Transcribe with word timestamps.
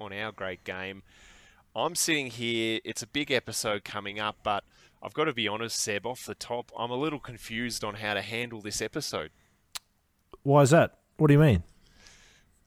on 0.00 0.12
our 0.12 0.32
great 0.32 0.64
game. 0.64 1.02
I'm 1.74 1.94
sitting 1.94 2.28
here, 2.28 2.80
it's 2.84 3.02
a 3.02 3.06
big 3.06 3.30
episode 3.30 3.84
coming 3.84 4.18
up, 4.18 4.38
but 4.42 4.64
I've 5.02 5.14
got 5.14 5.24
to 5.24 5.32
be 5.32 5.46
honest, 5.46 5.78
Seb, 5.78 6.04
off 6.06 6.24
the 6.26 6.34
top, 6.34 6.72
I'm 6.76 6.90
a 6.90 6.96
little 6.96 7.20
confused 7.20 7.84
on 7.84 7.94
how 7.94 8.14
to 8.14 8.22
handle 8.22 8.60
this 8.60 8.82
episode. 8.82 9.30
Why 10.42 10.62
is 10.62 10.70
that? 10.70 10.98
What 11.16 11.28
do 11.28 11.34
you 11.34 11.40
mean? 11.40 11.62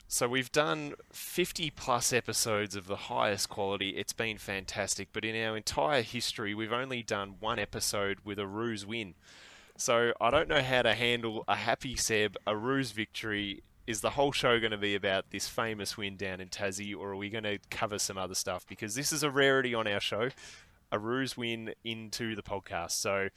So 0.07 0.27
we've 0.27 0.51
done 0.51 0.93
50 1.11 1.71
plus 1.71 2.13
episodes 2.13 2.75
of 2.75 2.85
the 2.85 2.95
highest 2.95 3.49
quality. 3.49 3.89
It's 3.97 4.13
been 4.13 4.37
fantastic, 4.37 5.09
but 5.11 5.25
in 5.25 5.35
our 5.35 5.57
entire 5.57 6.03
history, 6.03 6.53
we've 6.53 6.71
only 6.71 7.01
done 7.01 7.35
one 7.39 7.57
episode 7.57 8.19
with 8.23 8.37
a 8.37 8.45
Roos 8.45 8.85
win. 8.85 9.15
So 9.75 10.13
I 10.21 10.29
don't 10.29 10.47
know 10.47 10.61
how 10.61 10.83
to 10.83 10.93
handle 10.93 11.43
a 11.47 11.55
happy 11.55 11.95
Seb, 11.95 12.37
a 12.45 12.55
Roos 12.55 12.91
victory. 12.91 13.63
Is 13.85 14.01
the 14.01 14.11
whole 14.11 14.31
show 14.31 14.59
going 14.59 14.71
to 14.71 14.77
be 14.77 14.95
about 14.95 15.31
this 15.31 15.47
famous 15.47 15.97
win 15.97 16.15
down 16.15 16.39
in 16.39 16.47
Tassie, 16.47 16.95
or 16.95 17.11
are 17.11 17.15
we 17.15 17.29
going 17.29 17.43
to 17.43 17.59
cover 17.69 17.99
some 17.99 18.17
other 18.17 18.35
stuff? 18.35 18.65
Because 18.67 18.95
this 18.95 19.11
is 19.11 19.23
a 19.23 19.29
rarity 19.29 19.73
on 19.75 19.87
our 19.87 19.99
show, 19.99 20.29
a 20.91 20.99
Roos 20.99 21.35
win 21.35 21.73
into 21.83 22.35
the 22.35 22.43
podcast. 22.43 22.91
So 22.91 23.27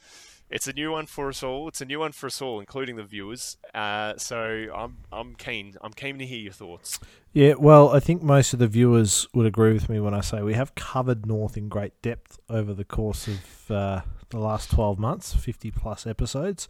it's 0.49 0.67
a 0.67 0.73
new 0.73 0.91
one 0.91 1.05
for 1.05 1.27
us 1.27 1.43
all. 1.43 1.67
It's 1.67 1.81
a 1.81 1.85
new 1.85 1.99
one 1.99 2.13
for 2.13 2.27
us 2.27 2.41
all, 2.41 2.61
including 2.61 2.95
the 2.95 3.03
viewers. 3.03 3.57
Uh, 3.73 4.13
so 4.17 4.67
I'm 4.73 4.99
I'm 5.11 5.35
keen. 5.35 5.75
I'm 5.81 5.91
keen 5.91 6.17
to 6.19 6.25
hear 6.25 6.39
your 6.39 6.53
thoughts. 6.53 6.99
Yeah, 7.33 7.55
well, 7.59 7.89
I 7.89 7.99
think 7.99 8.23
most 8.23 8.53
of 8.53 8.59
the 8.59 8.67
viewers 8.67 9.27
would 9.33 9.45
agree 9.45 9.73
with 9.73 9.89
me 9.89 9.99
when 9.99 10.13
I 10.13 10.21
say 10.21 10.41
we 10.41 10.53
have 10.53 10.75
covered 10.75 11.25
North 11.25 11.57
in 11.57 11.67
great 11.67 12.01
depth 12.01 12.39
over 12.49 12.73
the 12.73 12.85
course 12.85 13.27
of 13.27 13.71
uh, 13.71 14.01
the 14.29 14.39
last 14.39 14.71
12 14.71 14.97
months, 14.97 15.33
50 15.33 15.71
plus 15.71 16.07
episodes. 16.07 16.67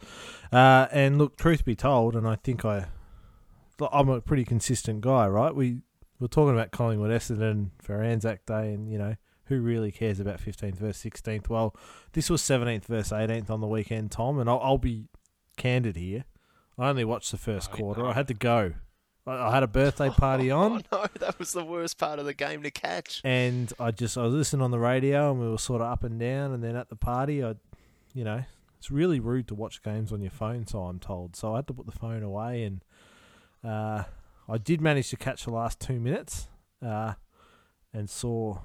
Uh, 0.52 0.88
and 0.90 1.18
look, 1.18 1.36
truth 1.36 1.64
be 1.64 1.76
told, 1.76 2.16
and 2.16 2.26
I 2.26 2.36
think 2.36 2.64
I, 2.64 2.86
I'm 3.80 4.08
a 4.08 4.20
pretty 4.20 4.44
consistent 4.44 5.00
guy, 5.00 5.26
right? 5.26 5.54
We 5.54 5.82
were 6.20 6.28
talking 6.28 6.54
about 6.54 6.70
Collingwood 6.72 7.10
Essendon 7.10 7.70
for 7.80 8.02
Anzac 8.02 8.44
Day, 8.46 8.72
and 8.72 8.90
you 8.90 8.98
know 8.98 9.16
who 9.44 9.60
really 9.60 9.90
cares 9.90 10.20
about 10.20 10.40
15th 10.40 10.76
versus 10.76 11.10
16th? 11.10 11.48
Well, 11.48 11.74
this 12.12 12.28
was 12.28 12.42
17th 12.42 12.84
versus 12.84 13.12
18th 13.12 13.48
on 13.50 13.60
the 13.60 13.66
weekend, 13.66 14.10
Tom, 14.10 14.38
and 14.38 14.48
I'll, 14.48 14.60
I'll 14.62 14.78
be 14.78 15.06
candid 15.56 15.96
here. 15.96 16.24
I 16.78 16.88
only 16.90 17.04
watched 17.04 17.30
the 17.30 17.38
first 17.38 17.70
quarter. 17.72 18.06
I 18.06 18.12
had 18.12 18.28
to 18.28 18.34
go. 18.34 18.74
I, 19.26 19.48
I 19.48 19.54
had 19.54 19.62
a 19.62 19.66
birthday 19.68 20.10
party 20.16 20.50
on. 20.50 20.84
Oh 20.92 20.98
no, 21.02 21.06
that 21.20 21.38
was 21.38 21.52
the 21.52 21.64
worst 21.64 21.98
part 21.98 22.18
of 22.18 22.26
the 22.26 22.34
game 22.34 22.62
to 22.62 22.70
catch. 22.70 23.20
and 23.24 23.72
I 23.80 23.90
just 23.90 24.16
I 24.16 24.22
was 24.22 24.34
listening 24.34 24.62
on 24.62 24.70
the 24.70 24.78
radio 24.78 25.30
and 25.30 25.40
we 25.40 25.48
were 25.48 25.58
sort 25.58 25.80
of 25.80 25.88
up 25.88 26.04
and 26.04 26.20
down 26.20 26.52
and 26.52 26.62
then 26.62 26.76
at 26.76 26.88
the 26.88 26.96
party 26.96 27.42
I 27.42 27.54
you 28.14 28.24
know 28.24 28.44
it's 28.78 28.90
really 28.90 29.18
rude 29.18 29.48
to 29.48 29.54
watch 29.54 29.82
games 29.82 30.12
on 30.12 30.20
your 30.20 30.30
phone 30.30 30.66
so 30.66 30.82
I'm 30.82 30.98
told 31.00 31.36
so 31.36 31.54
I 31.54 31.56
had 31.56 31.66
to 31.68 31.74
put 31.74 31.86
the 31.86 31.92
phone 31.92 32.22
away 32.22 32.62
and 32.64 32.82
uh, 33.64 34.04
I 34.48 34.58
did 34.58 34.80
manage 34.80 35.10
to 35.10 35.16
catch 35.16 35.44
the 35.44 35.50
last 35.52 35.80
two 35.80 36.00
minutes 36.00 36.48
uh, 36.84 37.14
and 37.92 38.08
saw 38.08 38.58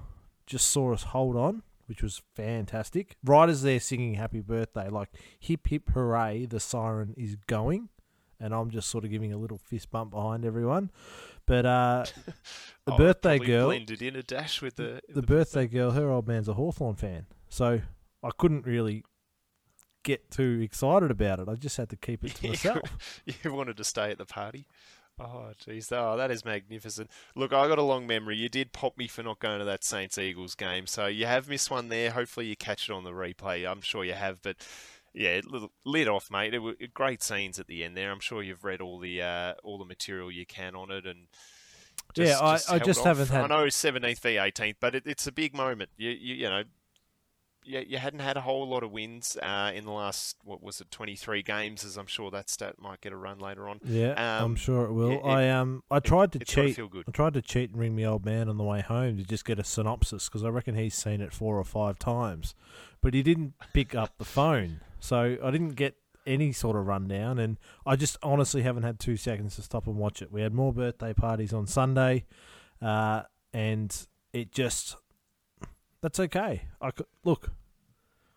just 0.46 0.68
saw 0.68 0.94
us 0.94 1.04
hold 1.04 1.36
on 1.36 1.64
which 1.86 2.02
was 2.02 2.22
fantastic. 2.34 3.18
Right 3.26 3.50
as 3.50 3.62
they're 3.62 3.80
singing 3.80 4.14
happy 4.16 4.40
birthday 4.40 4.88
like 4.90 5.10
hip 5.40 5.68
hip 5.68 5.90
hooray 5.94 6.46
the 6.46 6.60
siren 6.60 7.14
is 7.18 7.36
going 7.48 7.90
and 8.40 8.54
I'm 8.54 8.70
just 8.70 8.90
sort 8.90 9.04
of 9.06 9.12
giving 9.12 9.32
a 9.34 9.38
little 9.38 9.58
fist 9.58 9.92
bump 9.92 10.12
behind 10.12 10.46
everyone. 10.46 10.92
But 11.46 11.66
uh, 11.66 12.06
the 12.86 12.94
Oh, 12.94 12.98
birthday 12.98 13.38
girl 13.38 13.68
blended 13.68 14.02
in 14.02 14.16
a 14.16 14.24
dash 14.24 14.62
with 14.62 14.76
the 14.78 15.02
the 15.10 15.22
birthday. 15.22 15.68
girl, 15.68 15.92
her 15.92 16.10
old 16.10 16.28
man's 16.28 16.48
a 16.48 16.54
Hawthorn 16.54 16.96
fan. 16.96 17.26
So 17.50 17.82
I 18.24 18.30
couldn't 18.38 18.66
really 18.66 19.04
get 20.04 20.30
too 20.32 20.60
excited 20.64 21.10
about 21.12 21.40
it. 21.40 21.48
I 21.50 21.56
just 21.56 21.78
had 21.78 21.90
to 21.90 21.96
keep 21.96 22.24
it 22.24 22.36
to 22.36 22.48
myself. 22.50 23.20
you 23.44 23.54
wanted 23.54 23.78
to 23.78 23.84
stay 23.84 24.12
at 24.12 24.18
the 24.18 24.26
party. 24.26 24.66
Oh, 25.20 25.52
jeez. 25.64 25.92
Oh, 25.92 26.18
that 26.18 26.32
is 26.32 26.44
magnificent. 26.44 27.10
Look, 27.36 27.54
I 27.54 27.68
got 27.68 27.78
a 27.78 27.84
long 27.84 28.08
memory. 28.08 28.36
You 28.36 28.50
did 28.50 28.72
pop 28.74 28.98
me 28.98 29.08
for 29.08 29.22
not 29.22 29.40
going 29.40 29.60
to 29.60 29.66
that 29.66 29.84
Saints 29.84 30.18
Eagles 30.18 30.56
game, 30.56 30.88
so 30.88 31.06
you 31.06 31.28
have 31.28 31.48
missed 31.48 31.70
one 31.70 31.90
there. 31.90 32.10
Hopefully, 32.12 32.48
you 32.48 32.56
catch 32.56 32.90
it 32.90 32.94
on 32.94 33.04
the 33.04 33.12
replay. 33.12 33.70
I'm 33.70 33.82
sure 33.82 34.04
you 34.04 34.14
have, 34.14 34.42
but 34.42 34.56
yeah, 35.14 35.40
it 35.40 35.46
lit- 35.86 36.08
off, 36.08 36.32
mate. 36.32 36.56
It 36.56 36.60
were 36.60 36.74
great 36.96 37.22
scenes 37.22 37.60
at 37.60 37.68
the 37.68 37.84
end 37.84 37.96
there. 37.96 38.12
I'm 38.12 38.20
sure 38.20 38.42
you've 38.42 38.64
read 38.64 38.82
all 38.82 38.98
the 38.98 39.22
uh, 39.22 39.54
all 39.64 39.78
the 39.78 39.86
material 39.86 40.32
you 40.32 40.48
can 40.48 40.76
on 40.76 40.90
it, 40.90 41.06
and 41.06 41.28
Yeah, 42.16 42.40
I- 42.40 42.60
I 42.70 42.80
just 42.80 43.02
off. 43.02 43.06
haven't 43.06 43.30
had- 43.30 43.44
I 43.44 43.48
know 43.48 43.68
17th 43.68 44.20
v 44.20 44.30
18th, 44.38 44.78
but 44.80 44.96
it, 44.96 45.04
it's 45.06 45.28
a 45.28 45.32
big 45.32 45.54
moment. 45.56 45.92
You 45.96 46.10
you, 46.10 46.36
you 46.36 46.50
know. 46.50 46.64
You, 47.66 47.84
you 47.88 47.98
hadn't 47.98 48.20
had 48.20 48.38
a 48.38 48.42
whole 48.42 48.68
lot 48.68 48.84
of 48.84 48.92
wins 48.92 49.38
uh, 49.42 49.72
in 49.74 49.86
the 49.86 49.92
last 49.92 50.38
what 50.44 50.62
was 50.62 50.82
it 50.82 50.92
23 50.92 51.42
games 51.44 51.84
as 51.86 51.98
I'm 51.98 52.08
sure 52.08 52.30
that 52.32 52.50
stat 52.50 52.76
might 52.80 53.02
get 53.02 53.14
a 53.14 53.16
run 53.18 53.40
later 53.40 53.68
on 53.70 53.80
Yeah, 53.86 54.14
I'm 54.18 54.46
Um, 54.46 54.56
sure 54.56 54.86
it 54.86 54.92
will. 54.94 55.12
it- 55.12 55.22
I 55.26 55.50
um 55.50 55.84
I 55.90 56.00
tried 56.00 56.32
to 56.34 56.40
it's 56.42 56.54
gotta 56.54 56.74
cheat. 56.74 57.06
I 57.08 57.12
tried 57.12 57.34
to 57.36 57.42
cheat 57.42 57.72
and 57.72 57.80
ring 57.80 57.96
my 57.96 58.04
old 58.06 58.26
man 58.26 58.50
on 58.50 58.58
the 58.58 58.64
way 58.64 58.82
home 58.82 59.18
to 59.18 59.24
just 59.24 59.46
get 59.46 59.60
a 59.60 59.64
synopsis 59.64 60.28
because 60.30 60.44
I 60.44 60.50
reckon 60.50 60.76
he's 60.76 60.96
seen 60.96 61.22
it 61.22 61.34
four 61.34 61.58
or 61.58 61.64
five 61.64 61.98
times, 62.00 62.54
but 63.02 63.14
he 63.14 63.24
didn't 63.24 63.54
pick 63.74 63.96
up 63.96 64.18
the 64.18 64.26
phone, 64.26 64.82
so 65.00 65.38
I 65.44 65.52
didn't 65.52 65.76
get 65.76 65.96
any 66.26 66.52
sort 66.54 66.78
of 66.78 66.86
rundown. 66.88 67.38
And 67.40 67.58
I 67.86 67.96
just 67.98 68.18
honestly 68.24 68.62
haven't 68.62 68.84
had 68.84 69.00
two 69.00 69.18
seconds 69.18 69.56
to 69.58 69.62
stop 69.62 69.88
and 69.88 69.98
watch 69.98 70.22
it. 70.22 70.32
We 70.32 70.42
had 70.42 70.54
more 70.54 70.72
birthday 70.74 71.14
parties 71.14 71.52
on 71.54 71.68
Sunday, 71.68 72.26
uh, 72.82 73.24
and 73.54 73.96
it 74.32 74.52
just 74.52 74.96
that's 76.04 76.20
okay. 76.20 76.64
I 76.80 76.92
could, 76.92 77.08
look, 77.24 77.50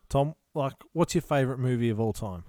Tom. 0.09 0.33
Like, 0.55 0.73
what's 0.93 1.13
your 1.13 1.21
favourite 1.21 1.59
movie 1.59 1.89
of 1.91 1.99
all 1.99 2.13
time? 2.13 2.43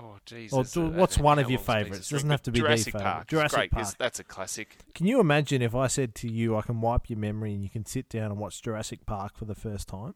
Oh, 0.00 0.16
Jesus. 0.24 0.76
Or 0.76 0.86
what's 0.86 1.18
uh, 1.18 1.22
one 1.22 1.38
of 1.38 1.50
your 1.50 1.58
favourites? 1.58 2.08
Doesn't 2.08 2.30
have 2.30 2.42
to 2.44 2.52
be 2.52 2.60
the 2.60 2.66
Jurassic. 2.66 2.94
Park. 2.94 3.26
Jurassic 3.26 3.58
Great. 3.58 3.70
Park. 3.72 3.80
It's- 3.82 3.96
That's 3.98 4.20
a 4.20 4.24
classic. 4.24 4.78
Can 4.94 5.06
you 5.06 5.20
imagine 5.20 5.60
if 5.60 5.74
I 5.74 5.88
said 5.88 6.14
to 6.16 6.30
you, 6.30 6.56
I 6.56 6.62
can 6.62 6.80
wipe 6.80 7.10
your 7.10 7.18
memory 7.18 7.52
and 7.52 7.62
you 7.62 7.68
can 7.68 7.84
sit 7.84 8.08
down 8.08 8.30
and 8.30 8.38
watch 8.38 8.62
Jurassic 8.62 9.04
Park 9.04 9.36
for 9.36 9.44
the 9.44 9.56
first 9.56 9.88
time? 9.88 10.14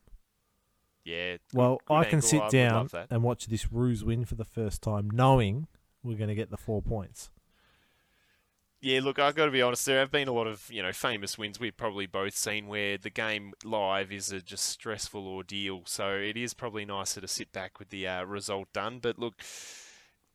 Yeah. 1.04 1.38
Well, 1.52 1.80
I 1.90 2.04
can 2.04 2.22
angle. 2.22 2.28
sit 2.28 2.48
down 2.50 2.88
and 3.10 3.22
watch 3.24 3.46
this 3.46 3.72
Roos 3.72 4.04
win 4.04 4.24
for 4.24 4.36
the 4.36 4.44
first 4.44 4.82
time, 4.82 5.10
knowing 5.10 5.66
we're 6.04 6.16
going 6.16 6.28
to 6.28 6.36
get 6.36 6.50
the 6.50 6.56
four 6.56 6.80
points. 6.80 7.30
Yeah, 8.84 8.98
look, 9.00 9.20
I've 9.20 9.36
got 9.36 9.44
to 9.44 9.52
be 9.52 9.62
honest. 9.62 9.86
There 9.86 10.00
have 10.00 10.10
been 10.10 10.26
a 10.26 10.32
lot 10.32 10.48
of 10.48 10.68
you 10.68 10.82
know 10.82 10.92
famous 10.92 11.38
wins 11.38 11.60
we've 11.60 11.76
probably 11.76 12.06
both 12.06 12.34
seen 12.36 12.66
where 12.66 12.98
the 12.98 13.10
game 13.10 13.52
live 13.64 14.10
is 14.10 14.32
a 14.32 14.40
just 14.40 14.64
stressful 14.66 15.26
ordeal. 15.26 15.82
So 15.86 16.10
it 16.16 16.36
is 16.36 16.52
probably 16.52 16.84
nicer 16.84 17.20
to 17.20 17.28
sit 17.28 17.52
back 17.52 17.78
with 17.78 17.90
the 17.90 18.08
uh, 18.08 18.24
result 18.24 18.72
done. 18.72 18.98
But 19.00 19.20
look, 19.20 19.34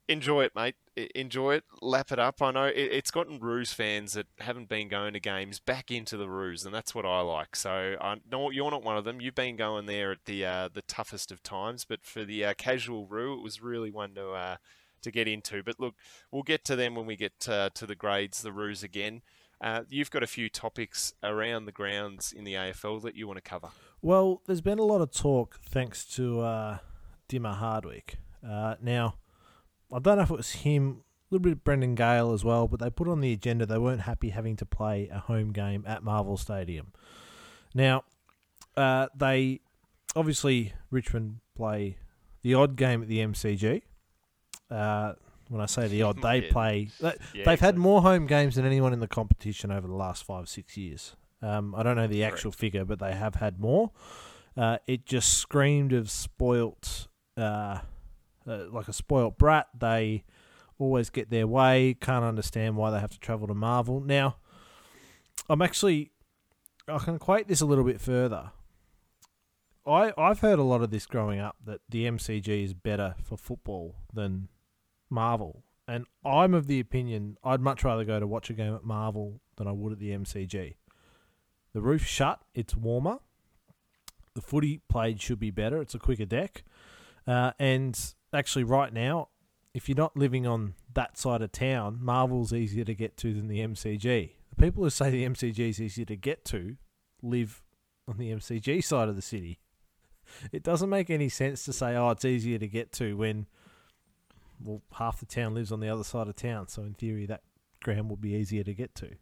enjoy 0.08 0.46
it, 0.46 0.56
mate. 0.56 0.76
Enjoy 1.14 1.56
it. 1.56 1.66
Lap 1.82 2.10
it 2.14 2.20
up. 2.20 2.42
I 2.42 2.52
know 2.52 2.64
it, 2.68 2.78
it's 2.78 3.12
gotten 3.12 3.40
Roos 3.40 3.74
fans 3.74 4.14
that 4.14 4.28
haven't 4.40 4.70
been 4.70 4.88
going 4.88 5.12
to 5.12 5.20
games 5.20 5.60
back 5.60 5.92
into 5.92 6.16
the 6.16 6.30
Roos, 6.30 6.66
and 6.66 6.74
that's 6.74 6.96
what 6.96 7.06
I 7.06 7.20
like. 7.20 7.54
So 7.58 7.98
I 8.00 8.16
know 8.32 8.50
you're 8.50 8.72
not 8.72 8.84
one 8.84 8.96
of 8.96 9.04
them. 9.04 9.20
You've 9.20 9.36
been 9.36 9.58
going 9.58 9.88
there 9.88 10.14
at 10.14 10.24
the 10.24 10.46
uh, 10.46 10.70
the 10.74 10.84
toughest 10.84 11.34
of 11.34 11.44
times, 11.44 11.84
but 11.84 12.06
for 12.06 12.24
the 12.24 12.46
uh, 12.46 12.54
casual 12.58 13.08
Roo, 13.08 13.38
it 13.38 13.44
was 13.44 13.62
really 13.62 13.92
one 13.92 14.16
to. 14.16 14.58
To 15.04 15.12
get 15.12 15.28
into. 15.28 15.64
But 15.64 15.80
look, 15.80 15.96
we'll 16.32 16.44
get 16.44 16.66
to 16.66 16.76
them 16.76 16.96
when 16.96 17.06
we 17.06 17.16
get 17.16 17.40
to 17.42 17.72
the 17.80 17.96
grades, 17.96 18.42
the 18.42 18.52
Roos 18.52 18.84
again. 18.84 19.22
Uh, 19.60 19.82
you've 19.90 20.12
got 20.12 20.22
a 20.22 20.28
few 20.28 20.50
topics 20.50 21.14
around 21.24 21.66
the 21.66 21.72
grounds 21.72 22.32
in 22.32 22.44
the 22.44 22.54
AFL 22.54 23.02
that 23.02 23.16
you 23.16 23.28
want 23.28 23.38
to 23.38 23.42
cover. 23.42 23.70
Well, 24.02 24.42
there's 24.46 24.62
been 24.62 24.78
a 24.78 24.84
lot 24.84 25.02
of 25.02 25.12
talk 25.12 25.60
thanks 25.62 26.06
to 26.16 26.42
uh, 26.42 26.78
Dimmer 27.28 27.54
Hardwick. 27.54 28.18
Uh, 28.48 28.76
now, 28.82 29.16
I 29.92 30.00
don't 30.00 30.18
know 30.18 30.24
if 30.24 30.30
it 30.30 30.38
was 30.38 30.52
him, 30.52 31.02
a 31.30 31.34
little 31.34 31.44
bit 31.44 31.54
of 31.54 31.64
Brendan 31.64 31.96
Gale 31.96 32.34
as 32.34 32.44
well, 32.44 32.68
but 32.68 32.80
they 32.80 32.92
put 32.92 33.08
on 33.08 33.22
the 33.22 33.34
agenda 33.34 33.66
they 33.66 33.80
weren't 33.80 34.02
happy 34.02 34.30
having 34.30 34.56
to 34.58 34.66
play 34.66 35.10
a 35.12 35.20
home 35.20 35.52
game 35.52 35.84
at 35.88 36.04
Marvel 36.04 36.38
Stadium. 36.38 36.94
Now, 37.74 38.04
uh, 38.76 39.08
they 39.16 39.62
obviously 40.16 40.74
Richmond 40.92 41.40
play 41.56 41.98
the 42.44 42.54
odd 42.54 42.76
game 42.76 43.02
at 43.02 43.08
the 43.08 43.20
MCG. 43.20 43.82
Uh, 44.70 45.14
when 45.50 45.62
I 45.62 45.66
say 45.66 45.88
the 45.88 46.02
odd, 46.04 46.22
they 46.22 46.44
Yeah. 46.46 46.52
play. 46.52 46.90
They, 47.00 47.14
Yeah, 47.34 47.46
they've 47.46 47.60
had 47.60 47.78
more 47.78 48.02
home 48.02 48.28
games 48.28 48.56
than 48.56 48.66
anyone 48.66 48.94
in 48.94 49.00
the 49.00 49.08
competition 49.08 49.72
over 49.72 49.88
the 49.88 49.96
last 49.96 50.24
five 50.24 50.50
six 50.50 50.76
years. 50.78 51.16
Um, 51.42 51.76
I 51.76 51.84
don't 51.84 51.96
know 51.96 52.08
the 52.08 52.24
actual 52.24 52.52
figure, 52.52 52.84
but 52.86 53.00
they 53.00 53.14
have 53.14 53.36
had 53.36 53.60
more. 53.60 53.92
Uh, 54.56 54.80
it 54.88 55.06
just 55.06 55.36
screamed 55.38 55.94
of 55.94 56.10
spoilt, 56.10 57.08
uh, 57.38 57.80
uh, 58.48 58.66
like 58.72 58.88
a 58.88 58.94
spoilt 58.94 59.38
brat. 59.38 59.68
They 59.78 60.24
always 60.80 61.10
get 61.12 61.30
their 61.30 61.46
way. 61.46 61.96
Can't 62.02 62.26
understand 62.26 62.76
why 62.76 62.90
they 62.90 63.00
have 63.00 63.12
to 63.12 63.20
travel 63.20 63.48
to 63.48 63.54
Marvel. 63.54 64.00
Now, 64.02 64.38
I'm 65.48 65.62
actually, 65.62 66.12
I 66.88 66.98
can 66.98 67.16
equate 67.16 67.48
this 67.48 67.62
a 67.62 67.66
little 67.68 67.84
bit 67.84 68.02
further. 68.02 68.52
I 69.86 70.12
I've 70.18 70.40
heard 70.40 70.60
a 70.60 70.64
lot 70.64 70.82
of 70.82 70.90
this 70.90 71.06
growing 71.06 71.40
up 71.40 71.56
that 71.64 71.82
the 71.88 72.06
MCG 72.06 72.64
is 72.64 72.74
better 72.74 73.16
for 73.24 73.38
football 73.38 73.96
than 74.14 74.50
Marvel, 75.10 75.64
and 75.88 76.06
I'm 76.26 76.54
of 76.54 76.68
the 76.68 76.80
opinion 76.80 77.38
I'd 77.44 77.62
much 77.62 77.84
rather 77.84 78.04
go 78.04 78.20
to 78.20 78.28
watch 78.28 78.50
a 78.50 78.54
game 78.54 78.76
at 78.76 78.84
Marvel 78.84 79.42
than 79.56 79.68
I 79.68 79.72
would 79.72 79.94
at 79.94 80.00
the 80.00 80.12
MCG. 80.12 80.76
The 81.74 81.82
roof's 81.82 82.06
shut, 82.06 82.42
it's 82.54 82.76
warmer. 82.76 83.20
The 84.34 84.42
footy 84.42 84.82
played 84.88 85.22
should 85.22 85.40
be 85.40 85.52
better. 85.52 85.82
It's 85.82 85.96
a 85.96 86.00
quicker 86.00 86.26
deck, 86.26 86.64
uh, 87.26 87.52
and 87.60 88.00
actually, 88.34 88.64
right 88.64 88.94
now 88.94 89.30
if 89.78 89.88
you're 89.88 89.96
not 89.96 90.18
living 90.18 90.48
on 90.48 90.74
that 90.96 91.20
side 91.20 91.44
of 91.44 91.52
town, 91.52 92.00
Marvel's 92.02 92.52
easier 92.52 92.84
to 92.84 92.96
get 92.96 93.16
to 93.18 93.32
than 93.32 93.48
the 93.48 93.60
MCG. 93.60 94.32
The 94.50 94.56
people 94.56 94.84
who 94.84 94.90
say 94.90 95.12
the 95.12 95.24
MCG 95.24 95.70
is 95.70 95.80
easier 95.80 96.06
to 96.06 96.16
get 96.16 96.44
to 96.46 96.78
live 97.22 97.62
on 98.08 98.18
the 98.18 98.32
MCG 98.32 98.84
side 98.84 99.08
of 99.08 99.16
the 99.16 99.22
city. 99.22 99.60
It 100.52 100.62
doesn't 100.62 100.90
make 100.90 101.10
any 101.10 101.30
sense 101.30 101.64
to 101.64 101.72
say, 101.72 101.96
oh, 101.96 102.10
it's 102.10 102.26
easier 102.26 102.58
to 102.58 102.68
get 102.68 102.92
to 102.94 103.16
when, 103.16 103.46
well, 104.64 104.82
half 104.94 105.20
the 105.20 105.26
town 105.26 105.54
lives 105.54 105.72
on 105.72 105.80
the 105.80 105.90
other 105.90 106.04
side 106.04 106.28
of 106.28 106.36
town. 106.36 106.68
So 106.68 106.84
in 106.84 106.94
theory, 106.94 107.26
that 107.26 107.42
ground 107.84 108.10
will 108.10 108.18
be 108.18 108.32
easier 108.32 108.64
to 108.64 108.74
get 108.74 108.96
to. 108.96 109.16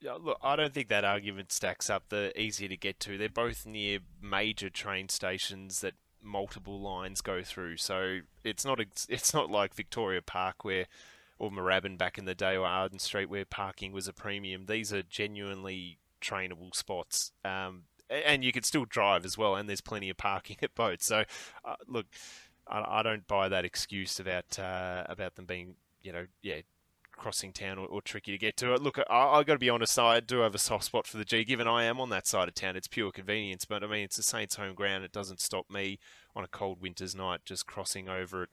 Yeah, 0.00 0.16
look, 0.20 0.38
I 0.42 0.56
don't 0.56 0.74
think 0.74 0.88
that 0.88 1.04
argument 1.04 1.52
stacks 1.52 1.88
up. 1.88 2.10
The 2.10 2.38
easier 2.38 2.68
to 2.68 2.76
get 2.76 3.00
to. 3.00 3.16
They're 3.16 3.28
both 3.28 3.66
near 3.66 4.00
major 4.20 4.68
train 4.68 5.08
stations 5.08 5.80
that 5.80 5.94
multiple 6.22 6.80
lines 6.80 7.20
go 7.20 7.42
through. 7.42 7.78
So 7.78 8.20
it's 8.44 8.64
not 8.64 8.80
it's 9.08 9.34
not 9.34 9.50
like 9.50 9.74
Victoria 9.74 10.22
Park 10.22 10.64
where 10.64 10.86
or 11.38 11.50
Moorabbin 11.50 11.98
back 11.98 12.18
in 12.18 12.24
the 12.24 12.34
day 12.34 12.56
or 12.56 12.66
Arden 12.66 12.98
Street 12.98 13.28
where 13.28 13.44
parking 13.44 13.92
was 13.92 14.08
a 14.08 14.12
premium. 14.12 14.66
These 14.66 14.92
are 14.92 15.02
genuinely 15.02 15.98
trainable 16.20 16.74
spots. 16.74 17.32
Um, 17.44 17.84
and 18.08 18.44
you 18.44 18.52
can 18.52 18.62
still 18.62 18.84
drive 18.84 19.24
as 19.24 19.36
well, 19.36 19.56
and 19.56 19.68
there's 19.68 19.80
plenty 19.80 20.08
of 20.10 20.16
parking 20.16 20.56
at 20.62 20.74
both. 20.74 21.02
So, 21.02 21.24
uh, 21.64 21.74
look, 21.86 22.06
I, 22.68 23.00
I, 23.00 23.02
don't 23.02 23.26
buy 23.26 23.48
that 23.48 23.64
excuse 23.64 24.18
about 24.18 24.58
uh, 24.58 25.04
about 25.08 25.36
them 25.36 25.46
being, 25.46 25.74
you 26.02 26.12
know, 26.12 26.26
yeah, 26.42 26.60
crossing 27.12 27.52
town 27.52 27.78
or, 27.78 27.86
or, 27.86 28.02
tricky 28.02 28.32
to 28.32 28.38
get 28.38 28.56
to. 28.58 28.74
it. 28.74 28.82
Look, 28.82 28.98
I, 28.98 29.14
I 29.14 29.42
got 29.42 29.54
to 29.54 29.58
be 29.58 29.70
honest, 29.70 29.98
I 29.98 30.20
do 30.20 30.38
have 30.38 30.54
a 30.54 30.58
soft 30.58 30.84
spot 30.84 31.06
for 31.06 31.16
the 31.16 31.24
G. 31.24 31.44
Given 31.44 31.66
I 31.66 31.84
am 31.84 32.00
on 32.00 32.10
that 32.10 32.26
side 32.26 32.48
of 32.48 32.54
town, 32.54 32.76
it's 32.76 32.88
pure 32.88 33.10
convenience. 33.10 33.64
But 33.64 33.82
I 33.82 33.86
mean, 33.86 34.04
it's 34.04 34.16
the 34.16 34.22
Saints' 34.22 34.56
home 34.56 34.74
ground. 34.74 35.04
It 35.04 35.12
doesn't 35.12 35.40
stop 35.40 35.70
me 35.70 35.98
on 36.34 36.44
a 36.44 36.48
cold 36.48 36.80
winter's 36.80 37.14
night 37.14 37.40
just 37.44 37.66
crossing 37.66 38.08
over 38.08 38.42
at 38.42 38.48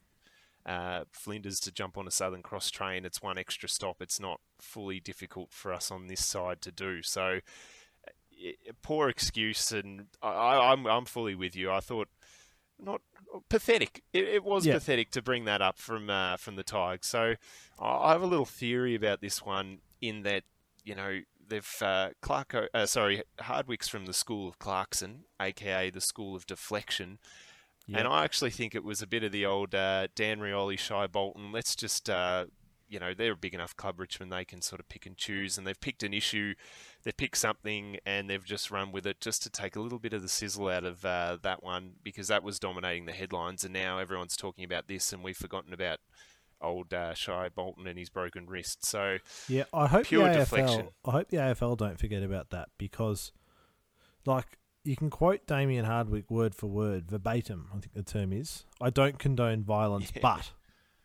uh, 0.66 1.04
Flinders 1.12 1.60
to 1.62 1.72
jump 1.72 1.98
on 1.98 2.08
a 2.08 2.12
Southern 2.12 2.42
Cross 2.42 2.72
train. 2.72 3.06
It's 3.06 3.22
one 3.22 3.38
extra 3.38 3.68
stop. 3.68 3.98
It's 4.02 4.20
not 4.20 4.40
fully 4.60 5.00
difficult 5.00 5.52
for 5.52 5.74
us 5.74 5.92
on 5.92 6.08
this 6.08 6.26
side 6.26 6.62
to 6.62 6.72
do. 6.72 7.02
So, 7.02 7.40
poor 8.82 9.10
excuse, 9.10 9.72
and 9.72 10.08
I, 10.22 10.72
I'm 10.72 10.86
I'm 10.88 11.06
fully 11.06 11.36
with 11.36 11.56
you. 11.56 11.72
I 11.72 11.82
thought 11.82 12.08
not 12.80 13.02
pathetic. 13.50 14.04
It, 14.14 14.26
it 14.26 14.44
was 14.44 14.66
yeah. 14.66 14.74
pathetic 14.74 15.12
to 15.12 15.22
bring 15.22 15.46
that 15.46 15.62
up 15.62 15.78
from 15.78 16.10
uh, 16.10 16.38
from 16.38 16.56
the 16.56 16.64
Tigers. 16.64 17.06
So 17.06 17.36
I 17.80 18.12
have 18.12 18.22
a 18.22 18.28
little 18.28 18.46
theory 18.46 18.96
about 18.96 19.22
this 19.22 19.44
one 19.44 19.80
in 20.02 20.24
that 20.24 20.44
you 20.84 20.96
know 20.96 21.22
they've 21.48 21.78
uh, 21.82 22.10
Clarko, 22.22 22.68
uh, 22.74 22.86
sorry 22.86 23.24
Hardwick's 23.40 23.88
from 23.88 24.06
the 24.06 24.14
school 24.14 24.48
of 24.48 24.60
Clarkson, 24.60 25.26
aka 25.42 25.90
the 25.90 26.02
school 26.02 26.36
of 26.36 26.46
deflection. 26.46 27.20
And 27.94 28.08
I 28.08 28.24
actually 28.24 28.52
think 28.52 28.76
it 28.76 28.84
was 28.84 29.02
a 29.02 29.08
bit 29.08 29.26
of 29.26 29.34
the 29.34 29.46
old 29.46 29.76
uh, 29.76 30.08
Dan 30.16 30.40
Rioli, 30.40 30.80
Shai 30.80 31.06
Bolton. 31.06 31.52
Let's 31.52 31.76
just 31.76 32.10
uh, 32.10 32.46
you 32.94 33.00
know, 33.00 33.16
they're 33.16 33.32
a 33.32 33.36
big 33.36 33.56
enough 33.56 33.76
club, 33.76 34.00
Richmond, 34.00 34.32
they 34.32 34.46
can 34.46 34.62
sort 34.62 34.80
of 34.80 34.88
pick 34.88 35.08
and 35.08 35.18
choose. 35.18 35.58
And 35.58 35.66
they've 35.66 35.80
picked 35.80 36.04
an 36.04 36.14
issue, 36.14 36.54
they've 37.04 37.18
picked 37.18 37.38
something, 37.38 37.98
and 38.06 38.30
they've 38.30 38.46
just 38.46 38.70
run 38.70 38.92
with 38.92 39.08
it 39.08 39.20
just 39.20 39.42
to 39.44 39.50
take 39.50 39.76
a 39.76 39.82
little 39.82 39.98
bit 39.98 40.14
of 40.14 40.22
the 40.22 40.30
sizzle 40.30 40.68
out 40.68 40.84
of 40.84 41.04
uh, 41.04 41.40
that 41.42 41.64
one 41.64 41.94
because 42.04 42.28
that 42.28 42.44
was 42.44 42.60
dominating 42.60 43.08
the 43.08 43.12
headlines. 43.12 43.64
And 43.64 43.74
now 43.74 43.98
everyone's 43.98 44.38
talking 44.38 44.64
about 44.64 44.88
this, 44.88 45.12
and 45.12 45.24
we've 45.24 45.36
forgotten 45.36 45.74
about 45.74 45.98
old 46.62 46.94
uh, 46.94 47.16
Shai 47.16 47.50
Bolton 47.50 47.88
and 47.88 47.98
his 47.98 48.12
broken 48.12 48.46
wrist. 48.46 48.86
So 48.86 49.18
yeah, 49.50 49.64
I 49.74 49.88
hope 49.88 50.08
the 50.08 50.18
AFL. 50.18 50.34
Deflection. 50.36 50.88
I 51.04 51.12
hope 51.12 51.30
the 51.30 51.38
AFL 51.38 51.78
don't 51.78 52.00
forget 52.00 52.22
about 52.22 52.52
that 52.52 52.70
because, 52.78 53.32
like, 54.28 54.60
you 54.84 54.96
can 54.96 55.10
quote 55.10 55.48
Damien 55.48 55.86
Hardwick 55.86 56.30
word 56.30 56.54
for 56.54 56.68
word, 56.68 57.10
verbatim. 57.10 57.70
I 57.72 57.80
think 57.80 57.94
the 57.94 58.04
term 58.04 58.32
is. 58.32 58.66
I 58.80 58.92
don't 58.92 59.18
condone 59.18 59.64
violence, 59.64 60.12
yeah. 60.16 60.22
but 60.22 60.52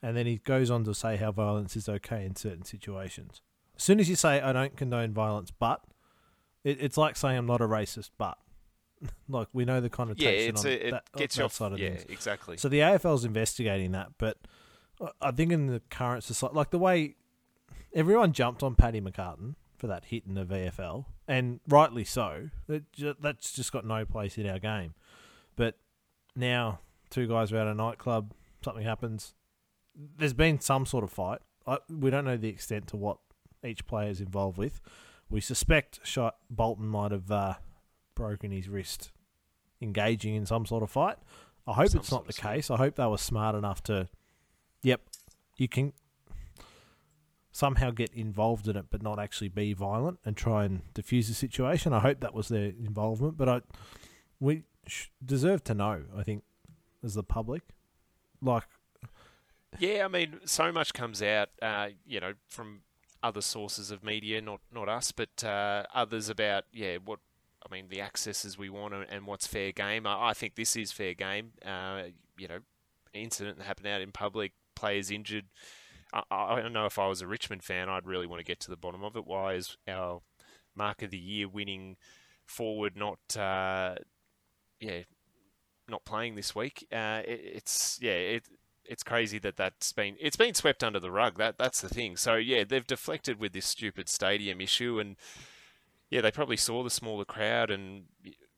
and 0.02 0.16
then 0.16 0.26
he 0.26 0.38
goes 0.38 0.70
on 0.70 0.84
to 0.84 0.94
say 0.94 1.16
how 1.16 1.32
violence 1.32 1.76
is 1.76 1.88
okay 1.88 2.24
in 2.24 2.36
certain 2.36 2.64
situations. 2.64 3.42
As 3.76 3.82
soon 3.82 4.00
as 4.00 4.08
you 4.08 4.16
say, 4.16 4.40
I 4.40 4.52
don't 4.52 4.76
condone 4.76 5.12
violence, 5.12 5.50
but, 5.50 5.82
it, 6.64 6.78
it's 6.80 6.96
like 6.96 7.16
saying 7.16 7.38
I'm 7.38 7.46
not 7.46 7.60
a 7.60 7.68
racist, 7.68 8.10
but. 8.18 8.38
like, 9.28 9.48
we 9.52 9.64
know 9.64 9.80
the 9.80 9.90
connotation 9.90 10.54
yeah, 10.54 10.60
on 10.60 10.66
a, 10.66 10.70
it 10.70 10.90
that, 10.90 11.12
gets 11.16 11.36
that 11.36 11.44
off, 11.44 11.52
side 11.52 11.72
of 11.72 11.78
yeah, 11.78 11.90
things. 11.90 12.06
exactly. 12.08 12.56
So 12.56 12.68
the 12.68 12.80
AFL's 12.80 13.24
investigating 13.24 13.92
that, 13.92 14.08
but 14.18 14.38
I 15.20 15.30
think 15.30 15.52
in 15.52 15.66
the 15.66 15.80
current 15.90 16.24
society, 16.24 16.56
like 16.56 16.70
the 16.70 16.78
way 16.78 17.14
everyone 17.94 18.32
jumped 18.32 18.62
on 18.62 18.74
Paddy 18.74 19.00
McCartin 19.00 19.54
for 19.76 19.86
that 19.86 20.06
hit 20.06 20.24
in 20.26 20.34
the 20.34 20.44
VFL, 20.44 21.04
and 21.28 21.60
rightly 21.68 22.04
so, 22.04 22.50
that's 22.66 23.52
just 23.52 23.72
got 23.72 23.84
no 23.84 24.04
place 24.04 24.36
in 24.36 24.48
our 24.48 24.58
game. 24.58 24.94
But 25.54 25.76
now, 26.34 26.80
two 27.10 27.26
guys 27.28 27.52
are 27.52 27.58
at 27.58 27.66
a 27.66 27.74
nightclub, 27.74 28.32
something 28.64 28.84
happens, 28.84 29.34
there's 29.98 30.32
been 30.32 30.60
some 30.60 30.86
sort 30.86 31.04
of 31.04 31.10
fight. 31.10 31.40
I, 31.66 31.78
we 31.88 32.10
don't 32.10 32.24
know 32.24 32.36
the 32.36 32.48
extent 32.48 32.86
to 32.88 32.96
what 32.96 33.18
each 33.64 33.86
player 33.86 34.08
is 34.10 34.20
involved 34.20 34.56
with. 34.56 34.80
We 35.28 35.40
suspect 35.40 36.00
shot 36.04 36.36
Bolton 36.48 36.86
might 36.86 37.12
have 37.12 37.30
uh, 37.30 37.54
broken 38.14 38.50
his 38.50 38.68
wrist 38.68 39.10
engaging 39.80 40.34
in 40.34 40.46
some 40.46 40.66
sort 40.66 40.82
of 40.82 40.90
fight. 40.90 41.16
I 41.66 41.74
hope 41.74 41.90
some 41.90 42.00
it's 42.00 42.10
not 42.10 42.26
the 42.26 42.32
case. 42.32 42.70
I 42.70 42.76
hope 42.76 42.96
they 42.96 43.06
were 43.06 43.18
smart 43.18 43.54
enough 43.54 43.82
to, 43.84 44.08
yep, 44.82 45.02
you 45.56 45.68
can 45.68 45.92
somehow 47.52 47.90
get 47.90 48.12
involved 48.14 48.68
in 48.68 48.76
it, 48.76 48.86
but 48.90 49.02
not 49.02 49.18
actually 49.18 49.48
be 49.48 49.72
violent 49.72 50.18
and 50.24 50.36
try 50.36 50.64
and 50.64 50.82
diffuse 50.94 51.28
the 51.28 51.34
situation. 51.34 51.92
I 51.92 52.00
hope 52.00 52.20
that 52.20 52.32
was 52.32 52.48
their 52.48 52.66
involvement, 52.66 53.36
but 53.36 53.48
I 53.48 53.60
we 54.40 54.62
deserve 55.24 55.64
to 55.64 55.74
know. 55.74 56.04
I 56.16 56.22
think 56.22 56.44
as 57.04 57.14
the 57.14 57.22
public, 57.22 57.62
like 58.40 58.64
yeah, 59.78 60.04
I 60.04 60.08
mean, 60.08 60.40
so 60.44 60.72
much 60.72 60.92
comes 60.92 61.22
out, 61.22 61.50
uh, 61.60 61.88
you 62.06 62.20
know, 62.20 62.34
from 62.48 62.80
other 63.22 63.40
sources 63.40 63.90
of 63.90 64.04
media, 64.04 64.40
not 64.40 64.60
not 64.72 64.88
us, 64.88 65.12
but 65.12 65.44
uh, 65.44 65.84
others 65.94 66.28
about 66.28 66.64
yeah, 66.72 66.98
what 67.04 67.20
I 67.68 67.74
mean, 67.74 67.86
the 67.88 68.00
accesses 68.00 68.56
we 68.56 68.70
want 68.70 68.94
and, 68.94 69.26
what's 69.26 69.46
fair 69.46 69.72
game. 69.72 70.06
I, 70.06 70.28
I, 70.28 70.32
think 70.32 70.54
this 70.54 70.76
is 70.76 70.92
fair 70.92 71.14
game. 71.14 71.52
Uh, 71.64 72.04
you 72.37 72.48
know, 72.48 72.60
incident 73.12 73.58
that 73.58 73.64
happened 73.64 73.88
out 73.88 74.00
in 74.00 74.12
public, 74.12 74.52
players 74.75 75.10
injured. 75.10 75.46
I, 76.12 76.22
I, 76.30 76.60
don't 76.62 76.72
know 76.72 76.87
if 76.87 76.98
I 76.98 77.08
was 77.08 77.20
a 77.20 77.26
Richmond 77.26 77.62
fan, 77.62 77.88
I'd 77.88 78.06
really 78.06 78.26
want 78.26 78.40
to 78.40 78.44
get 78.44 78.60
to 78.60 78.70
the 78.70 78.76
bottom 78.76 79.04
of 79.04 79.16
it. 79.16 79.26
Why 79.26 79.54
is 79.54 79.76
our 79.87 80.22
mark 80.75 81.02
of 81.02 81.10
the 81.10 81.18
year 81.18 81.48
winning 81.48 81.96
forward 82.46 82.96
not, 82.96 83.18
uh, 83.37 83.96
yeah, 84.80 85.00
not 85.88 86.04
playing 86.04 86.37
this 86.37 86.54
week? 86.54 86.87
Uh, 86.92 87.22
it, 87.26 87.40
it's 87.56 87.98
yeah, 88.00 88.12
it, 88.12 88.48
it's 88.88 89.02
crazy 89.02 89.38
that 89.38 89.57
that's 89.57 89.92
been 89.92 90.16
it's 90.18 90.37
been 90.37 90.54
swept 90.54 90.83
under 90.83 90.99
the 90.99 91.11
rug. 91.11 91.38
That 91.38 91.59
that's 91.59 91.80
the 91.80 91.88
thing. 91.88 92.16
So 92.16 92.35
yeah, 92.37 92.64
they've 92.64 92.87
deflected 92.87 93.38
with 93.38 93.52
this 93.52 93.66
stupid 93.66 94.09
stadium 94.09 94.61
issue, 94.61 94.99
and 94.99 95.16
yeah, 96.11 96.21
they 96.21 96.30
probably 96.30 96.57
saw 96.57 96.83
the 96.83 96.90
smaller 96.90 97.25
crowd 97.25 97.71
and 97.71 98.04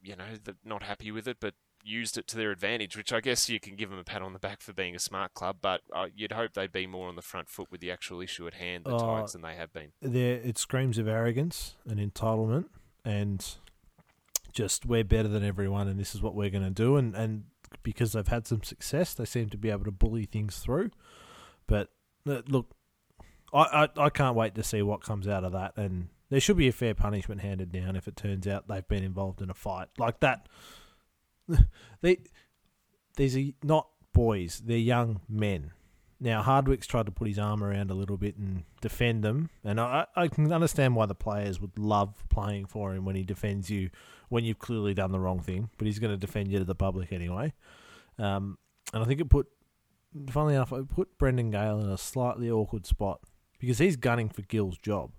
you 0.02 0.16
know 0.16 0.24
they're 0.42 0.54
not 0.64 0.84
happy 0.84 1.10
with 1.10 1.26
it, 1.28 1.38
but 1.40 1.54
used 1.82 2.18
it 2.18 2.26
to 2.28 2.36
their 2.36 2.50
advantage. 2.50 2.96
Which 2.96 3.12
I 3.12 3.20
guess 3.20 3.48
you 3.48 3.60
can 3.60 3.76
give 3.76 3.90
them 3.90 3.98
a 3.98 4.04
pat 4.04 4.22
on 4.22 4.32
the 4.32 4.38
back 4.38 4.62
for 4.62 4.72
being 4.72 4.94
a 4.94 5.00
smart 5.00 5.34
club, 5.34 5.56
but 5.60 5.80
uh, 5.94 6.06
you'd 6.14 6.32
hope 6.32 6.54
they'd 6.54 6.72
be 6.72 6.86
more 6.86 7.08
on 7.08 7.16
the 7.16 7.22
front 7.22 7.48
foot 7.48 7.70
with 7.70 7.80
the 7.80 7.90
actual 7.90 8.20
issue 8.20 8.46
at 8.46 8.54
hand, 8.54 8.84
the 8.84 8.94
uh, 8.94 8.98
Tigers, 8.98 9.32
than 9.32 9.42
they 9.42 9.54
have 9.54 9.72
been. 9.72 9.92
There, 10.00 10.34
it 10.36 10.58
screams 10.58 10.98
of 10.98 11.08
arrogance 11.08 11.74
and 11.86 11.98
entitlement, 11.98 12.66
and 13.04 13.44
just 14.52 14.86
we're 14.86 15.04
better 15.04 15.28
than 15.28 15.44
everyone, 15.44 15.88
and 15.88 15.98
this 15.98 16.14
is 16.14 16.22
what 16.22 16.34
we're 16.34 16.50
going 16.50 16.64
to 16.64 16.70
do, 16.70 16.96
and 16.96 17.14
and 17.14 17.44
because 17.82 18.12
they've 18.12 18.26
had 18.26 18.46
some 18.46 18.62
success, 18.62 19.14
they 19.14 19.24
seem 19.24 19.48
to 19.50 19.58
be 19.58 19.70
able 19.70 19.84
to 19.84 19.90
bully 19.90 20.24
things 20.24 20.58
through. 20.58 20.90
But 21.66 21.88
uh, 22.28 22.42
look, 22.48 22.66
I, 23.52 23.86
I, 23.96 24.04
I 24.04 24.10
can't 24.10 24.36
wait 24.36 24.54
to 24.56 24.62
see 24.62 24.82
what 24.82 25.02
comes 25.02 25.26
out 25.26 25.44
of 25.44 25.52
that, 25.52 25.76
and 25.76 26.08
there 26.30 26.40
should 26.40 26.56
be 26.56 26.68
a 26.68 26.72
fair 26.72 26.94
punishment 26.94 27.40
handed 27.40 27.72
down 27.72 27.96
if 27.96 28.06
it 28.06 28.16
turns 28.16 28.46
out 28.46 28.68
they've 28.68 28.86
been 28.86 29.04
involved 29.04 29.42
in 29.42 29.50
a 29.50 29.54
fight 29.54 29.88
like 29.98 30.20
that. 30.20 30.48
they 32.00 32.18
these 33.16 33.36
are 33.36 33.52
not 33.62 33.88
boys; 34.12 34.62
they're 34.64 34.76
young 34.76 35.20
men. 35.28 35.72
Now 36.20 36.42
Hardwick's 36.42 36.86
tried 36.86 37.06
to 37.06 37.12
put 37.12 37.28
his 37.28 37.38
arm 37.38 37.64
around 37.64 37.90
a 37.90 37.94
little 37.94 38.18
bit 38.18 38.36
and 38.36 38.64
defend 38.82 39.24
them, 39.24 39.48
and 39.64 39.80
I, 39.80 40.06
I 40.14 40.28
can 40.28 40.52
understand 40.52 40.94
why 40.94 41.06
the 41.06 41.14
players 41.14 41.60
would 41.60 41.78
love 41.78 42.24
playing 42.28 42.66
for 42.66 42.94
him 42.94 43.06
when 43.06 43.16
he 43.16 43.24
defends 43.24 43.70
you 43.70 43.88
when 44.28 44.44
you've 44.44 44.58
clearly 44.58 44.92
done 44.92 45.12
the 45.12 45.18
wrong 45.18 45.40
thing. 45.40 45.70
But 45.78 45.86
he's 45.86 45.98
going 45.98 46.12
to 46.12 46.18
defend 46.18 46.52
you 46.52 46.58
to 46.58 46.64
the 46.64 46.74
public 46.74 47.10
anyway, 47.12 47.54
um, 48.18 48.58
and 48.92 49.02
I 49.02 49.06
think 49.06 49.20
it 49.20 49.30
put, 49.30 49.46
funnily 50.28 50.56
enough, 50.56 50.72
it 50.72 50.90
put 50.90 51.16
Brendan 51.16 51.50
Gale 51.50 51.80
in 51.80 51.88
a 51.88 51.96
slightly 51.96 52.50
awkward 52.50 52.84
spot 52.84 53.20
because 53.58 53.78
he's 53.78 53.96
gunning 53.96 54.28
for 54.28 54.42
Gill's 54.42 54.76
job. 54.76 55.12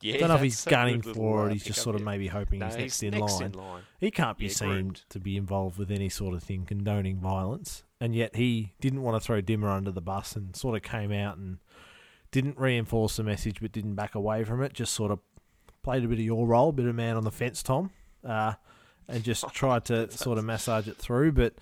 Yeah, 0.00 0.14
I 0.14 0.18
don't 0.18 0.28
know 0.30 0.34
if 0.34 0.42
he's 0.42 0.64
gunning 0.64 1.00
for 1.02 1.48
it. 1.48 1.52
He's 1.52 1.64
just 1.64 1.80
sort 1.80 1.94
of 1.94 2.02
maybe 2.02 2.26
hoping 2.26 2.58
no, 2.58 2.66
he's 2.66 2.76
next, 2.76 3.00
he's 3.00 3.12
in, 3.12 3.20
next 3.20 3.34
line. 3.34 3.44
in, 3.44 3.52
line. 3.52 3.82
He 4.00 4.10
can't 4.10 4.36
be 4.36 4.46
yeah, 4.46 4.52
seen 4.52 4.68
groomed. 4.68 5.02
to 5.10 5.20
be 5.20 5.36
involved 5.36 5.78
with 5.78 5.90
any 5.92 6.08
sort 6.08 6.34
of 6.34 6.42
thing 6.42 6.64
condoning 6.64 7.18
violence 7.18 7.84
and 8.02 8.16
yet 8.16 8.34
he 8.34 8.72
didn't 8.80 9.02
want 9.02 9.14
to 9.14 9.24
throw 9.24 9.40
Dimmer 9.40 9.70
under 9.70 9.92
the 9.92 10.00
bus 10.00 10.34
and 10.34 10.56
sort 10.56 10.74
of 10.74 10.82
came 10.82 11.12
out 11.12 11.36
and 11.36 11.58
didn't 12.32 12.58
reinforce 12.58 13.14
the 13.14 13.22
message 13.22 13.60
but 13.60 13.70
didn't 13.70 13.94
back 13.94 14.16
away 14.16 14.42
from 14.42 14.60
it. 14.60 14.72
Just 14.72 14.92
sort 14.92 15.12
of 15.12 15.20
played 15.84 16.02
a 16.02 16.08
bit 16.08 16.18
of 16.18 16.24
your 16.24 16.44
role, 16.44 16.70
a 16.70 16.72
bit 16.72 16.86
of 16.86 16.96
man 16.96 17.16
on 17.16 17.22
the 17.22 17.30
fence, 17.30 17.62
Tom, 17.62 17.90
uh, 18.26 18.54
and 19.06 19.22
just 19.22 19.44
tried 19.54 19.84
to 19.84 20.10
sort 20.10 20.36
of 20.36 20.44
massage 20.44 20.88
it 20.88 20.96
through. 20.96 21.30
But 21.30 21.54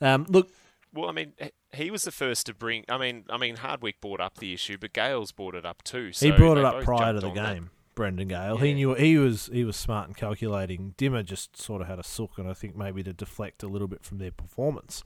um, 0.00 0.26
look, 0.28 0.50
well, 0.92 1.08
I 1.08 1.12
mean, 1.12 1.34
he 1.72 1.92
was 1.92 2.02
the 2.02 2.10
first 2.10 2.46
to 2.46 2.54
bring. 2.54 2.84
I 2.88 2.98
mean, 2.98 3.22
I 3.30 3.36
mean, 3.36 3.54
Hardwick 3.54 4.00
brought 4.00 4.20
up 4.20 4.38
the 4.38 4.52
issue, 4.52 4.78
but 4.80 4.92
Gale's 4.92 5.30
brought 5.30 5.54
it 5.54 5.64
up 5.64 5.84
too. 5.84 6.10
So 6.10 6.26
he 6.26 6.32
brought 6.36 6.58
it 6.58 6.64
up 6.64 6.82
prior 6.82 7.12
to 7.12 7.20
the 7.20 7.28
on 7.28 7.34
that. 7.36 7.54
game. 7.54 7.70
Brendan 7.94 8.28
Gale. 8.28 8.58
He 8.58 8.74
knew 8.74 8.94
he 8.94 9.18
was 9.18 9.48
he 9.52 9.64
was 9.64 9.76
smart 9.76 10.08
and 10.08 10.16
calculating. 10.16 10.94
Dimmer 10.96 11.22
just 11.22 11.56
sort 11.56 11.80
of 11.80 11.86
had 11.86 12.00
a 12.00 12.04
sook, 12.04 12.38
and 12.38 12.48
I 12.48 12.54
think 12.54 12.76
maybe 12.76 13.04
to 13.04 13.12
deflect 13.12 13.62
a 13.62 13.68
little 13.68 13.88
bit 13.88 14.04
from 14.04 14.18
their 14.18 14.32
performance. 14.32 15.04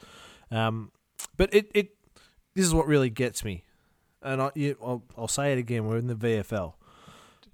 Um, 0.51 0.91
but 1.37 1.53
it, 1.55 1.71
it 1.75 1.95
this 2.55 2.65
is 2.67 2.75
what 2.75 2.87
really 2.87 3.11
gets 3.11 3.45
me, 3.45 3.65
and 4.23 4.43
I 4.43 4.51
you, 4.55 4.77
I'll, 4.83 5.03
I'll 5.17 5.29
say 5.29 5.53
it 5.53 5.59
again. 5.59 5.87
We're 5.87 5.99
in 5.99 6.07
the 6.09 6.15
VFL, 6.15 6.75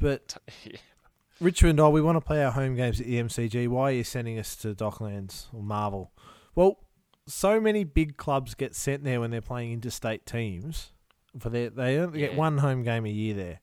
but 0.00 0.36
Yeah. 0.64 0.76
Richmond, 1.40 1.78
oh, 1.80 1.90
we 1.90 2.00
want 2.00 2.16
to 2.16 2.20
play 2.22 2.42
our 2.42 2.50
home 2.52 2.74
games 2.76 2.98
at 2.98 3.06
the 3.06 3.16
MCG. 3.22 3.68
Why 3.68 3.90
are 3.90 3.92
you 3.92 4.04
sending 4.04 4.38
us 4.38 4.56
to 4.56 4.74
Docklands 4.74 5.48
or 5.52 5.62
Marvel? 5.62 6.10
Well, 6.54 6.78
so 7.26 7.60
many 7.60 7.84
big 7.84 8.16
clubs 8.16 8.54
get 8.54 8.74
sent 8.74 9.04
there 9.04 9.20
when 9.20 9.30
they're 9.30 9.42
playing 9.42 9.72
interstate 9.72 10.24
teams. 10.24 10.92
For 11.38 11.50
their, 11.50 11.68
they 11.68 11.98
only 11.98 12.20
get 12.20 12.32
Yeah. 12.32 12.38
one 12.38 12.56
home 12.58 12.82
game 12.82 13.04
a 13.04 13.10
year 13.10 13.34
there, 13.34 13.60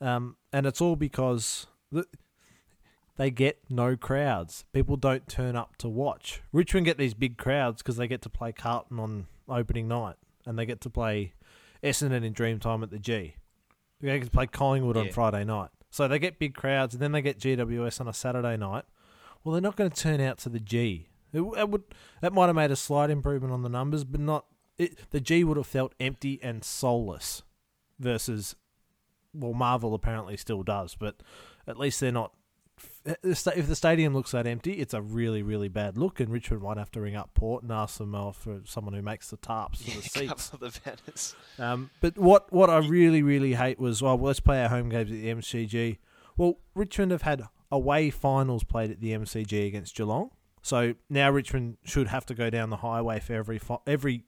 um, 0.00 0.36
and 0.52 0.64
it's 0.66 0.80
all 0.80 0.94
because 0.94 1.66
the, 1.90 2.04
they 3.18 3.30
get 3.30 3.58
no 3.68 3.96
crowds. 3.96 4.64
People 4.72 4.96
don't 4.96 5.28
turn 5.28 5.56
up 5.56 5.76
to 5.78 5.88
watch. 5.88 6.40
Richmond 6.52 6.86
get 6.86 6.96
these 6.96 7.14
big 7.14 7.36
crowds 7.36 7.82
because 7.82 7.96
they 7.96 8.08
get 8.08 8.22
to 8.22 8.30
play 8.30 8.52
Carlton 8.52 8.98
on 8.98 9.26
opening 9.48 9.88
night, 9.88 10.14
and 10.46 10.58
they 10.58 10.64
get 10.64 10.80
to 10.82 10.90
play 10.90 11.34
Essendon 11.82 12.24
in 12.24 12.32
Dreamtime 12.32 12.82
at 12.82 12.90
the 12.90 12.98
G. 12.98 13.34
They 14.00 14.18
get 14.18 14.24
to 14.24 14.30
play 14.30 14.46
Collingwood 14.46 14.96
on 14.96 15.10
Friday 15.10 15.44
night. 15.44 15.70
So 15.90 16.06
they 16.06 16.18
get 16.18 16.38
big 16.38 16.54
crowds, 16.54 16.94
and 16.94 17.02
then 17.02 17.12
they 17.12 17.20
get 17.20 17.40
GWS 17.40 18.00
on 18.00 18.08
a 18.08 18.12
Saturday 18.12 18.56
night. 18.56 18.84
Well, 19.42 19.52
they're 19.52 19.60
not 19.60 19.76
going 19.76 19.90
to 19.90 20.00
turn 20.00 20.20
out 20.20 20.38
to 20.38 20.48
the 20.48 20.60
G. 20.60 21.08
It, 21.32 21.40
it 21.40 21.68
would 21.68 21.82
that 22.20 22.32
might 22.32 22.46
have 22.46 22.56
made 22.56 22.70
a 22.70 22.76
slight 22.76 23.10
improvement 23.10 23.52
on 23.52 23.62
the 23.62 23.68
numbers, 23.68 24.04
but 24.04 24.20
not. 24.20 24.46
It, 24.76 25.10
the 25.10 25.20
G 25.20 25.42
would 25.42 25.56
have 25.56 25.66
felt 25.66 25.92
empty 25.98 26.38
and 26.40 26.62
soulless, 26.62 27.42
versus, 27.98 28.54
well, 29.34 29.54
Marvel 29.54 29.92
apparently 29.92 30.36
still 30.36 30.62
does, 30.62 30.94
but 30.94 31.16
at 31.66 31.78
least 31.78 31.98
they're 31.98 32.12
not. 32.12 32.32
If 33.22 33.66
the 33.66 33.74
stadium 33.76 34.14
looks 34.14 34.32
that 34.32 34.46
empty, 34.46 34.72
it's 34.74 34.92
a 34.94 35.00
really, 35.00 35.42
really 35.42 35.68
bad 35.68 35.96
look, 35.96 36.20
and 36.20 36.30
Richmond 36.30 36.62
might 36.62 36.76
have 36.76 36.90
to 36.92 37.00
ring 37.00 37.16
up 37.16 37.32
Port 37.34 37.62
and 37.62 37.72
ask 37.72 37.98
them 37.98 38.14
uh, 38.14 38.32
for 38.32 38.60
someone 38.64 38.92
who 38.94 39.02
makes 39.02 39.30
the 39.30 39.36
tarps 39.38 39.78
for 39.78 39.90
the 39.90 39.96
Yeah, 39.96 40.00
seats. 40.30 40.50
cover 40.50 40.66
the 40.70 40.80
banners. 40.84 41.34
Um, 41.58 41.90
but 42.00 42.18
what 42.18 42.52
what 42.52 42.68
I 42.70 42.78
really 42.78 43.22
really 43.22 43.54
hate 43.54 43.78
was 43.78 44.02
oh, 44.02 44.14
well, 44.16 44.26
let's 44.28 44.40
play 44.40 44.62
our 44.62 44.68
home 44.68 44.88
games 44.88 45.10
at 45.10 45.16
the 45.16 45.26
MCG. 45.28 45.98
Well, 46.36 46.58
Richmond 46.74 47.12
have 47.12 47.22
had 47.22 47.42
away 47.70 48.10
finals 48.10 48.64
played 48.64 48.90
at 48.90 49.00
the 49.00 49.12
MCG 49.12 49.66
against 49.66 49.94
Geelong, 49.96 50.30
so 50.62 50.94
now 51.08 51.30
Richmond 51.30 51.78
should 51.84 52.08
have 52.08 52.26
to 52.26 52.34
go 52.34 52.50
down 52.50 52.70
the 52.70 52.76
highway 52.78 53.20
for 53.20 53.32
every 53.34 53.58
fi- 53.58 53.78
every 53.86 54.24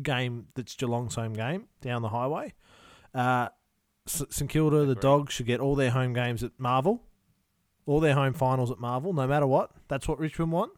game 0.00 0.46
that's 0.54 0.74
Geelong's 0.74 1.14
home 1.16 1.32
game 1.34 1.66
down 1.80 2.02
the 2.02 2.08
highway. 2.10 2.54
Uh, 3.14 3.48
St 4.06 4.48
Kilda, 4.50 4.84
the 4.84 4.94
Dogs 4.96 5.32
should 5.34 5.46
get 5.46 5.60
all 5.60 5.74
their 5.76 5.90
home 5.90 6.12
games 6.12 6.42
at 6.42 6.52
Marvel, 6.58 7.02
all 7.86 8.00
their 8.00 8.14
home 8.14 8.32
finals 8.32 8.70
at 8.70 8.78
Marvel, 8.78 9.12
no 9.12 9.26
matter 9.26 9.46
what. 9.46 9.70
That's 9.88 10.06
what 10.08 10.18
Richmond 10.18 10.52
want, 10.52 10.72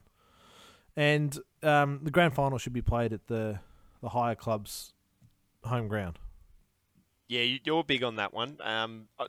and 0.97 1.39
um, 1.63 2.01
the 2.03 2.11
grand 2.11 2.35
final 2.35 2.59
should 2.59 2.73
be 2.73 2.83
played 2.83 3.13
at 3.13 3.27
the 3.27 3.61
the 4.01 4.11
higher 4.11 4.35
clubs' 4.35 4.93
home 5.65 5.89
ground. 5.89 6.19
Yeah, 7.29 7.41
you- 7.43 7.61
you're 7.65 7.85
big 7.85 8.03
on 8.05 8.17
that 8.17 8.35
one. 8.35 8.59
Um, 8.63 9.09
I, 9.19 9.27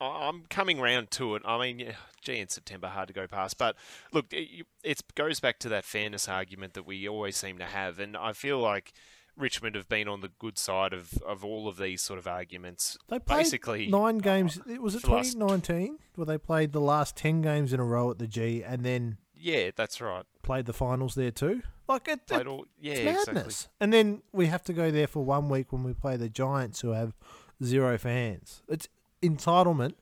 I'm 0.00 0.44
coming 0.48 0.80
round 0.80 1.10
to 1.12 1.34
it. 1.36 1.42
I 1.44 1.58
mean, 1.60 1.94
gee, 2.22 2.38
in 2.38 2.48
September, 2.48 2.88
hard 2.88 3.08
to 3.08 3.14
go 3.14 3.26
past. 3.26 3.58
But 3.58 3.76
look, 4.12 4.26
it 4.30 5.00
goes 5.14 5.40
back 5.40 5.58
to 5.60 5.68
that 5.70 5.84
fairness 5.84 6.28
argument 6.28 6.74
that 6.74 6.86
we 6.86 7.06
always 7.08 7.36
seem 7.36 7.58
to 7.58 7.64
have, 7.64 7.98
and 7.98 8.16
I 8.16 8.32
feel 8.32 8.58
like 8.58 8.92
Richmond 9.36 9.74
have 9.76 9.88
been 9.88 10.08
on 10.08 10.20
the 10.22 10.30
good 10.38 10.58
side 10.58 10.92
of, 10.92 11.14
of 11.26 11.44
all 11.44 11.68
of 11.68 11.76
these 11.76 12.00
sort 12.02 12.18
of 12.18 12.26
arguments. 12.26 12.96
They 13.08 13.18
played 13.18 13.38
Basically, 13.38 13.86
nine 13.88 14.18
games. 14.18 14.58
Uh, 14.58 14.72
it 14.72 14.82
was 14.82 14.94
it 14.94 15.00
for 15.02 15.08
the 15.08 15.12
last- 15.16 15.32
2019 15.34 15.98
where 16.14 16.24
they 16.26 16.38
played 16.38 16.72
the 16.72 16.80
last 16.80 17.16
ten 17.16 17.42
games 17.42 17.72
in 17.72 17.80
a 17.80 17.84
row 17.84 18.10
at 18.10 18.18
the 18.18 18.26
G 18.26 18.62
and 18.64 18.82
then 18.84 19.18
Yeah, 19.34 19.70
that's 19.76 20.00
right. 20.00 20.24
played 20.42 20.64
the 20.66 20.72
finals 20.72 21.14
there 21.14 21.30
too. 21.30 21.62
Like 21.88 22.08
it, 22.08 22.20
it- 22.30 22.46
all, 22.46 22.64
yeah, 22.80 22.94
it's 22.94 23.26
madness. 23.26 23.46
exactly. 23.46 23.70
And 23.80 23.92
then 23.92 24.22
we 24.32 24.46
have 24.46 24.64
to 24.64 24.72
go 24.72 24.90
there 24.90 25.06
for 25.06 25.24
one 25.24 25.48
week 25.48 25.72
when 25.72 25.84
we 25.84 25.92
play 25.92 26.16
the 26.16 26.28
Giants, 26.28 26.80
who 26.80 26.90
have 26.92 27.14
zero 27.62 27.96
fans. 27.98 28.62
It's 28.68 28.88
entitlement, 29.22 29.94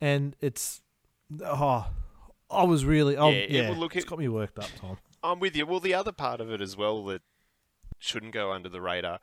and 0.00 0.36
it's 0.40 0.82
oh, 1.42 1.88
I 2.50 2.62
was 2.64 2.84
really 2.84 3.16
oh 3.16 3.30
Yeah, 3.30 3.36
it 3.36 3.50
yeah, 3.50 3.68
will 3.70 3.76
look- 3.76 3.96
it's 3.96 4.04
got 4.04 4.18
me 4.18 4.28
worked 4.28 4.58
up, 4.58 4.68
Tom. 4.78 4.98
I'm 5.22 5.40
with 5.40 5.56
you. 5.56 5.66
Well, 5.66 5.80
the 5.80 5.94
other 5.94 6.12
part 6.12 6.40
of 6.40 6.52
it 6.52 6.60
as 6.60 6.76
well 6.76 7.04
that 7.06 7.22
shouldn't 7.98 8.32
go 8.32 8.52
under 8.52 8.68
the 8.68 8.80
radar. 8.80 9.20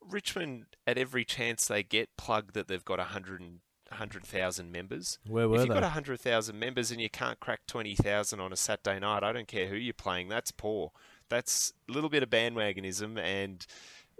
Richmond, 0.00 0.66
at 0.86 0.96
every 0.98 1.24
chance 1.24 1.66
they 1.66 1.82
get, 1.82 2.16
plug 2.16 2.52
that 2.52 2.68
they've 2.68 2.84
got 2.84 2.98
100 2.98 3.40
and- 3.40 3.60
100,000 3.90 4.70
members. 4.70 5.18
Where 5.26 5.48
were 5.48 5.56
if 5.56 5.60
you've 5.60 5.68
they? 5.68 5.74
got 5.74 5.82
100,000 5.82 6.58
members 6.58 6.90
and 6.90 7.00
you 7.00 7.08
can't 7.08 7.40
crack 7.40 7.60
20,000 7.66 8.38
on 8.38 8.52
a 8.52 8.56
Saturday 8.56 8.98
night, 9.00 9.22
I 9.22 9.32
don't 9.32 9.48
care 9.48 9.66
who 9.68 9.76
you're 9.76 9.94
playing, 9.94 10.28
that's 10.28 10.50
poor. 10.50 10.92
That's 11.30 11.72
a 11.88 11.92
little 11.92 12.10
bit 12.10 12.22
of 12.22 12.30
bandwagonism 12.30 13.18
and 13.18 13.66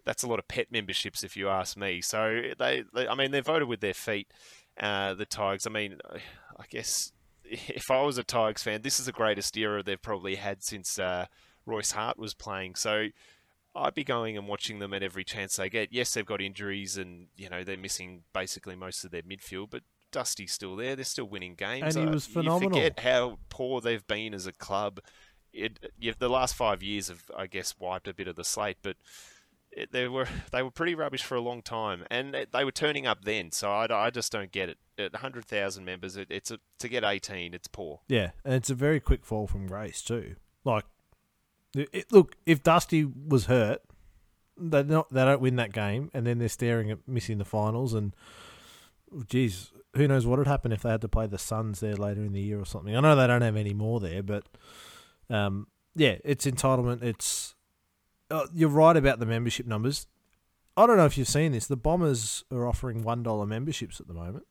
that's 0.05 0.23
a 0.23 0.26
lot 0.26 0.38
of 0.38 0.49
pet 0.49 0.69
memberships 0.71 1.23
if 1.23 1.37
you 1.37 1.49
ask 1.49 1.76
me. 1.76 2.00
So 2.00 2.43
they, 2.59 2.85
they 2.95 3.07
I 3.09 3.14
mean, 3.14 3.31
they 3.31 3.40
voted 3.40 3.69
with 3.69 3.81
their 3.81 3.95
feet, 3.95 4.28
uh, 4.81 5.14
the 5.14 5.26
Tigers. 5.26 5.67
I 5.67 5.71
mean, 5.71 5.99
I 6.59 6.64
guess 6.71 7.12
if 7.45 7.90
I 7.90 8.00
was 8.02 8.17
a 8.17 8.25
Tigers 8.25 8.62
fan, 8.62 8.83
this 8.83 8.99
is 8.99 9.07
the 9.07 9.12
greatest 9.12 9.57
era 9.57 9.83
they've 9.83 10.00
probably 10.00 10.37
had 10.37 10.62
since 10.62 10.99
uh, 10.99 11.26
Royce 11.67 11.93
Hart 11.93 12.19
was 12.19 12.33
playing. 12.33 12.75
So 12.76 13.09
I'd 13.78 13.94
be 13.94 14.04
going 14.04 14.37
and 14.37 14.47
watching 14.49 14.78
them 14.78 14.92
at 14.94 15.02
every 15.02 15.25
chance 15.25 15.56
they 15.56 15.68
get. 15.70 15.92
Yes, 15.92 16.12
they've 16.14 16.26
got 16.26 16.40
injuries 16.40 16.97
and 16.97 17.28
you 17.37 17.49
know 17.49 17.64
they're 17.64 17.76
missing 17.76 18.23
basically 18.32 18.76
most 18.76 19.04
of 19.04 19.11
their 19.11 19.23
midfield, 19.23 19.70
but 19.70 19.82
Dusty's 20.11 20.52
still 20.52 20.75
there. 20.76 20.97
They're 20.97 21.04
still 21.04 21.26
winning 21.28 21.54
games. 21.54 21.94
And 21.97 22.04
he 22.04 22.11
Uh, 22.11 22.14
was 22.14 22.26
You 22.28 22.35
phenomenal. 22.35 22.70
forget 22.70 23.00
how 23.00 23.38
poor 23.50 23.80
they've 23.80 24.06
been 24.06 24.32
as 24.35 24.47
a 24.47 24.52
club. 24.52 25.00
It, 25.52 25.92
you 25.99 26.14
the 26.18 26.28
last 26.28 26.54
five 26.54 26.82
years 26.82 27.08
have, 27.08 27.25
I 27.37 27.47
guess, 27.47 27.75
wiped 27.78 28.08
a 28.08 28.14
bit 28.14 28.28
of 28.28 28.37
the 28.37 28.44
slate, 28.44 28.76
but 28.82 28.97
it, 29.70 29.92
they 29.92 30.08
were 30.08 30.26
they 30.52 30.62
were 30.62 30.70
pretty 30.70 30.94
rubbish 30.94 31.23
for 31.23 31.35
a 31.37 31.40
long 31.40 31.62
time, 31.62 32.04
and 32.11 32.35
they 32.52 32.64
were 32.64 32.73
turning 32.73 33.06
up 33.06 33.25
then. 33.25 33.50
So 33.52 33.70
I, 33.70 34.06
I 34.06 34.11
just 34.11 34.32
don't 34.32 34.50
get 34.52 34.68
it. 34.70 34.78
At 34.99 35.14
hundred 35.16 35.44
thousand 35.44 35.85
members, 35.85 36.16
it, 36.16 36.28
it's 36.30 36.50
a, 36.50 36.58
to 36.80 36.88
get 36.88 37.04
eighteen, 37.04 37.54
it's 37.54 37.68
poor. 37.68 38.00
Yeah, 38.08 38.30
and 38.44 38.54
it's 38.54 38.70
a 38.70 38.75
very 38.75 38.99
quick 39.00 39.25
fall 39.25 39.47
from 39.47 39.66
grace 39.66 40.02
too. 40.02 40.37
Like, 40.64 40.85
it, 41.92 42.12
look, 42.12 42.37
if 42.47 42.62
Dusty 42.62 43.04
was 43.04 43.47
hurt, 43.47 43.82
they 44.56 44.82
not 44.82 45.12
they 45.12 45.25
don't 45.25 45.40
win 45.40 45.56
that 45.56 45.73
game, 45.73 46.11
and 46.12 46.26
then 46.26 46.38
they're 46.38 46.49
staring 46.49 46.90
at 46.90 46.99
missing 47.06 47.38
the 47.38 47.44
finals. 47.44 47.94
And 47.94 48.14
geez, 49.26 49.70
who 49.97 50.08
knows 50.08 50.26
what 50.26 50.38
would 50.38 50.49
happen 50.49 50.73
if 50.73 50.82
they 50.82 50.90
had 50.90 51.00
to 51.02 51.08
play 51.08 51.26
the 51.26 51.38
Suns 51.38 51.80
there 51.80 51.97
later 51.97 52.25
in 52.25 52.32
the 52.32 52.40
year 52.40 52.61
or 52.61 52.66
something? 52.66 52.97
I 52.97 53.00
know 53.00 53.16
they 53.16 53.26
don't 53.26 53.42
have 53.42 53.56
any 53.56 53.75
more 53.75 54.00
there, 54.00 54.23
but 54.23 54.44
um, 55.30 55.68
yeah, 55.94 56.16
it's 56.25 56.47
entitlement. 56.47 57.02
It's 57.02 57.54
uh, 58.30 58.47
you're 58.52 58.68
right 58.68 58.97
about 58.97 59.20
the 59.20 59.26
membership 59.26 59.66
numbers. 59.66 60.06
I 60.76 60.87
don't 60.87 60.97
know 60.97 61.06
if 61.06 61.18
you've 61.18 61.28
seen 61.28 61.52
this. 61.52 61.66
The 61.66 61.76
Bombers 61.76 62.44
are 62.52 62.66
offering 62.66 63.02
one 63.02 63.23
dollar 63.23 63.47
memberships 63.47 64.00
at 64.00 64.06
the 64.06 64.14
moment. 64.14 64.47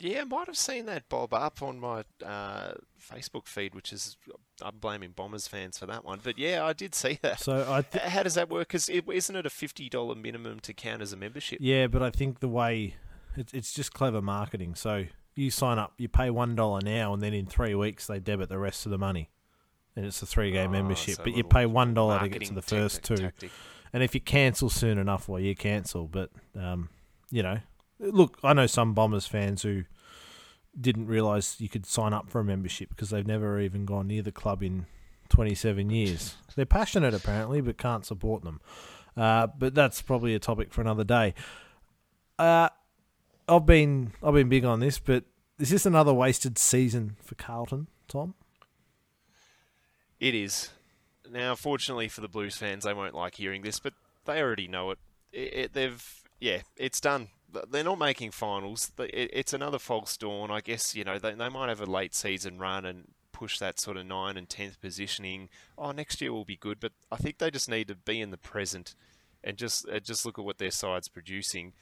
Yeah, 0.00 0.20
I 0.20 0.24
might 0.24 0.46
have 0.46 0.56
seen 0.56 0.86
that 0.86 1.08
bob 1.08 1.34
up 1.34 1.60
on 1.62 1.80
my 1.80 2.04
uh, 2.24 2.74
Facebook 3.00 3.46
feed, 3.48 3.74
which 3.74 3.92
is 3.92 4.16
I'm 4.62 4.76
blaming 4.78 5.10
Bombers 5.10 5.48
fans 5.48 5.76
for 5.78 5.86
that 5.86 6.04
one. 6.04 6.20
But 6.22 6.38
yeah, 6.38 6.64
I 6.64 6.72
did 6.72 6.94
see 6.94 7.18
that. 7.22 7.40
So 7.40 7.66
I 7.68 7.82
th- 7.82 8.04
How 8.04 8.22
does 8.22 8.34
that 8.34 8.48
work? 8.48 8.68
Because 8.68 8.88
isn't 8.88 9.34
it 9.36 9.44
a 9.46 9.50
fifty 9.50 9.88
dollar 9.88 10.14
minimum 10.14 10.60
to 10.60 10.72
count 10.72 11.02
as 11.02 11.12
a 11.12 11.16
membership? 11.16 11.58
Yeah, 11.60 11.88
but 11.88 12.02
I 12.02 12.10
think 12.10 12.38
the 12.40 12.48
way 12.48 12.94
it's 13.36 13.52
it's 13.52 13.72
just 13.72 13.92
clever 13.92 14.22
marketing. 14.22 14.76
So 14.76 15.06
you 15.34 15.50
sign 15.50 15.78
up, 15.78 15.94
you 15.98 16.08
pay 16.08 16.30
one 16.30 16.54
dollar 16.54 16.80
now, 16.80 17.12
and 17.12 17.20
then 17.22 17.34
in 17.34 17.46
three 17.46 17.74
weeks 17.74 18.06
they 18.06 18.20
debit 18.20 18.48
the 18.48 18.58
rest 18.58 18.86
of 18.86 18.90
the 18.90 18.98
money, 18.98 19.30
and 19.96 20.04
it's 20.06 20.22
a 20.22 20.26
three 20.26 20.52
game 20.52 20.70
Oh, 20.70 20.72
membership. 20.74 21.16
so 21.16 21.24
But 21.24 21.34
you 21.36 21.42
pay 21.42 21.66
one 21.66 21.92
dollar 21.94 22.20
to 22.20 22.28
get 22.28 22.44
to 22.44 22.54
the 22.54 22.62
first 22.62 23.02
tactic- 23.02 23.16
two, 23.16 23.22
tactic. 23.24 23.50
and 23.92 24.02
if 24.04 24.14
you 24.14 24.20
cancel 24.20 24.70
soon 24.70 24.96
enough, 24.98 25.28
well, 25.28 25.40
you 25.40 25.56
cancel. 25.56 26.06
But 26.06 26.30
um, 26.56 26.88
you 27.30 27.42
know, 27.42 27.58
look, 27.98 28.38
I 28.42 28.52
know 28.52 28.66
some 28.66 28.94
Bombers 28.94 29.26
fans 29.26 29.62
who 29.62 29.84
didn't 30.78 31.06
realize 31.06 31.56
you 31.58 31.68
could 31.68 31.86
sign 31.86 32.12
up 32.12 32.30
for 32.30 32.40
a 32.40 32.44
membership 32.44 32.90
because 32.90 33.10
they've 33.10 33.26
never 33.26 33.60
even 33.60 33.84
gone 33.84 34.06
near 34.06 34.22
the 34.22 34.32
club 34.32 34.62
in 34.62 34.86
27 35.28 35.90
years. 35.90 36.36
They're 36.56 36.66
passionate 36.66 37.14
apparently, 37.14 37.60
but 37.60 37.78
can't 37.78 38.06
support 38.06 38.44
them. 38.44 38.60
Uh, 39.16 39.48
but 39.48 39.74
that's 39.74 40.00
probably 40.00 40.34
a 40.34 40.38
topic 40.38 40.72
for 40.72 40.80
another 40.80 41.04
day. 41.04 41.34
Uh, 42.38 42.68
I've 43.48 43.66
been 43.66 44.12
I've 44.22 44.34
been 44.34 44.48
big 44.48 44.64
on 44.64 44.80
this, 44.80 44.98
but 44.98 45.24
is 45.58 45.70
this 45.70 45.86
another 45.86 46.14
wasted 46.14 46.56
season 46.56 47.16
for 47.22 47.34
Carlton, 47.34 47.88
Tom? 48.06 48.34
It 50.20 50.34
is. 50.34 50.70
Now, 51.30 51.54
fortunately 51.54 52.08
for 52.08 52.20
the 52.20 52.28
Blues 52.28 52.56
fans, 52.56 52.84
they 52.84 52.94
won't 52.94 53.14
like 53.14 53.36
hearing 53.36 53.62
this, 53.62 53.80
but 53.80 53.92
they 54.24 54.40
already 54.40 54.68
know 54.68 54.92
it. 54.92 54.98
it, 55.32 55.54
it 55.54 55.72
they've, 55.72 56.22
yeah, 56.40 56.62
it's 56.76 57.00
done. 57.00 57.28
They're 57.70 57.84
not 57.84 57.98
making 57.98 58.32
finals. 58.32 58.92
It's 58.98 59.52
another 59.52 59.78
false 59.78 60.16
dawn. 60.16 60.50
I 60.50 60.60
guess 60.60 60.94
you 60.94 61.04
know 61.04 61.18
they, 61.18 61.32
they 61.32 61.48
might 61.48 61.68
have 61.68 61.80
a 61.80 61.86
late 61.86 62.14
season 62.14 62.58
run 62.58 62.84
and 62.84 63.08
push 63.32 63.58
that 63.58 63.78
sort 63.78 63.96
of 63.96 64.04
nine 64.04 64.36
and 64.36 64.48
tenth 64.48 64.80
positioning. 64.80 65.48
Oh, 65.76 65.92
next 65.92 66.20
year 66.20 66.32
will 66.32 66.44
be 66.44 66.56
good, 66.56 66.80
but 66.80 66.92
I 67.10 67.16
think 67.16 67.38
they 67.38 67.50
just 67.50 67.70
need 67.70 67.88
to 67.88 67.94
be 67.94 68.20
in 68.20 68.30
the 68.30 68.36
present 68.36 68.94
and 69.42 69.56
just 69.56 69.86
just 70.02 70.26
look 70.26 70.38
at 70.38 70.44
what 70.44 70.58
their 70.58 70.70
side's 70.70 71.08
producing. 71.08 71.72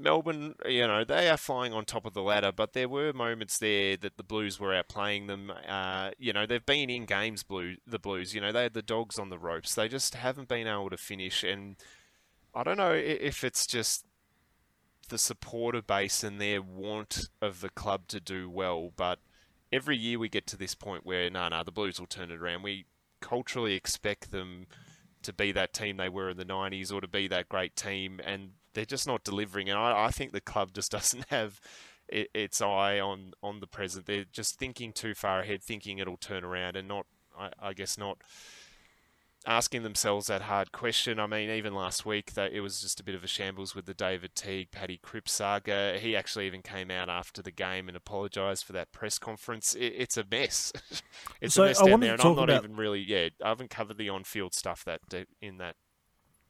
Melbourne, 0.00 0.54
you 0.64 0.86
know, 0.86 1.02
they 1.02 1.28
are 1.28 1.36
flying 1.36 1.72
on 1.72 1.84
top 1.84 2.06
of 2.06 2.14
the 2.14 2.22
ladder, 2.22 2.52
but 2.52 2.72
there 2.72 2.88
were 2.88 3.12
moments 3.12 3.58
there 3.58 3.96
that 3.96 4.16
the 4.16 4.22
Blues 4.22 4.60
were 4.60 4.70
outplaying 4.70 5.26
them. 5.26 5.52
Uh, 5.66 6.12
you 6.18 6.32
know, 6.32 6.46
they've 6.46 6.64
been 6.64 6.88
in 6.88 7.04
games, 7.04 7.42
blue 7.42 7.76
the 7.84 7.98
Blues. 7.98 8.32
You 8.32 8.40
know, 8.40 8.52
they 8.52 8.62
had 8.62 8.74
the 8.74 8.82
dogs 8.82 9.18
on 9.18 9.28
the 9.28 9.38
ropes. 9.38 9.74
They 9.74 9.88
just 9.88 10.14
haven't 10.14 10.46
been 10.46 10.68
able 10.68 10.90
to 10.90 10.96
finish, 10.96 11.42
and 11.42 11.76
I 12.54 12.62
don't 12.62 12.76
know 12.76 12.92
if 12.92 13.42
it's 13.42 13.66
just 13.66 14.04
the 15.08 15.18
supporter 15.18 15.82
base 15.82 16.22
and 16.22 16.40
their 16.40 16.62
want 16.62 17.28
of 17.40 17.60
the 17.60 17.68
club 17.68 18.08
to 18.08 18.20
do 18.20 18.48
well, 18.48 18.92
but 18.96 19.18
every 19.72 19.96
year 19.96 20.18
we 20.18 20.28
get 20.28 20.46
to 20.48 20.56
this 20.56 20.74
point 20.74 21.04
where 21.04 21.28
no, 21.30 21.40
nah, 21.40 21.48
no, 21.48 21.56
nah, 21.56 21.62
the 21.62 21.72
Blues 21.72 21.98
will 21.98 22.06
turn 22.06 22.30
it 22.30 22.40
around. 22.40 22.62
We 22.62 22.86
culturally 23.20 23.74
expect 23.74 24.30
them 24.30 24.66
to 25.22 25.32
be 25.32 25.52
that 25.52 25.72
team 25.72 25.96
they 25.96 26.08
were 26.08 26.30
in 26.30 26.36
the 26.36 26.44
90s 26.44 26.92
or 26.92 27.00
to 27.00 27.08
be 27.08 27.28
that 27.28 27.48
great 27.48 27.76
team, 27.76 28.20
and 28.24 28.52
they're 28.74 28.84
just 28.84 29.06
not 29.06 29.24
delivering. 29.24 29.68
And 29.68 29.78
I, 29.78 30.06
I 30.06 30.10
think 30.10 30.32
the 30.32 30.40
club 30.40 30.72
just 30.72 30.90
doesn't 30.92 31.26
have 31.28 31.60
it, 32.08 32.30
its 32.34 32.62
eye 32.62 33.00
on, 33.00 33.32
on 33.42 33.60
the 33.60 33.66
present. 33.66 34.06
They're 34.06 34.24
just 34.24 34.58
thinking 34.58 34.92
too 34.92 35.14
far 35.14 35.40
ahead, 35.40 35.62
thinking 35.62 35.98
it'll 35.98 36.16
turn 36.16 36.44
around, 36.44 36.76
and 36.76 36.88
not, 36.88 37.06
I, 37.38 37.50
I 37.60 37.72
guess, 37.72 37.98
not 37.98 38.18
asking 39.46 39.82
themselves 39.82 40.26
that 40.26 40.42
hard 40.42 40.72
question. 40.72 41.18
I 41.18 41.26
mean, 41.26 41.50
even 41.50 41.74
last 41.74 42.04
week, 42.04 42.34
that 42.34 42.52
it 42.52 42.60
was 42.60 42.80
just 42.80 43.00
a 43.00 43.04
bit 43.04 43.14
of 43.14 43.24
a 43.24 43.26
shambles 43.26 43.74
with 43.74 43.86
the 43.86 43.94
David 43.94 44.34
Teague, 44.34 44.70
Paddy 44.70 44.98
Cripps 44.98 45.32
saga. 45.32 45.98
He 46.00 46.16
actually 46.16 46.46
even 46.46 46.62
came 46.62 46.90
out 46.90 47.08
after 47.08 47.42
the 47.42 47.50
game 47.50 47.88
and 47.88 47.96
apologised 47.96 48.64
for 48.64 48.72
that 48.72 48.92
press 48.92 49.18
conference. 49.18 49.74
It, 49.74 49.94
it's 49.96 50.16
a 50.16 50.24
mess. 50.30 50.72
it's 51.40 51.54
so 51.54 51.64
a 51.64 51.66
mess 51.66 51.82
down 51.82 52.00
there, 52.00 52.12
and 52.14 52.22
I'm 52.22 52.36
not 52.36 52.50
about... 52.50 52.64
even 52.64 52.76
really. 52.76 53.00
Yeah, 53.00 53.28
I 53.42 53.48
haven't 53.48 53.70
covered 53.70 53.98
the 53.98 54.08
on-field 54.08 54.54
stuff 54.54 54.84
that 54.84 55.00
in 55.40 55.58
that 55.58 55.76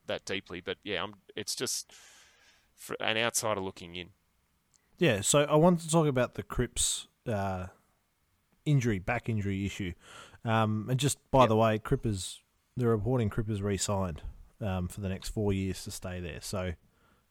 that 0.06 0.24
deeply, 0.24 0.60
but 0.60 0.78
yeah, 0.82 1.02
I'm. 1.02 1.14
It's 1.36 1.54
just 1.54 1.92
an 3.00 3.16
outsider 3.16 3.60
looking 3.60 3.96
in. 3.96 4.10
Yeah, 4.98 5.20
so 5.20 5.40
I 5.40 5.54
wanted 5.56 5.80
to 5.82 5.90
talk 5.90 6.08
about 6.08 6.34
the 6.34 6.42
Cripps 6.42 7.06
uh, 7.28 7.66
injury, 8.64 8.98
back 8.98 9.28
injury 9.28 9.64
issue. 9.64 9.92
Um, 10.44 10.86
and 10.90 10.98
just 10.98 11.18
by 11.30 11.40
yep. 11.40 11.48
the 11.48 11.56
way, 11.56 11.78
Cripps 11.78 12.40
they're 12.78 12.90
reporting 12.90 13.28
Cripps 13.28 13.60
re-signed 13.60 14.22
um, 14.60 14.88
for 14.88 15.00
the 15.00 15.08
next 15.08 15.30
four 15.30 15.52
years 15.52 15.84
to 15.84 15.90
stay 15.90 16.20
there. 16.20 16.38
So 16.40 16.72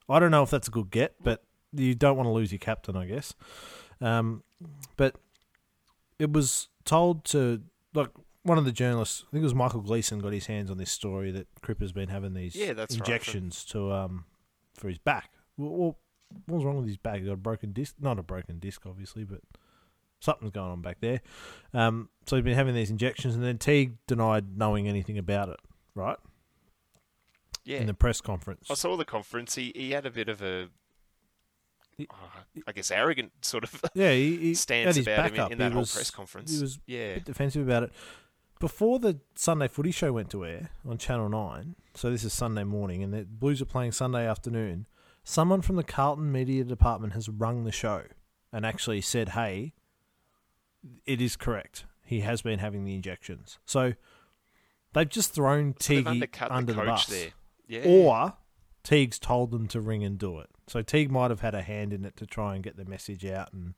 I 0.09 0.19
don't 0.19 0.31
know 0.31 0.43
if 0.43 0.49
that's 0.49 0.67
a 0.67 0.71
good 0.71 0.91
get, 0.91 1.15
but 1.21 1.43
you 1.73 1.95
don't 1.95 2.17
want 2.17 2.27
to 2.27 2.31
lose 2.31 2.51
your 2.51 2.59
captain, 2.59 2.95
I 2.95 3.05
guess. 3.05 3.33
Um, 4.01 4.43
but 4.95 5.15
it 6.19 6.31
was 6.31 6.69
told 6.85 7.23
to 7.25 7.61
like 7.93 8.09
one 8.43 8.57
of 8.57 8.65
the 8.65 8.71
journalists, 8.71 9.23
I 9.27 9.31
think 9.31 9.41
it 9.41 9.45
was 9.45 9.55
Michael 9.55 9.81
Gleeson, 9.81 10.19
got 10.19 10.33
his 10.33 10.47
hands 10.47 10.71
on 10.71 10.77
this 10.77 10.91
story 10.91 11.31
that 11.31 11.47
Cripps 11.61 11.81
has 11.81 11.91
been 11.91 12.09
having 12.09 12.33
these 12.33 12.55
yeah, 12.55 12.73
that's 12.73 12.95
injections 12.95 13.65
right. 13.67 13.71
to 13.73 13.91
um 13.91 14.25
for 14.73 14.87
his 14.89 14.97
back. 14.97 15.31
Well, 15.57 15.97
what 16.45 16.55
was 16.55 16.65
wrong 16.65 16.77
with 16.77 16.87
his 16.87 16.97
back? 16.97 17.19
He 17.19 17.25
got 17.25 17.33
a 17.33 17.37
broken 17.37 17.71
disc, 17.73 17.95
not 17.99 18.19
a 18.19 18.23
broken 18.23 18.59
disc, 18.59 18.85
obviously, 18.85 19.23
but 19.23 19.41
something's 20.19 20.51
going 20.51 20.71
on 20.71 20.81
back 20.81 20.97
there. 21.01 21.21
Um, 21.73 22.09
so 22.25 22.35
he's 22.35 22.43
been 22.43 22.55
having 22.55 22.75
these 22.75 22.89
injections, 22.89 23.35
and 23.35 23.43
then 23.43 23.57
Teague 23.57 23.93
denied 24.07 24.57
knowing 24.57 24.87
anything 24.87 25.17
about 25.17 25.49
it, 25.49 25.59
right? 25.95 26.17
Yeah. 27.63 27.79
In 27.79 27.87
the 27.87 27.93
press 27.93 28.21
conference. 28.21 28.67
I 28.71 28.75
saw 28.75 28.95
the 28.95 29.05
conference. 29.05 29.55
He, 29.55 29.73
he 29.75 29.91
had 29.91 30.05
a 30.05 30.11
bit 30.11 30.29
of 30.29 30.41
a, 30.41 30.69
uh, 31.99 32.03
I 32.65 32.71
guess, 32.71 32.91
arrogant 32.91 33.31
sort 33.41 33.65
of 33.65 33.83
yeah, 33.93 34.13
he, 34.13 34.37
he 34.37 34.53
stance 34.53 34.97
about 34.97 35.31
him 35.31 35.45
in, 35.47 35.51
in 35.53 35.57
that 35.57 35.73
whole 35.73 35.85
press 35.85 36.09
conference. 36.09 36.55
He 36.55 36.61
was 36.61 36.79
yeah. 36.85 36.99
a 36.99 37.13
bit 37.15 37.25
defensive 37.25 37.67
about 37.67 37.83
it. 37.83 37.91
Before 38.59 38.97
the 38.97 39.19
Sunday 39.35 39.67
footy 39.67 39.91
show 39.91 40.13
went 40.13 40.31
to 40.31 40.43
air 40.43 40.71
on 40.87 40.97
Channel 40.97 41.29
9, 41.29 41.75
so 41.93 42.09
this 42.09 42.23
is 42.23 42.33
Sunday 42.33 42.63
morning, 42.63 43.03
and 43.03 43.13
the 43.13 43.23
Blues 43.23 43.61
are 43.61 43.65
playing 43.65 43.91
Sunday 43.91 44.27
afternoon, 44.27 44.87
someone 45.23 45.61
from 45.61 45.75
the 45.75 45.83
Carlton 45.83 46.31
media 46.31 46.63
department 46.63 47.13
has 47.13 47.29
rung 47.29 47.65
the 47.65 47.71
show 47.71 48.03
and 48.51 48.65
actually 48.65 49.01
said, 49.01 49.29
hey, 49.29 49.73
it 51.05 51.21
is 51.21 51.35
correct. 51.35 51.85
He 52.03 52.21
has 52.21 52.41
been 52.41 52.59
having 52.59 52.85
the 52.85 52.95
injections. 52.95 53.59
So 53.65 53.93
they've 54.93 55.09
just 55.09 55.33
thrown 55.33 55.73
Teague 55.73 56.07
under 56.07 56.73
the, 56.73 56.73
the 56.73 56.85
bus. 56.85 57.05
There. 57.05 57.29
Yeah. 57.67 57.81
Or 57.85 58.33
Teague's 58.83 59.19
told 59.19 59.51
them 59.51 59.67
to 59.67 59.81
ring 59.81 60.03
and 60.03 60.17
do 60.17 60.39
it. 60.39 60.49
So 60.67 60.81
Teague 60.81 61.11
might 61.11 61.29
have 61.29 61.41
had 61.41 61.53
a 61.53 61.61
hand 61.61 61.91
in 61.91 62.05
it 62.05 62.15
to 62.17 62.25
try 62.25 62.55
and 62.55 62.63
get 62.63 62.77
the 62.77 62.85
message 62.85 63.25
out. 63.25 63.51
And 63.51 63.73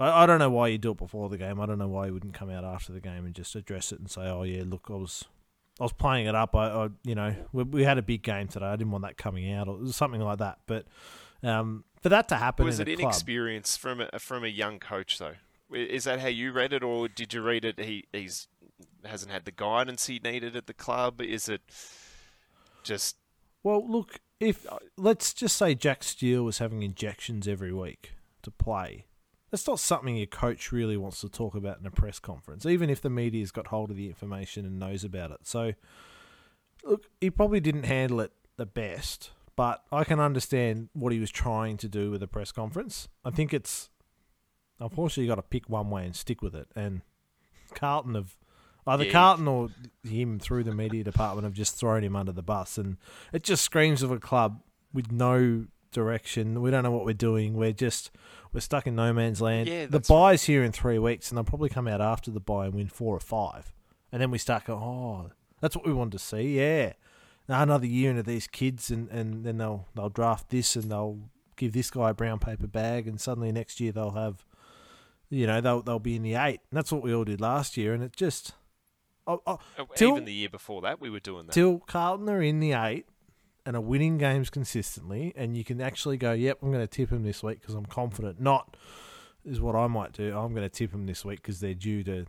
I, 0.00 0.22
I 0.22 0.26
don't 0.26 0.38
know 0.38 0.50
why 0.50 0.68
you 0.68 0.78
do 0.78 0.92
it 0.92 0.96
before 0.96 1.28
the 1.28 1.36
game. 1.36 1.60
I 1.60 1.66
don't 1.66 1.78
know 1.78 1.88
why 1.88 2.06
you 2.06 2.14
wouldn't 2.14 2.34
come 2.34 2.50
out 2.50 2.64
after 2.64 2.92
the 2.92 3.00
game 3.00 3.26
and 3.26 3.34
just 3.34 3.54
address 3.54 3.92
it 3.92 3.98
and 3.98 4.10
say, 4.10 4.22
"Oh 4.22 4.42
yeah, 4.42 4.62
look, 4.66 4.86
I 4.88 4.94
was." 4.94 5.24
I 5.80 5.82
was 5.82 5.92
playing 5.92 6.26
it 6.26 6.36
up. 6.36 6.54
I, 6.54 6.68
I 6.68 6.88
you 7.02 7.16
know, 7.16 7.34
we, 7.52 7.64
we, 7.64 7.82
had 7.82 7.98
a 7.98 8.02
big 8.02 8.22
game 8.22 8.46
today. 8.46 8.66
I 8.66 8.76
didn't 8.76 8.92
want 8.92 9.02
that 9.02 9.16
coming 9.16 9.52
out 9.52 9.66
or 9.66 9.84
something 9.88 10.20
like 10.20 10.38
that. 10.38 10.58
But 10.68 10.86
um, 11.42 11.82
for 12.00 12.10
that 12.10 12.28
to 12.28 12.36
happen, 12.36 12.64
was 12.64 12.78
it 12.78 12.88
inexperience 12.88 13.76
from 13.76 14.00
a, 14.00 14.20
from 14.20 14.44
a 14.44 14.48
young 14.48 14.78
coach 14.78 15.18
though? 15.18 15.34
Is 15.74 16.04
that 16.04 16.20
how 16.20 16.28
you 16.28 16.52
read 16.52 16.72
it, 16.72 16.82
or 16.82 17.08
did 17.08 17.34
you 17.34 17.42
read 17.42 17.64
it? 17.64 17.78
He 17.78 18.04
he's 18.12 18.48
hasn't 19.04 19.32
had 19.32 19.44
the 19.44 19.52
guidance 19.52 20.06
he 20.06 20.20
needed 20.22 20.56
at 20.56 20.66
the 20.66 20.74
club. 20.74 21.20
Is 21.20 21.48
it 21.48 21.62
just? 22.82 23.16
Well, 23.62 23.86
look. 23.88 24.20
If 24.40 24.70
uh, 24.70 24.78
let's 24.96 25.32
just 25.32 25.56
say 25.56 25.74
Jack 25.74 26.02
Steele 26.02 26.44
was 26.44 26.58
having 26.58 26.82
injections 26.82 27.46
every 27.46 27.72
week 27.72 28.12
to 28.42 28.50
play, 28.50 29.06
that's 29.50 29.66
not 29.66 29.78
something 29.78 30.16
your 30.16 30.26
coach 30.26 30.72
really 30.72 30.96
wants 30.96 31.20
to 31.20 31.28
talk 31.28 31.54
about 31.54 31.78
in 31.78 31.86
a 31.86 31.90
press 31.90 32.18
conference, 32.18 32.66
even 32.66 32.90
if 32.90 33.00
the 33.00 33.10
media's 33.10 33.52
got 33.52 33.68
hold 33.68 33.90
of 33.90 33.96
the 33.96 34.08
information 34.08 34.66
and 34.66 34.78
knows 34.78 35.04
about 35.04 35.30
it. 35.30 35.40
So, 35.44 35.74
look, 36.82 37.04
he 37.20 37.30
probably 37.30 37.60
didn't 37.60 37.84
handle 37.84 38.20
it 38.20 38.32
the 38.56 38.66
best, 38.66 39.30
but 39.54 39.84
I 39.92 40.02
can 40.04 40.18
understand 40.18 40.88
what 40.92 41.12
he 41.12 41.20
was 41.20 41.30
trying 41.30 41.76
to 41.78 41.88
do 41.88 42.10
with 42.10 42.20
the 42.20 42.26
press 42.26 42.50
conference. 42.50 43.08
I 43.24 43.30
think 43.30 43.54
it's 43.54 43.90
Unfortunately, 44.84 45.24
you 45.24 45.30
got 45.30 45.36
to 45.36 45.42
pick 45.42 45.68
one 45.68 45.90
way 45.90 46.04
and 46.04 46.14
stick 46.14 46.42
with 46.42 46.54
it. 46.54 46.68
And 46.76 47.00
Carlton 47.74 48.14
have 48.14 48.36
either 48.86 49.04
yeah. 49.04 49.12
Carlton 49.12 49.48
or 49.48 49.70
him 50.02 50.38
through 50.38 50.64
the 50.64 50.74
media 50.74 51.02
department 51.02 51.44
have 51.44 51.54
just 51.54 51.76
thrown 51.76 52.04
him 52.04 52.14
under 52.14 52.32
the 52.32 52.42
bus, 52.42 52.78
and 52.78 52.98
it 53.32 53.42
just 53.42 53.64
screams 53.64 54.02
of 54.02 54.10
a 54.10 54.18
club 54.18 54.60
with 54.92 55.10
no 55.10 55.66
direction. 55.90 56.60
We 56.60 56.70
don't 56.70 56.82
know 56.82 56.90
what 56.90 57.04
we're 57.04 57.14
doing. 57.14 57.54
We're 57.54 57.72
just 57.72 58.10
we're 58.52 58.60
stuck 58.60 58.86
in 58.86 58.94
no 58.94 59.12
man's 59.12 59.40
land. 59.40 59.68
Yeah, 59.68 59.86
the 59.86 60.00
bye's 60.00 60.42
right. 60.42 60.46
here 60.46 60.62
in 60.62 60.72
three 60.72 60.98
weeks, 60.98 61.30
and 61.30 61.38
they'll 61.38 61.44
probably 61.44 61.70
come 61.70 61.88
out 61.88 62.00
after 62.00 62.30
the 62.30 62.40
bye 62.40 62.66
and 62.66 62.74
win 62.74 62.88
four 62.88 63.16
or 63.16 63.20
five, 63.20 63.72
and 64.12 64.20
then 64.20 64.30
we 64.30 64.38
start 64.38 64.66
going, 64.66 64.82
oh, 64.82 65.30
that's 65.60 65.74
what 65.74 65.86
we 65.86 65.92
wanted 65.92 66.12
to 66.12 66.18
see. 66.18 66.58
Yeah, 66.58 66.92
now 67.48 67.62
another 67.62 67.86
year 67.86 68.10
into 68.10 68.22
these 68.22 68.46
kids, 68.46 68.90
and, 68.90 69.08
and 69.08 69.44
then 69.44 69.58
they'll 69.58 69.88
they'll 69.94 70.10
draft 70.10 70.50
this 70.50 70.76
and 70.76 70.90
they'll 70.90 71.18
give 71.56 71.72
this 71.72 71.90
guy 71.90 72.10
a 72.10 72.14
brown 72.14 72.38
paper 72.38 72.66
bag, 72.66 73.06
and 73.06 73.20
suddenly 73.20 73.50
next 73.50 73.80
year 73.80 73.92
they'll 73.92 74.10
have 74.10 74.44
you 75.30 75.46
know 75.46 75.60
they'll 75.60 75.82
they'll 75.82 75.98
be 75.98 76.16
in 76.16 76.22
the 76.22 76.34
eight. 76.34 76.60
And 76.70 76.76
that's 76.76 76.92
what 76.92 77.02
we 77.02 77.14
all 77.14 77.24
did 77.24 77.40
last 77.40 77.76
year, 77.76 77.94
and 77.94 78.02
it 78.02 78.14
just 78.14 78.52
oh, 79.26 79.42
oh, 79.46 79.58
oh 79.78 79.86
till, 79.94 80.12
even 80.12 80.24
the 80.24 80.32
year 80.32 80.48
before 80.48 80.82
that 80.82 81.00
we 81.00 81.10
were 81.10 81.20
doing 81.20 81.46
that. 81.46 81.52
Till 81.52 81.78
Carlton 81.80 82.28
are 82.28 82.42
in 82.42 82.60
the 82.60 82.72
eight 82.72 83.06
and 83.66 83.76
are 83.76 83.80
winning 83.80 84.18
games 84.18 84.50
consistently, 84.50 85.32
and 85.36 85.56
you 85.56 85.64
can 85.64 85.80
actually 85.80 86.16
go, 86.16 86.32
"Yep, 86.32 86.58
I'm 86.62 86.70
going 86.70 86.82
to 86.82 86.86
tip 86.86 87.10
them 87.10 87.22
this 87.22 87.42
week 87.42 87.60
because 87.60 87.74
I'm 87.74 87.86
confident." 87.86 88.40
Not 88.40 88.76
is 89.44 89.60
what 89.60 89.74
I 89.74 89.86
might 89.86 90.12
do. 90.12 90.36
I'm 90.36 90.54
going 90.54 90.68
to 90.68 90.74
tip 90.74 90.90
them 90.90 91.06
this 91.06 91.24
week 91.24 91.42
because 91.42 91.60
they're 91.60 91.74
due 91.74 92.02
to 92.04 92.26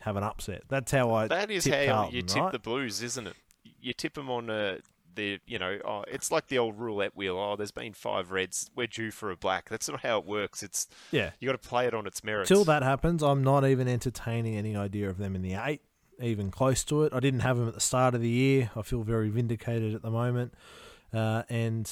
have 0.00 0.16
an 0.16 0.22
upset. 0.22 0.62
That's 0.68 0.92
how 0.92 1.12
I. 1.12 1.28
That 1.28 1.50
is 1.50 1.66
how 1.66 1.84
Carlton, 1.84 2.14
you 2.14 2.22
tip 2.22 2.42
right? 2.42 2.52
the 2.52 2.58
Blues, 2.58 3.02
isn't 3.02 3.26
it? 3.26 3.34
You 3.80 3.92
tip 3.92 4.14
them 4.14 4.30
on 4.30 4.50
a 4.50 4.78
the 5.16 5.40
you 5.46 5.58
know 5.58 5.78
oh, 5.84 6.04
it's 6.06 6.30
like 6.30 6.46
the 6.46 6.58
old 6.58 6.78
roulette 6.78 7.16
wheel. 7.16 7.36
Oh, 7.36 7.56
there's 7.56 7.72
been 7.72 7.92
five 7.92 8.30
reds. 8.30 8.70
We're 8.76 8.86
due 8.86 9.10
for 9.10 9.30
a 9.30 9.36
black. 9.36 9.68
That's 9.68 9.88
not 9.88 10.00
how 10.00 10.18
it 10.18 10.26
works. 10.26 10.62
It's 10.62 10.86
yeah. 11.10 11.30
You 11.40 11.48
got 11.48 11.60
to 11.60 11.68
play 11.68 11.86
it 11.86 11.94
on 11.94 12.06
its 12.06 12.22
merits. 12.22 12.48
Till 12.48 12.64
that 12.64 12.82
happens, 12.82 13.22
I'm 13.22 13.42
not 13.42 13.66
even 13.66 13.88
entertaining 13.88 14.56
any 14.56 14.76
idea 14.76 15.08
of 15.08 15.18
them 15.18 15.34
in 15.34 15.42
the 15.42 15.54
eight, 15.54 15.82
even 16.20 16.50
close 16.50 16.84
to 16.84 17.02
it. 17.02 17.12
I 17.12 17.20
didn't 17.20 17.40
have 17.40 17.58
them 17.58 17.68
at 17.68 17.74
the 17.74 17.80
start 17.80 18.14
of 18.14 18.20
the 18.20 18.28
year. 18.28 18.70
I 18.76 18.82
feel 18.82 19.02
very 19.02 19.28
vindicated 19.28 19.94
at 19.94 20.02
the 20.02 20.10
moment. 20.10 20.54
Uh, 21.12 21.42
and 21.48 21.90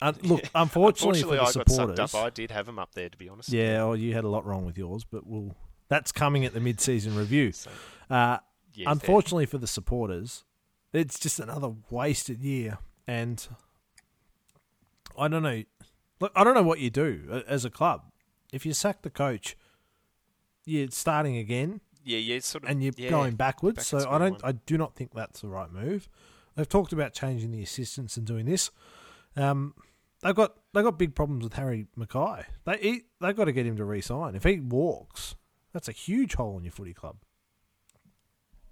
uh, 0.00 0.12
look, 0.22 0.42
unfortunately, 0.54 0.54
unfortunately, 0.54 1.22
for 1.22 1.36
the 1.36 1.42
I 1.42 1.50
supporters, 1.50 1.96
got 1.96 2.10
sucked 2.10 2.22
up. 2.22 2.26
I 2.26 2.30
did 2.30 2.50
have 2.50 2.66
them 2.66 2.78
up 2.78 2.94
there, 2.94 3.08
to 3.08 3.16
be 3.16 3.28
honest. 3.28 3.50
Yeah, 3.50 3.84
well, 3.84 3.96
you 3.96 4.14
had 4.14 4.24
a 4.24 4.28
lot 4.28 4.46
wrong 4.46 4.64
with 4.64 4.78
yours, 4.78 5.04
but 5.04 5.26
we'll. 5.26 5.56
That's 5.88 6.12
coming 6.12 6.44
at 6.44 6.52
the 6.52 6.60
mid-season 6.60 7.16
review. 7.16 7.50
So, 7.52 7.70
uh, 8.10 8.38
yeah, 8.74 8.90
unfortunately 8.90 9.46
fair. 9.46 9.52
for 9.52 9.58
the 9.58 9.66
supporters, 9.66 10.44
it's 10.92 11.18
just 11.18 11.38
another 11.40 11.72
wasted 11.90 12.42
year 12.42 12.78
and 13.06 13.46
I 15.18 15.28
don't 15.28 15.42
know. 15.42 15.62
Look, 16.20 16.32
I 16.34 16.44
don't 16.44 16.54
know 16.54 16.62
what 16.62 16.78
you 16.78 16.90
do 16.90 17.42
as 17.46 17.64
a 17.64 17.70
club. 17.70 18.02
If 18.52 18.64
you 18.64 18.72
sack 18.72 19.02
the 19.02 19.10
coach, 19.10 19.56
you're 20.64 20.90
starting 20.90 21.36
again. 21.36 21.80
Yeah, 22.04 22.18
yeah, 22.18 22.38
sort 22.40 22.64
of, 22.64 22.70
and 22.70 22.82
you're 22.82 22.92
yeah, 22.96 23.10
going 23.10 23.34
backwards. 23.34 23.86
so 23.86 23.98
I 24.08 24.18
don't. 24.18 24.32
One. 24.32 24.40
I 24.42 24.52
do 24.52 24.78
not 24.78 24.96
think 24.96 25.12
that's 25.14 25.40
the 25.40 25.48
right 25.48 25.70
move. 25.70 26.08
They've 26.54 26.68
talked 26.68 26.92
about 26.92 27.12
changing 27.12 27.50
the 27.50 27.62
assistants 27.62 28.16
and 28.16 28.26
doing 28.26 28.46
this. 28.46 28.70
Um, 29.36 29.74
they've 30.22 30.34
got 30.34 30.54
they've 30.72 30.84
got 30.84 30.98
big 30.98 31.14
problems 31.14 31.44
with 31.44 31.54
Harry 31.54 31.86
McKay. 31.98 32.44
They 32.64 32.78
he, 32.78 33.00
they've 33.20 33.36
got 33.36 33.44
to 33.44 33.52
get 33.52 33.66
him 33.66 33.76
to 33.76 33.84
resign. 33.84 34.34
If 34.34 34.44
he 34.44 34.60
walks, 34.60 35.34
That's 35.72 35.88
a 35.88 35.92
huge 35.92 36.34
hole 36.34 36.56
in 36.58 36.64
your 36.64 36.72
footy 36.72 36.94
club. 36.94 37.18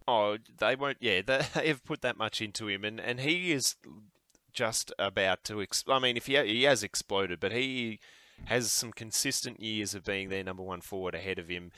Oh, 0.08 0.36
they 0.58 0.76
won't. 0.76 0.98
Yeah, 1.00 1.22
they 1.22 1.42
have 1.66 1.84
put 1.84 2.02
that 2.02 2.16
much 2.16 2.40
into 2.40 2.68
him, 2.68 2.84
and, 2.84 3.00
and 3.00 3.20
he 3.20 3.52
is 3.52 3.76
just 4.52 4.92
about 4.98 5.44
to. 5.44 5.60
Ex- 5.62 5.84
I 5.88 5.98
mean, 5.98 6.16
if 6.16 6.26
he 6.26 6.36
he 6.44 6.64
has 6.64 6.82
exploded, 6.82 7.40
but 7.40 7.52
he 7.52 8.00
has 8.44 8.70
some 8.70 8.92
consistent 8.92 9.60
years 9.60 9.94
of 9.94 10.04
being 10.04 10.28
their 10.28 10.44
number 10.44 10.62
one 10.62 10.80
forward 10.80 11.14
ahead 11.14 11.38
of 11.38 11.48
him. 11.48 11.72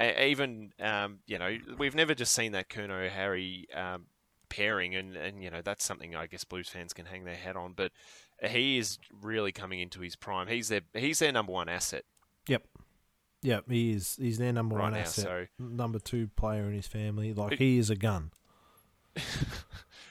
even 0.00 0.72
um, 0.80 1.18
you 1.26 1.38
know, 1.38 1.58
we've 1.78 1.94
never 1.94 2.14
just 2.14 2.32
seen 2.32 2.52
that 2.52 2.68
Curnow 2.68 3.08
Harry 3.10 3.66
um, 3.74 4.06
pairing, 4.48 4.94
and 4.94 5.16
and 5.16 5.42
you 5.42 5.50
know 5.50 5.62
that's 5.62 5.84
something 5.84 6.16
I 6.16 6.26
guess 6.26 6.44
Blues 6.44 6.68
fans 6.68 6.92
can 6.92 7.06
hang 7.06 7.24
their 7.24 7.36
hat 7.36 7.56
on. 7.56 7.74
But 7.74 7.92
he 8.42 8.78
is 8.78 8.98
really 9.22 9.52
coming 9.52 9.80
into 9.80 10.00
his 10.00 10.16
prime. 10.16 10.48
He's 10.48 10.68
their 10.68 10.82
he's 10.94 11.18
their 11.20 11.32
number 11.32 11.52
one 11.52 11.68
asset. 11.68 12.04
Yep. 12.48 12.62
Yep, 13.42 13.64
he 13.70 13.92
is. 13.92 14.16
He's 14.20 14.38
their 14.38 14.52
number 14.52 14.76
Right 14.76 14.84
one 14.84 14.92
now, 14.94 14.98
asset, 15.00 15.24
so- 15.24 15.46
number 15.64 15.98
two 15.98 16.28
player 16.36 16.66
in 16.68 16.74
his 16.74 16.86
family. 16.88 17.32
Like 17.32 17.52
It- 17.52 17.58
he 17.60 17.78
is 17.78 17.90
a 17.90 17.96
gun. 17.96 18.30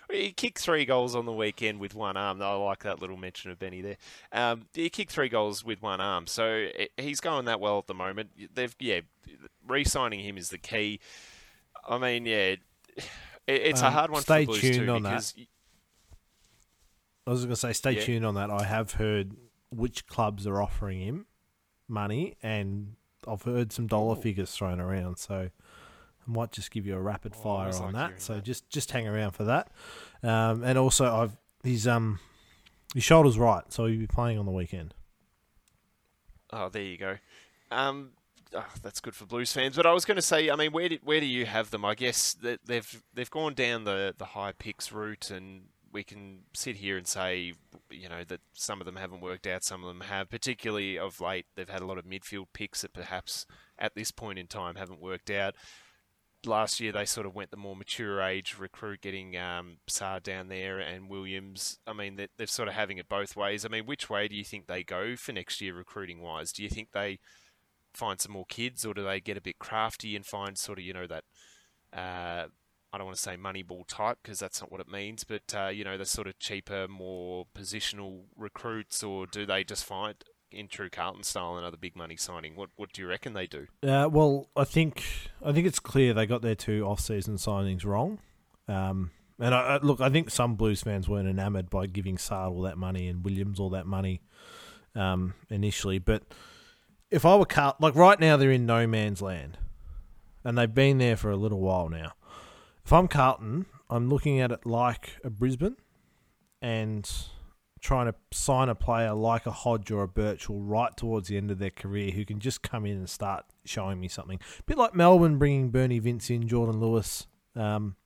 He 0.09 0.31
kicked 0.31 0.59
three 0.59 0.85
goals 0.85 1.15
on 1.17 1.25
the 1.25 1.33
weekend 1.33 1.81
with 1.81 1.93
one 1.93 2.15
arm. 2.15 2.41
I 2.41 2.53
like 2.53 2.83
that 2.83 3.01
little 3.01 3.17
mention 3.17 3.51
of 3.51 3.59
Benny 3.59 3.81
there. 3.81 3.97
Um, 4.31 4.67
he 4.73 4.89
kicked 4.89 5.11
three 5.11 5.27
goals 5.27 5.65
with 5.65 5.81
one 5.81 5.99
arm, 5.99 6.27
so 6.27 6.69
he's 6.95 7.19
going 7.19 7.43
that 7.45 7.59
well 7.59 7.77
at 7.79 7.87
the 7.87 7.93
moment. 7.93 8.29
They've 8.55 8.73
yeah, 8.79 9.01
re-signing 9.67 10.21
him 10.21 10.37
is 10.37 10.47
the 10.47 10.57
key. 10.59 11.01
I 11.85 11.97
mean, 11.97 12.25
yeah, 12.25 12.55
it, 12.55 12.59
it's 13.47 13.81
a 13.81 13.87
Um, 13.87 13.93
hard 13.93 14.11
one 14.11 14.21
stay 14.21 14.45
for 14.45 14.53
the 14.53 14.59
Blues 14.59 14.75
tuned 14.77 14.87
too 14.87 14.91
on 14.93 15.03
that. 15.03 15.09
because 15.09 15.35
I 17.25 17.29
was 17.31 17.39
going 17.41 17.49
to 17.49 17.55
say, 17.57 17.73
stay 17.73 17.91
Yeah. 17.97 18.03
tuned 18.05 18.25
on 18.25 18.35
that. 18.35 18.49
I 18.49 18.63
have 18.63 18.93
heard 18.93 19.35
which 19.71 20.07
clubs 20.07 20.47
are 20.47 20.61
offering 20.61 21.01
him 21.01 21.25
money, 21.89 22.37
and 22.41 22.95
I've 23.27 23.43
heard 23.43 23.71
some 23.71 23.87
dollar 23.87 24.15
Ooh. 24.17 24.21
figures 24.21 24.51
thrown 24.51 24.79
around. 24.79 25.17
So 25.17 25.35
I 25.35 26.31
might 26.31 26.51
just 26.51 26.71
give 26.71 26.85
you 26.85 26.95
a 26.95 27.01
rapid 27.01 27.33
Oh, 27.37 27.41
fire 27.41 27.73
on 27.73 27.93
like 27.93 27.93
that. 27.93 28.21
So 28.21 28.35
that. 28.35 28.43
just 28.43 28.69
just 28.69 28.91
hang 28.91 29.07
around 29.07 29.31
for 29.31 29.43
that. 29.45 29.71
Um, 30.23 30.63
and 30.63 30.77
also, 30.77 31.05
I've 31.13 31.37
his 31.63 31.87
um 31.87 32.19
his 32.93 33.03
shoulder's 33.03 33.37
right, 33.37 33.63
so 33.71 33.85
he'll 33.85 33.99
be 33.99 34.07
playing 34.07 34.37
on 34.37 34.45
the 34.45 34.51
weekend. 34.51 34.93
Oh, 36.51 36.69
there 36.69 36.81
you 36.83 36.97
go. 36.97 37.17
Um, 37.71 38.11
oh, 38.53 38.65
that's 38.81 39.01
good 39.01 39.13
for 39.13 39.25
Blues 39.25 39.51
fans. 39.51 39.75
But 39.75 39.85
I 39.85 39.91
was 39.93 40.05
going 40.05 40.15
to 40.15 40.21
say, 40.21 40.49
I 40.49 40.55
mean, 40.55 40.71
where 40.71 40.87
do, 40.87 40.97
where 41.03 41.19
do 41.19 41.25
you 41.25 41.45
have 41.45 41.71
them? 41.71 41.83
I 41.83 41.93
guess 41.95 42.33
that 42.35 42.61
they've 42.65 43.03
they've 43.13 43.29
gone 43.29 43.53
down 43.53 43.83
the 43.83 44.15
the 44.17 44.25
high 44.25 44.53
picks 44.53 44.91
route, 44.91 45.29
and 45.29 45.63
we 45.97 46.03
can 46.03 46.41
sit 46.53 46.75
here 46.75 46.95
and 46.95 47.07
say, 47.07 47.53
you 47.89 48.07
know, 48.07 48.23
that 48.27 48.39
some 48.53 48.79
of 48.79 48.85
them 48.85 48.97
haven't 48.97 49.19
worked 49.19 49.47
out, 49.47 49.63
some 49.63 49.83
of 49.83 49.87
them 49.87 50.01
have. 50.01 50.29
Particularly 50.29 50.95
of 50.95 51.19
late, 51.19 51.47
they've 51.55 51.67
had 51.67 51.81
a 51.81 51.87
lot 51.87 51.97
of 51.97 52.05
midfield 52.05 52.45
picks 52.53 52.83
that 52.83 52.93
perhaps 52.93 53.47
at 53.79 53.95
this 53.95 54.11
point 54.11 54.37
in 54.37 54.45
time 54.45 54.75
haven't 54.75 55.01
worked 55.01 55.31
out. 55.31 55.55
Last 56.45 56.79
year 56.79 56.91
they 56.91 57.05
sort 57.05 57.25
of 57.25 57.33
went 57.33 57.49
the 57.49 57.57
more 57.57 57.75
mature 57.75 58.21
age 58.21 58.57
recruit, 58.59 59.01
getting 59.01 59.35
um, 59.37 59.77
Saad 59.87 60.21
down 60.21 60.49
there 60.49 60.77
and 60.77 61.09
Williams. 61.09 61.79
I 61.87 61.93
mean, 61.93 62.15
they're, 62.15 62.27
they're 62.37 62.45
sort 62.45 62.67
of 62.67 62.75
having 62.75 62.99
it 62.99 63.09
both 63.09 63.35
ways. 63.35 63.65
I 63.65 63.69
mean, 63.69 63.87
which 63.87 64.07
way 64.07 64.27
do 64.27 64.35
you 64.35 64.43
think 64.43 64.67
they 64.67 64.83
go 64.83 65.15
for 65.15 65.31
next 65.31 65.61
year 65.61 65.73
recruiting 65.73 66.21
wise? 66.21 66.51
Do 66.51 66.61
you 66.61 66.69
think 66.69 66.91
they 66.91 67.17
find 67.91 68.21
some 68.21 68.33
more 68.33 68.45
kids, 68.47 68.85
or 68.85 68.93
do 68.93 69.03
they 69.03 69.19
get 69.19 69.35
a 69.35 69.41
bit 69.41 69.57
crafty 69.57 70.15
and 70.15 70.27
find 70.27 70.59
sort 70.59 70.77
of 70.77 70.85
you 70.85 70.93
know 70.93 71.07
that 71.07 71.23
uh, 71.91 72.49
I 72.93 72.97
don't 72.97 73.05
want 73.05 73.17
to 73.17 73.21
say 73.21 73.35
moneyball 73.35 73.85
type 73.87 74.19
because 74.23 74.39
that's 74.39 74.61
not 74.61 74.71
what 74.71 74.81
it 74.81 74.87
means, 74.87 75.23
but 75.23 75.53
uh, 75.55 75.67
you 75.67 75.83
know 75.83 75.97
the 75.97 76.05
sort 76.05 76.27
of 76.27 76.39
cheaper, 76.39 76.87
more 76.87 77.45
positional 77.55 78.21
recruits, 78.35 79.03
or 79.03 79.27
do 79.27 79.45
they 79.45 79.63
just 79.63 79.85
find 79.85 80.15
in 80.51 80.67
true 80.67 80.89
Carlton 80.89 81.23
style 81.23 81.57
another 81.57 81.77
big 81.77 81.95
money 81.95 82.15
signing? 82.15 82.55
What 82.55 82.69
what 82.75 82.93
do 82.93 83.01
you 83.01 83.07
reckon 83.07 83.33
they 83.33 83.47
do? 83.47 83.67
Uh, 83.83 84.07
well, 84.11 84.49
I 84.55 84.63
think 84.63 85.03
I 85.43 85.51
think 85.51 85.67
it's 85.67 85.79
clear 85.79 86.13
they 86.13 86.25
got 86.25 86.41
their 86.41 86.55
two 86.55 86.85
off-season 86.85 87.35
signings 87.35 87.85
wrong. 87.85 88.19
Um, 88.67 89.11
and 89.39 89.53
I, 89.53 89.59
I, 89.59 89.77
look, 89.77 90.01
I 90.01 90.09
think 90.09 90.29
some 90.29 90.55
Blues 90.55 90.81
fans 90.81 91.07
weren't 91.07 91.27
enamoured 91.27 91.69
by 91.69 91.85
giving 91.87 92.17
Saad 92.17 92.49
all 92.49 92.61
that 92.63 92.77
money 92.77 93.07
and 93.07 93.23
Williams 93.23 93.59
all 93.59 93.69
that 93.71 93.85
money 93.85 94.21
um, 94.95 95.35
initially. 95.49 95.99
But 95.99 96.23
if 97.11 97.25
I 97.25 97.35
were 97.35 97.45
Carl, 97.45 97.75
like 97.79 97.95
right 97.95 98.19
now, 98.19 98.37
they're 98.37 98.51
in 98.51 98.65
no 98.65 98.87
man's 98.87 99.21
land, 99.21 99.57
and 100.43 100.57
they've 100.57 100.73
been 100.73 100.97
there 100.97 101.17
for 101.17 101.29
a 101.29 101.37
little 101.37 101.59
while 101.59 101.89
now. 101.89 102.13
If 102.87 102.93
I'm 102.93 103.09
Carlton, 103.09 103.65
I'm 103.89 104.07
looking 104.07 104.39
at 104.39 104.49
it 104.49 104.65
like 104.65 105.17
a 105.21 105.29
Brisbane, 105.29 105.75
and 106.61 107.05
trying 107.81 108.05
to 108.05 108.15
sign 108.31 108.69
a 108.69 108.75
player 108.75 109.13
like 109.13 109.45
a 109.45 109.51
Hodge 109.51 109.91
or 109.91 110.03
a 110.03 110.07
Birchall 110.07 110.61
right 110.61 110.95
towards 110.95 111.27
the 111.27 111.35
end 111.35 111.51
of 111.51 111.59
their 111.59 111.69
career 111.69 112.11
who 112.11 112.23
can 112.23 112.39
just 112.39 112.61
come 112.61 112.85
in 112.85 112.95
and 112.95 113.09
start 113.09 113.43
showing 113.65 113.99
me 113.99 114.07
something. 114.07 114.39
A 114.59 114.63
bit 114.63 114.77
like 114.77 114.95
Melbourne 114.95 115.37
bringing 115.37 115.69
Bernie 115.69 115.99
Vince 115.99 116.29
in, 116.29 116.47
Jordan 116.47 116.79
Lewis. 116.79 117.27
Um, 117.57 117.97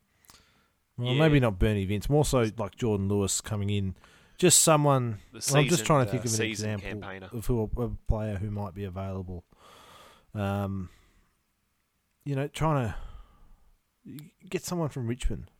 well, 0.98 1.14
Yeah. 1.14 1.20
maybe 1.20 1.40
not 1.40 1.60
Bernie 1.60 1.86
Vince, 1.86 2.10
more 2.10 2.26
so 2.26 2.50
like 2.58 2.76
Jordan 2.76 3.08
Lewis 3.08 3.40
coming 3.40 3.70
in. 3.70 3.96
Just 4.40 4.62
someone. 4.62 5.20
The 5.32 5.58
I'm 5.60 5.68
just 5.68 5.86
trying 5.86 6.06
to 6.08 6.12
think 6.12 6.24
seasoned, 6.24 6.24
of 6.24 6.40
uh, 6.40 6.44
an 6.44 6.50
seasoned 6.50 6.74
example 6.82 7.02
campaigner. 7.02 7.30
of 7.38 7.46
who 7.46 7.70
a, 7.78 7.82
a 7.84 7.90
player 8.08 8.38
who 8.38 8.50
might 8.50 8.74
be 8.74 8.86
available. 8.86 9.44
Um, 10.34 10.90
you 12.26 12.36
know, 12.36 12.48
trying 12.48 12.88
to 12.88 12.96
get 14.50 14.64
someone 14.64 14.90
from 14.90 15.08
Richmond 15.08 15.52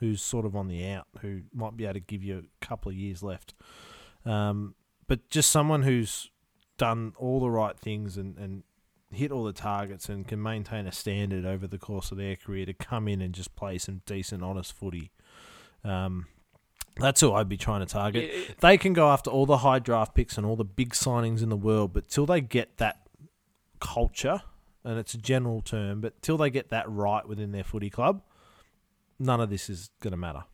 who's 0.00 0.22
sort 0.22 0.46
of 0.46 0.56
on 0.56 0.66
the 0.66 0.86
out, 0.86 1.06
who 1.20 1.42
might 1.54 1.76
be 1.76 1.84
able 1.84 1.94
to 1.94 2.00
give 2.00 2.24
you 2.24 2.38
a 2.38 2.64
couple 2.64 2.90
of 2.90 2.96
years 2.96 3.22
left. 3.22 3.54
Um, 4.24 4.74
but 5.06 5.28
just 5.28 5.50
someone 5.50 5.82
who's 5.82 6.30
done 6.78 7.12
all 7.18 7.38
the 7.40 7.50
right 7.50 7.78
things 7.78 8.16
and, 8.16 8.38
and 8.38 8.62
hit 9.12 9.30
all 9.30 9.44
the 9.44 9.52
targets 9.52 10.08
and 10.08 10.26
can 10.26 10.42
maintain 10.42 10.86
a 10.86 10.92
standard 10.92 11.44
over 11.44 11.66
the 11.66 11.78
course 11.78 12.10
of 12.10 12.16
their 12.16 12.34
career 12.34 12.64
to 12.64 12.72
come 12.72 13.08
in 13.08 13.20
and 13.20 13.34
just 13.34 13.54
play 13.56 13.76
some 13.76 14.00
decent, 14.06 14.42
honest 14.42 14.72
footy. 14.72 15.10
Um, 15.84 16.26
that's 16.96 17.20
who 17.20 17.32
I'd 17.32 17.48
be 17.48 17.56
trying 17.58 17.80
to 17.80 17.86
target. 17.86 18.30
Yeah, 18.32 18.54
They 18.60 18.78
can 18.78 18.94
go 18.94 19.10
after 19.10 19.30
all 19.30 19.46
the 19.46 19.58
high 19.58 19.78
draft 19.78 20.14
picks 20.14 20.38
and 20.38 20.46
all 20.46 20.56
the 20.56 20.64
big 20.64 20.90
signings 20.90 21.42
in 21.42 21.50
the 21.50 21.56
world, 21.56 21.92
but 21.92 22.08
till 22.08 22.24
they 22.24 22.40
get 22.40 22.78
that 22.78 23.06
culture, 23.80 24.42
and 24.84 24.98
it's 24.98 25.14
a 25.14 25.18
general 25.18 25.60
term, 25.62 26.00
but 26.00 26.20
till 26.22 26.36
they 26.36 26.50
get 26.50 26.70
that 26.70 26.90
right 26.90 27.26
within 27.26 27.52
their 27.52 27.64
footy 27.64 27.90
club, 27.90 28.22
none 29.18 29.40
of 29.40 29.50
this 29.50 29.68
is 29.68 29.90
going 30.00 30.12
to 30.12 30.16
matter. 30.16 30.44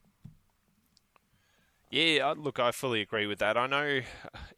Yeah, 1.90 2.34
look, 2.36 2.58
I 2.58 2.72
fully 2.72 3.00
agree 3.00 3.28
with 3.28 3.38
that. 3.38 3.56
I 3.56 3.66
know 3.68 4.00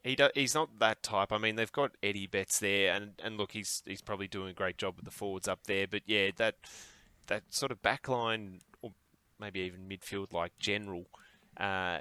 he 0.02 0.16
do, 0.16 0.30
he's 0.34 0.54
not 0.54 0.78
that 0.78 1.02
type. 1.02 1.30
I 1.30 1.38
mean, 1.38 1.56
they've 1.56 1.70
got 1.70 1.92
Eddie 2.02 2.26
Betts 2.26 2.58
there, 2.58 2.94
and, 2.94 3.12
and 3.22 3.36
look, 3.36 3.52
he's 3.52 3.82
he's 3.84 4.00
probably 4.00 4.28
doing 4.28 4.48
a 4.48 4.54
great 4.54 4.78
job 4.78 4.96
with 4.96 5.04
the 5.04 5.10
forwards 5.10 5.46
up 5.46 5.60
there. 5.66 5.86
But 5.86 6.02
yeah, 6.06 6.30
that 6.36 6.54
that 7.26 7.42
sort 7.50 7.70
of 7.70 7.82
backline, 7.82 8.60
or 8.80 8.92
maybe 9.38 9.60
even 9.60 9.82
midfield, 9.82 10.32
like 10.32 10.52
general, 10.58 11.04
uh, 11.58 11.98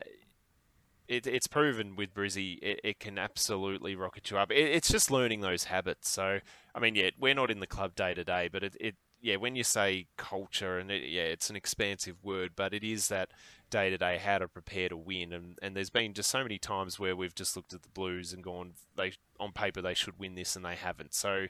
it, 1.08 1.28
it's 1.28 1.48
proven 1.48 1.96
with 1.96 2.14
Brizzy, 2.14 2.60
it, 2.62 2.80
it 2.84 3.00
can 3.00 3.18
absolutely 3.18 3.96
rocket 3.96 4.32
you 4.32 4.38
up. 4.38 4.52
It, 4.52 4.70
it's 4.70 4.90
just 4.90 5.12
learning 5.12 5.42
those 5.42 5.66
habits. 5.66 6.10
So, 6.10 6.40
I 6.78 6.80
mean, 6.80 6.94
yeah, 6.94 7.10
we're 7.20 7.34
not 7.34 7.50
in 7.50 7.60
the 7.60 7.66
club 7.66 7.96
day 7.96 8.14
to 8.14 8.24
day, 8.24 8.50
but 8.52 8.64
it, 8.64 8.78
it 8.80 8.96
yeah, 9.20 9.38
when 9.38 9.56
you 9.56 9.64
say 9.64 10.06
culture, 10.16 10.78
and 10.78 10.92
it, 10.92 11.10
yeah, 11.10 11.24
it's 11.24 11.50
an 11.50 11.56
expansive 11.56 12.24
word, 12.24 12.52
but 12.56 12.72
it 12.72 12.84
is 12.84 13.08
that 13.08 13.32
day 13.72 13.90
to 13.90 13.98
day 13.98 14.20
how 14.24 14.38
to 14.38 14.48
prepare 14.48 14.88
to 14.90 14.96
win. 14.96 15.34
And, 15.34 15.58
and 15.60 15.76
there's 15.76 15.90
been 15.90 16.14
just 16.14 16.30
so 16.30 16.44
many 16.44 16.60
times 16.60 17.00
where 17.00 17.16
we've 17.16 17.34
just 17.34 17.56
looked 17.56 17.74
at 17.74 17.82
the 17.82 17.90
Blues 17.90 18.32
and 18.32 18.44
gone, 18.44 18.74
they 18.96 19.14
on 19.40 19.54
paper 19.54 19.82
they 19.82 19.96
should 19.96 20.20
win 20.20 20.36
this 20.36 20.56
and 20.56 20.64
they 20.64 20.76
haven't. 20.76 21.16
So 21.16 21.48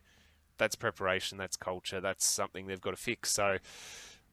that's 0.58 0.76
preparation, 0.76 1.38
that's 1.38 1.58
culture, 1.58 2.00
that's 2.00 2.26
something 2.26 2.68
they've 2.68 2.80
got 2.80 2.92
to 2.92 2.98
fix. 2.98 3.32
So 3.32 3.58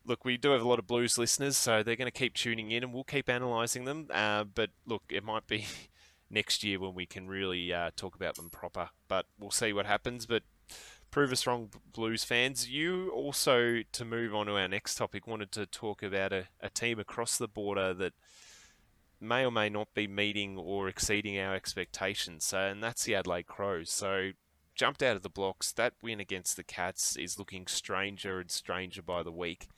look, 0.07 0.25
we 0.25 0.37
do 0.37 0.53
have 0.53 0.63
a 0.63 0.69
lot 0.69 0.79
of 0.79 0.87
Blues 0.87 1.19
listeners, 1.19 1.57
so 1.57 1.83
they're 1.83 1.97
going 1.97 2.11
to 2.11 2.17
keep 2.17 2.35
tuning 2.35 2.71
in 2.71 2.85
and 2.85 2.95
we'll 2.95 3.03
keep 3.03 3.29
analysing 3.29 3.85
them. 3.85 4.07
Uh, 4.13 4.45
but 4.45 4.71
look, 4.87 5.03
it 5.11 5.25
might 5.25 5.49
be 5.49 5.67
next 6.31 6.63
year 6.63 6.79
when 6.79 6.95
we 6.95 7.05
can 7.05 7.27
really 7.27 7.73
uh, 7.73 7.91
talk 7.97 8.15
about 8.15 8.37
them 8.37 8.49
proper. 8.49 8.91
But 9.09 9.27
we'll 9.41 9.51
see 9.51 9.73
what 9.73 9.87
happens. 9.87 10.25
But 10.27 10.45
prove 11.15 11.31
us 11.31 11.47
wrong, 11.47 11.71
Blues 11.93 12.25
fans. 12.25 12.69
You 12.69 13.09
also, 13.11 13.83
to 13.93 14.05
move 14.05 14.35
on 14.35 14.47
to 14.47 14.57
our 14.57 14.67
next 14.67 14.97
topic, 14.97 15.29
wanted 15.29 15.53
to 15.53 15.65
talk 15.65 16.03
about 16.03 16.33
a, 16.33 16.49
a 16.61 16.69
team 16.69 16.99
across 16.99 17.39
the 17.39 17.47
border 17.47 17.95
that 17.95 18.15
may 19.21 19.45
or 19.45 19.53
may 19.53 19.69
not 19.69 19.95
be 19.95 20.09
meeting 20.09 20.59
or 20.59 20.89
exceeding 20.89 21.39
our 21.39 21.55
expectations. 21.55 22.45
So, 22.47 22.59
and 22.59 22.83
that's 22.83 23.05
the 23.05 23.15
Adelaide 23.15 23.47
Crows. 23.47 23.93
So, 23.93 24.31
jumped 24.75 25.05
out 25.05 25.15
of 25.15 25.23
the 25.23 25.29
blocks. 25.29 25.71
That 25.71 25.93
win 26.03 26.19
against 26.19 26.57
the 26.57 26.65
Cats 26.65 27.15
is 27.15 27.39
looking 27.39 27.69
stranger 27.69 28.41
and 28.41 28.51
stranger 28.51 29.01
by 29.01 29.23
the 29.23 29.31
week. 29.31 29.69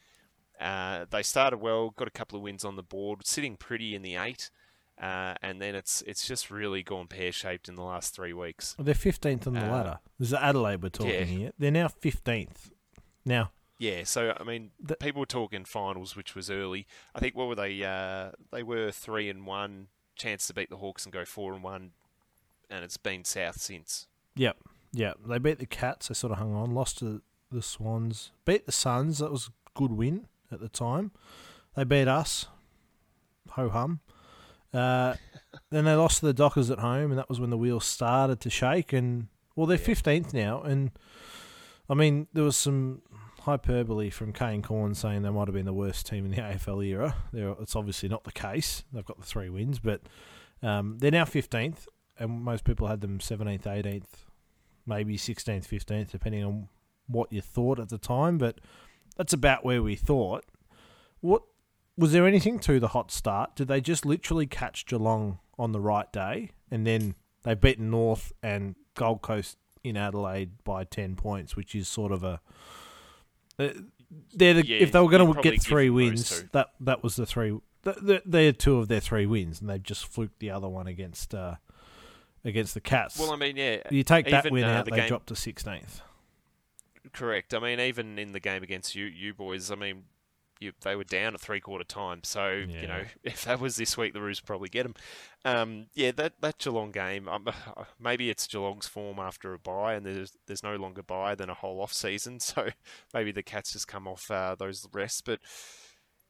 Uh, 0.59 1.05
they 1.11 1.22
started 1.22 1.59
well, 1.59 1.90
got 1.90 2.09
a 2.09 2.12
couple 2.12 2.38
of 2.38 2.44
wins 2.44 2.64
on 2.64 2.77
the 2.77 2.83
board, 2.83 3.27
sitting 3.27 3.57
pretty 3.57 3.94
in 3.94 4.01
the 4.01 4.16
eight, 4.16 4.49
uh, 5.00 5.35
and 5.42 5.61
then 5.61 5.74
it's 5.74 6.02
it's 6.06 6.26
just 6.26 6.50
really 6.50 6.82
gone 6.82 7.06
pear 7.06 7.32
shaped 7.32 7.68
in 7.68 7.74
the 7.74 7.82
last 7.82 8.14
three 8.14 8.32
weeks. 8.32 8.74
They're 8.78 8.94
15th 8.94 9.46
on 9.46 9.54
the 9.54 9.66
Uh, 9.66 9.70
ladder. 9.70 9.98
This 10.18 10.28
is 10.28 10.35
Adelaide 10.35 10.82
we're 10.82 10.88
talking 10.88 11.12
yeah. 11.12 11.24
here. 11.24 11.52
They're 11.59 11.70
now 11.70 11.88
15th. 11.88 12.70
Now, 13.24 13.50
Yeah, 13.78 14.04
so 14.04 14.35
I 14.40 14.44
mean, 14.44 14.70
The- 14.80 14.96
people 14.96 15.20
were 15.20 15.26
talking 15.26 15.64
finals, 15.64 16.16
which 16.16 16.35
was 16.35 16.50
early. 16.50 16.87
I 17.14 17.18
think 17.20 17.35
what 17.37 17.48
were 17.48 17.54
they? 17.56 17.82
Uh, 17.85 18.30
they 18.52 18.62
were 18.62 18.90
three 18.90 19.28
and 19.28 19.46
one, 19.46 19.88
chance 20.14 20.46
to 20.46 20.54
beat 20.54 20.70
the 20.70 20.78
Hawks 20.78 21.04
and 21.04 21.12
go 21.12 21.24
four 21.26 21.52
and 21.52 21.62
one, 21.62 21.92
and 22.70 22.85
it's 22.85 22.96
been 22.96 23.24
south 23.24 23.61
since. 23.61 24.06
Yep, 24.37 24.56
yep. 24.92 25.18
They 25.26 25.38
beat 25.38 25.59
the 25.59 25.66
Cats. 25.66 26.09
They 26.09 26.14
sort 26.14 26.30
of 26.32 26.38
hung 26.38 26.54
on. 26.54 26.70
Lost 26.74 26.98
to 26.98 27.20
the 27.50 27.62
Swans. 27.62 28.30
Beat 28.44 28.64
the 28.66 28.72
Suns. 28.72 29.18
That 29.18 29.30
was 29.30 29.48
a 29.48 29.78
good 29.78 29.92
win 29.92 30.26
at 30.50 30.61
the 30.61 30.68
time. 30.68 31.11
They 31.74 31.85
beat 31.85 32.09
us. 32.09 32.46
Ho 33.50 33.68
hum. 33.68 34.00
Uh, 34.76 35.14
then 35.70 35.84
they 35.84 35.94
lost 35.94 36.20
to 36.20 36.26
the 36.26 36.34
Dockers 36.34 36.70
at 36.70 36.78
home, 36.78 37.10
and 37.10 37.18
that 37.18 37.28
was 37.28 37.40
when 37.40 37.50
the 37.50 37.56
wheels 37.56 37.86
started 37.86 38.40
to 38.40 38.50
shake. 38.50 38.92
And 38.92 39.28
well, 39.54 39.66
they're 39.66 39.78
fifteenth 39.78 40.34
now, 40.34 40.60
and 40.62 40.90
I 41.88 41.94
mean 41.94 42.28
there 42.32 42.44
was 42.44 42.56
some 42.56 43.02
hyperbole 43.40 44.10
from 44.10 44.32
Kane 44.32 44.60
Cornes 44.60 44.96
saying 44.96 45.22
they 45.22 45.30
might 45.30 45.46
have 45.46 45.54
been 45.54 45.66
the 45.66 45.72
worst 45.72 46.06
team 46.06 46.24
in 46.24 46.32
the 46.32 46.38
AFL 46.38 46.84
era. 46.84 47.14
They're, 47.32 47.54
it's 47.60 47.76
obviously 47.76 48.08
not 48.08 48.24
the 48.24 48.32
case. 48.32 48.82
They've 48.92 49.04
got 49.04 49.18
the 49.18 49.26
three 49.26 49.48
wins, 49.48 49.78
but 49.78 50.02
um, 50.62 50.98
they're 50.98 51.10
now 51.10 51.24
fifteenth, 51.24 51.88
and 52.18 52.42
most 52.42 52.64
people 52.64 52.88
had 52.88 53.00
them 53.00 53.20
seventeenth, 53.20 53.66
eighteenth, 53.66 54.26
maybe 54.84 55.16
sixteenth, 55.16 55.66
fifteenth, 55.66 56.12
depending 56.12 56.44
on 56.44 56.68
what 57.06 57.32
you 57.32 57.40
thought 57.40 57.78
at 57.78 57.88
the 57.88 57.98
time. 57.98 58.36
But 58.36 58.60
that's 59.16 59.32
about 59.32 59.64
where 59.64 59.82
we 59.82 59.96
thought. 59.96 60.44
What 61.20 61.42
was 61.96 62.12
there 62.12 62.26
anything 62.26 62.59
to 62.61 62.78
the 62.80 62.88
hot 62.88 63.11
start? 63.11 63.56
Did 63.56 63.68
they 63.68 63.80
just 63.80 64.04
literally 64.04 64.46
catch 64.46 64.87
Geelong 64.87 65.38
on 65.59 65.72
the 65.72 65.80
right 65.80 66.11
day, 66.12 66.50
and 66.70 66.87
then 66.87 67.14
they've 67.42 67.61
beaten 67.61 67.90
North 67.90 68.32
and 68.42 68.74
Gold 68.94 69.22
Coast 69.22 69.56
in 69.82 69.96
Adelaide 69.96 70.62
by 70.64 70.85
ten 70.85 71.16
points, 71.16 71.56
which 71.56 71.74
is 71.74 71.88
sort 71.88 72.12
of 72.12 72.22
a. 72.24 72.40
Uh, 73.59 73.68
they're 74.35 74.54
the, 74.54 74.66
Yeah, 74.66 74.78
if 74.78 74.92
they 74.92 75.00
were 75.00 75.09
going 75.11 75.35
to 75.35 75.42
get 75.42 75.62
three 75.62 75.90
wins, 75.90 76.44
that 76.52 76.68
that 76.80 77.02
was 77.02 77.16
the 77.16 77.26
three. 77.26 77.59
th- 77.85 77.96
th- 78.06 78.22
They're 78.26 78.52
two 78.52 78.76
of 78.78 78.88
their 78.88 79.00
three 79.00 79.26
wins, 79.26 79.61
and 79.61 79.68
they've 79.70 79.82
just 79.82 80.06
fluked 80.06 80.38
the 80.40 80.50
other 80.50 80.68
one 80.68 80.87
against 80.87 81.35
uh, 81.35 81.56
against 82.44 82.74
the 82.74 82.80
Cats. 82.80 83.18
Well, 83.18 83.32
I 83.32 83.37
mean, 83.37 83.56
yeah, 83.56 83.78
you 83.90 84.02
take 84.04 84.28
that 84.30 84.50
win 84.50 84.64
uh, 84.64 84.68
out, 84.68 84.85
the 84.85 84.90
they 84.92 84.96
game- 84.98 85.09
drop 85.09 85.26
to 85.26 85.37
sixteenth. 85.37 86.02
correct. 87.12 87.54
I 87.54 87.59
mean, 87.59 87.80
even 87.80 88.18
in 88.18 88.32
the 88.32 88.40
game 88.40 88.62
against 88.62 88.94
you, 88.94 89.06
you 89.06 89.32
boys, 89.35 89.70
I 89.70 89.74
mean, 89.74 90.04
you, 90.61 90.73
they 90.83 90.97
were 90.97 91.05
down 91.05 91.35
at 91.35 91.40
three 91.40 91.61
quarter 91.61 91.85
time. 91.85 92.21
So 92.25 92.49
Yeah. 92.69 92.81
you 92.81 92.87
know, 92.87 93.03
if 93.23 93.45
that 93.45 93.61
was 93.61 93.77
this 93.77 93.97
week, 93.97 94.12
the 94.14 94.21
Roos 94.21 94.40
probably 94.40 94.69
get 94.69 94.83
them. 94.85 94.95
Um, 95.45 95.87
yeah, 95.95 96.12
that 96.12 96.40
that 96.40 96.59
Geelong 96.59 96.90
game, 96.92 97.29
um, 97.29 97.49
maybe 98.01 98.31
it's 98.31 98.47
Geelong's 98.47 98.87
form 98.87 99.19
after 99.19 99.53
a 99.55 99.59
bye, 99.59 99.95
and 99.95 100.05
there's 100.07 100.37
there's 100.47 100.62
no 100.62 100.77
longer 100.77 101.03
bye 101.03 101.35
than 101.35 101.51
a 101.51 101.55
whole 101.55 101.81
off 101.81 101.92
season. 101.92 102.38
So 102.40 102.69
maybe 103.14 103.33
the 103.33 103.42
Cats 103.42 103.73
just 103.73 103.88
come 103.88 104.07
off 104.09 104.31
uh, 104.31 104.55
those 104.59 104.87
rests, 104.92 105.21
but. 105.21 105.40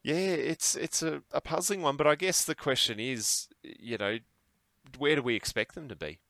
Yeah, 0.02 0.14
it's 0.14 0.76
it's 0.76 1.02
a, 1.02 1.22
a 1.32 1.40
puzzling 1.40 1.82
one, 1.82 1.96
but 1.96 2.06
I 2.06 2.14
guess 2.14 2.44
the 2.44 2.54
question 2.54 3.00
is, 3.00 3.48
you 3.64 3.98
know, 3.98 4.18
where 4.98 5.16
do 5.16 5.22
we 5.22 5.34
expect 5.34 5.74
them 5.74 5.88
to 5.88 5.96
be? 5.96 6.20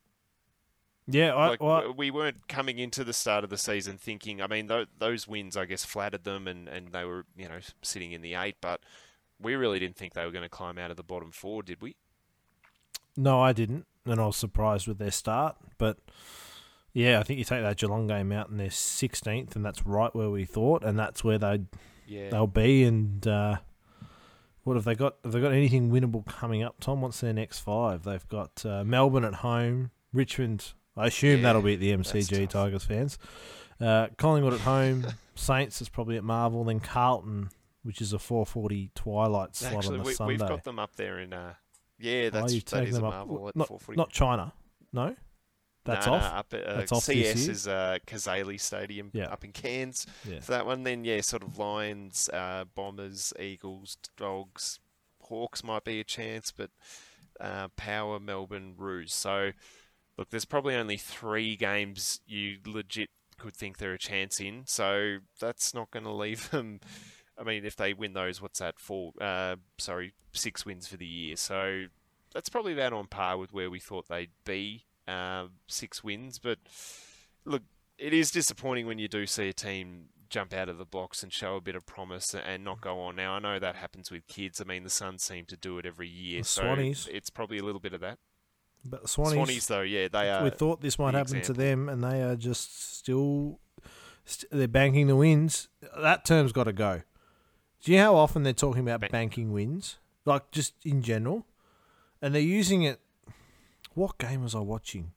Yeah, 1.09 1.33
I, 1.33 1.47
like 1.49 1.63
well, 1.63 1.93
we 1.93 2.11
weren't 2.11 2.47
coming 2.49 2.79
into 2.79 3.03
the 3.05 3.13
start 3.13 3.43
of 3.45 3.49
the 3.49 3.57
season 3.57 3.97
thinking. 3.97 4.41
I 4.41 4.47
mean, 4.47 4.67
th- 4.67 4.89
those 4.99 5.25
wins, 5.27 5.55
I 5.55 5.63
guess, 5.65 5.85
flattered 5.85 6.25
them, 6.25 6.47
and, 6.47 6.67
and 6.67 6.91
they 6.91 7.05
were 7.05 7.25
you 7.37 7.47
know 7.47 7.59
sitting 7.81 8.11
in 8.11 8.21
the 8.21 8.33
eight. 8.35 8.57
But 8.59 8.81
we 9.39 9.55
really 9.55 9.79
didn't 9.79 9.95
think 9.95 10.13
they 10.13 10.25
were 10.25 10.31
going 10.31 10.43
to 10.43 10.49
climb 10.49 10.77
out 10.77 10.91
of 10.91 10.97
the 10.97 11.03
bottom 11.03 11.31
four, 11.31 11.63
did 11.63 11.81
we? 11.81 11.95
No, 13.15 13.39
I 13.41 13.53
didn't, 13.53 13.85
and 14.05 14.19
I 14.19 14.25
was 14.25 14.35
surprised 14.35 14.87
with 14.87 14.97
their 14.97 15.11
start. 15.11 15.55
But 15.77 15.97
yeah, 16.93 17.19
I 17.19 17.23
think 17.23 17.39
you 17.39 17.45
take 17.45 17.61
that 17.61 17.77
Geelong 17.77 18.07
game 18.07 18.31
out, 18.33 18.49
and 18.49 18.59
they're 18.59 18.69
sixteenth, 18.69 19.55
and 19.55 19.63
that's 19.65 19.85
right 19.85 20.13
where 20.13 20.29
we 20.29 20.43
thought, 20.43 20.83
and 20.83 20.99
that's 20.99 21.23
where 21.23 21.37
they 21.37 21.61
Yeah. 22.05 22.29
they'll 22.31 22.47
be. 22.47 22.83
And 22.83 23.25
uh, 23.25 23.57
what 24.63 24.75
have 24.75 24.83
they 24.83 24.95
got? 24.95 25.15
Have 25.23 25.31
they 25.31 25.39
got 25.39 25.53
anything 25.53 25.89
winnable 25.89 26.25
coming 26.25 26.63
up, 26.63 26.81
Tom? 26.81 26.99
What's 26.99 27.21
their 27.21 27.33
next 27.33 27.59
five? 27.59 28.03
They've 28.03 28.27
got 28.27 28.65
uh, 28.65 28.83
Melbourne 28.83 29.23
at 29.23 29.35
home, 29.35 29.91
Richmond. 30.11 30.73
I 30.97 31.07
assume 31.07 31.37
Yeah, 31.37 31.43
that'll 31.43 31.61
be 31.61 31.73
at 31.75 31.79
the 31.79 31.91
MCG. 31.91 32.49
Tigers 32.49 32.83
fans. 32.83 33.17
Uh, 33.79 34.07
Collingwood 34.17 34.53
at 34.53 34.61
home, 34.61 35.05
Saints 35.35 35.81
is 35.81 35.89
probably 35.89 36.17
at 36.17 36.23
Marvel, 36.23 36.63
then 36.63 36.79
Carlton, 36.79 37.49
which 37.83 38.01
is 38.01 38.11
a 38.13 38.19
four 38.19 38.45
forty 38.45 38.89
twilight 38.95 39.55
slot 39.55 39.73
Actually, 39.75 39.97
on 39.99 40.03
the 40.03 40.07
we, 40.07 40.13
Sunday. 40.13 40.31
we've 40.33 40.39
got 40.39 40.63
them 40.63 40.79
up 40.79 40.95
there 40.95 41.19
in. 41.19 41.31
Uh, 41.33 41.53
yeah, 41.99 42.23
Oh, 42.27 42.29
that's 42.31 42.53
you've 42.53 42.65
that 42.65 42.83
is 42.87 42.97
a 42.97 43.01
marvel 43.01 43.47
at 43.49 43.55
not, 43.55 43.67
440. 43.67 43.97
not 43.97 44.11
China. 44.11 44.53
No, 44.93 45.15
that's 45.83 46.05
off. 46.07 46.23
up 46.23 46.53
at, 46.53 46.63
uh, 46.65 46.77
That's 46.77 46.91
off 46.91 47.03
CS 47.03 47.47
is 47.47 47.67
uh, 47.67 47.97
Cazalys 48.05 48.61
Stadium 48.61 49.09
Yeah. 49.13 49.25
up 49.25 49.43
in 49.43 49.51
Cairns. 49.51 50.05
Yeah. 50.27 50.39
for 50.41 50.51
that 50.51 50.65
one. 50.65 50.83
Then 50.83 51.05
yeah, 51.05 51.21
sort 51.21 51.43
of 51.43 51.57
Lions, 51.57 52.29
uh, 52.33 52.65
Bombers, 52.75 53.33
Eagles, 53.39 53.97
Dogs, 54.17 54.79
Hawks 55.21 55.63
might 55.63 55.83
be 55.83 55.99
a 55.99 56.03
chance, 56.03 56.51
but 56.51 56.69
uh, 57.39 57.67
Power, 57.75 58.19
Melbourne, 58.19 58.73
Roos. 58.77 59.13
So 59.13 59.51
look, 60.17 60.29
there's 60.29 60.45
probably 60.45 60.75
only 60.75 60.97
three 60.97 61.55
games 61.55 62.19
you 62.25 62.57
legit 62.65 63.09
could 63.37 63.55
think 63.55 63.77
they're 63.77 63.93
a 63.93 63.99
chance 63.99 64.39
in. 64.39 64.63
So 64.65 65.17
that's 65.39 65.73
not 65.73 65.91
going 65.91 66.05
to 66.05 66.11
leave 66.11 66.49
them. 66.51 66.79
I 67.37 67.43
mean, 67.43 67.65
if 67.65 67.75
they 67.75 67.93
win 67.93 68.13
those, 68.13 68.41
what's 68.41 68.59
that? 68.59 68.79
Four, 68.79 69.13
uh, 69.21 69.57
sorry, 69.77 70.13
six 70.31 70.65
wins 70.65 70.87
for 70.87 70.97
the 70.97 71.05
year. 71.05 71.35
So 71.35 71.83
that's 72.33 72.49
probably 72.49 72.73
about 72.73 72.93
on 72.93 73.07
par 73.07 73.37
with 73.37 73.53
where 73.53 73.69
we 73.69 73.79
thought 73.79 74.07
they'd 74.07 74.31
be. 74.43 74.85
Uh, 75.07 75.47
six 75.67 76.03
wins, 76.03 76.37
but 76.37 76.57
look, 77.45 77.61
it 77.97 78.13
is 78.13 78.29
disappointing 78.29 78.85
when 78.87 78.99
you 78.99 79.07
do 79.07 79.25
see 79.25 79.47
a 79.47 79.53
team 79.53 80.07
jump 80.29 80.53
out 80.53 80.67
of 80.67 80.77
the 80.77 80.83
blocks 80.85 81.23
and 81.23 81.31
show 81.31 81.55
a 81.55 81.61
bit 81.61 81.75
of 81.77 81.85
promise 81.85 82.35
and 82.35 82.61
not 82.65 82.81
go 82.81 82.99
on. 82.99 83.15
Now 83.15 83.33
I 83.35 83.39
know 83.39 83.57
that 83.57 83.77
happens 83.77 84.11
with 84.11 84.27
kids. 84.27 84.59
I 84.59 84.65
mean, 84.65 84.83
the 84.83 84.89
Suns 84.89 85.23
seem 85.23 85.45
to 85.45 85.55
do 85.55 85.77
it 85.77 85.85
every 85.85 86.09
year, 86.09 86.41
The 86.41 86.45
so 86.47 86.63
Swannies. 86.63 87.07
it's 87.07 87.29
probably 87.29 87.57
a 87.57 87.63
little 87.63 87.79
bit 87.79 87.93
of 87.93 88.01
that. 88.01 88.17
But 88.85 89.01
the 89.03 89.07
Swannies, 89.07 89.33
Swannies, 89.35 89.67
though, 89.67 89.81
yeah, 89.81 90.07
they 90.07 90.29
are. 90.29 90.43
we 90.43 90.49
thought 90.49 90.81
this 90.81 90.97
might 90.97 91.13
happen 91.13 91.41
to 91.41 91.53
them, 91.53 91.89
and 91.89 92.03
they 92.03 92.21
are 92.21 92.35
just 92.35 92.95
still 92.97 93.59
st- 94.25 94.51
they're 94.51 94.67
banking 94.67 95.07
the 95.07 95.15
wins. 95.15 95.67
That 95.97 96.25
term's 96.25 96.51
got 96.51 96.65
to 96.65 96.73
go. 96.73 97.01
Do 97.83 97.91
you 97.91 97.97
know 97.97 98.03
how 98.05 98.15
often 98.15 98.43
they're 98.43 98.53
talking 98.53 98.81
about 98.81 99.01
Ban- 99.01 99.09
banking 99.11 99.51
wins, 99.51 99.97
like 100.25 100.51
just 100.51 100.73
in 100.85 101.01
general, 101.01 101.45
and 102.21 102.33
they're 102.33 102.41
using 102.41 102.83
it. 102.83 102.99
What 103.93 104.17
game 104.17 104.43
was 104.43 104.53
I 104.55 104.59
watching? 104.59 105.11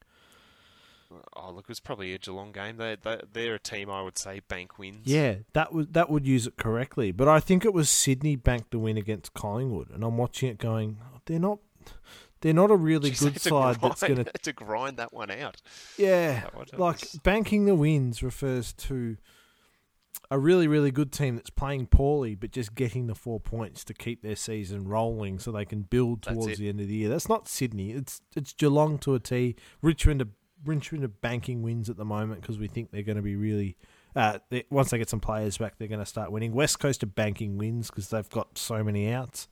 Oh, 1.35 1.51
look, 1.51 1.64
it 1.64 1.68
was 1.68 1.81
probably 1.81 2.14
a 2.14 2.18
Geelong 2.18 2.53
game. 2.53 2.77
They, 2.77 2.96
they 3.03 3.20
they're 3.33 3.55
a 3.57 3.59
team 3.59 3.90
I 3.90 4.03
would 4.03 4.16
say 4.16 4.40
bank 4.46 4.79
wins. 4.79 5.07
Yeah, 5.07 5.37
that 5.55 5.73
would 5.73 5.92
that 5.94 6.09
would 6.09 6.27
use 6.27 6.46
it 6.46 6.57
correctly, 6.57 7.11
but 7.12 7.29
I 7.29 7.40
think 7.40 7.64
it 7.64 7.75
was 7.75 7.90
Sydney 7.90 8.37
banked 8.37 8.70
the 8.70 8.79
win 8.79 8.96
against 8.96 9.35
Collingwood, 9.35 9.90
and 9.90 10.05
I'm 10.05 10.16
watching 10.16 10.49
it 10.49 10.59
going, 10.59 10.99
they're 11.27 11.40
not, 11.40 11.59
they're 12.40 12.55
not 12.55 12.70
a 12.70 12.76
really 12.76 13.11
Jeez, 13.11 13.20
good 13.20 13.40
side 13.40 13.81
that's 13.81 14.03
going 14.03 14.24
to 14.24 14.33
to 14.33 14.53
grind 14.53 14.96
that 14.96 15.12
one 15.12 15.31
out. 15.31 15.61
Yeah, 15.96 16.44
one 16.55 16.66
like 16.76 17.00
was- 17.00 17.20
banking 17.22 17.66
the 17.66 17.74
wins 17.74 18.22
refers 18.22 18.72
to 18.74 19.16
a 20.31 20.38
really, 20.38 20.68
really 20.68 20.90
good 20.92 21.12
team 21.12 21.37
that's 21.37 21.50
playing 21.50 21.87
poorly 21.87 22.35
but 22.35 22.53
just 22.53 22.74
getting 22.74 23.07
the 23.09 23.14
four 23.14 23.40
points 23.40 23.85
to 23.85 23.94
keep 23.94 24.22
their 24.22 24.37
season 24.37 24.87
rolling 24.87 25.38
so 25.38 25.50
they 25.50 25.64
can 25.64 25.83
build 25.83 26.22
towards 26.22 26.59
the 26.59 26.68
end 26.68 26.81
of 26.81 26.87
the 26.87 26.94
year. 26.94 27.09
That's 27.09 27.29
not 27.29 27.48
Sydney. 27.48 27.90
It's 27.90 28.20
it's 28.37 28.53
Geelong 28.53 28.98
to 28.98 29.14
a 29.14 29.20
T. 29.20 29.57
Richmond 29.83 30.22
are, 30.22 30.29
Richmond 30.64 31.05
are 31.05 31.09
banking 31.09 31.62
wins 31.62 31.90
at 31.90 31.96
the 31.96 32.05
moment 32.05 32.40
because 32.42 32.59
we 32.59 32.68
think 32.68 32.90
they're 32.90 33.03
going 33.03 33.16
to 33.16 33.22
be 33.22 33.37
really. 33.37 33.76
Uh, 34.16 34.38
they, 34.50 34.64
once 34.70 34.90
they 34.90 34.98
get 34.98 35.09
some 35.09 35.20
players 35.20 35.59
back, 35.59 35.79
they're 35.79 35.87
going 35.87 36.00
to 36.00 36.07
start 36.07 36.33
winning. 36.33 36.53
West 36.53 36.81
Coast 36.81 37.05
are 37.05 37.07
banking 37.07 37.57
wins 37.57 37.90
because 37.90 38.09
they've 38.09 38.29
got 38.31 38.59
so 38.59 38.83
many 38.83 39.12
outs. 39.12 39.46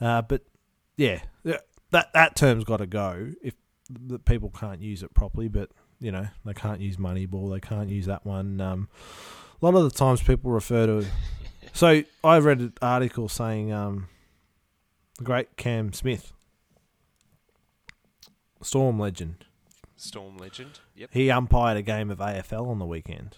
Uh, 0.00 0.22
but 0.22 0.42
yeah, 0.96 1.20
that 1.90 2.12
that 2.14 2.36
term's 2.36 2.64
got 2.64 2.78
to 2.78 2.86
go 2.86 3.32
if 3.42 3.54
the 3.88 4.18
people 4.18 4.50
can't 4.50 4.80
use 4.80 5.02
it 5.02 5.14
properly. 5.14 5.48
But 5.48 5.70
you 6.00 6.12
know 6.12 6.28
they 6.44 6.54
can't 6.54 6.80
use 6.80 6.96
Moneyball. 6.96 7.52
They 7.52 7.60
can't 7.60 7.88
use 7.88 8.06
that 8.06 8.24
one. 8.24 8.60
Um, 8.60 8.88
a 9.60 9.64
lot 9.64 9.74
of 9.74 9.84
the 9.84 9.90
times 9.96 10.22
people 10.22 10.50
refer 10.50 10.86
to. 10.86 11.06
So 11.72 12.02
I 12.24 12.38
read 12.38 12.58
an 12.58 12.72
article 12.82 13.28
saying 13.28 13.72
um, 13.72 14.08
the 15.18 15.24
great 15.24 15.56
Cam 15.56 15.92
Smith, 15.92 16.32
Storm 18.60 18.98
legend, 18.98 19.44
Storm 19.96 20.36
legend. 20.38 20.80
Yep. 20.96 21.10
he 21.12 21.30
umpired 21.30 21.76
a 21.76 21.82
game 21.82 22.10
of 22.10 22.18
AFL 22.18 22.66
on 22.66 22.80
the 22.80 22.86
weekend. 22.86 23.36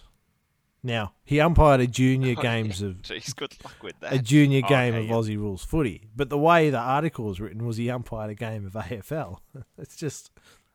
Now 0.85 1.13
he 1.23 1.39
umpired 1.39 1.79
a 1.81 1.87
junior 1.87 2.35
Oh, 2.37 2.41
games 2.41 2.81
yeah. 2.81 2.89
of 2.89 3.01
Jeez, 3.03 3.33
good 3.35 3.55
luck 3.63 3.75
with 3.81 3.97
that. 4.01 4.11
a 4.13 4.19
junior 4.19 4.61
Oh, 4.65 4.67
game 4.67 4.93
okay, 4.95 5.03
of 5.03 5.09
yeah. 5.09 5.13
Aussie 5.13 5.37
rules 5.37 5.63
footy. 5.63 6.09
But 6.15 6.29
the 6.29 6.37
way 6.37 6.69
the 6.69 6.77
article 6.79 7.25
was 7.25 7.39
written 7.39 7.65
was 7.65 7.77
he 7.77 7.87
umpired 7.89 8.29
a 8.31 8.35
game 8.35 8.65
of 8.65 8.73
AFL. 8.73 9.37
it's 9.77 9.95
just 9.95 10.31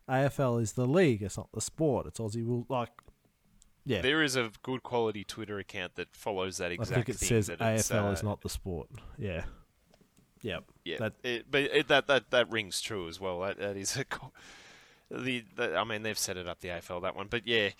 AFL 0.09 0.63
is 0.63 0.73
the 0.73 0.87
league. 0.87 1.23
It's 1.23 1.37
not 1.37 1.51
the 1.53 1.61
sport. 1.61 2.07
It's 2.07 2.19
Aussie 2.19 2.45
rules. 2.47 2.65
Like, 2.71 2.89
yeah, 3.85 4.01
There 4.01 4.23
is 4.23 4.35
a 4.37 4.51
good 4.63 4.83
quality 4.83 5.25
Twitter 5.25 5.59
account 5.59 5.95
that 5.97 6.17
follows 6.17 6.57
that 6.57 6.73
exactly. 6.73 6.95
I 6.95 6.97
think 6.97 7.09
it 7.11 7.17
thing. 7.17 7.29
says 7.29 7.47
that 7.49 7.59
AFL 7.59 7.75
it's, 7.75 7.91
is 8.21 8.25
uh, 8.25 8.29
not 8.29 8.41
the 8.41 8.49
sport. 8.49 8.89
Yeah, 9.19 9.45
yep. 10.43 10.65
Yeah, 10.85 10.97
That- 11.01 11.15
it, 11.23 11.47
but 11.51 11.61
it, 11.63 11.89
that 11.89 12.07
that 12.07 12.31
that 12.31 12.51
rings 12.51 12.81
true 12.81 13.09
as 13.09 13.21
well. 13.21 13.41
That, 13.41 13.59
that 13.59 13.77
is 13.77 13.97
a 13.97 14.05
co- 14.05 14.33
the, 15.11 15.43
the 15.57 15.77
I 15.77 15.85
mean 15.85 16.03
they've 16.03 16.19
set 16.19 16.37
it 16.39 16.47
up 16.49 16.61
the 16.61 16.69
AFL 16.69 17.03
that 17.03 17.15
one, 17.17 17.27
but 17.29 17.47
yeah. 17.47 17.71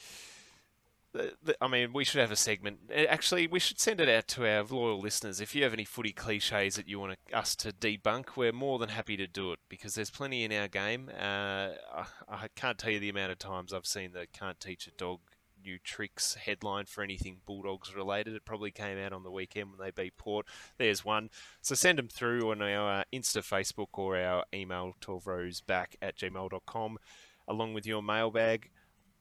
I 1.61 1.69
mean, 1.69 1.93
we 1.93 2.05
should 2.05 2.21
have 2.21 2.31
a 2.31 2.37
segment. 2.37 2.79
Actually, 2.95 3.47
we 3.47 3.59
should 3.59 3.81
send 3.81 4.01
it 4.01 4.09
out 4.09 4.29
to 4.29 4.47
our 4.47 4.63
loyal 4.63 5.01
listeners. 5.01 5.41
If 5.41 5.55
you 5.55 5.63
have 5.65 5.73
any 5.73 5.85
footy 5.85 6.13
cliches 6.13 6.77
that 6.77 6.89
you 6.89 7.01
want 7.01 7.19
us 7.33 7.57
to 7.57 7.73
debunk, 7.73 8.37
we're 8.37 8.53
more 8.53 8.79
than 8.79 8.91
happy 8.91 9.17
to 9.17 9.27
do 9.27 9.53
it 9.53 9.59
because 9.69 9.95
there's 9.95 10.11
plenty 10.11 10.45
in 10.45 10.53
our 10.53 10.69
game. 10.69 11.11
Uh, 11.19 11.71
I, 12.29 12.49
can't 12.55 12.79
tell 12.79 12.91
you 12.91 13.01
the 13.01 13.09
amount 13.09 13.33
of 13.33 13.39
times 13.39 13.73
I've 13.73 13.87
seen 13.87 14.13
the 14.13 14.27
"can't 14.33 14.61
teach 14.61 14.87
a 14.87 14.91
dog 14.91 15.21
new 15.65 15.79
tricks 15.79 16.35
headline 16.35 16.85
for 16.85 17.03
anything 17.03 17.39
Bulldogs 17.47 17.95
related. 17.95 18.35
It 18.35 18.45
probably 18.45 18.71
came 18.71 18.99
out 18.99 19.13
on 19.13 19.23
the 19.23 19.31
weekend 19.31 19.71
when 19.71 19.79
they 19.79 19.91
beat 19.91 20.17
Port. 20.17 20.47
There's 20.77 21.05
one. 21.05 21.31
So 21.63 21.75
send 21.75 21.99
them 21.99 22.09
through 22.09 22.51
on 22.51 22.63
our 22.63 23.01
uh, 23.01 23.05
Insta, 23.13 23.43
Facebook, 23.43 23.99
or 23.99 24.17
our 24.17 24.45
email 24.55 24.95
12rowsback 25.01 25.97
at 26.01 26.17
gmail.com 26.17 26.99
along 27.49 27.75
with 27.75 27.87
your 27.87 28.03
mailbag. 28.03 28.71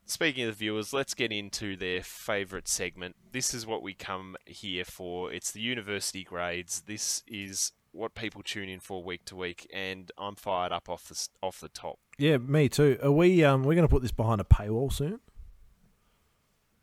Speaking 0.09 0.45
of 0.45 0.51
the 0.51 0.53
viewers, 0.53 0.93
let's 0.93 1.13
get 1.13 1.33
into 1.33 1.75
their 1.75 2.01
favourite 2.01 2.69
segment. 2.69 3.17
This 3.33 3.53
is 3.53 3.67
what 3.67 3.83
we 3.83 3.93
come 3.93 4.37
here 4.45 4.85
for. 4.85 5.33
It's 5.33 5.51
the 5.51 5.59
university 5.59 6.23
grades. 6.23 6.83
This 6.87 7.23
is 7.27 7.73
what 7.91 8.15
people 8.15 8.41
tune 8.41 8.69
in 8.69 8.79
for 8.79 9.03
week 9.03 9.25
to 9.25 9.35
week, 9.35 9.69
and 9.73 10.09
I'm 10.17 10.35
fired 10.35 10.71
up 10.71 10.87
off 10.87 11.09
the 11.09 11.27
off 11.43 11.59
the 11.59 11.67
top. 11.67 11.99
Yeah, 12.17 12.37
me 12.37 12.69
too. 12.69 12.97
Are 13.03 13.11
we 13.11 13.43
um 13.43 13.63
we're 13.63 13.75
going 13.75 13.85
to 13.85 13.91
put 13.91 14.01
this 14.01 14.13
behind 14.13 14.39
a 14.39 14.45
paywall 14.45 14.93
soon? 14.93 15.19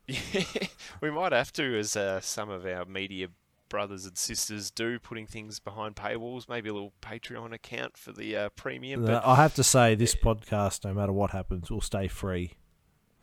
Yeah, 0.07 0.45
we 1.01 1.11
might 1.11 1.33
have 1.33 1.51
to, 1.55 1.79
as 1.79 1.97
uh, 1.97 2.21
some 2.21 2.51
of 2.51 2.67
our 2.67 2.85
media 2.85 3.29
brothers 3.71 4.05
and 4.05 4.19
sisters 4.19 4.71
do, 4.71 4.99
putting 4.99 5.27
things 5.27 5.61
behind 5.61 5.97
paywalls. 5.97 6.47
Maybe 6.47 6.69
a 6.69 6.75
little 6.75 6.93
Patreon 7.01 7.55
account 7.55 7.97
for 7.97 8.13
the 8.13 8.37
uh, 8.37 8.49
premium. 8.51 9.07
But 9.07 9.25
I 9.25 9.37
have 9.37 9.55
to 9.55 9.65
say, 9.65 9.95
this 9.95 10.15
podcast, 10.15 10.85
no 10.85 10.93
matter 10.93 11.13
what 11.13 11.31
happens, 11.31 11.71
will 11.71 11.81
stay 11.81 12.07
free 12.07 12.53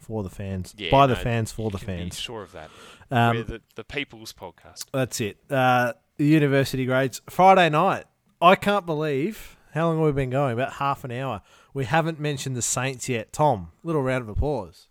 for 0.02 0.24
the 0.24 0.30
fans, 0.30 0.74
yeah, 0.78 0.92
by 0.92 1.06
no, 1.06 1.14
the 1.14 1.16
fans, 1.16 1.52
for 1.52 1.72
the 1.72 1.78
fans. 1.78 2.20
sure 2.20 2.44
of 2.44 2.52
that. 2.52 2.70
Um, 3.10 3.38
We're 3.38 3.44
the, 3.44 3.62
the 3.76 3.84
people's 3.84 4.34
podcast. 4.34 4.86
That's 4.92 5.22
it. 5.22 5.38
Uh, 5.50 5.94
the 6.18 6.26
university 6.26 6.86
grades 6.86 7.22
Friday 7.30 7.70
night. 7.70 8.06
I 8.42 8.56
can't 8.56 8.86
believe 8.86 9.58
how 9.74 9.88
long 9.88 10.02
we've 10.02 10.14
we 10.14 10.22
been 10.22 10.30
going? 10.30 10.54
About 10.54 10.74
half 10.74 11.04
an 11.04 11.12
hour. 11.12 11.42
We 11.74 11.86
haven't 11.86 12.20
mentioned 12.20 12.56
the 12.58 12.62
Saints 12.62 13.08
yet. 13.08 13.32
Tom, 13.32 13.72
little 13.84 14.02
round 14.02 14.24
of 14.24 14.30
applause. 14.30 14.88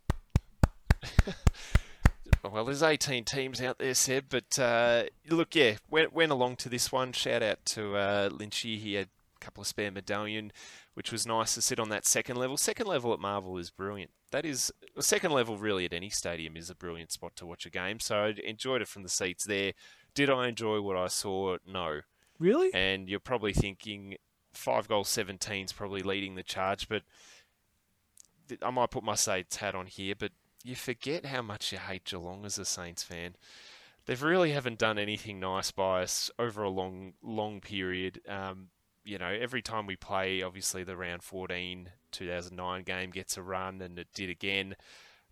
Well, 2.42 2.64
there's 2.64 2.82
18 2.82 3.24
teams 3.24 3.60
out 3.60 3.78
there, 3.78 3.92
Seb, 3.92 4.24
but 4.30 4.58
uh, 4.58 5.04
look, 5.28 5.54
yeah, 5.54 5.74
went, 5.90 6.14
went 6.14 6.32
along 6.32 6.56
to 6.56 6.68
this 6.70 6.90
one. 6.90 7.12
Shout 7.12 7.42
out 7.42 7.64
to 7.66 7.96
uh, 7.96 8.30
Lynchy. 8.30 8.78
He 8.78 8.94
had 8.94 9.08
a 9.36 9.44
couple 9.44 9.60
of 9.60 9.66
spare 9.66 9.90
medallion, 9.90 10.50
which 10.94 11.12
was 11.12 11.26
nice 11.26 11.54
to 11.54 11.62
sit 11.62 11.80
on 11.80 11.88
that 11.90 12.06
second 12.06 12.36
level. 12.36 12.56
Second 12.56 12.86
level 12.86 13.12
at 13.12 13.20
Marvel 13.20 13.56
is 13.58 13.70
brilliant. 13.70 14.10
That 14.32 14.44
is, 14.44 14.72
second 14.98 15.32
level 15.32 15.56
really 15.56 15.84
at 15.84 15.92
any 15.92 16.10
stadium 16.10 16.56
is 16.56 16.70
a 16.70 16.74
brilliant 16.74 17.12
spot 17.12 17.36
to 17.36 17.46
watch 17.46 17.66
a 17.66 17.70
game. 17.70 18.00
So 18.00 18.16
I 18.16 18.34
enjoyed 18.44 18.82
it 18.82 18.88
from 18.88 19.02
the 19.02 19.08
seats 19.08 19.44
there. 19.44 19.72
Did 20.14 20.30
I 20.30 20.48
enjoy 20.48 20.80
what 20.80 20.96
I 20.96 21.08
saw? 21.08 21.56
No. 21.66 22.00
Really? 22.38 22.70
And 22.74 23.08
you're 23.08 23.20
probably 23.20 23.52
thinking 23.52 24.16
five 24.52 24.88
goals, 24.88 25.08
17 25.08 25.66
is 25.66 25.72
probably 25.72 26.02
leading 26.02 26.34
the 26.34 26.42
charge, 26.42 26.88
but 26.88 27.02
I 28.62 28.70
might 28.70 28.90
put 28.90 29.04
my 29.04 29.14
Saints 29.14 29.56
hat 29.56 29.74
on 29.74 29.86
here, 29.86 30.14
but 30.18 30.32
you 30.64 30.74
forget 30.74 31.26
how 31.26 31.42
much 31.42 31.72
you 31.72 31.78
hate 31.78 32.04
Geelong 32.04 32.44
as 32.44 32.58
a 32.58 32.64
Saints 32.64 33.02
fan. 33.02 33.36
They've 34.06 34.22
really 34.22 34.52
haven't 34.52 34.78
done 34.78 34.98
anything 34.98 35.38
nice 35.38 35.70
by 35.70 36.02
us 36.02 36.30
over 36.38 36.62
a 36.62 36.70
long, 36.70 37.12
long 37.22 37.60
period. 37.60 38.20
Um, 38.28 38.68
you 39.04 39.18
know, 39.18 39.28
every 39.28 39.62
time 39.62 39.86
we 39.86 39.96
play, 39.96 40.42
obviously 40.42 40.84
the 40.84 40.96
round 40.96 41.22
14 41.22 41.90
2009 42.12 42.82
game 42.82 43.10
gets 43.10 43.36
a 43.36 43.42
run, 43.42 43.80
and 43.80 43.98
it 43.98 44.08
did 44.14 44.30
again. 44.30 44.76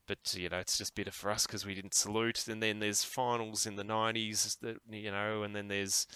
But 0.06 0.34
you 0.34 0.48
know, 0.48 0.58
it's 0.58 0.78
just 0.78 0.94
bitter 0.94 1.10
for 1.10 1.30
us 1.30 1.46
because 1.46 1.66
we 1.66 1.74
didn't 1.74 1.94
salute. 1.94 2.48
And 2.48 2.62
then 2.62 2.80
there's 2.80 3.04
finals 3.04 3.66
in 3.66 3.76
the 3.76 3.84
90s 3.84 4.58
that 4.60 4.78
you 4.90 5.10
know, 5.10 5.42
and 5.42 5.54
then 5.54 5.68
there's 5.68 6.06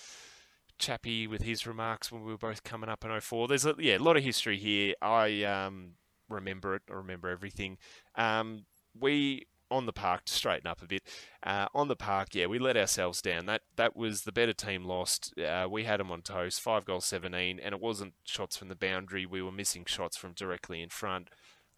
Chappie 0.78 1.26
with 1.26 1.42
his 1.42 1.66
remarks 1.66 2.10
when 2.10 2.24
we 2.24 2.32
were 2.32 2.38
both 2.38 2.64
coming 2.64 2.88
up 2.88 3.04
in 3.04 3.20
04. 3.20 3.48
There's 3.48 3.66
a, 3.66 3.74
yeah, 3.78 3.98
a 3.98 3.98
lot 3.98 4.16
of 4.16 4.24
history 4.24 4.58
here. 4.58 4.94
I 5.02 5.44
um, 5.44 5.92
remember 6.28 6.74
it. 6.74 6.82
I 6.90 6.94
remember 6.94 7.28
everything. 7.28 7.78
Um, 8.16 8.64
we 8.98 9.46
on 9.72 9.86
the 9.86 9.92
park 9.92 10.24
to 10.26 10.32
straighten 10.32 10.66
up 10.66 10.82
a 10.82 10.86
bit. 10.86 11.02
Uh, 11.42 11.66
on 11.74 11.88
the 11.88 11.96
park, 11.96 12.34
yeah, 12.34 12.46
we 12.46 12.58
let 12.58 12.76
ourselves 12.76 13.22
down. 13.22 13.46
That 13.46 13.62
that 13.76 13.96
was 13.96 14.22
the 14.22 14.32
better 14.32 14.52
team 14.52 14.84
lost. 14.84 15.32
Uh, 15.38 15.66
we 15.70 15.84
had 15.84 15.98
them 16.00 16.10
on 16.12 16.22
toast, 16.22 16.60
five 16.60 16.84
goals, 16.84 17.06
seventeen, 17.06 17.58
and 17.58 17.74
it 17.74 17.80
wasn't 17.80 18.14
shots 18.24 18.56
from 18.56 18.68
the 18.68 18.74
boundary. 18.76 19.26
We 19.26 19.42
were 19.42 19.52
missing 19.52 19.84
shots 19.86 20.16
from 20.16 20.32
directly 20.32 20.82
in 20.82 20.88
front. 20.88 21.28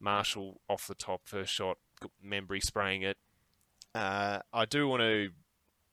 Marshall 0.00 0.60
off 0.68 0.86
the 0.86 0.94
top, 0.94 1.22
first 1.24 1.52
shot, 1.52 1.78
Membrey 2.24 2.62
spraying 2.62 3.02
it. 3.02 3.16
Uh, 3.94 4.40
I 4.52 4.64
do 4.64 4.88
want 4.88 5.00
to. 5.02 5.30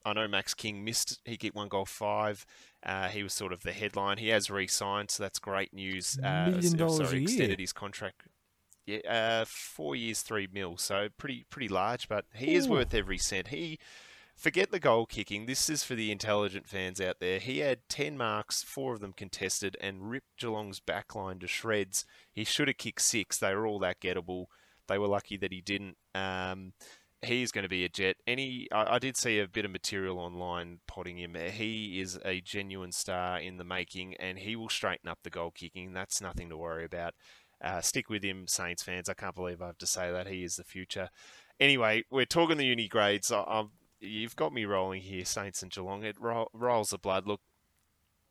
I 0.03 0.13
know 0.13 0.27
Max 0.27 0.55
King 0.55 0.83
missed. 0.83 1.21
He 1.25 1.37
kicked 1.37 1.55
one 1.55 1.69
goal 1.69 1.85
five. 1.85 2.45
Uh, 2.83 3.07
he 3.09 3.21
was 3.21 3.33
sort 3.33 3.53
of 3.53 3.61
the 3.61 3.71
headline. 3.71 4.17
He 4.17 4.29
has 4.29 4.49
re-signed, 4.49 5.11
so 5.11 5.21
that's 5.21 5.37
great 5.37 5.71
news. 5.73 6.17
Uh, 6.21 6.49
Million 6.49 6.75
dollars 6.75 7.09
sorry, 7.09 7.17
a 7.17 7.21
year. 7.21 7.23
extended 7.23 7.59
his 7.59 7.71
contract. 7.71 8.23
Yeah, 8.85 8.99
uh, 9.07 9.45
four 9.47 9.95
years, 9.95 10.21
three 10.21 10.47
mil, 10.51 10.77
so 10.77 11.07
pretty 11.17 11.45
pretty 11.49 11.67
large. 11.67 12.07
But 12.07 12.25
he 12.33 12.55
is 12.55 12.67
worth 12.67 12.93
every 12.93 13.17
cent. 13.17 13.49
He 13.49 13.77
forget 14.35 14.71
the 14.71 14.79
goal 14.79 15.05
kicking. 15.05 15.45
This 15.45 15.69
is 15.69 15.83
for 15.83 15.93
the 15.93 16.11
intelligent 16.11 16.67
fans 16.67 16.99
out 16.99 17.17
there. 17.19 17.37
He 17.39 17.59
had 17.59 17.87
ten 17.87 18.17
marks, 18.17 18.63
four 18.63 18.93
of 18.93 18.99
them 18.99 19.13
contested, 19.13 19.77
and 19.79 20.09
ripped 20.09 20.39
Geelong's 20.39 20.79
backline 20.79 21.39
to 21.41 21.47
shreds. 21.47 22.05
He 22.33 22.43
should 22.43 22.67
have 22.67 22.77
kicked 22.77 23.01
six. 23.01 23.37
They 23.37 23.53
were 23.53 23.67
all 23.67 23.79
that 23.79 24.01
gettable. 24.01 24.45
They 24.87 24.97
were 24.97 25.07
lucky 25.07 25.37
that 25.37 25.53
he 25.53 25.61
didn't. 25.61 25.95
Um, 26.15 26.73
he's 27.21 27.51
going 27.51 27.63
to 27.63 27.69
be 27.69 27.85
a 27.85 27.89
jet. 27.89 28.17
Any, 28.25 28.67
I, 28.71 28.95
I 28.95 28.99
did 28.99 29.15
see 29.15 29.39
a 29.39 29.47
bit 29.47 29.63
of 29.63 29.71
material 29.71 30.17
online 30.17 30.79
potting 30.87 31.17
him. 31.17 31.35
He 31.35 32.01
is 32.01 32.19
a 32.25 32.41
genuine 32.41 32.91
star 32.91 33.39
in 33.39 33.57
the 33.57 33.63
making, 33.63 34.15
and 34.15 34.39
he 34.39 34.55
will 34.55 34.69
straighten 34.69 35.07
up 35.07 35.19
the 35.23 35.29
goal 35.29 35.51
kicking. 35.51 35.93
That's 35.93 36.19
nothing 36.19 36.49
to 36.49 36.57
worry 36.57 36.83
about. 36.83 37.13
Uh, 37.63 37.81
stick 37.81 38.09
with 38.09 38.23
him, 38.23 38.47
Saints 38.47 38.81
fans. 38.81 39.07
I 39.07 39.13
can't 39.13 39.35
believe 39.35 39.61
I 39.61 39.67
have 39.67 39.77
to 39.79 39.85
say 39.85 40.11
that 40.11 40.27
he 40.27 40.43
is 40.43 40.55
the 40.55 40.63
future. 40.63 41.09
Anyway, 41.59 42.03
we're 42.09 42.25
talking 42.25 42.57
the 42.57 42.65
uni 42.65 42.87
grades. 42.87 43.31
I, 43.31 43.43
I'm, 43.43 43.69
you've 43.99 44.35
got 44.35 44.53
me 44.53 44.65
rolling 44.65 45.01
here, 45.01 45.25
Saints 45.25 45.61
and 45.61 45.71
Geelong. 45.71 46.03
It 46.03 46.19
ro- 46.19 46.49
rolls 46.53 46.89
the 46.89 46.97
blood. 46.97 47.27
Look, 47.27 47.41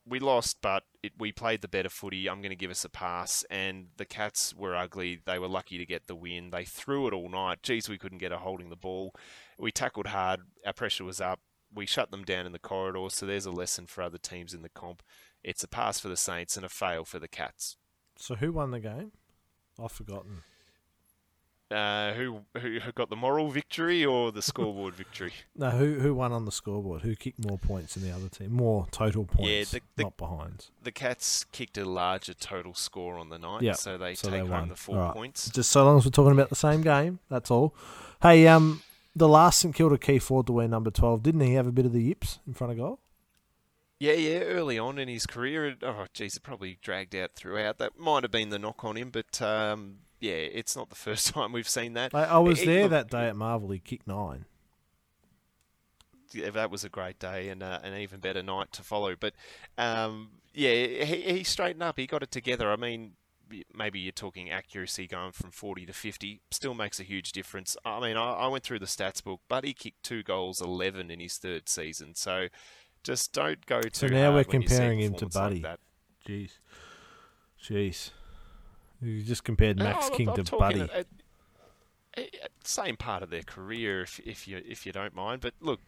we 0.04 0.18
lost, 0.18 0.58
but 0.60 0.82
it, 1.02 1.12
we 1.16 1.30
played 1.30 1.62
the 1.62 1.68
better 1.68 1.88
footy. 1.88 2.28
I'm 2.28 2.40
going 2.40 2.50
to 2.50 2.56
give 2.56 2.70
us 2.70 2.84
a 2.84 2.88
pass. 2.88 3.44
And 3.50 3.88
the 3.96 4.04
Cats 4.04 4.52
were 4.52 4.74
ugly. 4.74 5.20
They 5.24 5.38
were 5.38 5.46
lucky 5.46 5.78
to 5.78 5.86
get 5.86 6.08
the 6.08 6.16
win. 6.16 6.50
They 6.50 6.64
threw 6.64 7.06
it 7.06 7.14
all 7.14 7.28
night. 7.28 7.62
Geez, 7.62 7.88
we 7.88 7.98
couldn't 7.98 8.18
get 8.18 8.32
a 8.32 8.38
holding 8.38 8.70
the 8.70 8.76
ball. 8.76 9.14
We 9.58 9.70
tackled 9.70 10.08
hard. 10.08 10.40
Our 10.66 10.72
pressure 10.72 11.04
was 11.04 11.20
up. 11.20 11.38
We 11.72 11.86
shut 11.86 12.10
them 12.10 12.24
down 12.24 12.46
in 12.46 12.52
the 12.52 12.58
corridor. 12.58 13.06
So 13.10 13.26
there's 13.26 13.46
a 13.46 13.52
lesson 13.52 13.86
for 13.86 14.02
other 14.02 14.18
teams 14.18 14.52
in 14.54 14.62
the 14.62 14.68
comp. 14.68 15.04
It's 15.44 15.62
a 15.62 15.68
pass 15.68 16.00
for 16.00 16.08
the 16.08 16.16
Saints 16.16 16.56
and 16.56 16.66
a 16.66 16.68
fail 16.68 17.04
for 17.04 17.20
the 17.20 17.28
Cats. 17.28 17.76
So 18.16 18.34
who 18.34 18.52
won 18.52 18.72
the 18.72 18.80
game? 18.80 19.12
I've 19.82 19.92
forgotten. 19.92 20.42
Uh, 21.70 22.12
who 22.14 22.40
who 22.58 22.80
got 22.96 23.10
the 23.10 23.16
moral 23.16 23.48
victory 23.48 24.04
or 24.04 24.32
the 24.32 24.42
scoreboard 24.42 24.92
victory? 24.92 25.32
No, 25.56 25.70
who 25.70 26.00
who 26.00 26.14
won 26.14 26.32
on 26.32 26.44
the 26.44 26.50
scoreboard? 26.50 27.02
Who 27.02 27.14
kicked 27.14 27.44
more 27.48 27.58
points 27.58 27.94
than 27.94 28.02
the 28.02 28.10
other 28.10 28.28
team? 28.28 28.52
More 28.52 28.88
total 28.90 29.24
points, 29.24 29.70
the- 29.70 29.80
the- 29.94 30.02
not 30.02 30.16
behinds. 30.16 30.72
The 30.82 30.90
Cats 30.90 31.44
kicked 31.52 31.78
a 31.78 31.84
larger 31.84 32.34
total 32.34 32.74
score 32.74 33.18
on 33.18 33.28
the 33.28 33.38
night, 33.38 33.62
Yeah, 33.62 33.74
so 33.74 33.96
they 33.98 34.16
so 34.16 34.28
take 34.30 34.32
they 34.32 34.38
home 34.40 34.50
won. 34.50 34.68
the 34.68 34.74
four 34.74 34.96
Alright. 34.96 35.14
points. 35.14 35.48
Just 35.50 35.70
so 35.70 35.84
long 35.84 35.98
as 35.98 36.04
we're 36.04 36.10
talking 36.10 36.32
about 36.32 36.48
the 36.48 36.56
same 36.56 36.82
game, 36.82 37.20
that's 37.28 37.52
all. 37.52 37.72
Hey, 38.20 38.48
um, 38.48 38.82
the 39.14 39.28
last 39.28 39.60
St 39.60 39.72
Kilda 39.72 39.96
key 39.96 40.18
forward 40.18 40.46
to 40.48 40.52
wear 40.52 40.66
number 40.66 40.90
twelve, 40.90 41.22
didn't 41.22 41.42
he 41.42 41.54
have 41.54 41.68
a 41.68 41.72
bit 41.72 41.86
of 41.86 41.92
the 41.92 42.02
yips 42.02 42.40
in 42.48 42.54
front 42.54 42.72
of 42.72 42.78
goal? 42.78 42.98
Yeah, 44.00 44.14
yeah, 44.14 44.38
early 44.40 44.78
on 44.78 44.98
in 44.98 45.08
his 45.08 45.26
career, 45.26 45.76
oh, 45.82 46.06
geez, 46.14 46.34
it 46.34 46.42
probably 46.42 46.78
dragged 46.80 47.14
out 47.14 47.32
throughout. 47.36 47.76
That 47.76 47.98
might 47.98 48.22
have 48.24 48.30
been 48.32 48.48
the 48.48 48.58
knock 48.58 48.82
on 48.82 48.96
him, 48.96 49.10
but 49.10 49.40
um, 49.42 49.98
yeah, 50.20 50.32
it's 50.32 50.74
not 50.74 50.88
the 50.88 50.94
first 50.96 51.28
time 51.34 51.52
we've 51.52 51.68
seen 51.68 51.92
that. 51.92 52.14
I, 52.14 52.24
I 52.24 52.38
was 52.38 52.60
He- 52.60 52.66
there 52.66 52.82
look, 52.84 52.90
that 52.92 53.10
day 53.10 53.28
at 53.28 53.36
Marvel. 53.36 53.70
He 53.70 53.78
kicked 53.78 54.06
nine. 54.08 54.46
yeah, 56.32 56.48
that 56.50 56.70
was 56.70 56.82
a 56.82 56.88
great 56.88 57.18
day 57.18 57.50
and 57.50 57.62
uh, 57.62 57.80
an 57.82 57.94
even 58.00 58.20
better 58.20 58.42
night 58.42 58.72
to 58.72 58.82
follow. 58.82 59.14
But 59.18 59.34
um, 59.76 60.30
yeah, 60.54 60.72
he, 61.04 61.20
he 61.20 61.44
straightened 61.44 61.82
up. 61.82 61.98
He 61.98 62.06
got 62.06 62.22
it 62.22 62.30
together. 62.30 62.72
I 62.72 62.76
mean, 62.76 63.12
maybe 63.74 63.98
you're 64.00 64.12
talking 64.12 64.48
accuracy 64.50 65.08
going 65.08 65.32
from 65.32 65.50
40 65.50 65.84
to 65.86 65.92
50 65.92 66.40
still 66.52 66.72
makes 66.72 67.00
a 67.00 67.02
huge 67.02 67.32
difference. 67.32 67.76
I 67.84 68.00
mean, 68.00 68.16
I, 68.16 68.32
I 68.32 68.46
went 68.46 68.64
through 68.64 68.78
the 68.78 68.86
stats 68.86 69.22
book, 69.22 69.40
but 69.48 69.64
he 69.64 69.74
kicked 69.74 70.04
two 70.04 70.22
goals, 70.22 70.60
11 70.62 71.10
in 71.10 71.20
his 71.20 71.36
third 71.36 71.68
season. 71.68 72.14
So 72.14 72.46
just 73.02 73.32
don't 73.32 73.64
go 73.66 73.80
too 73.80 73.90
So 73.92 74.06
now 74.08 74.32
hard 74.32 74.46
we're 74.46 74.52
when 74.52 74.62
you 74.62 74.68
see 74.68 74.74
comparing 74.74 75.00
him 75.00 75.14
to 75.14 75.26
performance 75.26 75.34
like 75.34 75.62
Buddy. 75.62 75.62
that. 75.62 75.80
Jeez, 76.28 76.50
jeez. 77.62 78.10
You 79.00 79.22
just 79.22 79.44
compared 79.44 79.78
No, 79.78 79.84
Max 79.84 80.04
I'm- 80.06 80.16
King 80.16 80.28
I'm 80.30 80.44
to 80.44 80.56
Buddy. 80.56 80.80
at- 80.82 80.90
at- 80.90 81.06
at 82.16 82.50
same 82.64 82.96
part 82.96 83.22
of 83.22 83.30
their 83.30 83.42
career, 83.42 84.02
if 84.02 84.18
if 84.20 84.46
you 84.48 84.60
if 84.66 84.84
you 84.84 84.92
don't 84.92 85.14
mind. 85.14 85.40
But 85.40 85.54
look, 85.60 85.80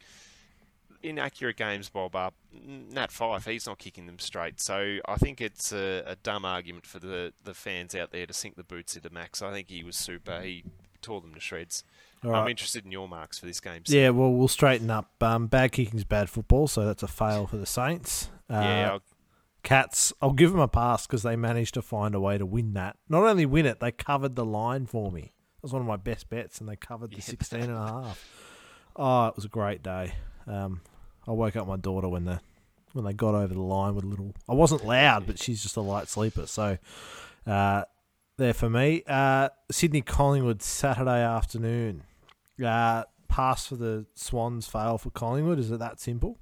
inaccurate 1.03 1.57
games, 1.57 1.89
Bob 1.91 2.15
up. 2.15 2.35
Nat 2.53 3.11
Fyfe, 3.11 3.45
he's 3.51 3.67
not 3.67 3.79
kicking 3.79 4.07
them 4.07 4.19
straight. 4.19 4.61
So 4.61 4.99
I 5.07 5.17
think 5.17 5.41
it's 5.41 5.73
a, 5.73 6.03
a 6.07 6.17
dumb 6.17 6.45
argument 6.45 6.87
for 6.87 7.01
the, 7.01 7.33
the 7.43 7.55
fans 7.55 7.95
out 7.95 8.13
there 8.13 8.25
to 8.25 8.33
sink 8.33 8.55
the 8.57 8.63
boots 8.63 8.95
into 8.97 9.11
Max. 9.11 9.43
I 9.43 9.53
think 9.53 9.69
he 9.69 9.83
was 9.83 9.97
super. 9.97 10.41
He 10.41 10.65
tore 11.03 11.21
them 11.21 11.35
to 11.35 11.41
shreds. 11.41 11.83
All 12.25 12.35
I'm 12.35 12.43
right. 12.43 12.51
interested 12.51 12.85
in 12.85 12.93
your 12.93 13.09
marks 13.09 13.39
for 13.39 13.47
this 13.47 13.61
game. 13.61 13.83
Yeah, 13.87 14.11
well, 14.11 14.33
we'll 14.33 14.49
straighten 14.49 14.91
up. 14.91 15.11
Um, 15.23 15.47
bad 15.49 15.73
kicking's 15.73 16.05
bad 16.05 16.31
football, 16.31 16.69
so 16.69 16.85
that's 16.87 17.03
a 17.03 17.09
fail 17.09 17.47
for 17.47 17.57
the 17.57 17.67
Saints. 17.67 18.29
Uh, 18.51 18.55
yeah. 18.55 18.91
I'll- 18.93 19.03
Cats, 19.65 20.13
I'll 20.21 20.33
give 20.33 20.51
them 20.51 20.59
a 20.59 20.67
pass 20.67 21.07
because 21.07 21.23
they 21.23 21.37
managed 21.37 21.75
to 21.75 21.83
find 21.83 22.17
a 22.17 22.21
way 22.21 22.37
to 22.37 22.45
win 22.45 22.73
that. 22.75 22.97
Not 23.09 23.23
only 23.23 23.47
win 23.47 23.65
it, 23.65 23.79
they 23.79 23.93
covered 23.93 24.35
the 24.35 24.45
line 24.45 24.87
for 24.87 25.13
me. 25.13 25.21
That 25.21 25.63
was 25.63 25.73
one 25.73 25.81
of 25.83 25.87
my 25.87 25.95
best 25.95 26.29
bets, 26.29 26.59
and 26.59 26.69
they 26.69 26.75
covered 26.75 27.11
the 27.13 27.19
Yeah. 27.19 27.23
16 27.23 27.61
and 27.61 27.73
a 27.73 27.87
half. 27.87 28.29
Oh, 28.97 29.27
it 29.29 29.37
was 29.37 29.45
a 29.45 29.49
great 29.49 29.81
day. 29.81 30.15
Um, 30.49 30.81
I 31.29 31.31
woke 31.31 31.55
up 31.55 31.69
my 31.69 31.77
daughter 31.77 32.09
when 32.09 32.25
the 32.25 32.41
when 32.93 33.05
they 33.05 33.13
got 33.13 33.35
over 33.37 33.55
the 33.55 33.61
line 33.63 33.95
with 33.95 34.03
a 34.05 34.09
little. 34.09 34.35
I 34.49 34.55
wasn't 34.55 34.85
loud, 34.85 35.27
but 35.29 35.39
she's 35.39 35.63
just 35.63 35.77
a 35.77 35.81
light 35.81 36.09
sleeper, 36.09 36.47
so 36.49 36.77
uh, 37.47 37.85
there 38.39 38.53
for 38.55 38.69
me. 38.69 39.05
Uh, 39.07 39.49
Sydney 39.71 40.03
Collingwood 40.03 40.61
Saturday 40.61 41.23
afternoon. 41.23 42.03
Uh, 42.65 43.05
pass 43.29 43.67
for 43.67 43.77
the 43.77 44.07
Swans, 44.15 44.67
fail 44.67 44.99
for 44.99 45.11
Collingwood. 45.11 45.59
Is 45.59 45.71
it 45.71 45.79
that 45.79 46.01
simple? 46.01 46.39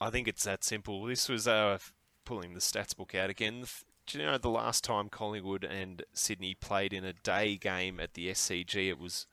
I 0.00 0.10
think 0.10 0.28
it's 0.28 0.44
that 0.44 0.64
simple. 0.64 1.04
This 1.04 1.28
was 1.28 1.46
uh, 1.48 1.78
pulling 2.24 2.54
the 2.54 2.60
stats 2.60 2.96
book 2.96 3.14
out 3.14 3.30
again. 3.30 3.64
Do 4.06 4.18
you 4.18 4.26
know 4.26 4.36
the 4.38 4.50
last 4.50 4.84
time 4.84 5.08
Collingwood 5.08 5.64
and 5.64 6.02
Sydney 6.12 6.54
played 6.54 6.92
in 6.92 7.04
a 7.04 7.12
day 7.12 7.56
game 7.56 8.00
at 8.00 8.14
the 8.14 8.28
SCG? 8.30 8.88
It 8.90 8.98
was 8.98 9.26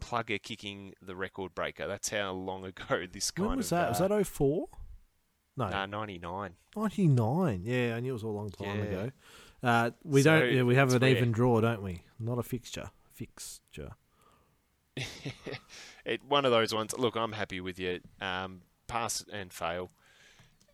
Plugger 0.00 0.40
kicking 0.40 0.94
the 1.02 1.16
record 1.16 1.54
breaker. 1.54 1.88
That's 1.88 2.10
how 2.10 2.30
long 2.32 2.64
ago 2.64 3.06
this 3.12 3.30
kind 3.32 3.48
When 3.48 3.56
was 3.58 3.72
of. 3.72 3.78
that? 3.78 3.88
Was 3.90 4.00
uh, 4.00 4.08
that 4.08 4.26
04? 4.26 4.68
No, 5.56 5.68
Nah, 5.68 5.86
99. 5.86 6.52
99. 6.76 7.62
Yeah, 7.64 7.94
I 7.96 8.00
knew 8.00 8.10
it 8.10 8.12
was 8.12 8.22
a 8.22 8.28
long 8.28 8.50
time 8.50 8.78
Yeah. 8.78 8.84
ago. 8.84 9.10
Uh, 9.60 9.90
we 10.04 10.22
So, 10.22 10.38
don't. 10.38 10.52
Yeah, 10.54 10.62
we 10.62 10.76
have 10.76 10.92
an 10.94 11.02
even 11.02 11.32
draw, 11.32 11.60
don't 11.60 11.82
we? 11.82 12.02
Not 12.20 12.38
a 12.38 12.44
fixture. 12.44 12.90
Fixture. 13.12 13.90
it, 16.04 16.20
one 16.26 16.44
of 16.44 16.50
those 16.50 16.74
ones. 16.74 16.94
Look, 16.96 17.16
I'm 17.16 17.32
happy 17.32 17.60
with 17.60 17.78
you. 17.78 18.00
Um, 18.20 18.62
pass 18.86 19.24
and 19.32 19.52
fail. 19.52 19.90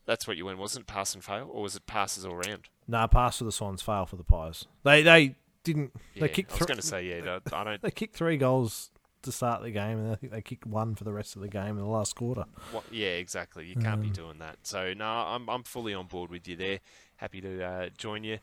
That's 0.06 0.26
what 0.26 0.36
you 0.36 0.44
went, 0.46 0.58
wasn't 0.58 0.82
it? 0.84 0.86
Pass 0.86 1.14
and 1.14 1.24
fail, 1.24 1.48
or 1.50 1.62
was 1.62 1.76
it 1.76 1.86
passes 1.86 2.24
all 2.26 2.36
round? 2.36 2.68
No, 2.86 3.06
pass 3.08 3.38
for 3.38 3.44
the 3.44 3.52
Swans, 3.52 3.80
fail 3.82 4.04
for 4.06 4.16
the 4.16 4.24
Pies. 4.24 4.66
They 4.82 5.02
they 5.02 5.36
didn't. 5.62 5.92
Yeah, 6.14 6.20
they 6.22 6.28
kicked. 6.28 6.50
I 6.50 6.54
was 6.54 6.58
thr- 6.58 6.64
going 6.66 6.76
to 6.80 6.86
say, 6.86 7.06
yeah, 7.06 7.20
no, 7.20 7.40
I 7.52 7.64
don't. 7.64 7.80
They 7.82 7.90
kicked 7.90 8.14
three 8.16 8.36
goals 8.36 8.90
to 9.22 9.32
start 9.32 9.62
the 9.62 9.70
game, 9.70 9.98
and 9.98 10.12
I 10.12 10.14
think 10.16 10.32
they 10.32 10.42
kicked 10.42 10.66
one 10.66 10.94
for 10.94 11.04
the 11.04 11.12
rest 11.14 11.34
of 11.36 11.40
the 11.40 11.48
game 11.48 11.70
in 11.70 11.76
the 11.78 11.86
last 11.86 12.14
quarter. 12.14 12.44
What, 12.72 12.84
yeah, 12.90 13.08
exactly. 13.16 13.64
You 13.66 13.76
can't 13.76 14.02
be 14.02 14.08
Um, 14.08 14.12
doing 14.12 14.38
that. 14.40 14.58
So 14.64 14.92
no, 14.92 15.06
I'm 15.06 15.48
I'm 15.48 15.62
fully 15.62 15.94
on 15.94 16.06
board 16.06 16.30
with 16.30 16.46
you 16.46 16.56
there. 16.56 16.80
Happy 17.16 17.40
to 17.40 17.62
uh, 17.64 17.88
join 17.96 18.24
you 18.24 18.38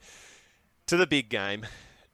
to 0.87 0.97
the 0.97 1.05
big 1.05 1.29
game, 1.29 1.67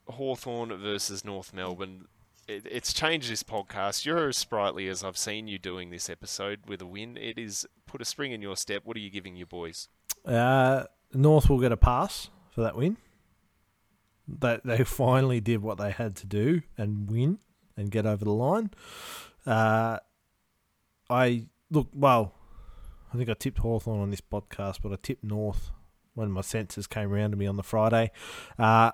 Hawthorn 0.09 0.75
versus 0.77 1.23
North 1.23 1.53
Melbourne. 1.53 2.07
It, 2.47 2.65
it's 2.69 2.93
changed 2.93 3.29
this 3.29 3.43
podcast. 3.43 4.05
You're 4.05 4.29
as 4.29 4.37
sprightly 4.37 4.87
as 4.87 5.03
I've 5.03 5.17
seen 5.17 5.47
you 5.47 5.59
doing 5.59 5.89
this 5.89 6.09
episode 6.09 6.61
with 6.67 6.81
a 6.81 6.85
win. 6.85 7.17
It 7.17 7.37
is 7.37 7.67
put 7.85 8.01
a 8.01 8.05
spring 8.05 8.31
in 8.31 8.41
your 8.41 8.55
step. 8.55 8.83
What 8.85 8.95
are 8.95 9.01
you 9.01 9.09
giving 9.09 9.35
your 9.35 9.47
boys? 9.47 9.89
Uh, 10.25 10.83
North 11.13 11.49
will 11.49 11.59
get 11.59 11.71
a 11.71 11.77
pass 11.77 12.29
for 12.49 12.61
that 12.61 12.75
win. 12.75 12.97
They 14.27 14.59
they 14.63 14.83
finally 14.83 15.39
did 15.39 15.61
what 15.61 15.77
they 15.77 15.91
had 15.91 16.15
to 16.17 16.25
do 16.25 16.61
and 16.77 17.09
win 17.09 17.39
and 17.75 17.91
get 17.91 18.05
over 18.05 18.25
the 18.25 18.33
line. 18.33 18.71
Uh, 19.45 19.99
I 21.09 21.47
look 21.69 21.89
well. 21.93 22.33
I 23.13 23.17
think 23.17 23.29
I 23.29 23.33
tipped 23.33 23.59
Hawthorn 23.59 24.01
on 24.01 24.09
this 24.09 24.21
podcast, 24.21 24.79
but 24.81 24.91
I 24.91 24.97
tipped 25.01 25.23
North 25.23 25.71
when 26.13 26.31
my 26.31 26.41
senses 26.41 26.87
came 26.87 27.13
around 27.13 27.31
to 27.31 27.37
me 27.37 27.45
on 27.45 27.55
the 27.55 27.63
Friday. 27.63 28.11
Uh, 28.57 28.91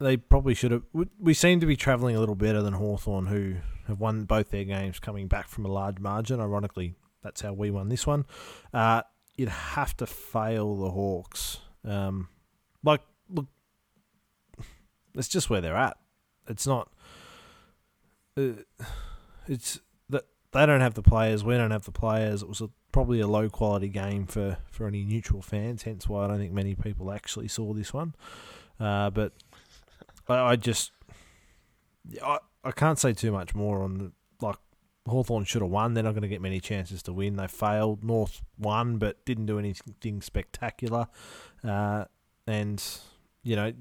they 0.00 0.16
probably 0.16 0.54
should 0.54 0.72
have. 0.72 0.82
we- 0.92 1.34
seem 1.34 1.60
to 1.60 1.66
be 1.66 1.76
travelling 1.76 2.16
a 2.16 2.20
little 2.20 2.34
better 2.34 2.62
than 2.62 2.74
Hawthorn, 2.74 3.26
who 3.26 3.56
have 3.86 4.00
won 4.00 4.24
both 4.24 4.50
their 4.50 4.64
games 4.64 4.98
coming 4.98 5.28
back 5.28 5.48
from 5.48 5.64
a 5.64 5.68
large 5.68 5.98
margin. 5.98 6.40
Ironically, 6.40 6.94
that's 7.22 7.42
how 7.42 7.52
we 7.52 7.70
won 7.70 7.88
this 7.88 8.06
one. 8.06 8.24
Uh, 8.72 9.02
you'd 9.36 9.48
have 9.48 9.96
to 9.98 10.06
fail 10.06 10.76
the 10.76 10.90
Hawks. 10.90 11.58
Um, 11.84 12.28
like, 12.82 13.02
look, 13.28 13.46
it's 15.14 15.28
just 15.28 15.50
where 15.50 15.60
they're 15.60 15.76
at. 15.76 15.96
It's 16.48 16.66
not. 16.66 16.90
Uh, 18.36 18.52
it's 19.46 19.80
that 20.08 20.24
they 20.52 20.64
don't 20.66 20.80
have 20.80 20.94
the 20.94 21.02
players. 21.02 21.44
We 21.44 21.56
don't 21.56 21.72
have 21.72 21.84
the 21.84 21.92
players. 21.92 22.42
It 22.42 22.48
was 22.48 22.60
a, 22.60 22.70
probably 22.92 23.20
a 23.20 23.26
low 23.26 23.48
quality 23.50 23.88
game 23.88 24.26
for 24.26 24.56
for 24.70 24.86
any 24.86 25.04
neutral 25.04 25.42
fans. 25.42 25.82
Hence 25.82 26.08
why 26.08 26.24
I 26.24 26.28
don't 26.28 26.38
think 26.38 26.52
many 26.52 26.74
people 26.74 27.12
actually 27.12 27.48
saw 27.48 27.74
this 27.74 27.92
one. 27.92 28.14
Uh, 28.78 29.10
but 29.10 29.32
I, 30.28 30.34
I 30.52 30.56
just 30.56 30.92
I 32.22 32.38
I 32.64 32.70
can't 32.72 32.98
say 32.98 33.12
too 33.12 33.32
much 33.32 33.54
more 33.54 33.82
on 33.82 33.98
the 33.98 34.12
like 34.40 34.56
Hawthorn 35.06 35.44
should 35.44 35.62
have 35.62 35.70
won. 35.70 35.94
They're 35.94 36.04
not 36.04 36.12
going 36.12 36.22
to 36.22 36.28
get 36.28 36.40
many 36.40 36.60
chances 36.60 37.02
to 37.04 37.12
win. 37.12 37.36
They 37.36 37.46
failed. 37.48 38.04
North 38.04 38.42
won, 38.58 38.98
but 38.98 39.24
didn't 39.24 39.46
do 39.46 39.58
anything 39.58 40.22
spectacular. 40.22 41.08
Uh, 41.64 42.04
and 42.46 42.82
you 43.42 43.56
know, 43.56 43.72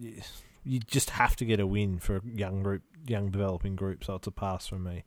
you 0.63 0.79
just 0.79 1.11
have 1.11 1.35
to 1.37 1.45
get 1.45 1.59
a 1.59 1.67
win 1.67 1.99
for 1.99 2.17
a 2.17 2.21
young 2.25 2.63
group, 2.63 2.83
young 3.07 3.29
developing 3.31 3.75
group. 3.75 4.03
So 4.03 4.15
it's 4.15 4.27
a 4.27 4.31
pass 4.31 4.67
for 4.67 4.79
me. 4.79 5.03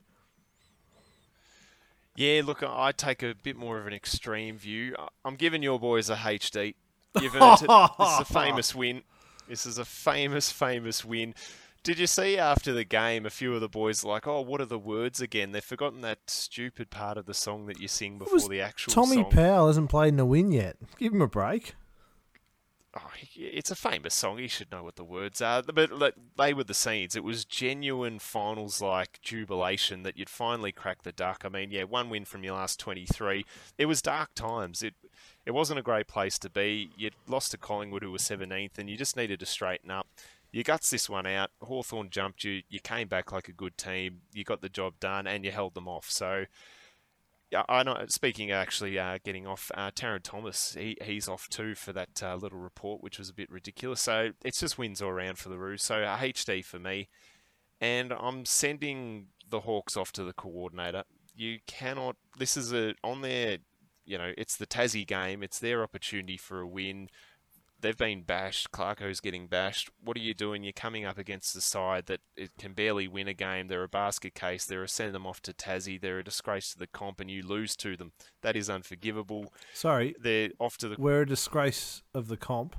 Yeah, 2.14 2.42
look, 2.44 2.62
I 2.62 2.92
take 2.92 3.22
a 3.22 3.34
bit 3.42 3.56
more 3.56 3.78
of 3.78 3.86
an 3.86 3.94
extreme 3.94 4.58
view. 4.58 4.94
I'm 5.24 5.36
giving 5.36 5.62
your 5.62 5.80
boys 5.80 6.10
a 6.10 6.16
HD. 6.16 6.74
Giving 7.18 7.42
it 7.42 7.56
to, 7.58 7.92
this 7.98 8.14
is 8.14 8.20
a 8.20 8.24
famous 8.32 8.74
win. 8.74 9.02
This 9.48 9.66
is 9.66 9.78
a 9.78 9.84
famous, 9.84 10.50
famous 10.50 11.04
win. 11.04 11.34
Did 11.82 11.98
you 11.98 12.06
see 12.06 12.38
after 12.38 12.72
the 12.72 12.84
game 12.84 13.26
a 13.26 13.30
few 13.30 13.54
of 13.54 13.60
the 13.60 13.68
boys 13.68 14.04
like, 14.04 14.26
oh, 14.26 14.40
what 14.40 14.60
are 14.60 14.66
the 14.66 14.78
words 14.78 15.20
again? 15.20 15.50
They've 15.50 15.64
forgotten 15.64 16.00
that 16.02 16.30
stupid 16.30 16.90
part 16.90 17.18
of 17.18 17.26
the 17.26 17.34
song 17.34 17.66
that 17.66 17.80
you 17.80 17.88
sing 17.88 18.18
before 18.18 18.48
the 18.48 18.60
actual 18.60 18.92
Tommy 18.92 19.16
song. 19.16 19.30
Powell 19.30 19.66
hasn't 19.66 19.90
played 19.90 20.14
in 20.14 20.20
a 20.20 20.24
win 20.24 20.52
yet. 20.52 20.76
Give 20.98 21.12
him 21.12 21.20
a 21.20 21.26
break. 21.26 21.74
Oh, 22.94 23.10
it's 23.34 23.70
a 23.70 23.74
famous 23.74 24.14
song. 24.14 24.38
He 24.38 24.48
should 24.48 24.70
know 24.70 24.84
what 24.84 24.96
the 24.96 25.02
words 25.02 25.40
are. 25.40 25.62
But 25.62 26.14
they 26.36 26.54
were 26.54 26.62
the 26.62 26.74
scenes. 26.74 27.16
It 27.16 27.24
was 27.24 27.44
genuine 27.44 28.18
finals-like 28.18 29.20
jubilation 29.22 30.02
that 30.02 30.16
you'd 30.18 30.28
finally 30.28 30.72
cracked 30.72 31.04
the 31.04 31.10
duck. 31.10 31.42
I 31.44 31.48
mean, 31.48 31.70
yeah, 31.70 31.84
one 31.84 32.10
win 32.10 32.26
from 32.26 32.44
your 32.44 32.54
last 32.54 32.78
23. 32.78 33.44
It 33.78 33.86
was 33.86 34.02
dark 34.02 34.34
times. 34.34 34.82
It 34.82 34.94
it 35.44 35.52
wasn't 35.52 35.78
a 35.78 35.82
great 35.82 36.06
place 36.06 36.38
to 36.40 36.50
be. 36.50 36.90
You'd 36.96 37.14
lost 37.26 37.50
to 37.50 37.58
Collingwood, 37.58 38.02
who 38.02 38.10
was 38.10 38.22
17th, 38.22 38.78
and 38.78 38.88
you 38.88 38.96
just 38.96 39.16
needed 39.16 39.40
to 39.40 39.46
straighten 39.46 39.90
up. 39.90 40.06
You 40.52 40.62
guts 40.62 40.90
this 40.90 41.08
one 41.08 41.26
out. 41.26 41.50
Hawthorn 41.62 42.10
jumped 42.10 42.44
you. 42.44 42.62
You 42.68 42.78
came 42.80 43.08
back 43.08 43.32
like 43.32 43.48
a 43.48 43.52
good 43.52 43.78
team. 43.78 44.20
You 44.32 44.44
got 44.44 44.60
the 44.60 44.68
job 44.68 44.94
done, 45.00 45.26
and 45.26 45.44
you 45.44 45.50
held 45.50 45.74
them 45.74 45.88
off. 45.88 46.10
So 46.10 46.44
I 47.68 47.82
know. 47.82 48.04
Speaking 48.08 48.50
actually 48.50 48.98
uh, 48.98 49.18
getting 49.24 49.46
off, 49.46 49.70
uh, 49.74 49.90
Thomas, 49.94 50.74
he, 50.78 50.96
he's 51.02 51.28
off 51.28 51.48
too 51.48 51.74
for 51.74 51.92
that 51.92 52.22
uh, 52.22 52.36
little 52.36 52.58
report, 52.58 53.02
which 53.02 53.18
was 53.18 53.28
a 53.28 53.34
bit 53.34 53.50
ridiculous. 53.50 54.00
So 54.00 54.30
it's 54.44 54.60
just 54.60 54.78
wins 54.78 55.02
all 55.02 55.10
around 55.10 55.38
for 55.38 55.48
the 55.48 55.58
Roos. 55.58 55.82
So 55.82 56.02
a 56.02 56.16
HD 56.20 56.64
for 56.64 56.78
me, 56.78 57.08
and 57.80 58.12
I'm 58.12 58.44
sending 58.44 59.28
the 59.48 59.60
Hawks 59.60 59.96
off 59.96 60.12
to 60.12 60.24
the 60.24 60.32
coordinator. 60.32 61.04
You 61.34 61.58
cannot. 61.66 62.16
This 62.38 62.56
is 62.56 62.72
a 62.72 62.94
on 63.02 63.22
their. 63.22 63.58
You 64.04 64.18
know, 64.18 64.32
it's 64.36 64.56
the 64.56 64.66
Tassie 64.66 65.06
game. 65.06 65.42
It's 65.42 65.58
their 65.58 65.82
opportunity 65.82 66.36
for 66.36 66.60
a 66.60 66.66
win. 66.66 67.08
They've 67.80 67.96
been 67.96 68.22
bashed. 68.22 68.70
Clarko's 68.70 69.18
getting 69.20 69.48
bashed. 69.48 69.90
What 70.02 70.16
are 70.16 70.20
you 70.20 70.34
doing? 70.34 70.62
You're 70.62 70.72
coming 70.72 71.04
up 71.04 71.18
against 71.18 71.52
the 71.52 71.60
side 71.60 72.06
that 72.06 72.20
it 72.36 72.50
can 72.56 72.74
barely 72.74 73.08
win 73.08 73.26
a 73.26 73.34
game. 73.34 73.66
They're 73.66 73.82
a 73.82 73.88
basket 73.88 74.34
case. 74.34 74.64
They're 74.64 74.84
a 74.84 74.88
send 74.88 75.14
them 75.14 75.26
off 75.26 75.42
to 75.42 75.52
Tassie. 75.52 76.00
They're 76.00 76.20
a 76.20 76.24
disgrace 76.24 76.72
to 76.72 76.78
the 76.78 76.86
comp, 76.86 77.20
and 77.20 77.28
you 77.28 77.42
lose 77.44 77.74
to 77.78 77.96
them. 77.96 78.12
That 78.42 78.54
is 78.54 78.70
unforgivable. 78.70 79.52
Sorry, 79.74 80.14
They're 80.20 80.50
off 80.60 80.78
to 80.78 80.88
the 80.88 80.96
we're 80.96 81.22
a 81.22 81.26
disgrace 81.26 82.02
of 82.14 82.28
the 82.28 82.36
comp. 82.36 82.76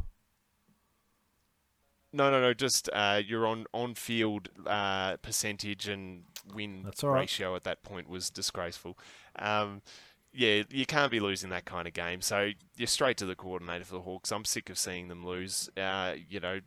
no, 2.13 2.29
no, 2.31 2.39
no. 2.39 2.53
Just 2.53 2.89
uh, 2.93 3.21
your 3.25 3.45
on 3.47 3.65
on 3.73 3.95
field 3.95 4.49
uh, 4.65 5.17
percentage 5.17 5.87
and 5.87 6.23
win 6.53 6.83
That's 6.85 7.03
all 7.03 7.09
right. 7.09 7.21
ratio 7.21 7.55
at 7.57 7.63
that 7.65 7.83
point 7.83 8.07
was 8.07 8.29
disgraceful. 8.29 8.97
Um, 9.37 9.81
yeah, 10.33 10.63
you 10.69 10.85
can't 10.85 11.11
be 11.11 11.19
losing 11.19 11.49
that 11.51 11.65
kind 11.65 11.87
of 11.87 11.93
game. 11.93 12.21
So 12.21 12.51
you're 12.75 12.87
straight 12.87 13.17
to 13.17 13.25
the 13.25 13.35
coordinator 13.35 13.85
for 13.85 13.93
the 13.95 14.01
Hawks. 14.01 14.31
I'm 14.31 14.45
sick 14.45 14.69
of 14.69 14.77
seeing 14.77 15.07
them 15.07 15.25
lose. 15.25 15.69
Uh, 15.77 16.15
you 16.29 16.39
know, 16.39 16.59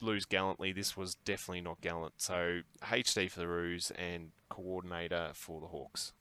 lose 0.00 0.24
gallantly. 0.24 0.72
This 0.72 0.96
was 0.96 1.14
definitely 1.14 1.60
not 1.60 1.80
gallant. 1.80 2.14
So 2.16 2.60
HD 2.82 3.30
for 3.30 3.38
the 3.40 3.48
Roos 3.48 3.92
and 3.92 4.32
coordinator 4.48 5.30
for 5.34 5.60
the 5.60 5.68
Hawks. 5.68 6.12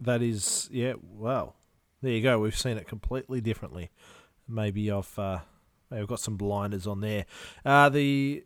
That 0.00 0.20
is, 0.20 0.68
yeah. 0.72 0.94
Well, 1.00 1.54
there 2.02 2.12
you 2.12 2.22
go. 2.22 2.40
We've 2.40 2.58
seen 2.58 2.76
it 2.76 2.88
completely 2.88 3.40
differently. 3.40 3.90
Maybe 4.48 4.90
I've 4.90 5.16
uh, 5.16 5.40
maybe 5.90 6.02
I've 6.02 6.08
got 6.08 6.18
some 6.20 6.36
blinders 6.36 6.88
on 6.88 7.00
there. 7.00 7.26
Uh, 7.64 7.88
the 7.88 8.44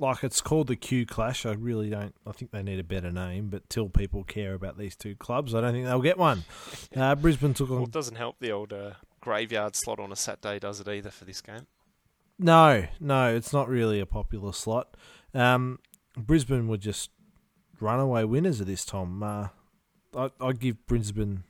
like 0.00 0.22
it's 0.24 0.40
called 0.40 0.68
the 0.68 0.76
Q 0.76 1.06
Clash. 1.06 1.44
I 1.46 1.52
really 1.52 1.90
don't. 1.90 2.14
I 2.26 2.32
think 2.32 2.50
they 2.50 2.62
need 2.62 2.78
a 2.78 2.84
better 2.84 3.10
name. 3.10 3.48
But 3.48 3.68
till 3.68 3.88
people 3.88 4.24
care 4.24 4.54
about 4.54 4.78
these 4.78 4.96
two 4.96 5.16
clubs, 5.16 5.54
I 5.54 5.60
don't 5.60 5.72
think 5.72 5.86
they'll 5.86 6.00
get 6.02 6.18
one. 6.18 6.44
Uh, 6.96 7.14
Brisbane 7.14 7.54
took 7.54 7.68
Well, 7.70 7.78
on 7.78 7.84
it 7.84 7.90
doesn't 7.90 8.16
help 8.16 8.36
the 8.40 8.50
old 8.50 8.72
uh, 8.72 8.92
graveyard 9.20 9.76
slot 9.76 10.00
on 10.00 10.10
a 10.10 10.16
Saturday, 10.16 10.58
does 10.58 10.80
it 10.80 10.88
either 10.88 11.10
for 11.10 11.24
this 11.24 11.40
game? 11.40 11.66
No, 12.38 12.86
no, 12.98 13.34
it's 13.34 13.52
not 13.52 13.68
really 13.68 14.00
a 14.00 14.06
popular 14.06 14.52
slot. 14.52 14.96
Um, 15.34 15.78
Brisbane 16.16 16.66
were 16.66 16.76
just 16.78 17.10
runaway 17.80 18.24
winners 18.24 18.60
of 18.60 18.66
this, 18.66 18.84
Tom. 18.84 19.22
Uh, 19.22 19.48
I, 20.16 20.30
I'd 20.40 20.60
give 20.60 20.86
Brisbane. 20.86 21.44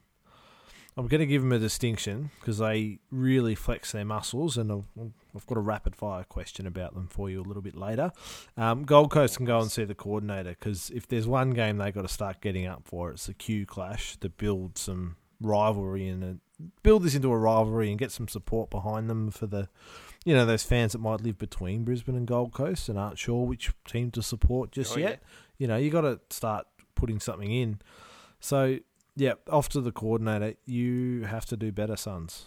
I'm 0.96 1.06
going 1.06 1.20
to 1.20 1.26
give 1.26 1.42
them 1.42 1.52
a 1.52 1.58
distinction 1.58 2.30
because 2.40 2.58
they 2.58 2.98
really 3.10 3.54
flex 3.54 3.92
their 3.92 4.04
muscles, 4.04 4.56
and 4.58 4.70
I'll, 4.70 4.84
I've 5.38 5.46
got 5.46 5.56
a 5.56 5.60
rapid 5.62 5.94
fire 5.96 6.24
question 6.24 6.66
about 6.66 6.94
them 6.94 7.06
for 7.08 7.30
you 7.30 7.40
a 7.40 7.44
little 7.46 7.62
bit 7.62 7.76
later. 7.76 8.12
Um, 8.56 8.84
Gold 8.84 9.10
Coast 9.10 9.36
can 9.36 9.46
go 9.46 9.60
and 9.60 9.70
see 9.70 9.84
the 9.84 9.94
coordinator 9.94 10.50
because 10.50 10.90
if 10.90 11.06
there's 11.08 11.26
one 11.26 11.50
game 11.50 11.78
they 11.78 11.90
got 11.92 12.02
to 12.02 12.08
start 12.08 12.40
getting 12.40 12.66
up 12.66 12.82
for, 12.84 13.10
it's 13.10 13.26
the 13.26 13.34
Q 13.34 13.64
Clash 13.66 14.16
to 14.16 14.28
build 14.28 14.76
some 14.76 15.16
rivalry 15.40 16.08
and 16.08 16.24
uh, 16.24 16.64
build 16.82 17.04
this 17.04 17.14
into 17.14 17.30
a 17.30 17.38
rivalry 17.38 17.90
and 17.90 17.98
get 17.98 18.10
some 18.10 18.26
support 18.28 18.70
behind 18.70 19.08
them 19.08 19.30
for 19.30 19.46
the, 19.46 19.68
you 20.24 20.34
know, 20.34 20.44
those 20.44 20.64
fans 20.64 20.92
that 20.92 20.98
might 20.98 21.20
live 21.20 21.38
between 21.38 21.84
Brisbane 21.84 22.16
and 22.16 22.26
Gold 22.26 22.52
Coast 22.52 22.88
and 22.88 22.98
aren't 22.98 23.18
sure 23.18 23.46
which 23.46 23.70
team 23.86 24.10
to 24.10 24.22
support 24.22 24.72
just 24.72 24.96
Oh, 24.96 24.98
yet. 25.00 25.10
yeah. 25.10 25.16
You 25.58 25.66
know, 25.68 25.76
you 25.76 25.90
got 25.90 26.00
to 26.02 26.18
start 26.30 26.66
putting 26.96 27.20
something 27.20 27.50
in. 27.52 27.78
So 28.40 28.78
yeah, 29.16 29.34
off 29.50 29.68
to 29.70 29.80
the 29.80 29.92
coordinator. 29.92 30.54
You 30.66 31.22
have 31.24 31.46
to 31.46 31.56
do 31.56 31.70
better, 31.72 31.96
Suns. 31.96 32.46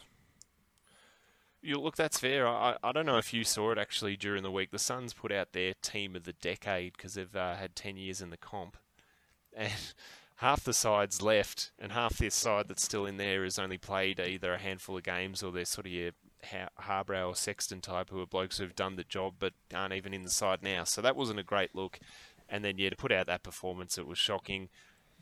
You 1.61 1.79
look, 1.79 1.95
that's 1.95 2.19
fair. 2.19 2.47
I, 2.47 2.77
I 2.83 2.91
don't 2.91 3.05
know 3.05 3.17
if 3.17 3.33
you 3.33 3.43
saw 3.43 3.71
it 3.71 3.77
actually 3.77 4.17
during 4.17 4.41
the 4.41 4.51
week. 4.51 4.71
The 4.71 4.79
Suns 4.79 5.13
put 5.13 5.31
out 5.31 5.53
their 5.53 5.73
team 5.81 6.15
of 6.15 6.23
the 6.23 6.33
decade 6.33 6.93
because 6.93 7.13
they've 7.13 7.35
uh, 7.35 7.55
had 7.55 7.75
10 7.75 7.97
years 7.97 8.21
in 8.21 8.29
the 8.29 8.37
comp. 8.37 8.77
And 9.53 9.73
half 10.37 10.63
the 10.63 10.73
side's 10.73 11.21
left, 11.21 11.71
and 11.77 11.91
half 11.91 12.17
this 12.17 12.33
side 12.35 12.69
that's 12.69 12.85
still 12.85 13.05
in 13.05 13.17
there 13.17 13.43
has 13.43 13.59
only 13.59 13.77
played 13.77 14.17
either 14.17 14.53
a 14.53 14.57
handful 14.57 14.95
of 14.95 15.03
games 15.03 15.43
or 15.43 15.51
they're 15.51 15.65
sort 15.65 15.87
of 15.87 15.91
your 15.91 16.11
Ha- 16.45 16.69
Harbrow 16.81 17.27
or 17.27 17.35
Sexton 17.35 17.81
type 17.81 18.09
who 18.09 18.21
are 18.21 18.25
blokes 18.25 18.57
who've 18.57 18.75
done 18.75 18.95
the 18.95 19.03
job 19.03 19.33
but 19.39 19.53
aren't 19.75 19.93
even 19.93 20.13
in 20.13 20.23
the 20.23 20.29
side 20.29 20.63
now. 20.63 20.85
So 20.85 21.01
that 21.01 21.17
wasn't 21.17 21.41
a 21.41 21.43
great 21.43 21.75
look. 21.75 21.99
And 22.47 22.63
then, 22.63 22.77
yeah, 22.77 22.89
to 22.89 22.95
put 22.95 23.11
out 23.11 23.27
that 23.27 23.43
performance, 23.43 23.97
it 23.97 24.07
was 24.07 24.17
shocking. 24.17 24.69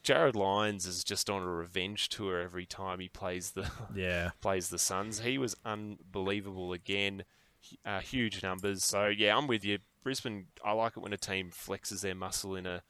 Jarrod 0.04 0.36
Lyons 0.36 0.86
is 0.86 1.04
just 1.04 1.30
on 1.30 1.42
a 1.42 1.48
revenge 1.48 2.10
tour 2.10 2.40
every 2.40 2.66
time 2.66 3.00
he 3.00 3.10
plays 3.10 3.52
the 3.52 3.70
Yeah. 3.96 4.32
plays 4.42 4.70
the 4.70 4.80
Suns. 4.80 5.20
He 5.22 5.38
was 5.38 5.56
unbelievable 5.66 6.74
again, 6.74 7.24
uh, 7.86 8.00
huge 8.00 8.42
numbers. 8.44 8.84
So 8.84 9.08
yeah, 9.08 9.36
I'm 9.38 9.48
with 9.48 9.64
you. 9.66 9.80
Brisbane. 10.04 10.48
I 10.64 10.72
like 10.72 10.94
it 10.96 11.02
when 11.02 11.14
a 11.14 11.18
team 11.18 11.52
flexes 11.52 12.02
their 12.02 12.16
muscle 12.16 12.56
in 12.56 12.66
a 12.66 12.84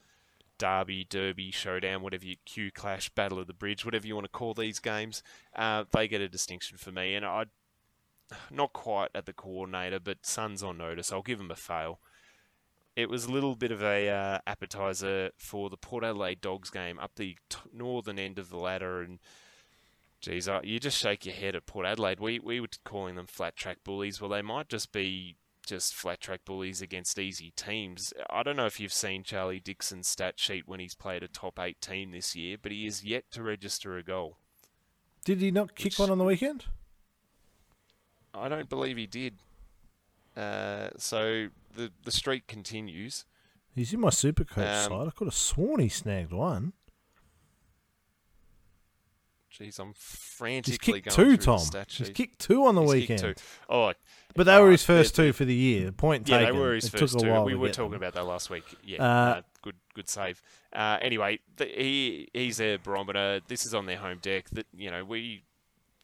derby, 0.58 1.04
derby, 1.04 1.50
showdown, 1.50 2.02
whatever 2.02 2.24
you 2.24 2.36
Q 2.44 2.70
clash, 2.70 3.08
battle 3.08 3.38
of 3.40 3.46
the 3.46 3.52
bridge, 3.52 3.84
whatever 3.84 4.06
you 4.06 4.14
want 4.14 4.26
to 4.26 4.30
call 4.30 4.54
these 4.54 4.78
games. 4.78 5.22
Uh, 5.56 5.84
they 5.90 6.06
get 6.06 6.20
a 6.20 6.28
distinction 6.28 6.78
for 6.78 6.92
me, 6.92 7.14
and 7.14 7.26
I 7.26 7.46
not 8.50 8.72
quite 8.72 9.10
at 9.14 9.26
the 9.26 9.32
coordinator, 9.32 9.98
but 9.98 10.24
Suns 10.24 10.62
on 10.62 10.78
notice. 10.78 11.10
I'll 11.12 11.22
give 11.22 11.38
them 11.38 11.50
a 11.50 11.56
fail. 11.56 11.98
It 13.00 13.08
was 13.08 13.24
a 13.24 13.32
little 13.32 13.56
bit 13.56 13.72
of 13.72 13.82
a 13.82 14.08
uh, 14.08 14.38
appetizer 14.46 15.30
for 15.36 15.70
the 15.70 15.76
Port 15.76 16.04
Adelaide 16.04 16.40
Dogs 16.40 16.70
game 16.70 16.98
up 16.98 17.12
the 17.16 17.36
t- 17.48 17.58
northern 17.72 18.18
end 18.18 18.38
of 18.38 18.50
the 18.50 18.58
ladder, 18.58 19.02
and 19.02 19.18
Geez, 20.20 20.48
uh, 20.48 20.60
you 20.62 20.78
just 20.78 20.98
shake 20.98 21.24
your 21.24 21.34
head 21.34 21.56
at 21.56 21.64
Port 21.64 21.86
Adelaide. 21.86 22.20
We 22.20 22.38
we 22.38 22.60
were 22.60 22.68
calling 22.84 23.14
them 23.14 23.26
flat 23.26 23.56
track 23.56 23.78
bullies. 23.84 24.20
Well, 24.20 24.30
they 24.30 24.42
might 24.42 24.68
just 24.68 24.92
be 24.92 25.36
just 25.66 25.94
flat 25.94 26.20
track 26.20 26.40
bullies 26.44 26.82
against 26.82 27.18
easy 27.18 27.52
teams. 27.56 28.12
I 28.28 28.42
don't 28.42 28.56
know 28.56 28.66
if 28.66 28.78
you've 28.78 28.92
seen 28.92 29.22
Charlie 29.22 29.60
Dixon's 29.60 30.08
stat 30.08 30.38
sheet 30.38 30.68
when 30.68 30.80
he's 30.80 30.94
played 30.94 31.22
a 31.22 31.28
top 31.28 31.58
eight 31.58 31.80
team 31.80 32.10
this 32.10 32.36
year, 32.36 32.58
but 32.60 32.70
he 32.70 32.86
is 32.86 33.02
yet 33.02 33.24
to 33.30 33.42
register 33.42 33.96
a 33.96 34.02
goal. 34.02 34.36
Did 35.24 35.40
he 35.40 35.50
not 35.50 35.74
kick 35.74 35.98
one 35.98 36.10
on 36.10 36.18
the 36.18 36.24
weekend? 36.24 36.66
I 38.34 38.48
don't 38.48 38.68
believe 38.68 38.96
he 38.96 39.06
did. 39.06 39.36
Uh, 40.36 40.88
so 40.98 41.48
the 41.74 41.92
the 42.04 42.10
streak 42.12 42.46
continues. 42.46 43.24
He's 43.74 43.92
in 43.92 44.00
my 44.00 44.10
super 44.10 44.44
coach 44.44 44.66
Um, 44.66 44.88
side. 44.90 45.06
I 45.08 45.10
could 45.10 45.26
have 45.26 45.34
sworn 45.34 45.80
he 45.80 45.88
snagged 45.88 46.32
one. 46.32 46.72
Jeez, 49.52 49.78
I'm 49.80 49.88
He's 49.88 49.96
frantically 49.98 51.00
kicked 51.02 51.16
going 51.16 51.30
two, 51.30 51.36
Tom. 51.36 51.60
He's 51.88 52.10
kicked 52.10 52.38
two 52.38 52.64
on 52.66 52.76
the 52.76 52.82
He's 52.82 52.90
weekend. 52.92 53.20
two. 53.20 53.34
Oh, 53.68 53.92
But 54.34 54.44
they 54.44 54.60
were 54.60 54.70
his 54.70 54.84
first 54.84 55.16
two 55.16 55.32
for 55.32 55.44
the 55.44 55.54
year. 55.54 55.90
Point 55.90 56.28
Yeah, 56.28 56.38
taken. 56.38 56.54
they 56.54 56.60
were 56.60 56.74
his 56.74 56.86
it 56.86 56.96
first 56.98 57.18
two. 57.18 57.40
We 57.42 57.54
were 57.56 57.68
talking 57.70 57.90
them. 57.90 58.00
about 58.02 58.14
that 58.14 58.24
last 58.26 58.48
week. 58.48 58.62
Yeah, 58.84 59.02
Uh, 59.02 59.06
uh, 59.38 59.42
good, 59.62 59.74
good 59.94 60.08
save. 60.08 60.40
Uh, 60.72 60.98
anyway, 61.02 61.40
the, 61.56 61.64
he 61.64 62.28
he's 62.32 62.58
their 62.58 62.78
barometer. 62.78 63.40
This 63.48 63.66
is 63.66 63.74
on 63.74 63.86
their 63.86 63.96
home 63.98 64.18
deck. 64.22 64.48
That 64.50 64.66
you 64.72 64.88
know 64.90 65.04
we 65.04 65.42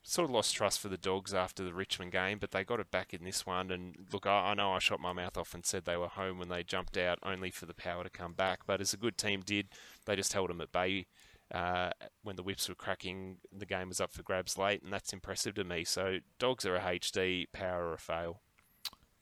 sort 0.09 0.29
of 0.29 0.35
lost 0.35 0.55
trust 0.55 0.79
for 0.79 0.89
the 0.89 0.97
dogs 0.97 1.35
after 1.35 1.65
the 1.65 1.75
Richmond 1.75 2.13
game, 2.13 2.39
but 2.39 2.53
they 2.53 2.63
got 2.63 2.79
it 2.79 2.93
back 2.93 3.13
in 3.13 3.25
this 3.25 3.45
one. 3.45 3.73
And 3.73 3.97
look, 4.13 4.25
I, 4.25 4.51
I 4.51 4.55
know 4.55 4.73
I 4.73 4.79
shot 4.79 5.01
my 5.01 5.13
mouth 5.13 5.37
off 5.37 5.53
and 5.53 5.67
said 5.67 5.85
they 5.85 5.97
were 5.97 6.07
home 6.07 6.39
when 6.39 6.49
they 6.49 6.63
jumped 6.63 6.97
out, 6.97 7.19
only 7.25 7.51
for 7.51 7.67
the 7.67 7.75
power 7.75 8.05
to 8.05 8.11
come 8.11 8.33
back. 8.33 8.61
But 8.67 8.81
as 8.81 8.95
a 8.95 8.97
good 8.97 9.19
team 9.19 9.43
did, 9.45 9.69
they 10.05 10.15
just 10.15 10.33
held 10.33 10.49
them 10.49 10.61
at 10.61 10.71
bay. 10.71 11.07
Uh, 11.53 11.91
when 12.23 12.37
the 12.37 12.43
whips 12.45 12.69
were 12.69 12.75
cracking, 12.77 13.39
the 13.53 13.67
game 13.67 13.89
was 13.89 14.01
up 14.01 14.13
for 14.13 14.23
grabs 14.23 14.57
late, 14.57 14.83
and 14.83 14.93
that's 14.93 15.13
impressive 15.13 15.55
to 15.55 15.65
me. 15.65 15.85
So, 15.85 16.19
dogs 16.39 16.65
are 16.65 16.77
a 16.77 16.81
HD, 16.81 17.47
power 17.53 17.89
are 17.89 17.95
a 17.95 17.99
fail. 17.99 18.41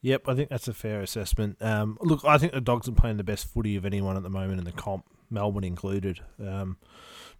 Yep, 0.01 0.27
I 0.27 0.35
think 0.35 0.49
that's 0.49 0.67
a 0.67 0.73
fair 0.73 1.01
assessment. 1.01 1.57
Um, 1.61 1.97
look, 2.01 2.23
I 2.23 2.37
think 2.37 2.53
the 2.53 2.61
Dogs 2.61 2.87
are 2.87 2.91
playing 2.91 3.17
the 3.17 3.23
best 3.23 3.47
footy 3.47 3.75
of 3.75 3.85
anyone 3.85 4.15
at 4.15 4.21
the 4.21 4.29
moment 4.29 4.59
in 4.59 4.65
the 4.65 4.71
comp, 4.71 5.05
Melbourne 5.31 5.63
included. 5.63 6.19
Um, 6.39 6.77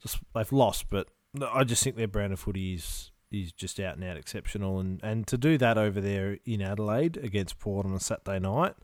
just 0.02 0.18
they've 0.34 0.52
lost, 0.52 0.90
but 0.90 1.08
I 1.40 1.64
just 1.64 1.84
think 1.84 1.96
their 1.96 2.08
brand 2.08 2.34
of 2.34 2.40
footy 2.40 2.74
is 2.74 3.12
is 3.32 3.52
just 3.52 3.80
out 3.80 3.96
and 3.96 4.04
out 4.04 4.18
exceptional, 4.18 4.80
and, 4.80 5.00
and 5.04 5.28
to 5.28 5.38
do 5.38 5.58
that 5.58 5.78
over 5.78 6.00
there 6.00 6.38
in 6.46 6.62
Adelaide 6.62 7.18
against 7.18 7.60
Port 7.60 7.86
on 7.86 7.94
a 7.94 8.00
Saturday 8.00 8.40
night, 8.40 8.76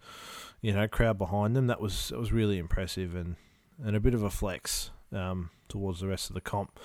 you 0.62 0.74
know, 0.74 0.88
crowd 0.88 1.18
behind 1.18 1.56
them, 1.56 1.68
that 1.68 1.82
was 1.82 2.10
that 2.10 2.20
was 2.20 2.32
really 2.32 2.58
impressive 2.58 3.16
and 3.16 3.36
and 3.84 3.96
a 3.96 4.00
bit 4.00 4.14
of 4.14 4.24
a 4.24 4.30
flex 4.30 4.92
um, 5.12 5.50
towards 5.68 6.00
the 6.00 6.08
rest 6.08 6.30
of 6.30 6.34
the 6.34 6.42
comp. 6.42 6.80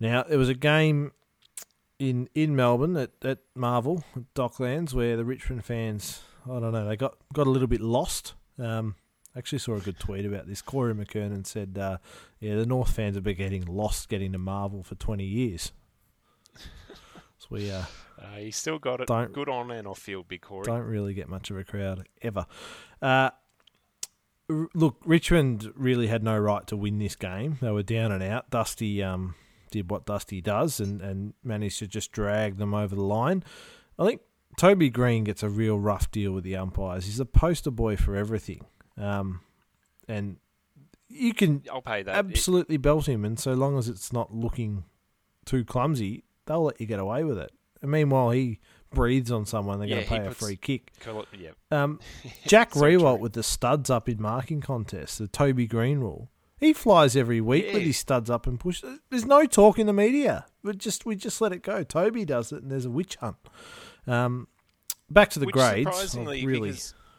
Now 0.00 0.24
there 0.24 0.38
was 0.38 0.48
a 0.48 0.54
game 0.54 1.12
in 1.98 2.28
in 2.34 2.56
Melbourne 2.56 2.96
at, 2.96 3.12
at 3.22 3.38
Marvel 3.54 4.04
at 4.16 4.34
Docklands 4.34 4.92
where 4.92 5.16
the 5.16 5.24
Richmond 5.24 5.64
fans 5.64 6.22
I 6.44 6.60
don't 6.60 6.72
know 6.72 6.86
they 6.86 6.96
got 6.96 7.16
got 7.32 7.46
a 7.46 7.50
little 7.50 7.68
bit 7.68 7.80
lost. 7.80 8.34
Um, 8.58 8.96
actually 9.36 9.58
saw 9.58 9.74
a 9.74 9.80
good 9.80 9.98
tweet 9.98 10.24
about 10.24 10.46
this. 10.46 10.62
Corey 10.62 10.94
McKernan 10.94 11.46
said, 11.46 11.76
uh, 11.78 11.98
"Yeah, 12.40 12.56
the 12.56 12.66
North 12.66 12.92
fans 12.92 13.16
have 13.16 13.24
been 13.24 13.36
getting 13.36 13.64
lost 13.64 14.08
getting 14.08 14.32
to 14.32 14.38
Marvel 14.38 14.82
for 14.82 14.94
twenty 14.94 15.24
years." 15.24 15.72
So 17.38 17.46
we 17.50 17.70
uh, 17.70 17.82
Uh, 18.20 18.36
he 18.36 18.50
still 18.50 18.78
got 18.78 19.00
it. 19.00 19.06
Don't- 19.08 19.32
Good 19.32 19.48
on 19.48 19.70
and 19.70 19.86
off 19.86 19.98
field, 19.98 20.28
big 20.28 20.40
Corey. 20.42 20.64
don't 20.64 20.82
really 20.86 21.14
get 21.14 21.28
much 21.28 21.50
of 21.50 21.58
a 21.58 21.64
crowd 21.64 22.06
ever. 22.22 22.46
Uh, 23.02 23.30
r- 24.48 24.68
look, 24.74 24.96
Richmond 25.04 25.72
really 25.76 26.06
had 26.06 26.22
no 26.22 26.38
right 26.38 26.66
to 26.68 26.76
win 26.76 26.98
this 26.98 27.16
game. 27.16 27.58
They 27.60 27.70
were 27.70 27.82
down 27.82 28.12
and 28.12 28.22
out. 28.22 28.50
Dusty 28.50 29.02
um, 29.02 29.34
did 29.70 29.90
what 29.90 30.06
Dusty 30.06 30.40
does 30.40 30.80
and, 30.80 31.00
and 31.02 31.34
managed 31.42 31.78
to 31.80 31.86
just 31.86 32.12
drag 32.12 32.56
them 32.56 32.72
over 32.74 32.94
the 32.94 33.04
line. 33.04 33.42
I 33.98 34.06
think 34.06 34.22
Toby 34.56 34.88
Greene 34.88 35.24
gets 35.24 35.42
a 35.42 35.48
real 35.48 35.78
rough 35.78 36.10
deal 36.10 36.32
with 36.32 36.44
the 36.44 36.56
umpires. 36.56 37.06
He's 37.06 37.20
a 37.20 37.26
poster 37.26 37.70
boy 37.70 37.96
for 37.96 38.16
everything. 38.16 38.64
Um, 38.96 39.40
and 40.08 40.36
you 41.08 41.34
can 41.34 41.62
I'll 41.70 41.82
pay 41.82 42.02
that. 42.04 42.14
It- 42.14 42.18
absolutely 42.30 42.76
belt 42.76 43.08
him, 43.08 43.24
and 43.24 43.38
so 43.38 43.52
long 43.54 43.76
as 43.76 43.88
it's 43.88 44.12
not 44.12 44.32
looking 44.34 44.84
too 45.44 45.64
clumsy, 45.64 46.24
they'll 46.46 46.62
let 46.64 46.80
you 46.80 46.86
get 46.86 46.98
away 47.00 47.24
with 47.24 47.38
it. 47.38 47.52
And 47.82 47.90
meanwhile, 47.90 48.30
he 48.30 48.60
breathes 48.92 49.30
on 49.30 49.44
someone, 49.46 49.78
they're 49.78 49.88
Yeah, 49.88 49.94
going 50.04 50.06
to 50.06 50.10
pay 50.10 50.26
a 50.26 50.30
free 50.30 50.56
kick. 50.56 50.92
yeah. 51.38 51.50
Um, 51.70 52.00
Jack 52.46 52.70
Riewoldt 52.72 53.18
with 53.20 53.32
the 53.34 53.42
studs 53.42 53.90
up 53.90 54.08
in 54.08 54.20
marking 54.22 54.60
contests, 54.60 55.18
the 55.18 55.28
Toby 55.28 55.66
Greene 55.66 55.98
rule. 55.98 56.30
He 56.58 56.72
flies 56.72 57.14
every 57.16 57.40
week 57.40 57.72
with 57.74 57.82
his 57.82 57.98
studs 57.98 58.30
up 58.30 58.46
and 58.46 58.58
pushes. 58.58 59.00
There's 59.10 59.26
no 59.26 59.44
talk 59.44 59.78
in 59.78 59.86
the 59.86 59.92
media. 59.92 60.46
We 60.62 60.72
just 60.74 61.04
we 61.04 61.14
just 61.16 61.40
let 61.40 61.52
it 61.52 61.62
go. 61.62 61.82
Toby 61.82 62.24
does 62.24 62.52
it, 62.52 62.62
and 62.62 62.70
there's 62.70 62.86
a 62.86 62.90
witch 62.90 63.16
hunt. 63.16 63.36
Um, 64.06 64.48
back 65.10 65.30
to 65.30 65.38
the 65.40 65.46
Which 65.46 65.54
grades. 65.54 65.90
surprisingly, 65.90 66.40
I've 66.40 66.46
really, 66.46 66.72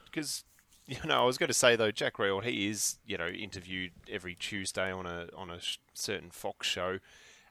because, 0.05 0.45
you 0.87 0.97
know, 1.05 1.21
I 1.21 1.25
was 1.25 1.37
going 1.37 1.49
to 1.49 1.53
say 1.53 1.75
though, 1.75 1.91
Jack 1.91 2.17
Reel, 2.17 2.39
he 2.39 2.69
is 2.69 2.97
you 3.05 3.17
know 3.17 3.27
interviewed 3.27 3.91
every 4.09 4.33
Tuesday 4.35 4.91
on 4.91 5.05
a 5.05 5.27
on 5.35 5.51
a 5.51 5.59
sh- 5.59 5.77
certain 5.93 6.31
Fox 6.31 6.65
show. 6.65 6.99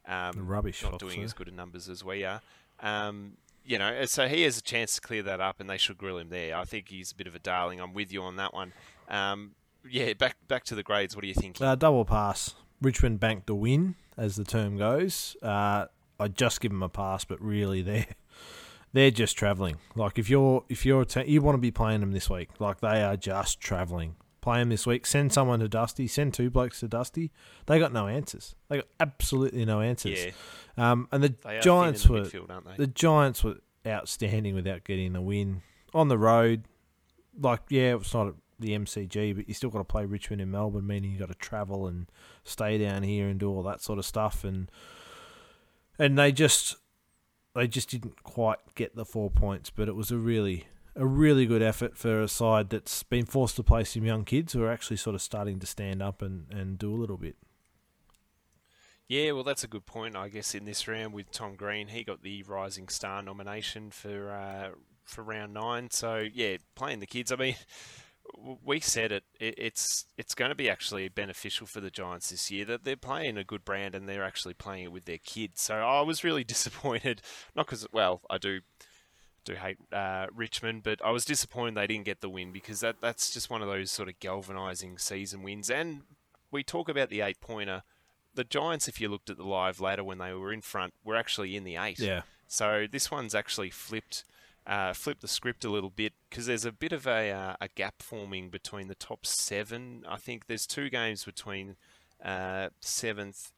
Um, 0.07 0.47
rubbish. 0.47 0.83
not 0.83 0.99
doing 0.99 1.21
though. 1.21 1.25
as 1.25 1.33
good 1.33 1.49
a 1.49 1.51
numbers 1.51 1.89
as 1.89 2.05
we 2.05 2.25
are. 2.25 2.41
Um, 2.81 3.39
you 3.65 3.79
know, 3.79 4.05
so 4.05 4.29
he 4.29 4.43
has 4.43 4.59
a 4.59 4.63
chance 4.63 4.97
to 4.97 5.01
clear 5.01 5.23
that 5.23 5.41
up, 5.41 5.59
and 5.61 5.71
they 5.71 5.79
should 5.79 5.97
grill 5.97 6.19
him 6.19 6.29
there. 6.29 6.57
I 6.57 6.65
think 6.65 6.89
he's 6.89 7.13
a 7.13 7.15
bit 7.15 7.27
of 7.27 7.35
a 7.35 7.39
darling. 7.39 7.81
I'm 7.81 7.95
with 7.95 8.13
you 8.13 8.23
on 8.23 8.37
that 8.37 8.53
one. 8.53 8.73
Um, 9.09 9.53
yeah, 9.89 10.13
back 10.13 10.37
back 10.49 10.65
to 10.65 10.75
the 10.75 10.83
grades. 10.83 11.17
What 11.17 11.23
do 11.23 11.29
you 11.29 11.35
think? 11.35 11.61
Uh, 11.61 11.75
double 11.75 12.05
pass. 12.05 12.55
Richmond 12.83 13.21
banked 13.21 13.49
a 13.49 13.55
win, 13.55 13.95
as 14.17 14.37
the 14.37 14.45
term 14.45 14.77
goes. 14.77 15.37
Uh, 15.43 15.87
I 16.21 16.29
just 16.29 16.61
give 16.61 16.73
them 16.73 16.83
a 16.83 16.89
pass, 16.89 17.25
but 17.25 17.41
really 17.41 17.81
they're 17.83 18.07
they're 18.93 19.11
just 19.11 19.37
travelling. 19.37 19.77
Like 19.95 20.19
if 20.19 20.29
you're 20.29 20.65
if 20.69 20.85
you're 20.85 21.03
a 21.03 21.07
te- 21.07 21.31
you 21.31 21.41
want 21.41 21.55
to 21.57 21.61
be 21.61 21.71
playing 21.71 22.01
them 22.01 22.13
this 22.13 22.29
week, 22.29 22.51
like 22.59 22.81
they 22.81 23.03
are 23.03 23.17
just 23.17 23.61
travelling. 23.61 24.17
Play 24.45 24.59
them 24.59 24.69
this 24.69 24.87
week. 24.87 25.07
Send 25.07 25.33
someone 25.33 25.61
to 25.61 25.69
Dusty. 25.69 26.07
Send 26.07 26.35
two 26.35 26.51
blokes 26.51 26.81
to 26.81 26.89
Dusty. 26.89 27.33
They 27.65 27.79
got 27.79 27.95
no 27.95 28.09
answers. 28.09 28.55
They 28.69 28.77
got 28.77 28.89
absolutely 29.01 29.65
no 29.65 29.81
answers. 29.81 30.27
yeah, 30.27 30.33
Um, 30.77 31.09
and 31.11 31.25
the 31.25 31.35
they 31.43 31.61
Giants 31.61 32.05
in 32.05 32.13
were 32.13 32.25
the 32.25 32.29
midfield, 32.29 32.51
aren't 32.51 32.67
they? 32.67 32.75
the 32.77 32.87
Giants 32.87 33.43
were 33.43 33.57
outstanding 33.87 34.55
without 34.55 34.85
getting 34.85 35.15
the 35.15 35.23
win 35.23 35.63
on 35.95 36.09
the 36.09 36.19
road. 36.19 36.65
Like, 37.41 37.63
yeah, 37.71 37.95
it's 37.97 38.13
not 38.13 38.35
the 38.61 38.73
MCG, 38.73 39.35
but 39.35 39.49
you 39.49 39.55
still 39.55 39.71
got 39.71 39.79
to 39.79 39.85
play 39.85 40.05
Richmond 40.05 40.43
in 40.43 40.51
Melbourne, 40.51 40.87
meaning 40.87 41.13
you 41.13 41.19
got 41.19 41.29
to 41.29 41.35
travel 41.35 41.87
and 41.87 42.07
stay 42.45 42.77
down 42.77 43.03
here 43.03 43.29
and 43.29 43.41
do 43.41 43.49
all 43.49 43.63
that 43.63 43.81
sort 43.81 43.99
of 43.99 44.05
stuff. 44.05 44.45
And 44.45 44.71
and 45.99 46.19
they 46.19 46.33
just 46.33 46.77
they 47.55 47.67
just 47.67 47.89
didn't 47.89 48.23
quite 48.25 48.59
get 48.75 48.95
the 48.95 49.07
four 49.07 49.31
points, 49.31 49.71
but 49.71 49.89
it 49.89 49.95
was 49.97 50.11
a 50.11 50.19
really 50.19 50.67
a 50.97 51.07
really 51.07 51.47
good 51.47 51.63
effort 51.63 51.97
for 51.97 52.23
a 52.23 52.29
side 52.29 52.71
that's 52.71 53.03
been 53.03 53.27
forced 53.27 53.57
to 53.57 53.63
play 53.63 53.85
some 53.85 54.05
young 54.05 54.25
kids 54.25 54.53
who 54.53 54.63
are 54.63 54.71
actually 54.71 54.97
sort 54.97 55.15
of 55.15 55.23
starting 55.23 55.59
to 55.59 55.67
stand 55.67 56.03
up 56.03 56.23
and, 56.23 56.47
and 56.51 56.79
do 56.79 56.95
a 56.95 56.97
little 56.97 57.17
bit. 57.17 57.37
Yeah, 59.09 59.33
well, 59.33 59.45
that's 59.45 59.65
a 59.65 59.69
good 59.69 59.87
point. 59.87 60.17
I 60.17 60.29
guess 60.29 60.55
in 60.55 60.65
this 60.65 60.89
round 60.89 61.13
with 61.13 61.31
Tom 61.31 61.57
Green, 61.57 61.89
he 61.89 62.05
got 62.05 62.23
the 62.23 62.43
Rising 62.45 62.89
Star 62.89 63.23
nomination 63.23 63.91
for 63.91 64.31
uh, 64.31 64.71
for 65.05 65.23
round 65.23 65.53
nine. 65.53 65.91
So 65.91 66.25
yeah, 66.33 66.57
playing 66.75 67.01
the 67.01 67.07
kids. 67.07 67.31
I 67.31 67.37
mean, 67.37 67.57
we 68.65 68.81
said 68.81 69.13
it, 69.13 69.25
it, 69.39 69.55
it's 69.59 70.07
it's 70.17 70.35
going 70.35 70.49
to 70.49 70.55
be 70.55 70.71
actually 70.71 71.09
beneficial 71.09 71.67
for 71.67 71.81
the 71.81 71.91
Giants 71.91 72.31
this 72.31 72.51
year 72.51 72.65
that 72.65 72.85
they're 72.85 72.97
playing 72.97 73.37
a 73.37 73.45
good 73.45 73.65
brand 73.65 73.95
and 73.95 74.09
they're 74.09 74.25
actually 74.25 74.55
playing 74.55 74.85
it 74.85 74.93
with 74.93 75.05
their 75.05 75.19
kids. 75.19 75.61
So 75.61 75.75
I 75.75 76.01
was 76.01 76.25
really 76.25 76.45
disappointed, 76.45 77.21
not 77.55 77.67
because 77.67 77.87
well 77.93 78.23
I 78.31 78.39
do 78.39 78.61
do 79.45 79.55
hate 79.55 79.79
uh, 79.93 80.27
Richmond, 80.35 80.83
but 80.83 81.05
I 81.05 81.11
was 81.11 81.25
disappointed 81.25 81.75
they 81.75 81.87
didn't 81.87 82.05
get 82.05 82.21
the 82.21 82.29
win 82.29 82.53
because 82.53 82.81
that 82.81 83.01
that's 83.01 83.33
just 83.33 83.51
one 83.51 83.63
of 83.63 83.69
those 83.69 83.91
sort 83.91 84.09
of 84.09 84.19
galvanising 84.21 84.99
season 84.99 85.43
wins. 85.43 85.71
And 85.71 86.03
we 86.51 86.63
talk 86.63 86.89
about 86.89 87.11
the 87.11 87.21
eight 87.21 87.41
pointer. 87.41 87.83
The 88.35 88.45
Giants, 88.45 88.89
if 88.89 89.01
you 89.01 89.09
looked 89.09 89.31
at 89.31 89.37
the 89.37 89.45
live 89.45 89.81
ladder 89.81 90.03
when 90.03 90.19
they 90.19 90.33
were 90.33 90.53
in 90.53 90.61
front, 90.61 90.95
were 91.05 91.17
actually 91.17 91.57
in 91.57 91.65
the 91.65 91.77
eight. 91.77 92.01
Yeah. 92.01 92.23
So 92.49 92.87
this 92.91 93.11
one's 93.11 93.35
actually 93.35 93.71
flipped 93.71 94.25
uh, 94.67 94.93
flip 94.93 95.21
the 95.21 95.29
script 95.29 95.65
a 95.65 95.71
little 95.71 95.91
bit 95.91 96.15
because 96.29 96.47
there's 96.47 96.65
a 96.65 96.73
bit 96.73 96.93
of 96.93 97.07
a, 97.07 97.31
uh, 97.31 97.57
a 97.61 97.69
gap 97.69 98.03
forming 98.03 98.49
between 98.49 98.89
the 98.89 98.95
top 98.95 99.27
seven. 99.27 100.05
I 100.09 100.17
think 100.17 100.47
there's 100.47 100.67
two 100.67 100.89
games 100.89 101.25
between 101.25 101.77
uh, 102.25 102.71
seventh 102.81 103.53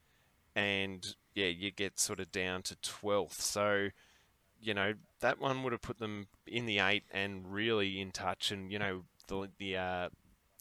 and 0.55 1.14
yeah, 1.34 1.47
you 1.47 1.70
get 1.70 2.01
sort 2.01 2.18
of 2.18 2.32
down 2.32 2.62
to 2.62 2.76
twelfth. 2.76 3.41
So 3.41 3.91
you 4.61 4.74
know 4.74 4.94
that 5.20 5.40
one 5.40 5.62
would 5.62 5.72
have 5.72 5.82
put 5.82 5.98
them 5.98 6.26
in 6.46 6.66
the 6.66 6.78
eight 6.78 7.04
and 7.11 7.52
really 7.52 8.00
in 8.00 8.11
touch. 8.11 8.50
And 8.50 8.70
you 8.70 8.78
know 8.78 9.02
the 9.28 9.48
the 9.59 9.76
uh, 9.76 10.09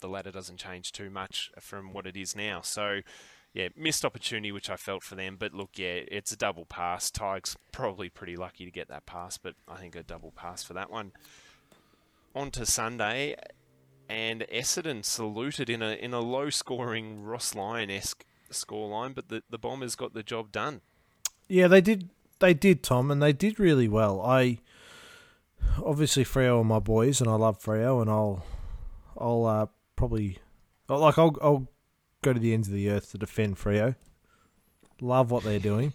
the 0.01 0.07
ladder 0.07 0.31
doesn't 0.31 0.57
change 0.57 0.91
too 0.91 1.09
much 1.09 1.51
from 1.59 1.93
what 1.93 2.05
it 2.05 2.15
is 2.17 2.35
now. 2.35 2.61
So 2.61 3.01
yeah, 3.53 3.69
missed 3.75 4.03
opportunity 4.03 4.51
which 4.51 4.69
I 4.69 4.75
felt 4.75 5.01
for 5.01 5.15
them. 5.15 5.37
But 5.39 5.53
look, 5.53 5.71
yeah, 5.77 6.01
it's 6.07 6.31
a 6.31 6.37
double 6.37 6.65
pass. 6.65 7.09
Tigers 7.09 7.55
probably 7.71 8.09
pretty 8.09 8.35
lucky 8.35 8.65
to 8.65 8.71
get 8.71 8.89
that 8.89 9.05
pass, 9.05 9.37
but 9.37 9.55
I 9.67 9.77
think 9.77 9.95
a 9.95 10.03
double 10.03 10.31
pass 10.31 10.61
for 10.63 10.73
that 10.73 10.91
one. 10.91 11.13
On 12.35 12.51
to 12.51 12.65
Sunday, 12.65 13.37
and 14.09 14.41
Essendon 14.53 15.05
saluted 15.05 15.69
in 15.69 15.81
a 15.81 15.93
in 15.93 16.13
a 16.13 16.19
low 16.19 16.49
scoring 16.49 17.23
Ross 17.23 17.55
Lyon 17.55 17.89
esque 17.89 18.25
scoreline, 18.51 19.15
but 19.15 19.29
the 19.29 19.41
the 19.49 19.57
Bombers 19.57 19.95
got 19.95 20.13
the 20.13 20.23
job 20.23 20.51
done. 20.51 20.81
Yeah, 21.47 21.67
they 21.67 21.81
did. 21.81 22.09
They 22.39 22.53
did, 22.53 22.83
Tom, 22.83 23.11
and 23.11 23.21
they 23.21 23.33
did 23.33 23.59
really 23.59 23.88
well. 23.88 24.21
I 24.21 24.59
obviously 25.83 26.25
Freo 26.25 26.61
are 26.61 26.63
my 26.63 26.79
boys, 26.79 27.21
and 27.21 27.29
I 27.29 27.36
love 27.36 27.61
Freo, 27.61 28.01
and 28.01 28.09
I'll 28.09 28.45
I'll 29.17 29.45
uh, 29.45 29.65
probably 29.95 30.39
like 30.89 31.17
I'll 31.17 31.36
I'll 31.41 31.67
go 32.21 32.33
to 32.33 32.39
the 32.39 32.53
ends 32.53 32.67
of 32.67 32.73
the 32.73 32.89
earth 32.89 33.11
to 33.11 33.17
defend 33.17 33.57
Freo. 33.57 33.95
Love 35.01 35.31
what 35.31 35.43
they're 35.43 35.59
doing. 35.59 35.93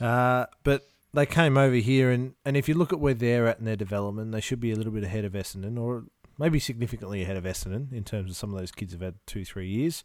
Uh, 0.00 0.46
but 0.62 0.86
they 1.12 1.26
came 1.26 1.58
over 1.58 1.74
here, 1.74 2.10
and, 2.10 2.34
and 2.44 2.56
if 2.56 2.68
you 2.68 2.74
look 2.74 2.92
at 2.92 3.00
where 3.00 3.14
they're 3.14 3.46
at 3.48 3.58
in 3.58 3.64
their 3.64 3.76
development, 3.76 4.32
they 4.32 4.40
should 4.40 4.60
be 4.60 4.70
a 4.70 4.76
little 4.76 4.92
bit 4.92 5.04
ahead 5.04 5.24
of 5.24 5.32
Essendon, 5.32 5.78
or 5.78 6.04
maybe 6.38 6.58
significantly 6.58 7.22
ahead 7.22 7.36
of 7.36 7.44
Essendon 7.44 7.92
in 7.92 8.04
terms 8.04 8.30
of 8.30 8.36
some 8.36 8.52
of 8.52 8.60
those 8.60 8.70
kids 8.70 8.92
have 8.92 9.02
had 9.02 9.14
two, 9.26 9.44
three 9.44 9.68
years. 9.68 10.04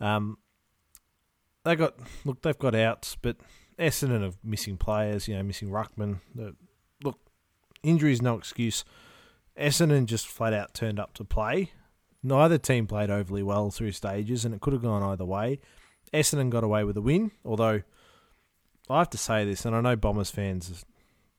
Um, 0.00 0.38
they 1.64 1.76
got 1.76 1.94
look, 2.24 2.42
they've 2.42 2.58
got 2.58 2.74
outs, 2.74 3.16
but 3.20 3.36
Essendon 3.78 4.24
of 4.24 4.36
missing 4.44 4.76
players. 4.76 5.28
You 5.28 5.36
know, 5.36 5.42
missing 5.42 5.70
Ruckman. 5.70 6.20
Look, 7.02 7.18
injury 7.82 8.12
is 8.12 8.22
no 8.22 8.36
excuse. 8.36 8.84
Essendon 9.58 10.06
just 10.06 10.26
flat 10.26 10.52
out 10.52 10.74
turned 10.74 10.98
up 10.98 11.14
to 11.14 11.24
play. 11.24 11.72
Neither 12.22 12.58
team 12.58 12.86
played 12.86 13.10
overly 13.10 13.42
well 13.42 13.70
through 13.70 13.92
stages, 13.92 14.44
and 14.44 14.54
it 14.54 14.60
could 14.60 14.72
have 14.72 14.82
gone 14.82 15.02
either 15.02 15.24
way. 15.24 15.60
Essendon 16.14 16.50
got 16.50 16.64
away 16.64 16.84
with 16.84 16.96
a 16.96 17.02
win, 17.02 17.32
although 17.44 17.82
I 18.88 18.98
have 18.98 19.10
to 19.10 19.18
say 19.18 19.44
this, 19.44 19.64
and 19.64 19.74
I 19.74 19.80
know 19.80 19.96
Bombers 19.96 20.30
fans 20.30 20.84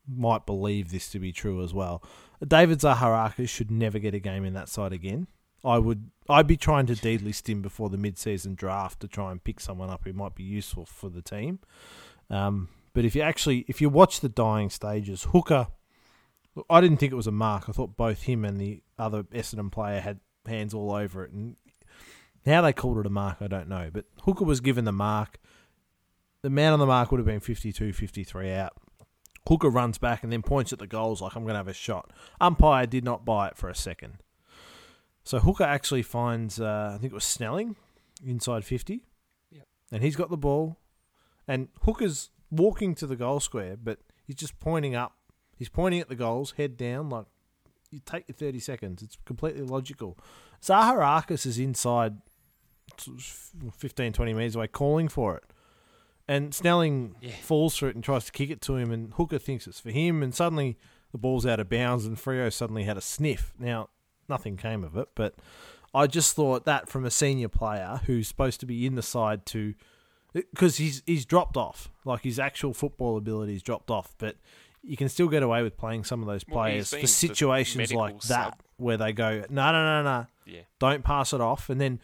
might 0.07 0.45
believe 0.45 0.91
this 0.91 1.09
to 1.11 1.19
be 1.19 1.31
true 1.31 1.63
as 1.63 1.73
well. 1.73 2.03
David 2.45 2.79
Zaharakis 2.79 3.47
should 3.47 3.71
never 3.71 3.99
get 3.99 4.13
a 4.13 4.19
game 4.19 4.43
in 4.43 4.53
that 4.53 4.67
side 4.67 4.91
again. 4.91 5.27
I 5.63 5.77
would 5.77 6.11
I'd 6.27 6.47
be 6.47 6.57
trying 6.57 6.87
to 6.87 6.93
delist 6.93 7.47
him 7.47 7.61
before 7.61 7.89
the 7.89 7.97
mid-season 7.97 8.55
draft 8.55 8.99
to 8.99 9.07
try 9.07 9.31
and 9.31 9.43
pick 9.43 9.59
someone 9.59 9.89
up 9.89 10.03
who 10.03 10.11
might 10.11 10.35
be 10.35 10.43
useful 10.43 10.85
for 10.85 11.09
the 11.09 11.21
team. 11.21 11.59
Um, 12.33 12.69
but 12.93 13.05
if 13.05 13.15
you 13.15 13.21
actually 13.21 13.65
if 13.67 13.81
you 13.81 13.89
watch 13.89 14.19
the 14.19 14.29
dying 14.29 14.69
stages, 14.69 15.27
Hooker, 15.31 15.67
I 16.69 16.81
didn't 16.81 16.97
think 16.97 17.11
it 17.11 17.15
was 17.15 17.27
a 17.27 17.31
mark. 17.31 17.69
I 17.69 17.71
thought 17.71 17.95
both 17.95 18.23
him 18.23 18.43
and 18.43 18.59
the 18.59 18.81
other 18.97 19.23
Essendon 19.23 19.71
player 19.71 20.01
had 20.01 20.19
hands 20.45 20.73
all 20.73 20.93
over 20.93 21.23
it. 21.23 21.31
And 21.31 21.55
how 22.45 22.61
they 22.61 22.73
called 22.73 22.97
it 22.97 23.05
a 23.05 23.09
mark, 23.09 23.37
I 23.41 23.47
don't 23.47 23.69
know. 23.69 23.89
But 23.91 24.05
Hooker 24.23 24.45
was 24.45 24.61
given 24.61 24.85
the 24.85 24.91
mark. 24.91 25.39
The 26.41 26.49
man 26.49 26.73
on 26.73 26.79
the 26.79 26.85
mark 26.85 27.11
would 27.11 27.19
have 27.19 27.25
been 27.25 27.39
52, 27.39 27.93
53 27.93 28.51
out. 28.51 28.73
Hooker 29.47 29.69
runs 29.69 29.97
back 29.97 30.23
and 30.23 30.31
then 30.31 30.41
points 30.41 30.73
at 30.73 30.79
the 30.79 30.87
goals 30.87 31.21
like 31.21 31.35
I'm 31.35 31.43
going 31.43 31.53
to 31.53 31.59
have 31.59 31.67
a 31.67 31.73
shot. 31.73 32.11
Umpire 32.39 32.85
did 32.85 33.03
not 33.03 33.25
buy 33.25 33.47
it 33.47 33.57
for 33.57 33.69
a 33.69 33.75
second. 33.75 34.17
So 35.23 35.39
Hooker 35.39 35.63
actually 35.63 36.01
finds, 36.01 36.59
uh, 36.59 36.93
I 36.93 36.97
think 36.97 37.11
it 37.11 37.15
was 37.15 37.23
Snelling, 37.23 37.75
inside 38.25 38.65
50. 38.65 39.05
Yep. 39.51 39.67
And 39.91 40.03
he's 40.03 40.15
got 40.15 40.29
the 40.29 40.37
ball. 40.37 40.77
And 41.47 41.69
Hooker's 41.81 42.29
walking 42.51 42.95
to 42.95 43.07
the 43.07 43.15
goal 43.15 43.39
square, 43.39 43.75
but 43.81 43.99
he's 44.25 44.35
just 44.35 44.59
pointing 44.59 44.95
up. 44.95 45.13
He's 45.57 45.69
pointing 45.69 46.01
at 46.01 46.09
the 46.09 46.15
goals, 46.15 46.53
head 46.57 46.77
down, 46.77 47.09
like 47.09 47.25
you 47.91 47.99
take 48.05 48.27
your 48.27 48.35
30 48.35 48.59
seconds. 48.59 49.03
It's 49.03 49.17
completely 49.25 49.61
logical. 49.61 50.17
Zaharakis 50.61 51.45
is 51.45 51.59
inside 51.59 52.17
15, 53.77 54.13
20 54.13 54.33
metres 54.33 54.55
away 54.55 54.67
calling 54.67 55.07
for 55.07 55.37
it. 55.37 55.43
And 56.27 56.55
Snelling 56.55 57.15
yeah. 57.21 57.31
falls 57.41 57.75
for 57.75 57.89
it 57.89 57.95
and 57.95 58.03
tries 58.03 58.25
to 58.25 58.31
kick 58.31 58.49
it 58.49 58.61
to 58.61 58.77
him, 58.77 58.91
and 58.91 59.13
Hooker 59.13 59.37
thinks 59.37 59.67
it's 59.67 59.81
for 59.81 59.91
him, 59.91 60.23
and 60.23 60.33
suddenly 60.33 60.77
the 61.11 61.17
ball's 61.17 61.45
out 61.45 61.59
of 61.59 61.69
bounds, 61.69 62.05
and 62.05 62.17
Freo 62.17 62.51
suddenly 62.51 62.83
had 62.83 62.97
a 62.97 63.01
sniff. 63.01 63.53
Now, 63.59 63.89
nothing 64.29 64.55
came 64.55 64.83
of 64.85 64.95
it, 64.95 65.09
but 65.15 65.35
I 65.93 66.07
just 66.07 66.35
thought 66.35 66.65
that 66.65 66.87
from 66.87 67.05
a 67.05 67.11
senior 67.11 67.49
player 67.49 68.01
who's 68.05 68.27
supposed 68.29 68.61
to 68.61 68.65
be 68.65 68.85
in 68.85 68.95
the 68.95 69.01
side 69.01 69.45
to 69.47 69.75
because 70.33 70.77
he's 70.77 71.03
he's 71.05 71.25
dropped 71.25 71.57
off, 71.57 71.89
like 72.05 72.21
his 72.21 72.39
actual 72.39 72.73
football 72.73 73.17
ability's 73.17 73.61
dropped 73.61 73.89
off, 73.89 74.13
but 74.17 74.35
you 74.83 74.97
can 74.97 75.07
still 75.07 75.27
get 75.27 75.43
away 75.43 75.63
with 75.63 75.77
playing 75.77 76.03
some 76.03 76.21
of 76.21 76.27
those 76.27 76.43
players 76.43 76.91
well, 76.91 77.01
for 77.01 77.07
situations 77.07 77.93
like 77.93 78.19
that 78.23 78.59
where 78.77 78.97
they 78.97 79.13
go, 79.13 79.43
no, 79.49 79.71
no, 79.71 80.01
no, 80.01 80.03
no, 80.03 80.25
yeah. 80.45 80.61
don't 80.79 81.03
pass 81.03 81.33
it 81.33 81.39
off, 81.39 81.69
and 81.69 81.79
then 81.79 82.01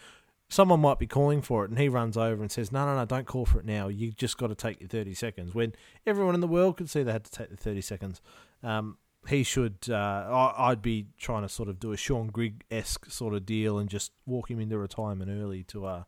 someone 0.47 0.79
might 0.79 0.97
be 0.97 1.07
calling 1.07 1.41
for 1.41 1.65
it, 1.65 1.69
and 1.69 1.79
he 1.79 1.89
runs 1.89 2.15
over 2.15 2.41
and 2.41 2.51
says, 2.51 2.71
no, 2.71 2.85
no, 2.85 2.95
no, 2.95 3.05
don't 3.05 3.27
call 3.27 3.45
for 3.45 3.59
it 3.59 3.65
now. 3.65 3.87
You 3.87 4.11
just 4.11 4.37
got 4.37 4.47
to 4.47 4.55
take 4.55 4.79
your 4.79 4.89
thirty 4.89 5.13
seconds. 5.13 5.53
When 5.53 5.73
everyone 6.05 6.35
in 6.35 6.41
the 6.41 6.47
world 6.47 6.77
could 6.77 6.89
see 6.89 7.03
they 7.03 7.11
had 7.11 7.25
to 7.25 7.31
take 7.31 7.49
the 7.49 7.57
thirty 7.57 7.81
seconds, 7.81 8.21
um, 8.63 8.97
he 9.27 9.43
should. 9.43 9.77
Uh, 9.89 10.53
I, 10.57 10.69
would 10.69 10.81
be 10.81 11.07
trying 11.17 11.41
to 11.41 11.49
sort 11.49 11.69
of 11.69 11.79
do 11.79 11.91
a 11.91 11.97
Shaun 11.97 12.27
Grigg 12.27 12.63
esque 12.71 13.11
sort 13.11 13.33
of 13.33 13.45
deal 13.45 13.77
and 13.77 13.89
just 13.89 14.11
walk 14.25 14.49
him 14.49 14.59
into 14.59 14.77
retirement 14.77 15.29
early 15.29 15.63
to 15.65 15.85
uh, 15.85 16.03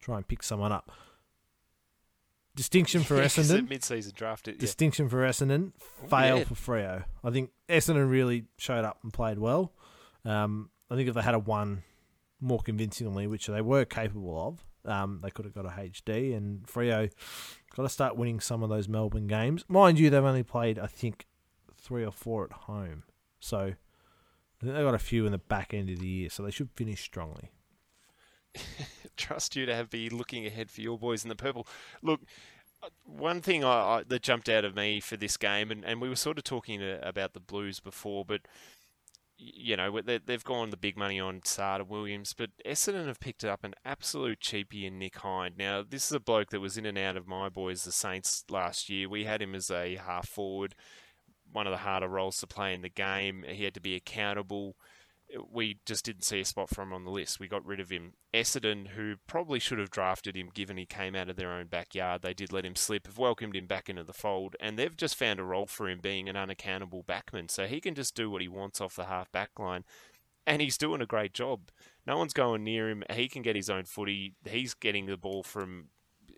try 0.00 0.16
and 0.16 0.26
pick 0.26 0.42
someone 0.42 0.72
up. 0.72 0.90
Distinction 2.58 3.04
for 3.04 3.14
Essendon. 3.22 3.68
Mid-season 3.68 4.12
draft. 4.16 4.48
It, 4.48 4.56
yeah. 4.56 4.60
Distinction 4.60 5.08
for 5.08 5.18
Essendon. 5.18 5.70
Fail 6.08 6.38
yeah. 6.38 6.44
for 6.44 6.54
Freo. 6.54 7.04
I 7.22 7.30
think 7.30 7.50
Essendon 7.68 8.10
really 8.10 8.46
showed 8.56 8.84
up 8.84 8.98
and 9.04 9.12
played 9.12 9.38
well. 9.38 9.72
Um, 10.24 10.68
I 10.90 10.96
think 10.96 11.08
if 11.08 11.14
they 11.14 11.22
had 11.22 11.36
a 11.36 11.38
one 11.38 11.84
more 12.40 12.58
convincingly, 12.58 13.28
which 13.28 13.46
they 13.46 13.60
were 13.60 13.84
capable 13.84 14.44
of, 14.44 14.90
um, 14.90 15.20
they 15.22 15.30
could 15.30 15.44
have 15.44 15.54
got 15.54 15.66
a 15.66 15.68
HD. 15.68 16.36
And 16.36 16.66
Freo 16.66 17.08
got 17.76 17.84
to 17.84 17.88
start 17.88 18.16
winning 18.16 18.40
some 18.40 18.64
of 18.64 18.70
those 18.70 18.88
Melbourne 18.88 19.28
games. 19.28 19.64
Mind 19.68 20.00
you, 20.00 20.10
they've 20.10 20.24
only 20.24 20.42
played, 20.42 20.80
I 20.80 20.88
think, 20.88 21.26
three 21.80 22.04
or 22.04 22.10
four 22.10 22.42
at 22.42 22.52
home. 22.52 23.04
So 23.38 23.58
I 23.58 24.64
think 24.64 24.74
they've 24.74 24.84
got 24.84 24.94
a 24.94 24.98
few 24.98 25.26
in 25.26 25.30
the 25.32 25.38
back 25.38 25.72
end 25.72 25.90
of 25.90 26.00
the 26.00 26.08
year. 26.08 26.28
So 26.28 26.42
they 26.42 26.50
should 26.50 26.70
finish 26.74 27.02
strongly. 27.02 27.52
trust 29.16 29.56
you 29.56 29.66
to 29.66 29.74
have 29.74 29.90
be 29.90 30.08
looking 30.08 30.46
ahead 30.46 30.70
for 30.70 30.80
your 30.80 30.98
boys 30.98 31.22
in 31.22 31.28
the 31.28 31.36
purple. 31.36 31.66
Look, 32.02 32.20
uh, 32.82 32.88
one 33.04 33.40
thing 33.40 33.64
I, 33.64 33.68
I, 33.68 34.02
that 34.06 34.22
jumped 34.22 34.48
out 34.48 34.64
of 34.64 34.76
me 34.76 35.00
for 35.00 35.16
this 35.16 35.36
game, 35.36 35.70
and, 35.70 35.84
and 35.84 36.00
we 36.00 36.08
were 36.08 36.16
sort 36.16 36.38
of 36.38 36.44
talking 36.44 36.82
uh, 36.82 37.00
about 37.02 37.32
the 37.32 37.40
Blues 37.40 37.80
before, 37.80 38.24
but 38.24 38.42
you 39.40 39.76
know 39.76 40.00
they, 40.00 40.20
have 40.28 40.42
gone 40.42 40.70
the 40.70 40.76
big 40.76 40.96
money 40.96 41.20
on 41.20 41.40
Sarda 41.40 41.86
Williams, 41.86 42.34
but 42.36 42.50
Essendon 42.66 43.06
have 43.06 43.20
picked 43.20 43.44
up 43.44 43.62
an 43.62 43.74
absolute 43.84 44.40
cheapie 44.40 44.84
in 44.84 44.98
Nick 44.98 45.16
Hind. 45.18 45.56
Now 45.56 45.84
this 45.88 46.06
is 46.06 46.12
a 46.12 46.20
bloke 46.20 46.50
that 46.50 46.60
was 46.60 46.76
in 46.76 46.86
and 46.86 46.98
out 46.98 47.16
of 47.16 47.28
my 47.28 47.48
boys, 47.48 47.84
the 47.84 47.92
Saints, 47.92 48.44
last 48.50 48.88
year. 48.88 49.08
We 49.08 49.24
had 49.24 49.40
him 49.40 49.54
as 49.54 49.70
a 49.70 49.96
half 49.96 50.28
forward, 50.28 50.74
one 51.52 51.66
of 51.66 51.72
the 51.72 51.78
harder 51.78 52.08
roles 52.08 52.38
to 52.38 52.48
play 52.48 52.74
in 52.74 52.82
the 52.82 52.88
game. 52.88 53.44
He 53.46 53.62
had 53.64 53.74
to 53.74 53.80
be 53.80 53.94
accountable 53.94 54.74
we 55.50 55.78
just 55.84 56.04
didn't 56.04 56.24
see 56.24 56.40
a 56.40 56.44
spot 56.44 56.70
for 56.70 56.82
him 56.82 56.92
on 56.92 57.04
the 57.04 57.10
list. 57.10 57.38
We 57.38 57.48
got 57.48 57.66
rid 57.66 57.80
of 57.80 57.90
him. 57.90 58.14
Essendon, 58.32 58.88
who 58.88 59.16
probably 59.26 59.58
should 59.58 59.78
have 59.78 59.90
drafted 59.90 60.36
him 60.36 60.50
given 60.52 60.76
he 60.76 60.86
came 60.86 61.14
out 61.14 61.28
of 61.28 61.36
their 61.36 61.52
own 61.52 61.66
backyard, 61.66 62.22
they 62.22 62.34
did 62.34 62.52
let 62.52 62.64
him 62.64 62.76
slip, 62.76 63.06
have 63.06 63.18
welcomed 63.18 63.54
him 63.54 63.66
back 63.66 63.88
into 63.88 64.04
the 64.04 64.12
fold, 64.12 64.56
and 64.60 64.78
they've 64.78 64.96
just 64.96 65.16
found 65.16 65.38
a 65.38 65.44
role 65.44 65.66
for 65.66 65.88
him 65.88 66.00
being 66.00 66.28
an 66.28 66.36
unaccountable 66.36 67.04
backman. 67.04 67.50
So 67.50 67.66
he 67.66 67.80
can 67.80 67.94
just 67.94 68.14
do 68.14 68.30
what 68.30 68.42
he 68.42 68.48
wants 68.48 68.80
off 68.80 68.96
the 68.96 69.04
half 69.04 69.30
back 69.30 69.50
line, 69.58 69.84
and 70.46 70.62
he's 70.62 70.78
doing 70.78 71.02
a 71.02 71.06
great 71.06 71.34
job. 71.34 71.70
No 72.06 72.16
one's 72.16 72.32
going 72.32 72.64
near 72.64 72.88
him. 72.88 73.04
He 73.10 73.28
can 73.28 73.42
get 73.42 73.56
his 73.56 73.68
own 73.68 73.84
footy. 73.84 74.34
He's 74.48 74.74
getting 74.74 75.06
the 75.06 75.16
ball 75.16 75.42
from 75.42 75.88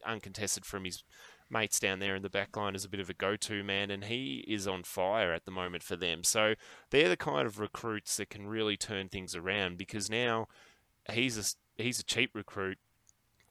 uncontested 0.05 0.65
from 0.65 0.85
his 0.85 1.05
mates 1.51 1.81
down 1.81 1.99
there 1.99 2.15
in 2.15 2.23
the 2.23 2.31
back 2.31 2.57
line 2.57 2.75
as 2.75 2.85
a 2.85 2.89
bit 2.89 3.01
of 3.01 3.11
a 3.11 3.15
go-to 3.15 3.63
man, 3.63 3.91
and 3.91 4.05
he 4.05 4.45
is 4.49 4.67
on 4.67 4.83
fire 4.83 5.33
at 5.33 5.45
the 5.45 5.51
moment 5.51 5.83
for 5.83 5.97
them. 5.97 6.25
So 6.25 6.55
they're 6.91 7.09
the 7.09 7.17
kind 7.17 7.47
of 7.47 7.59
recruits 7.59 8.17
that 8.17 8.31
can 8.31 8.47
really 8.47 8.77
turn 8.77 9.09
things 9.09 9.35
around 9.35 9.79
because 9.79 10.11
now 10.11 10.49
he's 11.11 11.39
a 11.39 11.83
he's 11.83 12.01
a 12.01 12.05
cheap 12.05 12.31
recruit. 12.35 12.79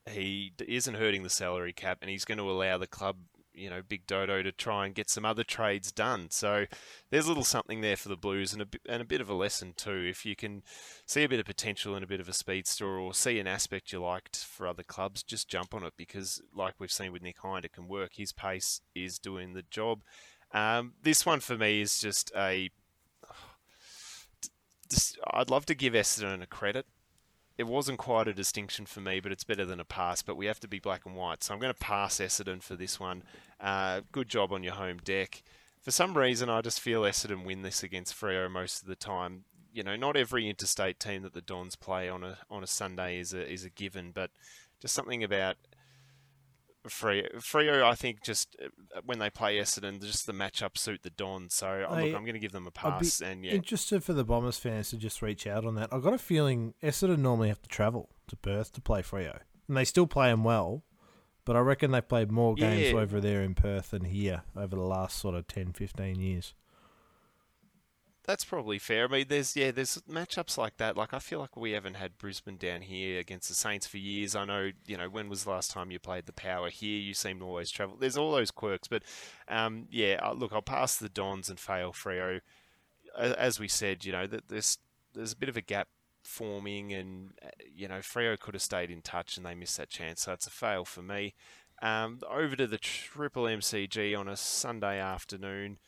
He 0.10 0.54
isn't 0.68 0.96
hurting 0.96 1.24
the 1.24 1.30
salary 1.30 1.74
cap, 1.74 2.00
and 2.02 2.10
he's 2.10 2.26
going 2.26 2.38
to 2.40 2.50
allow 2.50 2.78
the 2.78 2.88
club 2.88 3.18
you 3.60 3.70
know, 3.70 3.82
Big 3.88 4.08
Dodo 4.08 4.42
to 4.42 4.52
try 4.52 4.86
and 4.86 4.96
get 4.96 5.10
some 5.10 5.26
other 5.26 5.44
trades 5.44 5.92
done. 5.92 6.30
So 6.32 6.66
there's 7.10 7.26
a 7.26 7.28
little 7.28 7.44
something 7.44 7.82
there 7.82 7.98
for 7.98 8.10
the 8.10 8.18
Blues 8.18 8.54
and 8.54 8.62
a, 8.62 8.68
and 8.88 9.02
a 9.02 9.06
bit 9.06 9.22
of 9.22 9.30
a 9.30 9.34
lesson 9.34 9.74
too. 9.76 10.06
If 10.10 10.26
you 10.26 10.36
can 10.36 10.64
see 11.06 11.24
a 11.24 11.30
bit 11.30 11.40
of 11.40 11.46
potential 11.46 11.96
in 11.96 12.04
a 12.04 12.08
bit 12.08 12.20
of 12.20 12.30
a 12.30 12.34
speedster 12.34 12.88
or 12.88 13.14
see 13.14 13.40
an 13.40 13.48
aspect 13.48 13.92
you 13.92 14.02
liked 14.02 14.38
for 14.38 14.68
other 14.68 14.84
clubs, 14.84 15.24
just 15.24 15.50
jump 15.50 15.74
on 15.74 15.84
it 15.84 15.94
because, 15.98 16.42
like 16.56 16.76
we've 16.80 16.92
seen 16.92 17.12
with 17.12 17.22
Nick 17.22 17.40
Hind, 17.40 17.66
it 17.66 17.74
can 17.74 17.88
work. 17.88 18.12
His 18.16 18.32
pace 18.32 18.82
is 18.96 19.20
doing 19.20 19.54
the 19.54 19.64
job. 19.70 20.04
Um, 20.52 20.94
this 21.04 21.26
one 21.26 21.42
for 21.42 21.58
me 21.58 21.82
is 21.82 22.00
just 22.00 22.32
a. 22.36 22.70
Just, 24.90 25.20
I'd 25.32 25.52
love 25.52 25.68
to 25.68 25.76
give 25.76 25.94
Essendon 25.94 26.42
a 26.42 26.48
credit 26.48 26.88
it 27.60 27.68
wasn't 27.68 28.00
quite 28.00 28.26
a 28.26 28.34
distinction 28.34 28.86
for 28.86 29.02
me, 29.02 29.20
but 29.20 29.34
it's 29.34 29.44
better 29.44 29.66
than 29.66 29.82
a 29.82 29.86
pass. 29.86 30.22
But 30.22 30.38
we 30.38 30.46
have 30.46 30.62
to 30.62 30.68
be 30.68 30.80
black 30.80 31.06
and 31.06 31.14
white. 31.14 31.44
So 31.44 31.54
I'm 31.54 31.60
going 31.60 31.74
to 31.74 31.78
pass 31.78 32.20
Essendon 32.20 32.64
for 32.64 32.78
this 32.78 33.02
one. 33.02 33.22
Uh, 33.60 34.00
good 34.14 34.30
job 34.30 34.54
on 34.54 34.64
your 34.64 34.76
home 34.76 35.00
deck. 35.04 35.44
For 35.82 35.92
some 35.92 36.18
reason, 36.18 36.50
I 36.50 36.62
just 36.62 36.80
feel 36.80 37.02
Essendon 37.02 37.44
win 37.44 37.64
this 37.64 37.84
against 37.84 38.16
Freo 38.16 38.50
most 38.50 38.82
of 38.82 38.88
the 38.88 38.96
time. 38.96 39.44
You 39.74 39.84
know, 39.84 39.98
not 39.98 40.16
every 40.16 40.50
interstate 40.50 41.02
team 41.02 41.22
that 41.24 41.34
the 41.34 41.42
Dons 41.42 41.76
play 41.76 42.08
on 42.08 42.24
a 42.24 42.38
on 42.50 42.64
a 42.64 42.68
Sunday 42.68 43.20
is 43.20 43.34
a 43.34 43.46
is 43.46 43.66
a 43.66 43.70
given, 43.70 44.12
but 44.12 44.32
just 44.80 44.96
something 44.96 45.22
about 45.22 45.58
Freo, 46.88 47.36
Freo, 47.38 47.84
I 47.84 47.96
think 47.96 48.24
just 48.24 48.56
uh, 48.64 49.02
when 49.06 49.20
they 49.20 49.30
play 49.30 49.58
Essendon, 49.58 50.02
just 50.02 50.26
the 50.26 50.34
matchup 50.34 50.78
suit 50.78 51.04
the 51.04 51.10
Dons. 51.10 51.54
So 51.54 51.68
I, 51.68 52.04
look, 52.04 52.16
I'm 52.16 52.24
going 52.24 52.34
to 52.34 52.40
give 52.40 52.54
them 52.54 52.68
a 52.68 52.72
pass. 52.72 53.22
And 53.22 53.44
yeah, 53.44 53.52
interested 53.52 54.04
for 54.04 54.14
the 54.14 54.24
Bombers 54.24 54.58
fans 54.58 54.90
to 54.92 54.98
just 54.98 55.22
reach 55.22 55.46
out 55.46 55.66
on 55.66 55.76
that. 55.76 55.90
I've 55.92 56.04
got 56.04 56.14
a 56.14 56.20
feeling 56.20 56.74
Essendon 56.82 57.20
normally 57.20 57.50
have 57.50 57.62
to 57.62 57.70
travel 57.70 58.10
to 58.28 58.36
Perth 58.36 58.72
to 58.74 58.82
play 58.82 59.02
Freo, 59.02 59.40
and 59.68 59.76
they 59.76 59.86
still 59.86 60.08
play 60.08 60.30
them 60.30 60.44
well. 60.44 60.84
But 61.46 61.56
I 61.56 61.60
reckon 61.60 61.92
they've 61.92 62.08
played 62.08 62.32
more 62.32 62.54
games 62.54 62.92
yeah. 62.92 63.00
over 63.00 63.20
there 63.20 63.42
in 63.42 63.56
Perth 63.56 63.92
than 63.92 64.06
here 64.06 64.44
over 64.56 64.76
the 64.76 64.84
last 64.84 65.18
sort 65.18 65.36
of 65.36 65.48
10, 65.48 65.74
15 65.74 66.20
years 66.20 66.54
that's 68.30 68.46
probably 68.46 68.78
fair. 68.78 69.06
I 69.06 69.08
mean, 69.08 69.26
there's 69.28 69.56
yeah, 69.56 69.72
there's 69.72 70.04
matchups 70.08 70.56
like 70.56 70.78
that. 70.78 70.96
Like 70.96 71.16
I 71.16 71.20
feel 71.20 71.40
like 71.40 71.58
we 71.58 71.72
haven't 71.72 71.96
had 71.96 72.20
Brisbane 72.20 72.58
down 72.58 72.82
here 72.82 73.20
against 73.20 73.50
the 73.50 73.56
Saints 73.56 73.88
for 73.88 73.98
years. 73.98 74.36
I 74.36 74.46
know, 74.46 74.70
you 74.86 74.98
know, 74.98 75.10
when 75.10 75.30
was 75.30 75.46
the 75.46 75.50
last 75.50 75.72
time 75.72 75.90
you 75.90 75.98
played 75.98 76.28
the 76.28 76.34
Power 76.34 76.70
here? 76.70 77.00
You 77.00 77.16
seem 77.16 77.40
to 77.40 77.46
always 77.46 77.72
travel. 77.72 77.98
There's 78.00 78.18
all 78.18 78.32
those 78.32 78.52
quirks, 78.52 78.88
but 78.88 79.02
um, 79.48 79.88
yeah, 79.90 80.20
look, 80.36 80.54
I'll 80.54 80.62
pass 80.62 80.96
the 80.96 81.10
Dons 81.10 81.50
and 81.50 81.60
fail 81.60 81.92
Freo. 81.92 82.42
As 83.18 83.60
we 83.60 83.68
said, 83.68 84.06
you 84.06 84.12
know, 84.12 84.28
that 84.28 84.48
there's 84.48 84.78
there's 85.16 85.34
a 85.34 85.38
bit 85.38 85.50
of 85.50 85.58
a 85.58 85.62
gap 85.62 85.88
forming, 86.22 86.94
and 86.94 87.32
uh, 87.44 87.50
you 87.76 87.88
know, 87.88 87.98
Freo 87.98 88.40
could 88.40 88.54
have 88.54 88.62
stayed 88.62 88.92
in 88.92 89.02
touch, 89.02 89.38
and 89.38 89.46
they 89.46 89.56
missed 89.56 89.78
that 89.78 89.90
chance, 89.90 90.22
so 90.22 90.34
it's 90.34 90.46
a 90.46 90.52
fail 90.52 90.86
for 90.86 91.02
me. 91.02 91.34
Um, 91.82 92.20
over 92.30 92.56
to 92.56 92.68
the 92.68 92.78
Triple 92.78 93.46
MCG 93.46 94.16
on 94.16 94.28
a 94.28 94.38
Sunday 94.38 95.00
afternoon. 95.00 95.80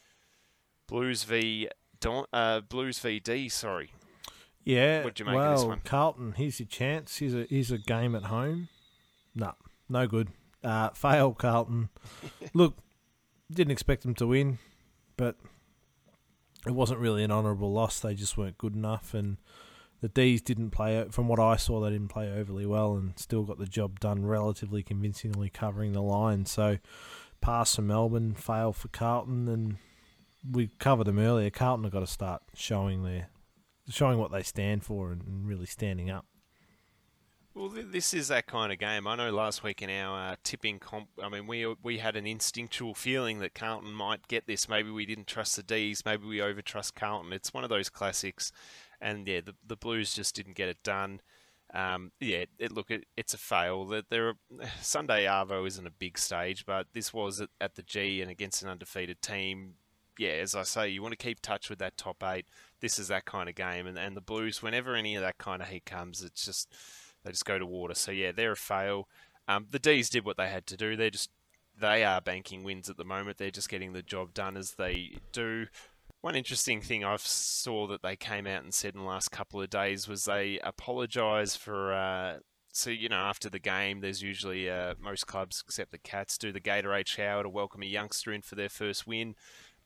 Blues 0.87 1.23
v 1.23 1.69
Don, 2.01 2.25
uh, 2.33 2.61
Blues 2.61 2.99
VD, 2.99 3.49
sorry. 3.49 3.91
Yeah. 4.65 5.03
What'd 5.03 5.19
you 5.19 5.25
make 5.25 5.35
well, 5.35 5.53
of 5.53 5.59
this 5.59 5.65
one? 5.65 5.81
Carlton, 5.85 6.33
here's 6.33 6.59
your 6.59 6.67
chance. 6.67 7.17
Here's 7.17 7.33
a 7.33 7.45
here's 7.49 7.71
a 7.71 7.77
game 7.77 8.15
at 8.15 8.23
home. 8.23 8.67
No, 9.33 9.53
no 9.87 10.07
good. 10.07 10.29
Uh, 10.63 10.89
fail 10.89 11.33
Carlton. 11.33 11.89
Look, 12.53 12.77
didn't 13.51 13.71
expect 13.71 14.03
them 14.03 14.15
to 14.15 14.27
win, 14.27 14.59
but 15.15 15.37
it 16.67 16.71
wasn't 16.71 16.99
really 16.99 17.23
an 17.23 17.31
honourable 17.31 17.71
loss. 17.71 17.99
They 17.99 18.13
just 18.13 18.37
weren't 18.37 18.57
good 18.57 18.75
enough, 18.75 19.13
and 19.13 19.37
the 20.01 20.09
D's 20.09 20.41
didn't 20.41 20.71
play. 20.71 21.05
From 21.09 21.27
what 21.27 21.39
I 21.39 21.55
saw, 21.55 21.79
they 21.79 21.91
didn't 21.91 22.09
play 22.09 22.31
overly 22.31 22.65
well, 22.65 22.95
and 22.95 23.17
still 23.17 23.43
got 23.43 23.57
the 23.57 23.65
job 23.65 23.99
done 23.99 24.25
relatively 24.25 24.83
convincingly, 24.83 25.49
covering 25.49 25.93
the 25.93 26.01
line. 26.01 26.45
So, 26.45 26.77
pass 27.41 27.75
for 27.75 27.81
Melbourne, 27.81 28.33
fail 28.33 28.73
for 28.73 28.89
Carlton, 28.89 29.47
and 29.47 29.77
we 30.49 30.69
covered 30.79 31.05
them 31.05 31.19
earlier. 31.19 31.49
Carlton 31.49 31.83
have 31.83 31.93
got 31.93 31.99
to 32.01 32.07
start 32.07 32.41
showing 32.53 33.03
their 33.03 33.29
showing 33.89 34.17
what 34.17 34.31
they 34.31 34.43
stand 34.43 34.83
for 34.83 35.11
and, 35.11 35.45
really 35.45 35.65
standing 35.65 36.09
up. 36.09 36.25
Well, 37.53 37.69
this 37.69 38.13
is 38.13 38.29
that 38.29 38.47
kind 38.47 38.71
of 38.71 38.79
game. 38.79 39.05
I 39.05 39.17
know 39.17 39.29
last 39.29 39.61
week 39.61 39.81
in 39.81 39.89
our 39.89 40.31
uh, 40.31 40.35
tipping 40.41 40.79
comp, 40.79 41.09
I 41.21 41.27
mean, 41.27 41.47
we 41.47 41.75
we 41.83 41.97
had 41.97 42.15
an 42.15 42.25
instinctual 42.25 42.95
feeling 42.95 43.39
that 43.39 43.53
Carlton 43.53 43.91
might 43.91 44.27
get 44.29 44.47
this. 44.47 44.69
Maybe 44.69 44.89
we 44.89 45.05
didn't 45.05 45.27
trust 45.27 45.57
the 45.57 45.63
D's. 45.63 46.05
Maybe 46.05 46.25
we 46.25 46.37
overtrust 46.37 46.95
Carlton. 46.95 47.33
It's 47.33 47.53
one 47.53 47.65
of 47.65 47.69
those 47.69 47.89
classics, 47.89 48.53
and 49.01 49.27
yeah, 49.27 49.41
the 49.41 49.55
the 49.67 49.75
Blues 49.75 50.13
just 50.13 50.33
didn't 50.33 50.55
get 50.55 50.69
it 50.69 50.81
done. 50.81 51.19
Um, 51.73 52.11
yeah, 52.19 52.45
it, 52.57 52.71
look, 52.71 52.89
it, 52.89 53.05
it's 53.17 53.33
a 53.33 53.37
fail. 53.37 53.85
That 53.85 54.09
there, 54.09 54.35
Sunday 54.81 55.25
Arvo 55.25 55.67
isn't 55.67 55.87
a 55.87 55.91
big 55.91 56.17
stage, 56.17 56.65
but 56.65 56.87
this 56.93 57.13
was 57.13 57.41
at, 57.41 57.49
at 57.59 57.75
the 57.75 57.83
G 57.83 58.21
and 58.21 58.31
against 58.31 58.63
an 58.63 58.69
undefeated 58.69 59.21
team 59.21 59.73
yeah, 60.17 60.31
as 60.31 60.55
I 60.55 60.63
say, 60.63 60.89
you 60.89 61.01
want 61.01 61.13
to 61.13 61.23
keep 61.23 61.41
touch 61.41 61.69
with 61.69 61.79
that 61.79 61.97
top 61.97 62.23
eight. 62.23 62.45
This 62.79 62.99
is 62.99 63.07
that 63.07 63.25
kind 63.25 63.49
of 63.49 63.55
game, 63.55 63.87
and 63.87 63.97
and 63.97 64.15
the 64.15 64.21
Blues, 64.21 64.61
whenever 64.61 64.95
any 64.95 65.15
of 65.15 65.21
that 65.21 65.37
kind 65.37 65.61
of 65.61 65.69
heat 65.69 65.85
comes, 65.85 66.21
it's 66.21 66.45
just 66.45 66.71
they 67.23 67.31
just 67.31 67.45
go 67.45 67.59
to 67.59 67.65
water. 67.65 67.95
So 67.95 68.11
yeah, 68.11 68.31
they're 68.31 68.53
a 68.53 68.57
fail. 68.57 69.07
Um, 69.47 69.67
the 69.69 69.79
D's 69.79 70.09
did 70.09 70.25
what 70.25 70.37
they 70.37 70.49
had 70.49 70.65
to 70.67 70.77
do. 70.77 70.95
They're 70.95 71.09
just 71.09 71.29
they 71.79 72.03
are 72.03 72.21
banking 72.21 72.63
wins 72.63 72.89
at 72.89 72.97
the 72.97 73.05
moment. 73.05 73.37
They're 73.37 73.51
just 73.51 73.69
getting 73.69 73.93
the 73.93 74.01
job 74.01 74.33
done 74.33 74.57
as 74.57 74.73
they 74.73 75.17
do. 75.31 75.67
One 76.21 76.35
interesting 76.35 76.81
thing 76.81 77.03
I 77.03 77.15
saw 77.17 77.87
that 77.87 78.03
they 78.03 78.15
came 78.15 78.45
out 78.45 78.63
and 78.63 78.73
said 78.73 78.93
in 78.93 79.01
the 79.01 79.07
last 79.07 79.31
couple 79.31 79.61
of 79.61 79.69
days 79.69 80.07
was 80.07 80.25
they 80.25 80.59
apologise 80.63 81.55
for. 81.55 81.93
Uh, 81.93 82.37
so 82.73 82.89
you 82.89 83.09
know, 83.09 83.17
after 83.17 83.49
the 83.49 83.59
game, 83.59 83.99
there's 83.99 84.21
usually 84.21 84.69
uh, 84.69 84.93
most 84.99 85.27
clubs 85.27 85.63
except 85.65 85.91
the 85.91 85.97
Cats 85.97 86.37
do 86.37 86.51
the 86.51 86.61
Gatorade 86.61 87.07
shower 87.07 87.43
to 87.43 87.49
welcome 87.49 87.83
a 87.83 87.87
youngster 87.87 88.31
in 88.31 88.41
for 88.41 88.55
their 88.55 88.69
first 88.69 89.05
win 89.05 89.35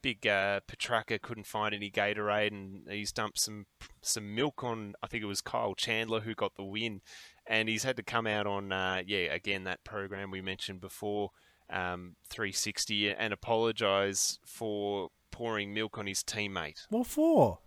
big 0.06 0.28
uh, 0.28 0.60
Petracca 0.68 1.20
couldn't 1.20 1.48
find 1.48 1.74
any 1.74 1.90
Gatorade, 1.90 2.52
and 2.52 2.84
he's 2.88 3.12
dumped 3.12 3.40
some 3.40 3.66
some 4.04 4.36
milk 4.36 4.64
on. 4.64 4.94
I 5.02 5.08
think 5.08 5.24
it 5.24 5.28
was 5.28 5.42
Kyle 5.42 5.74
Chandler 5.74 6.20
who 6.20 6.36
got 6.36 6.56
the 6.56 6.64
win, 6.64 7.02
and 7.48 7.68
he's 7.68 7.82
had 7.82 7.98
to 7.98 8.04
come 8.04 8.28
out 8.28 8.46
on 8.46 8.72
uh, 8.72 9.02
yeah 9.08 9.34
again 9.34 9.64
that 9.64 9.84
program 9.84 10.30
we 10.30 10.42
mentioned 10.42 10.80
before, 10.80 11.32
um, 11.72 12.18
360, 12.30 13.16
and 13.16 13.34
apologise 13.34 14.38
for 14.46 15.10
pouring 15.32 15.74
milk 15.74 15.98
on 15.98 16.06
his 16.06 16.22
teammate. 16.22 16.86
What 16.90 17.08
for? 17.08 17.62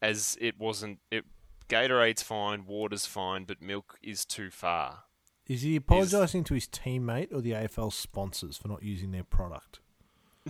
As 0.00 0.38
it 0.40 0.58
wasn't 0.58 1.00
it. 1.10 1.24
Gatorade's 1.68 2.22
fine, 2.22 2.64
water's 2.64 3.04
fine, 3.04 3.44
but 3.44 3.60
milk 3.60 3.98
is 4.00 4.24
too 4.24 4.50
far. 4.50 5.00
Is 5.48 5.62
he 5.62 5.76
apologising 5.76 6.44
to 6.44 6.54
his 6.54 6.66
teammate 6.66 7.34
or 7.34 7.40
the 7.40 7.52
AFL 7.52 7.92
sponsors 7.92 8.56
for 8.56 8.68
not 8.68 8.84
using 8.84 9.10
their 9.10 9.24
product? 9.24 9.80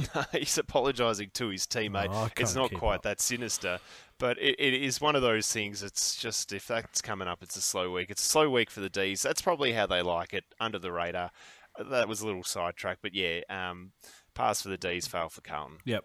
he's 0.33 0.59
apologising 0.59 1.31
to 1.35 1.49
his 1.49 1.67
teammate. 1.67 2.09
Oh, 2.11 2.29
it's 2.37 2.55
not 2.55 2.73
quite 2.75 2.97
up. 2.97 3.03
that 3.03 3.21
sinister, 3.21 3.79
but 4.19 4.39
it, 4.39 4.57
it 4.59 4.75
is 4.75 5.01
one 5.01 5.17
of 5.17 5.23
those 5.23 5.51
things. 5.51 5.83
It's 5.83 6.17
just 6.17 6.53
if 6.53 6.67
that's 6.67 7.01
coming 7.01 7.29
up, 7.29 7.43
it's 7.43 7.57
a 7.57 7.61
slow 7.61 7.93
week. 7.93 8.11
It's 8.11 8.25
a 8.25 8.29
slow 8.29 8.51
week 8.51 8.71
for 8.71 8.81
the 8.81 8.91
D's. 8.91 9.23
That's 9.23 9.43
probably 9.43 9.73
how 9.73 9.87
they 9.87 10.03
like 10.03 10.35
it, 10.35 10.45
under 10.61 10.79
the 10.79 10.93
radar. 10.93 11.31
That 11.79 12.09
was 12.09 12.21
a 12.21 12.27
little 12.27 12.45
sidetrack, 12.45 12.99
but 13.03 13.15
yeah, 13.15 13.41
um, 13.51 13.93
pass 14.35 14.63
for 14.63 14.69
the 14.69 14.79
D's, 14.79 15.07
fail 15.07 15.29
for 15.29 15.41
Carlton. 15.41 15.79
Yep. 15.85 16.05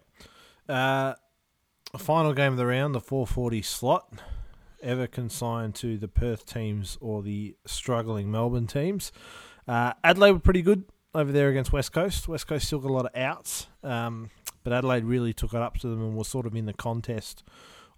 Uh, 0.68 1.14
final 1.98 2.32
game 2.32 2.52
of 2.52 2.58
the 2.58 2.66
round, 2.66 2.94
the 2.94 3.00
440 3.00 3.62
slot. 3.62 4.12
Ever 4.82 5.06
consigned 5.06 5.76
to 5.76 5.96
the 5.96 6.08
Perth 6.08 6.44
teams 6.44 6.98
or 7.00 7.22
the 7.22 7.56
struggling 7.66 8.30
Melbourne 8.30 8.66
teams. 8.66 9.12
Uh, 9.68 9.92
Adelaide 10.02 10.32
were 10.32 10.40
pretty 10.40 10.62
good 10.62 10.84
over 11.14 11.32
there 11.32 11.48
against 11.48 11.72
West 11.72 11.92
Coast. 11.92 12.28
West 12.28 12.46
Coast 12.46 12.66
still 12.66 12.78
got 12.78 12.90
a 12.90 12.94
lot 12.94 13.06
of 13.06 13.16
outs, 13.16 13.66
um, 13.82 14.30
but 14.64 14.72
Adelaide 14.72 15.04
really 15.04 15.32
took 15.32 15.52
it 15.52 15.60
up 15.60 15.78
to 15.78 15.88
them 15.88 16.02
and 16.02 16.16
was 16.16 16.28
sort 16.28 16.46
of 16.46 16.54
in 16.54 16.66
the 16.66 16.72
contest, 16.72 17.42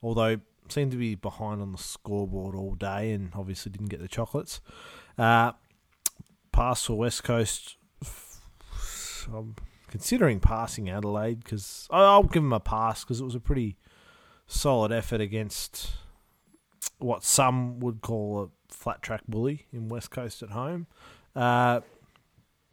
although 0.03 0.39
seemed 0.69 0.91
to 0.91 0.97
be 0.97 1.15
behind 1.15 1.61
on 1.61 1.73
the 1.73 1.79
scoreboard 1.79 2.55
all 2.55 2.75
day 2.75 3.13
and 3.13 3.31
obviously 3.35 3.71
didn't 3.71 3.89
get 3.89 4.01
the 4.01 4.09
chocolates. 4.09 4.61
Uh, 5.19 5.53
pass 6.53 6.85
for 6.85 6.95
West 6.95 7.23
Coast. 7.23 7.77
I'm 9.33 9.55
considering 9.89 10.41
passing 10.41 10.89
Adelaide 10.89 11.45
because 11.45 11.87
I'll 11.91 12.23
give 12.23 12.43
them 12.43 12.53
a 12.53 12.61
pass 12.61 13.05
because 13.05 13.21
it 13.21 13.25
was 13.25 13.35
a 13.35 13.41
pretty 13.41 13.77
solid 14.47 14.93
effort 14.93 15.21
against 15.21 15.93
what 16.99 17.25
some 17.25 17.81
would 17.81 18.01
call 18.01 18.45
a 18.45 18.73
flat 18.73 19.03
track 19.03 19.23
bully 19.29 19.67
in 19.73 19.89
West 19.89 20.11
Coast 20.11 20.43
at 20.43 20.51
home. 20.51 20.87
Uh, 21.35 21.81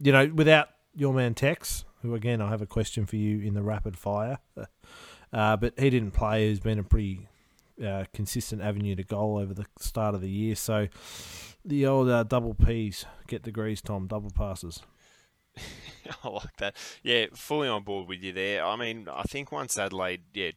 you 0.02 0.12
know, 0.12 0.30
without 0.34 0.68
your 0.94 1.14
man 1.14 1.34
Tex, 1.34 1.84
who 2.02 2.14
again 2.14 2.40
I 2.40 2.50
have 2.50 2.62
a 2.62 2.66
question 2.66 3.06
for 3.06 3.16
you 3.16 3.40
in 3.40 3.54
the 3.54 3.62
rapid 3.62 3.96
fire, 3.96 4.38
uh, 5.32 5.56
but 5.56 5.78
he 5.78 5.90
didn't 5.90 6.12
play. 6.12 6.48
He's 6.48 6.60
been 6.60 6.78
a 6.78 6.84
pretty 6.84 7.28
uh, 7.84 8.04
consistent 8.12 8.62
avenue 8.62 8.96
to 8.96 9.04
goal 9.04 9.38
over 9.38 9.54
the 9.54 9.66
start 9.78 10.14
of 10.14 10.20
the 10.20 10.30
year. 10.30 10.56
So 10.56 10.88
the 11.64 11.86
old 11.86 12.08
uh, 12.08 12.24
double 12.24 12.54
P's 12.54 13.04
get 13.28 13.42
degrees, 13.42 13.80
Tom. 13.80 14.08
Double 14.08 14.30
passes. 14.30 14.82
I 16.24 16.28
like 16.28 16.56
that. 16.58 16.76
Yeah, 17.02 17.26
fully 17.34 17.68
on 17.68 17.84
board 17.84 18.08
with 18.08 18.22
you 18.22 18.32
there. 18.32 18.64
I 18.64 18.76
mean, 18.76 19.08
I 19.10 19.22
think 19.22 19.52
once 19.52 19.78
Adelaide, 19.78 20.22
yeah, 20.34 20.50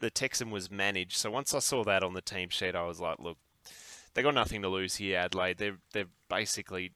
the 0.00 0.10
Texan 0.10 0.50
was 0.50 0.70
managed. 0.70 1.16
So 1.16 1.30
once 1.30 1.54
I 1.54 1.60
saw 1.60 1.84
that 1.84 2.02
on 2.02 2.14
the 2.14 2.20
team 2.20 2.50
sheet, 2.50 2.74
I 2.74 2.84
was 2.84 3.00
like, 3.00 3.18
look, 3.18 3.38
they 4.14 4.22
got 4.22 4.34
nothing 4.34 4.62
to 4.62 4.68
lose 4.68 4.96
here, 4.96 5.18
Adelaide. 5.18 5.58
They're 5.58 5.78
they're 5.92 6.06
basically 6.28 6.92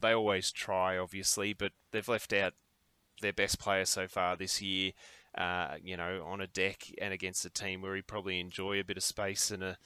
they 0.00 0.12
always 0.12 0.50
try, 0.50 0.98
obviously, 0.98 1.52
but 1.52 1.72
they've 1.92 2.08
left 2.08 2.32
out 2.32 2.54
their 3.20 3.32
best 3.32 3.58
player 3.58 3.84
so 3.84 4.08
far 4.08 4.36
this 4.36 4.60
year. 4.60 4.92
Uh, 5.36 5.76
you 5.82 5.96
know, 5.96 6.24
on 6.26 6.40
a 6.40 6.46
deck 6.48 6.86
and 7.00 7.14
against 7.14 7.44
a 7.44 7.50
team 7.50 7.82
where 7.82 7.94
he 7.94 8.02
probably 8.02 8.40
enjoy 8.40 8.80
a 8.80 8.84
bit 8.84 8.96
of 8.96 9.04
space 9.04 9.52
and 9.52 9.62
a, 9.62 9.78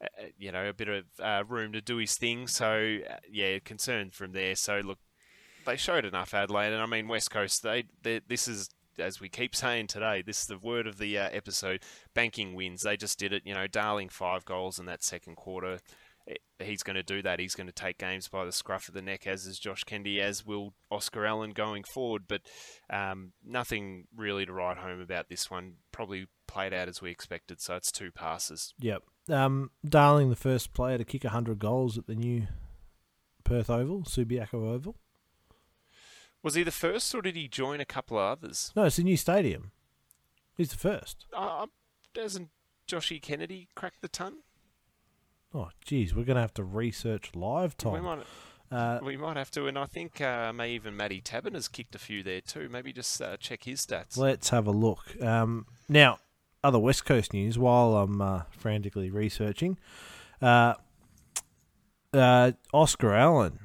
a 0.00 0.06
you 0.38 0.50
know 0.50 0.70
a 0.70 0.72
bit 0.72 0.88
of 0.88 1.04
uh, 1.20 1.44
room 1.46 1.72
to 1.72 1.82
do 1.82 1.98
his 1.98 2.16
thing. 2.16 2.46
So 2.46 2.98
uh, 3.08 3.16
yeah, 3.30 3.58
concerned 3.58 4.14
from 4.14 4.32
there. 4.32 4.54
So 4.56 4.80
look, 4.82 4.98
they 5.66 5.76
showed 5.76 6.06
enough 6.06 6.32
Adelaide, 6.32 6.72
and 6.72 6.82
I 6.82 6.86
mean 6.86 7.08
West 7.08 7.30
Coast. 7.30 7.62
They, 7.62 7.84
this 8.02 8.48
is 8.48 8.70
as 8.98 9.20
we 9.20 9.28
keep 9.28 9.54
saying 9.54 9.88
today, 9.88 10.22
this 10.22 10.40
is 10.40 10.46
the 10.46 10.56
word 10.56 10.86
of 10.86 10.96
the 10.96 11.18
uh, 11.18 11.28
episode. 11.30 11.82
Banking 12.14 12.54
wins. 12.54 12.80
They 12.80 12.96
just 12.96 13.18
did 13.18 13.34
it. 13.34 13.42
You 13.44 13.52
know, 13.52 13.66
Darling 13.66 14.08
five 14.08 14.46
goals 14.46 14.78
in 14.78 14.86
that 14.86 15.04
second 15.04 15.36
quarter 15.36 15.80
he's 16.58 16.82
going 16.82 16.96
to 16.96 17.02
do 17.02 17.22
that. 17.22 17.38
He's 17.38 17.54
going 17.54 17.66
to 17.66 17.72
take 17.72 17.98
games 17.98 18.28
by 18.28 18.44
the 18.44 18.52
scruff 18.52 18.88
of 18.88 18.94
the 18.94 19.02
neck, 19.02 19.26
as 19.26 19.46
is 19.46 19.58
Josh 19.58 19.84
Kennedy, 19.84 20.20
as 20.20 20.44
will 20.44 20.74
Oscar 20.90 21.26
Allen 21.26 21.50
going 21.50 21.84
forward. 21.84 22.24
But 22.28 22.42
um, 22.90 23.32
nothing 23.44 24.06
really 24.14 24.46
to 24.46 24.52
write 24.52 24.78
home 24.78 25.00
about 25.00 25.28
this 25.28 25.50
one. 25.50 25.74
Probably 25.92 26.26
played 26.46 26.72
out 26.72 26.88
as 26.88 27.02
we 27.02 27.10
expected, 27.10 27.60
so 27.60 27.76
it's 27.76 27.92
two 27.92 28.10
passes. 28.10 28.74
Yep. 28.80 29.02
Um, 29.28 29.70
Darling, 29.84 30.30
the 30.30 30.36
first 30.36 30.72
player 30.72 30.98
to 30.98 31.04
kick 31.04 31.24
100 31.24 31.58
goals 31.58 31.98
at 31.98 32.06
the 32.06 32.14
new 32.14 32.46
Perth 33.44 33.70
Oval, 33.70 34.02
Subiaco 34.02 34.54
Oval. 34.54 34.96
Was 36.42 36.54
he 36.54 36.62
the 36.62 36.70
first, 36.70 37.12
or 37.14 37.22
did 37.22 37.34
he 37.34 37.48
join 37.48 37.80
a 37.80 37.84
couple 37.84 38.18
of 38.18 38.38
others? 38.38 38.72
No, 38.76 38.84
it's 38.84 38.98
a 38.98 39.02
new 39.02 39.16
stadium. 39.16 39.72
He's 40.56 40.70
the 40.70 40.76
first. 40.76 41.26
Uh, 41.32 41.66
doesn't 42.14 42.50
Joshy 42.86 43.20
Kennedy 43.20 43.68
crack 43.74 43.94
the 44.00 44.08
ton? 44.08 44.38
Oh, 45.56 45.70
geez, 45.82 46.14
we're 46.14 46.24
going 46.24 46.34
to 46.34 46.42
have 46.42 46.52
to 46.54 46.64
research 46.64 47.30
live, 47.34 47.78
time. 47.78 47.94
We 47.94 48.00
might, 48.00 48.18
uh, 48.70 49.00
we 49.02 49.16
might 49.16 49.38
have 49.38 49.50
to, 49.52 49.68
and 49.68 49.78
I 49.78 49.86
think 49.86 50.20
uh, 50.20 50.52
may 50.52 50.72
even 50.72 50.94
Matty 50.94 51.22
Tabin 51.22 51.54
has 51.54 51.66
kicked 51.66 51.94
a 51.94 51.98
few 51.98 52.22
there 52.22 52.42
too. 52.42 52.68
Maybe 52.68 52.92
just 52.92 53.22
uh, 53.22 53.38
check 53.38 53.64
his 53.64 53.86
stats. 53.86 54.18
Let's 54.18 54.50
have 54.50 54.66
a 54.66 54.70
look. 54.70 55.18
Um, 55.22 55.64
now, 55.88 56.18
other 56.62 56.78
West 56.78 57.06
Coast 57.06 57.32
news 57.32 57.58
while 57.58 57.96
I'm 57.96 58.20
uh, 58.20 58.42
frantically 58.50 59.08
researching. 59.08 59.78
Uh, 60.42 60.74
uh, 62.12 62.52
Oscar 62.74 63.14
Allen 63.14 63.58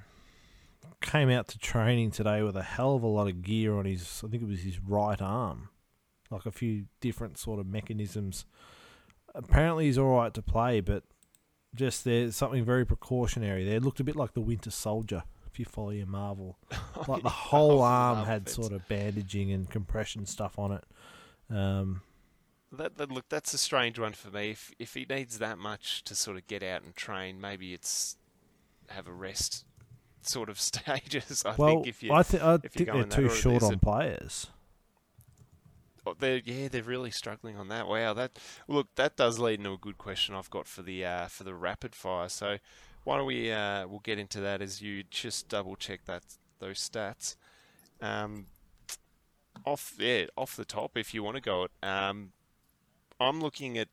came 1.02 1.30
out 1.30 1.50
to 1.50 1.60
training 1.60 2.12
today 2.12 2.42
with 2.42 2.56
a 2.56 2.64
hell 2.64 2.96
of 2.96 3.04
a 3.04 3.08
lot 3.08 3.28
of 3.28 3.42
gear 3.42 3.76
on 3.76 3.84
his, 3.84 4.24
I 4.26 4.30
think 4.30 4.44
it 4.44 4.48
was 4.48 4.62
his 4.62 4.80
right 4.80 5.22
arm, 5.22 5.68
like 6.30 6.46
a 6.46 6.52
few 6.52 6.86
different 7.02 7.38
sort 7.38 7.60
of 7.60 7.68
mechanisms. 7.68 8.46
Apparently, 9.36 9.88
he's 9.88 9.98
all 9.98 10.16
right 10.16 10.34
to 10.34 10.42
play, 10.42 10.80
but 10.80 11.04
just 11.76 12.04
there's 12.04 12.36
something 12.36 12.64
very 12.64 12.86
precautionary 12.86 13.64
there. 13.64 13.78
It 13.78 13.84
looked 13.84 14.00
a 14.00 14.04
bit 14.04 14.16
like 14.16 14.34
the 14.34 14.42
Winter 14.42 14.72
Soldier, 14.72 15.24
if 15.48 15.60
you 15.60 15.66
follow 15.66 15.92
your 15.92 16.08
Marvel. 16.08 16.58
Like 17.08 17.24
the 17.24 17.30
whole 17.30 17.82
arm 17.82 18.26
had 18.26 18.48
sort 18.48 18.72
of 18.72 18.88
bandaging 18.88 19.52
and 19.52 19.68
compression 19.68 20.28
stuff 20.28 20.60
on 20.60 20.74
it. 20.74 20.84
Um, 21.50 22.02
that, 22.72 22.98
that, 22.98 23.12
look, 23.12 23.28
that's 23.28 23.56
a 23.56 23.58
strange 23.58 23.98
one 23.98 24.14
for 24.14 24.30
me. 24.30 24.52
If 24.52 24.72
if 24.78 24.94
he 24.94 25.08
needs 25.10 25.40
that 25.40 25.58
much 25.58 26.04
to 26.04 26.14
sort 26.14 26.38
of 26.38 26.46
get 26.46 26.62
out 26.62 26.84
and 26.84 26.96
train, 26.96 27.42
maybe 27.42 27.74
it's 27.74 28.18
have 28.90 29.08
a 29.08 29.12
rest 29.12 29.66
sort 30.22 30.50
of 30.50 30.60
stages. 30.60 31.44
I 31.46 31.56
well, 31.58 31.70
think 31.70 31.88
if 31.88 32.04
you, 32.04 32.14
I, 32.14 32.24
th- 32.24 32.44
I 32.44 32.58
think 32.58 32.92
they're 32.92 33.04
too 33.06 33.30
short 33.30 33.64
on 33.64 33.80
players. 33.80 34.48
Oh, 36.06 36.16
they're 36.18 36.42
yeah, 36.44 36.68
they're 36.68 36.82
really 36.82 37.12
struggling 37.12 37.58
on 37.58 37.68
that. 37.68 37.88
Wow, 37.88 38.14
that 38.14 38.40
look 38.68 38.88
that 38.96 39.18
does 39.18 39.38
lead 39.38 39.60
into 39.60 39.74
a 39.74 39.78
good 39.78 39.98
question 39.98 40.34
I've 40.34 40.50
got 40.50 40.68
for 40.68 40.82
the 40.82 41.06
uh, 41.06 41.28
for 41.28 41.44
the 41.44 41.54
rapid 41.54 41.94
fire. 41.94 42.30
So 42.30 42.58
why 43.04 43.18
don't 43.18 43.28
we 43.28 43.52
uh, 43.52 43.88
we'll 43.88 44.00
get 44.00 44.20
into 44.20 44.40
that 44.42 44.62
as 44.62 44.82
you 44.82 45.04
just 45.10 45.48
double 45.48 45.76
check 45.76 46.06
that 46.06 46.24
those 46.60 46.80
stats. 46.80 47.36
Um, 48.02 48.48
off 49.66 49.94
yeah, 50.00 50.26
off 50.36 50.56
the 50.56 50.66
top, 50.66 50.98
if 50.98 51.14
you 51.14 51.24
want 51.24 51.36
to 51.36 51.42
go 51.42 51.66
it, 51.66 51.72
um, 51.84 52.32
I'm 53.20 53.40
looking 53.40 53.78
at 53.78 53.90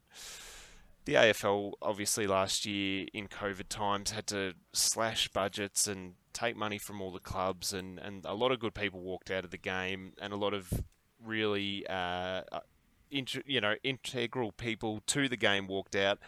the 1.04 1.14
AFL. 1.14 1.72
Obviously, 1.82 2.26
last 2.26 2.64
year 2.64 3.06
in 3.12 3.28
COVID 3.28 3.68
times, 3.68 4.12
had 4.12 4.26
to 4.28 4.54
slash 4.72 5.28
budgets 5.28 5.86
and 5.86 6.14
take 6.32 6.56
money 6.56 6.78
from 6.78 7.02
all 7.02 7.12
the 7.12 7.20
clubs, 7.20 7.72
and, 7.72 7.98
and 7.98 8.24
a 8.24 8.34
lot 8.34 8.52
of 8.52 8.60
good 8.60 8.74
people 8.74 9.00
walked 9.00 9.30
out 9.30 9.44
of 9.44 9.50
the 9.50 9.58
game, 9.58 10.12
and 10.20 10.32
a 10.32 10.36
lot 10.36 10.54
of 10.54 10.84
really, 11.28 11.86
uh, 11.88 12.42
uh 12.50 12.60
you 13.10 13.60
know, 13.60 13.74
integral 13.82 14.52
people 14.52 15.02
to 15.06 15.28
the 15.28 15.36
game 15.36 15.66
walked 15.66 15.96
out. 15.96 16.18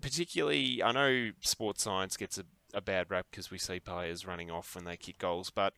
Particularly, 0.00 0.82
I 0.82 0.92
know 0.92 1.30
sports 1.40 1.84
science 1.84 2.16
gets 2.16 2.36
a, 2.36 2.44
a 2.74 2.80
bad 2.80 3.10
rap 3.10 3.26
because 3.30 3.50
we 3.50 3.58
see 3.58 3.80
players 3.80 4.26
running 4.26 4.50
off 4.50 4.74
when 4.74 4.84
they 4.84 4.96
kick 4.96 5.18
goals, 5.18 5.50
but 5.50 5.72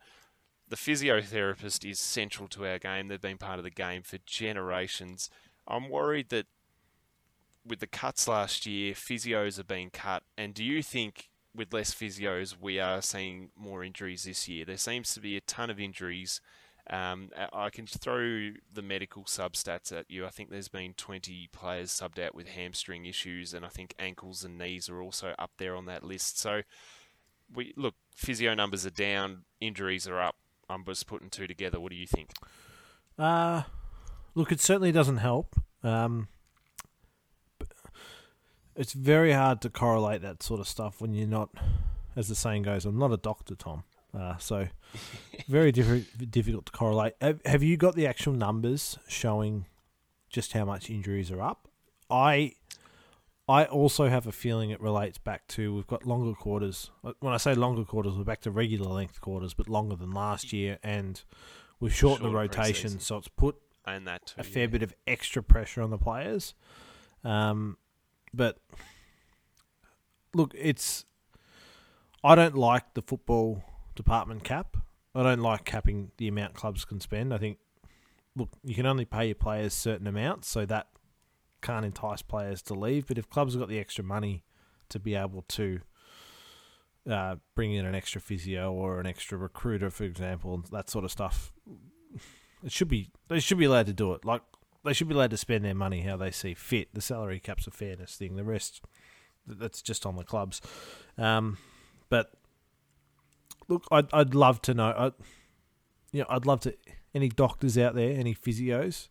the 0.67 0.75
physiotherapist 0.75 1.89
is 1.89 1.99
central 1.99 2.47
to 2.49 2.65
our 2.65 2.79
game. 2.79 3.07
They've 3.07 3.21
been 3.21 3.37
part 3.37 3.59
of 3.59 3.63
the 3.63 3.69
game 3.69 4.01
for 4.01 4.17
generations. 4.25 5.29
I'm 5.67 5.89
worried 5.89 6.29
that 6.29 6.47
with 7.65 7.79
the 7.79 7.87
cuts 7.87 8.27
last 8.27 8.65
year, 8.65 8.93
physios 8.93 9.59
are 9.59 9.63
being 9.63 9.89
cut. 9.89 10.23
And 10.37 10.53
do 10.53 10.63
you 10.63 10.81
think 10.81 11.29
with 11.55 11.73
less 11.73 11.93
physios, 11.93 12.55
we 12.59 12.79
are 12.79 13.01
seeing 13.01 13.49
more 13.55 13.83
injuries 13.83 14.23
this 14.23 14.47
year? 14.47 14.65
There 14.65 14.77
seems 14.77 15.13
to 15.13 15.19
be 15.19 15.37
a 15.37 15.41
ton 15.41 15.69
of 15.69 15.79
injuries 15.79 16.41
um, 16.89 17.29
I 17.51 17.69
can 17.69 17.85
throw 17.85 18.51
the 18.73 18.81
medical 18.81 19.23
substats 19.23 19.91
at 19.91 20.09
you. 20.09 20.25
I 20.25 20.29
think 20.29 20.49
there's 20.49 20.69
been 20.69 20.93
20 20.93 21.49
players 21.51 21.91
subbed 21.91 22.23
out 22.23 22.33
with 22.33 22.47
hamstring 22.47 23.05
issues, 23.05 23.53
and 23.53 23.65
I 23.65 23.69
think 23.69 23.93
ankles 23.99 24.43
and 24.43 24.57
knees 24.57 24.87
are 24.87 25.01
also 25.01 25.35
up 25.37 25.51
there 25.57 25.75
on 25.75 25.85
that 25.85 26.03
list. 26.03 26.39
So, 26.39 26.61
we 27.53 27.73
look, 27.75 27.95
physio 28.15 28.53
numbers 28.53 28.85
are 28.85 28.91
down, 28.91 29.43
injuries 29.59 30.07
are 30.07 30.21
up. 30.21 30.35
I'm 30.69 30.85
just 30.85 31.07
putting 31.07 31.29
two 31.29 31.47
together. 31.47 31.79
What 31.79 31.91
do 31.91 31.97
you 31.97 32.07
think? 32.07 32.31
Uh, 33.17 33.63
look, 34.35 34.51
it 34.51 34.61
certainly 34.61 34.91
doesn't 34.91 35.17
help. 35.17 35.55
Um, 35.83 36.27
it's 38.75 38.93
very 38.93 39.33
hard 39.33 39.59
to 39.61 39.69
correlate 39.69 40.21
that 40.21 40.43
sort 40.43 40.59
of 40.59 40.67
stuff 40.67 41.01
when 41.01 41.13
you're 41.13 41.27
not, 41.27 41.49
as 42.15 42.27
the 42.27 42.35
saying 42.35 42.63
goes, 42.63 42.85
I'm 42.85 42.99
not 42.99 43.11
a 43.11 43.17
doctor, 43.17 43.55
Tom. 43.55 43.83
Uh, 44.17 44.37
so 44.37 44.67
very 45.47 45.71
different, 45.71 46.31
difficult 46.31 46.65
to 46.65 46.71
correlate. 46.71 47.13
Have, 47.21 47.39
have 47.45 47.61
you 47.61 47.77
got 47.77 47.95
the 47.95 48.07
actual 48.07 48.33
numbers 48.33 48.97
showing 49.07 49.65
just 50.29 50.53
how 50.53 50.65
much 50.65 50.89
injuries 50.89 51.31
are 51.31 51.41
up? 51.41 51.67
I 52.09 52.53
I 53.49 53.65
also 53.65 54.09
have 54.09 54.27
a 54.27 54.31
feeling 54.31 54.71
it 54.71 54.81
relates 54.81 55.17
back 55.17 55.47
to 55.49 55.73
we've 55.73 55.87
got 55.87 56.05
longer 56.05 56.33
quarters. 56.33 56.89
When 57.19 57.33
I 57.33 57.37
say 57.37 57.53
longer 57.53 57.85
quarters, 57.85 58.13
we're 58.13 58.23
back 58.23 58.41
to 58.41 58.51
regular 58.51 58.89
length 58.89 59.21
quarters, 59.21 59.53
but 59.53 59.69
longer 59.69 59.95
than 59.95 60.11
last 60.11 60.51
year, 60.51 60.79
and 60.83 61.21
we've 61.79 61.93
shortened 61.93 62.29
the 62.29 62.35
rotation, 62.35 62.99
so 62.99 63.17
it's 63.17 63.27
put 63.27 63.55
and 63.85 64.05
that 64.07 64.27
too, 64.27 64.41
a 64.41 64.43
fair 64.43 64.63
yeah. 64.63 64.67
bit 64.67 64.83
of 64.83 64.93
extra 65.05 65.41
pressure 65.41 65.81
on 65.81 65.91
the 65.91 65.97
players. 65.97 66.53
Um, 67.23 67.77
but 68.33 68.57
look, 70.33 70.53
it's 70.57 71.05
I 72.23 72.35
don't 72.35 72.55
like 72.55 72.93
the 72.95 73.01
football 73.01 73.63
department 73.97 74.45
cap. 74.45 74.77
I 75.13 75.23
don't 75.23 75.41
like 75.41 75.65
capping 75.65 76.11
the 76.17 76.27
amount 76.27 76.53
clubs 76.53 76.85
can 76.85 77.01
spend. 77.01 77.33
I 77.33 77.37
think, 77.37 77.57
look, 78.35 78.49
you 78.63 78.75
can 78.75 78.85
only 78.85 79.03
pay 79.03 79.25
your 79.25 79.35
players 79.35 79.73
certain 79.73 80.07
amounts, 80.07 80.47
so 80.47 80.65
that 80.65 80.87
can't 81.61 81.85
entice 81.85 82.21
players 82.21 82.61
to 82.63 82.73
leave. 82.73 83.07
But 83.07 83.17
if 83.17 83.29
clubs 83.29 83.53
have 83.53 83.61
got 83.61 83.69
the 83.69 83.79
extra 83.79 84.03
money 84.03 84.43
to 84.89 84.99
be 84.99 85.15
able 85.15 85.41
to 85.49 85.81
uh, 87.09 87.35
bring 87.55 87.73
in 87.73 87.85
an 87.85 87.95
extra 87.95 88.21
physio 88.21 88.71
or 88.71 88.99
an 88.99 89.07
extra 89.07 89.37
recruiter, 89.37 89.89
for 89.89 90.03
example, 90.03 90.53
and 90.53 90.65
that 90.71 90.89
sort 90.89 91.03
of 91.03 91.11
stuff, 91.11 91.51
it 92.63 92.71
should 92.71 92.87
be 92.87 93.09
they 93.27 93.39
should 93.39 93.57
be 93.57 93.65
allowed 93.65 93.87
to 93.87 93.93
do 93.93 94.13
it. 94.13 94.23
Like 94.23 94.43
they 94.85 94.93
should 94.93 95.09
be 95.09 95.15
allowed 95.15 95.31
to 95.31 95.37
spend 95.37 95.65
their 95.65 95.75
money 95.75 96.01
how 96.01 96.15
they 96.15 96.31
see 96.31 96.53
fit. 96.53 96.93
The 96.93 97.01
salary 97.01 97.39
cap's 97.39 97.67
a 97.67 97.71
fairness 97.71 98.15
thing. 98.15 98.35
The 98.35 98.43
rest, 98.43 98.81
that's 99.47 99.81
just 99.81 100.05
on 100.05 100.15
the 100.15 100.23
clubs. 100.23 100.61
Um, 101.17 101.57
but 102.09 102.31
look, 103.67 103.85
I'd 103.91 104.07
I'd 104.13 104.35
love 104.35 104.61
to 104.63 104.73
know. 104.73 104.87
I, 104.87 105.05
you 106.11 106.21
know, 106.21 106.27
I'd 106.29 106.45
love 106.45 106.61
to. 106.61 106.75
Any 107.15 107.29
doctors 107.29 107.77
out 107.77 107.95
there? 107.95 108.11
Any 108.11 108.35
physios? 108.35 109.07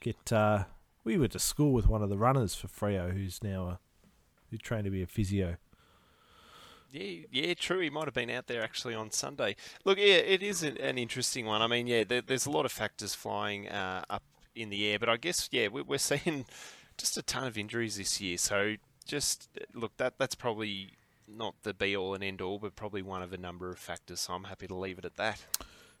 Get. 0.00 0.32
Uh, 0.32 0.64
we 1.04 1.16
went 1.16 1.32
to 1.32 1.38
school 1.38 1.72
with 1.72 1.86
one 1.86 2.02
of 2.02 2.08
the 2.08 2.18
runners 2.18 2.54
for 2.54 2.66
Freo, 2.66 3.12
who's 3.12 3.42
now 3.42 3.68
a 3.68 3.78
He 4.50 4.58
trained 4.58 4.84
to 4.84 4.90
be 4.90 5.02
a 5.02 5.06
physio. 5.06 5.56
Yeah, 6.90 7.26
yeah, 7.30 7.54
true. 7.54 7.80
He 7.80 7.90
might 7.90 8.06
have 8.06 8.14
been 8.14 8.30
out 8.30 8.46
there 8.46 8.62
actually 8.62 8.94
on 8.94 9.10
Sunday. 9.10 9.56
Look, 9.84 9.98
yeah, 9.98 10.16
it 10.16 10.42
is 10.42 10.62
an, 10.62 10.76
an 10.78 10.98
interesting 10.98 11.46
one. 11.46 11.62
I 11.62 11.66
mean, 11.66 11.86
yeah, 11.86 12.04
there, 12.04 12.22
there's 12.22 12.46
a 12.46 12.50
lot 12.50 12.64
of 12.64 12.72
factors 12.72 13.14
flying 13.14 13.68
uh, 13.68 14.04
up 14.08 14.22
in 14.54 14.70
the 14.70 14.86
air, 14.88 14.98
but 14.98 15.08
I 15.08 15.16
guess 15.16 15.48
yeah, 15.52 15.68
we're, 15.68 15.84
we're 15.84 15.98
seeing 15.98 16.46
just 16.96 17.16
a 17.16 17.22
ton 17.22 17.44
of 17.44 17.58
injuries 17.58 17.96
this 17.96 18.20
year. 18.20 18.38
So 18.38 18.74
just 19.04 19.48
look, 19.74 19.96
that 19.98 20.14
that's 20.18 20.34
probably 20.34 20.92
not 21.28 21.54
the 21.62 21.74
be 21.74 21.96
all 21.96 22.14
and 22.14 22.24
end 22.24 22.40
all, 22.40 22.58
but 22.58 22.76
probably 22.76 23.02
one 23.02 23.22
of 23.22 23.32
a 23.32 23.38
number 23.38 23.70
of 23.70 23.78
factors. 23.78 24.20
So 24.20 24.34
I'm 24.34 24.44
happy 24.44 24.66
to 24.66 24.74
leave 24.74 24.98
it 24.98 25.04
at 25.04 25.16
that. 25.16 25.44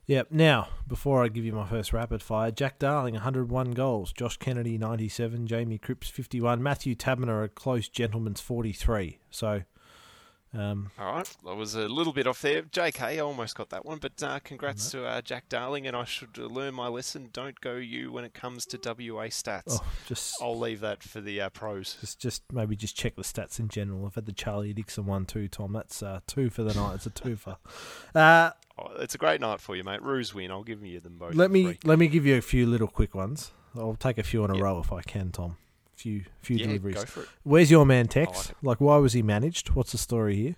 Yep. 0.06 0.28
Now, 0.30 0.68
before 0.86 1.24
I 1.24 1.28
give 1.28 1.44
you 1.44 1.52
my 1.52 1.66
first 1.66 1.92
rapid 1.92 2.22
fire, 2.22 2.52
Jack 2.52 2.78
Darling, 2.78 3.14
101 3.14 3.72
goals. 3.72 4.12
Josh 4.12 4.36
Kennedy, 4.36 4.78
97. 4.78 5.48
Jamie 5.48 5.78
Cripps, 5.78 6.08
51. 6.08 6.62
Matthew 6.62 6.94
Tabner, 6.94 7.42
a 7.42 7.48
close 7.48 7.88
gentleman's 7.88 8.40
43. 8.40 9.18
So 9.30 9.62
um, 10.54 10.90
All 10.98 11.12
right, 11.12 11.36
I 11.46 11.52
was 11.52 11.74
a 11.74 11.88
little 11.88 12.12
bit 12.12 12.26
off 12.26 12.40
there. 12.40 12.62
JK, 12.62 13.02
I 13.02 13.18
almost 13.18 13.56
got 13.56 13.70
that 13.70 13.84
one, 13.84 13.98
but 13.98 14.22
uh, 14.22 14.38
congrats 14.40 14.90
to 14.92 15.04
uh, 15.04 15.20
Jack 15.20 15.48
Darling, 15.48 15.86
and 15.86 15.96
I 15.96 16.04
should 16.04 16.38
uh, 16.38 16.46
learn 16.46 16.74
my 16.74 16.88
lesson. 16.88 17.28
Don't 17.32 17.60
go 17.60 17.74
you 17.76 18.12
when 18.12 18.24
it 18.24 18.32
comes 18.32 18.64
to 18.66 18.78
WA 18.78 19.26
stats. 19.26 19.62
Oh, 19.68 19.84
just 20.06 20.34
I'll 20.40 20.58
leave 20.58 20.80
that 20.80 21.02
for 21.02 21.20
the 21.20 21.40
uh, 21.40 21.48
pros. 21.50 21.96
Just, 22.00 22.20
just 22.20 22.42
maybe 22.52 22.76
just 22.76 22.96
check 22.96 23.16
the 23.16 23.22
stats 23.22 23.58
in 23.58 23.68
general. 23.68 24.06
I've 24.06 24.14
had 24.14 24.26
the 24.26 24.32
Charlie 24.32 24.72
Dixon 24.72 25.06
one 25.06 25.26
too, 25.26 25.48
Tom. 25.48 25.72
That's 25.72 26.02
uh, 26.02 26.20
two 26.26 26.48
for 26.48 26.62
the 26.62 26.74
night. 26.74 26.96
It's 26.96 27.06
a 27.06 27.10
two 27.10 27.36
for. 27.36 27.56
Uh, 28.14 28.50
oh, 28.78 28.92
it's 29.00 29.14
a 29.14 29.18
great 29.18 29.42
night 29.42 29.60
for 29.60 29.76
you, 29.76 29.84
mate. 29.84 30.02
Roos 30.02 30.32
win. 30.32 30.50
I'll 30.50 30.62
give 30.62 30.82
you 30.82 31.00
them 31.00 31.18
both. 31.18 31.34
Let 31.34 31.50
me 31.50 31.64
free. 31.64 31.78
let 31.84 31.98
me 31.98 32.08
give 32.08 32.24
you 32.24 32.36
a 32.36 32.40
few 32.40 32.66
little 32.66 32.88
quick 32.88 33.14
ones. 33.14 33.52
I'll 33.74 33.94
take 33.94 34.16
a 34.16 34.22
few 34.22 34.42
in 34.44 34.50
a 34.50 34.54
yep. 34.54 34.62
row 34.62 34.78
if 34.78 34.90
I 34.90 35.02
can, 35.02 35.32
Tom. 35.32 35.58
Few 35.96 36.24
few 36.42 36.56
yeah, 36.56 36.66
deliveries. 36.66 36.96
Go 36.96 37.04
for 37.04 37.22
it. 37.22 37.28
Where's 37.42 37.70
your 37.70 37.84
man 37.84 38.06
Tex? 38.06 38.48
Like, 38.48 38.56
like, 38.62 38.80
why 38.80 38.98
was 38.98 39.14
he 39.14 39.22
managed? 39.22 39.70
What's 39.70 39.92
the 39.92 39.98
story 39.98 40.36
here? 40.36 40.56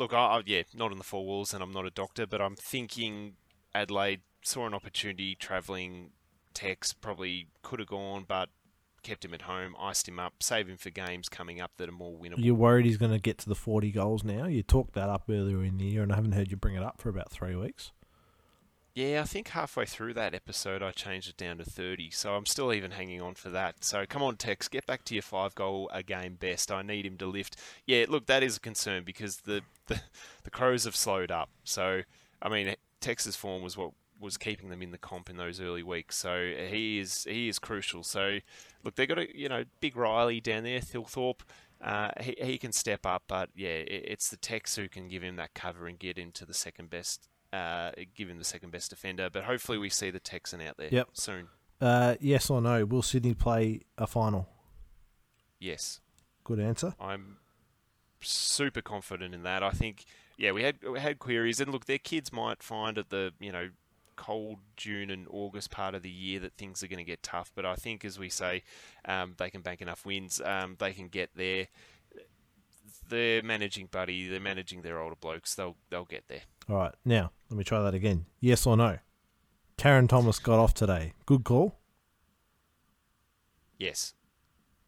look, 0.00 0.12
I, 0.12 0.16
I, 0.16 0.42
yeah, 0.46 0.62
not 0.74 0.90
in 0.90 0.98
the 0.98 1.04
four 1.04 1.24
walls, 1.24 1.54
and 1.54 1.62
I'm 1.62 1.72
not 1.72 1.86
a 1.86 1.90
doctor, 1.90 2.26
but 2.26 2.40
I'm 2.40 2.56
thinking 2.56 3.34
Adelaide 3.72 4.22
saw 4.42 4.66
an 4.66 4.74
opportunity 4.74 5.36
travelling. 5.36 6.10
Tex 6.52 6.92
probably 6.92 7.46
could 7.62 7.78
have 7.78 7.88
gone, 7.88 8.24
but 8.26 8.48
kept 9.04 9.24
him 9.24 9.32
at 9.32 9.42
home, 9.42 9.76
iced 9.78 10.08
him 10.08 10.18
up, 10.18 10.42
save 10.42 10.68
him 10.68 10.76
for 10.76 10.90
games 10.90 11.28
coming 11.28 11.60
up 11.60 11.70
that 11.76 11.88
are 11.88 11.92
more 11.92 12.12
winnable. 12.12 12.44
You're 12.44 12.56
worried 12.56 12.86
he's 12.86 12.96
going 12.96 13.12
to 13.12 13.20
get 13.20 13.38
to 13.38 13.48
the 13.48 13.54
40 13.54 13.92
goals 13.92 14.24
now? 14.24 14.46
You 14.46 14.64
talked 14.64 14.94
that 14.94 15.08
up 15.08 15.24
earlier 15.30 15.62
in 15.62 15.78
the 15.78 15.84
year, 15.84 16.02
and 16.02 16.12
I 16.12 16.16
haven't 16.16 16.32
heard 16.32 16.50
you 16.50 16.56
bring 16.56 16.74
it 16.74 16.82
up 16.82 17.00
for 17.00 17.08
about 17.08 17.30
three 17.30 17.54
weeks. 17.54 17.92
Yeah, 19.00 19.22
I 19.22 19.24
think 19.24 19.48
halfway 19.48 19.86
through 19.86 20.12
that 20.14 20.34
episode, 20.34 20.82
I 20.82 20.90
changed 20.90 21.30
it 21.30 21.38
down 21.38 21.56
to 21.56 21.64
30, 21.64 22.10
so 22.10 22.34
I'm 22.34 22.44
still 22.44 22.70
even 22.70 22.90
hanging 22.90 23.22
on 23.22 23.34
for 23.34 23.48
that. 23.48 23.82
So 23.82 24.04
come 24.06 24.22
on, 24.22 24.36
Tex, 24.36 24.68
get 24.68 24.86
back 24.86 25.04
to 25.04 25.14
your 25.14 25.22
five 25.22 25.54
goal 25.54 25.88
a 25.90 26.02
game 26.02 26.34
best. 26.34 26.70
I 26.70 26.82
need 26.82 27.06
him 27.06 27.16
to 27.16 27.26
lift. 27.26 27.56
Yeah, 27.86 28.04
look, 28.10 28.26
that 28.26 28.42
is 28.42 28.58
a 28.58 28.60
concern 28.60 29.04
because 29.04 29.38
the, 29.38 29.62
the, 29.86 30.02
the 30.44 30.50
Crows 30.50 30.84
have 30.84 30.94
slowed 30.94 31.30
up. 31.30 31.48
So, 31.64 32.02
I 32.42 32.50
mean, 32.50 32.74
Tex's 33.00 33.36
form 33.36 33.62
was 33.62 33.74
what 33.74 33.92
was 34.20 34.36
keeping 34.36 34.68
them 34.68 34.82
in 34.82 34.90
the 34.90 34.98
comp 34.98 35.30
in 35.30 35.38
those 35.38 35.62
early 35.62 35.82
weeks. 35.82 36.16
So 36.16 36.52
he 36.68 36.98
is 36.98 37.24
he 37.24 37.48
is 37.48 37.58
crucial. 37.58 38.02
So 38.02 38.40
look, 38.84 38.96
they've 38.96 39.08
got 39.08 39.18
a 39.18 39.34
you 39.34 39.48
know 39.48 39.64
big 39.80 39.96
Riley 39.96 40.42
down 40.42 40.64
there, 40.64 40.80
Thilthorpe. 40.80 41.40
Uh, 41.80 42.10
he 42.20 42.36
he 42.38 42.58
can 42.58 42.72
step 42.72 43.06
up, 43.06 43.22
but 43.26 43.48
yeah, 43.56 43.68
it, 43.68 44.04
it's 44.08 44.28
the 44.28 44.36
Tex 44.36 44.76
who 44.76 44.90
can 44.90 45.08
give 45.08 45.22
him 45.22 45.36
that 45.36 45.54
cover 45.54 45.86
and 45.86 45.98
get 45.98 46.18
into 46.18 46.44
the 46.44 46.52
second 46.52 46.90
best 46.90 47.30
uh, 47.52 47.90
give 48.14 48.28
him 48.28 48.38
the 48.38 48.44
second 48.44 48.70
best 48.70 48.90
defender. 48.90 49.28
But 49.30 49.44
hopefully, 49.44 49.78
we 49.78 49.90
see 49.90 50.10
the 50.10 50.20
Texan 50.20 50.60
out 50.60 50.76
there 50.76 50.88
yep. 50.90 51.08
soon. 51.12 51.48
Uh, 51.80 52.16
yes 52.20 52.50
or 52.50 52.60
no? 52.60 52.84
Will 52.84 53.02
Sydney 53.02 53.34
play 53.34 53.80
a 53.96 54.06
final? 54.06 54.48
Yes. 55.58 56.00
Good 56.44 56.60
answer. 56.60 56.94
I'm 57.00 57.38
super 58.20 58.82
confident 58.82 59.34
in 59.34 59.42
that. 59.44 59.62
I 59.62 59.70
think, 59.70 60.04
yeah, 60.36 60.52
we 60.52 60.62
had 60.62 60.76
we 60.82 61.00
had 61.00 61.18
queries, 61.18 61.60
and 61.60 61.72
look, 61.72 61.86
their 61.86 61.98
kids 61.98 62.32
might 62.32 62.62
find 62.62 62.98
at 62.98 63.10
the 63.10 63.32
you 63.40 63.52
know 63.52 63.70
cold 64.16 64.58
June 64.76 65.10
and 65.10 65.26
August 65.30 65.70
part 65.70 65.94
of 65.94 66.02
the 66.02 66.10
year 66.10 66.40
that 66.40 66.52
things 66.54 66.82
are 66.82 66.88
going 66.88 66.98
to 66.98 67.04
get 67.04 67.22
tough. 67.22 67.50
But 67.54 67.64
I 67.64 67.74
think, 67.74 68.04
as 68.04 68.18
we 68.18 68.28
say, 68.28 68.62
um, 69.06 69.34
they 69.38 69.48
can 69.48 69.62
bank 69.62 69.80
enough 69.80 70.04
wins. 70.04 70.40
Um, 70.44 70.76
they 70.78 70.92
can 70.92 71.08
get 71.08 71.30
there. 71.34 71.68
They're 73.10 73.42
managing 73.42 73.88
Buddy. 73.90 74.28
They're 74.28 74.40
managing 74.40 74.82
their 74.82 75.00
older 75.00 75.16
blokes. 75.16 75.54
They'll 75.54 75.76
they'll 75.90 76.04
get 76.04 76.24
there. 76.28 76.42
All 76.68 76.76
right, 76.76 76.94
now 77.04 77.32
let 77.50 77.58
me 77.58 77.64
try 77.64 77.82
that 77.82 77.94
again. 77.94 78.26
Yes 78.40 78.66
or 78.66 78.76
no? 78.76 78.98
Tarryn 79.76 80.08
Thomas 80.08 80.38
got 80.38 80.58
off 80.58 80.74
today. 80.74 81.14
Good 81.26 81.44
call. 81.44 81.76
Yes. 83.78 84.14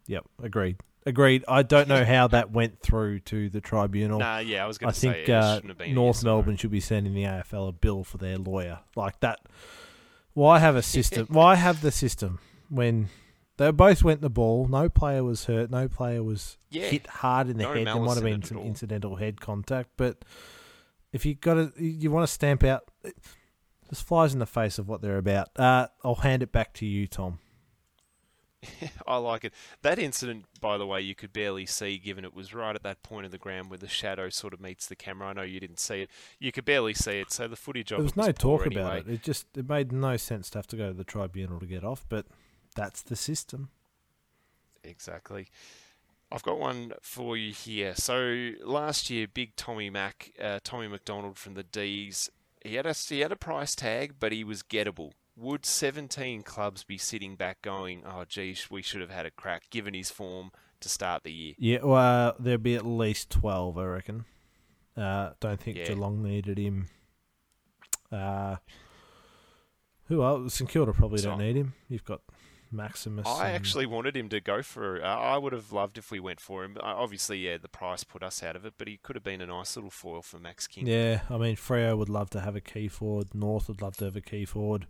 Yep, 0.07 0.25
agreed. 0.43 0.77
Agreed. 1.05 1.45
I 1.49 1.63
don't 1.63 1.89
know 1.89 2.05
how 2.05 2.29
that 2.29 2.53
went 2.53 2.81
through 2.81 3.21
to 3.21 3.49
the 3.49 3.61
tribunal. 3.61 4.21
Nah, 4.21 4.39
yeah, 4.39 4.63
I 4.63 4.69
was 4.69 4.79
going 4.79 4.93
to 4.93 4.99
say. 4.99 5.09
I 5.09 5.63
think 5.63 5.81
uh, 5.81 5.85
North 5.89 6.23
Melbourne 6.23 6.57
should 6.57 6.71
be 6.71 6.81
sending 6.81 7.15
the 7.15 7.25
AFL 7.25 7.71
a 7.71 7.73
bill 7.73 8.05
for 8.05 8.19
their 8.19 8.39
lawyer 8.39 8.81
like 8.95 9.19
that. 9.21 9.41
Why 10.35 10.59
have 10.61 10.77
a 10.77 10.83
system? 10.83 11.27
why 11.29 11.57
have 11.57 11.81
the 11.81 11.91
system 11.91 12.39
when 12.69 13.09
they 13.59 13.71
both 13.71 14.03
went 14.03 14.21
the 14.21 14.31
ball? 14.31 14.67
No 14.69 14.89
player 14.89 15.23
was 15.23 15.45
hurt. 15.45 15.71
No 15.71 15.89
player 15.89 16.23
was 16.23 16.57
yeah. 16.71 16.87
hit 16.87 17.07
hard 17.07 17.49
in 17.49 17.59
the 17.59 17.65
no 17.65 17.75
head. 17.75 17.87
There 17.87 17.97
might 17.97 18.15
have 18.15 18.25
been 18.25 18.43
some 18.43 18.59
incidental 18.59 19.17
head 19.17 19.41
contact, 19.41 19.91
but 19.97 20.25
if 21.13 21.27
you 21.27 21.35
got 21.35 21.55
to, 21.55 21.73
you 21.77 22.11
want 22.11 22.27
to 22.27 22.33
stamp 22.33 22.65
out, 22.65 22.91
just 23.89 24.07
flies 24.07 24.33
in 24.33 24.39
the 24.39 24.47
face 24.47 24.79
of 24.79 24.89
what 24.89 25.03
they're 25.03 25.19
about. 25.19 25.49
Uh, 25.59 25.89
I'll 26.03 26.17
hand 26.17 26.43
it 26.43 26.53
back 26.53 26.73
to 26.75 26.87
you, 26.87 27.07
Tom. 27.07 27.39
I 29.07 29.17
like 29.17 29.45
it. 29.45 29.53
That 29.83 29.99
incident, 29.99 30.45
by 30.61 30.79
the 30.79 30.87
way, 30.87 31.01
you 31.01 31.15
could 31.15 31.33
barely 31.33 31.67
see, 31.67 31.99
given 31.99 32.25
it 32.25 32.35
was 32.35 32.55
right 32.55 32.75
at 32.75 32.83
that 32.85 33.03
point 33.03 33.27
of 33.27 33.33
the 33.33 33.39
ground 33.39 33.71
where 33.71 33.79
the 33.79 33.89
shadow 33.89 34.29
sort 34.29 34.55
of 34.55 34.61
meets 34.61 34.87
the 34.87 34.97
camera. 34.97 35.29
I 35.29 35.33
know 35.33 35.43
you 35.43 35.61
didn't 35.61 35.81
see 35.81 36.03
it. 36.03 36.11
You 36.39 36.53
could 36.53 36.65
barely 36.65 36.95
see 36.95 37.19
it, 37.19 37.33
so 37.33 37.49
the 37.49 37.57
footage 37.57 37.91
of 37.91 37.99
there 37.99 38.05
was, 38.05 38.17
was 38.17 38.27
no 38.27 38.33
talk 38.33 38.67
anyway. 38.67 38.83
about 38.83 38.97
it. 38.99 39.09
It 39.09 39.23
just 39.23 39.47
it 39.57 39.69
made 39.69 39.93
no 39.93 40.17
sense 40.17 40.49
to 40.51 40.59
have 40.59 40.67
to 40.69 40.77
go 40.77 40.89
to 40.89 40.95
the 40.95 41.05
tribunal 41.05 41.59
to 41.61 41.67
get 41.67 41.85
off, 41.85 42.07
but 42.09 42.27
that's 42.75 43.03
the 43.03 43.17
system. 43.17 43.71
Exactly. 44.85 45.49
I've 46.31 46.43
got 46.43 46.59
one 46.59 46.93
for 47.03 47.37
you 47.37 47.53
here. 47.53 47.95
So 47.95 48.53
last 48.65 49.11
year, 49.11 49.27
big 49.33 49.55
Tommy 49.57 49.91
Mac, 49.91 50.33
uh, 50.43 50.61
Tommy 50.65 50.89
McDonald 50.89 51.39
from 51.39 51.55
the 51.55 51.63
D's, 51.63 52.31
he 52.65 52.77
had 52.77 52.87
a 52.87 52.93
he 52.95 53.21
had 53.21 53.33
a 53.33 53.37
price 53.37 53.75
tag, 53.75 54.15
but 54.19 54.33
he 54.33 54.43
was 54.45 54.63
gettable. 54.63 55.13
Would 55.37 55.65
17 55.67 56.43
clubs 56.43 56.85
be 56.85 56.99
sitting 56.99 57.37
back 57.37 57.61
going, 57.63 58.03
"Oh, 58.07 58.25
geez, 58.27 58.71
we 58.71 58.83
should 58.83 59.01
have 59.01 59.11
had 59.11 59.27
a 59.27 59.31
crack," 59.31 59.69
given 59.71 59.95
his 59.95 60.11
form 60.11 60.53
to 60.81 60.89
start 60.89 61.23
the 61.25 61.33
year? 61.33 61.55
Yeah, 61.59 61.79
well, 61.83 62.35
there'd 62.39 62.63
be 62.63 62.75
at 62.77 62.85
least 62.87 63.31
12, 63.31 63.79
I 63.79 63.85
reckon. 63.85 64.25
Uh, 64.97 65.33
don't 65.41 65.61
think 65.61 65.79
Yeah. 65.79 65.87
Geelong 65.87 66.23
needed 66.23 66.59
him. 66.59 66.89
Uh, 68.11 68.57
who 70.07 70.23
else? 70.23 70.55
St 70.55 70.69
Kilda 70.69 70.93
probably 70.93 71.19
So- 71.19 71.31
don't 71.31 71.39
need 71.39 71.57
him. 71.57 71.75
You've 71.89 72.05
got 72.05 72.21
Maximus. 72.73 73.27
I 73.27 73.49
and- 73.49 73.57
actually 73.57 73.87
wanted 73.87 74.17
him 74.17 74.29
to 74.31 74.41
go 74.41 74.63
for. 74.63 75.03
Uh, 75.03 75.07
I 75.07 75.37
would 75.39 75.53
have 75.53 75.73
loved 75.73 75.99
if 75.99 76.11
we 76.11 76.19
went 76.21 76.41
for 76.41 76.65
him. 76.65 76.77
Uh, 76.79 76.85
obviously, 76.85 77.39
yeah, 77.39 77.59
the 77.59 77.69
price 77.69 78.05
put 78.05 78.23
us 78.23 78.43
out 78.43 78.57
of 78.57 78.65
it, 78.65 78.75
but 78.79 78.89
he 78.89 78.97
could 78.97 79.17
have 79.17 79.25
been 79.25 79.41
a 79.41 79.47
nice 79.47 79.77
little 79.77 79.91
foil 79.91 80.23
for 80.23 80.39
Max 80.39 80.67
King. 80.67 80.87
Yeah, 80.87 81.21
I 81.29 81.37
mean, 81.39 81.57
Freo 81.57 81.97
would 81.97 82.09
love 82.09 82.31
to 82.31 82.41
have 82.41 82.57
a 82.57 82.61
key 82.61 82.89
forward. 82.89 83.35
North 83.35 83.69
would 83.69 83.83
love 83.83 83.97
to 83.99 84.07
have 84.07 84.17
a 84.17 84.21
key 84.21 84.45
forward. 84.45 84.87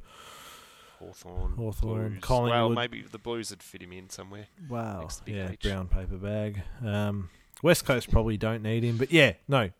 Hawthorn, 0.98 1.52
Hawthorn, 1.56 2.18
Collingwood. 2.20 2.50
Well, 2.52 2.70
maybe 2.70 3.02
the 3.02 3.18
Blues 3.18 3.50
would 3.50 3.62
fit 3.62 3.82
him 3.82 3.92
in 3.92 4.08
somewhere. 4.08 4.46
Wow. 4.68 5.00
Next 5.00 5.16
to 5.16 5.24
Big 5.24 5.34
Yeah, 5.34 5.50
H. 5.50 5.62
brown 5.62 5.88
paper 5.88 6.16
bag. 6.16 6.62
Um, 6.84 7.30
West 7.62 7.84
Coast 7.84 8.10
probably 8.10 8.36
don't 8.36 8.62
need 8.62 8.84
him, 8.84 8.96
but 8.98 9.10
yeah, 9.12 9.32
no. 9.48 9.70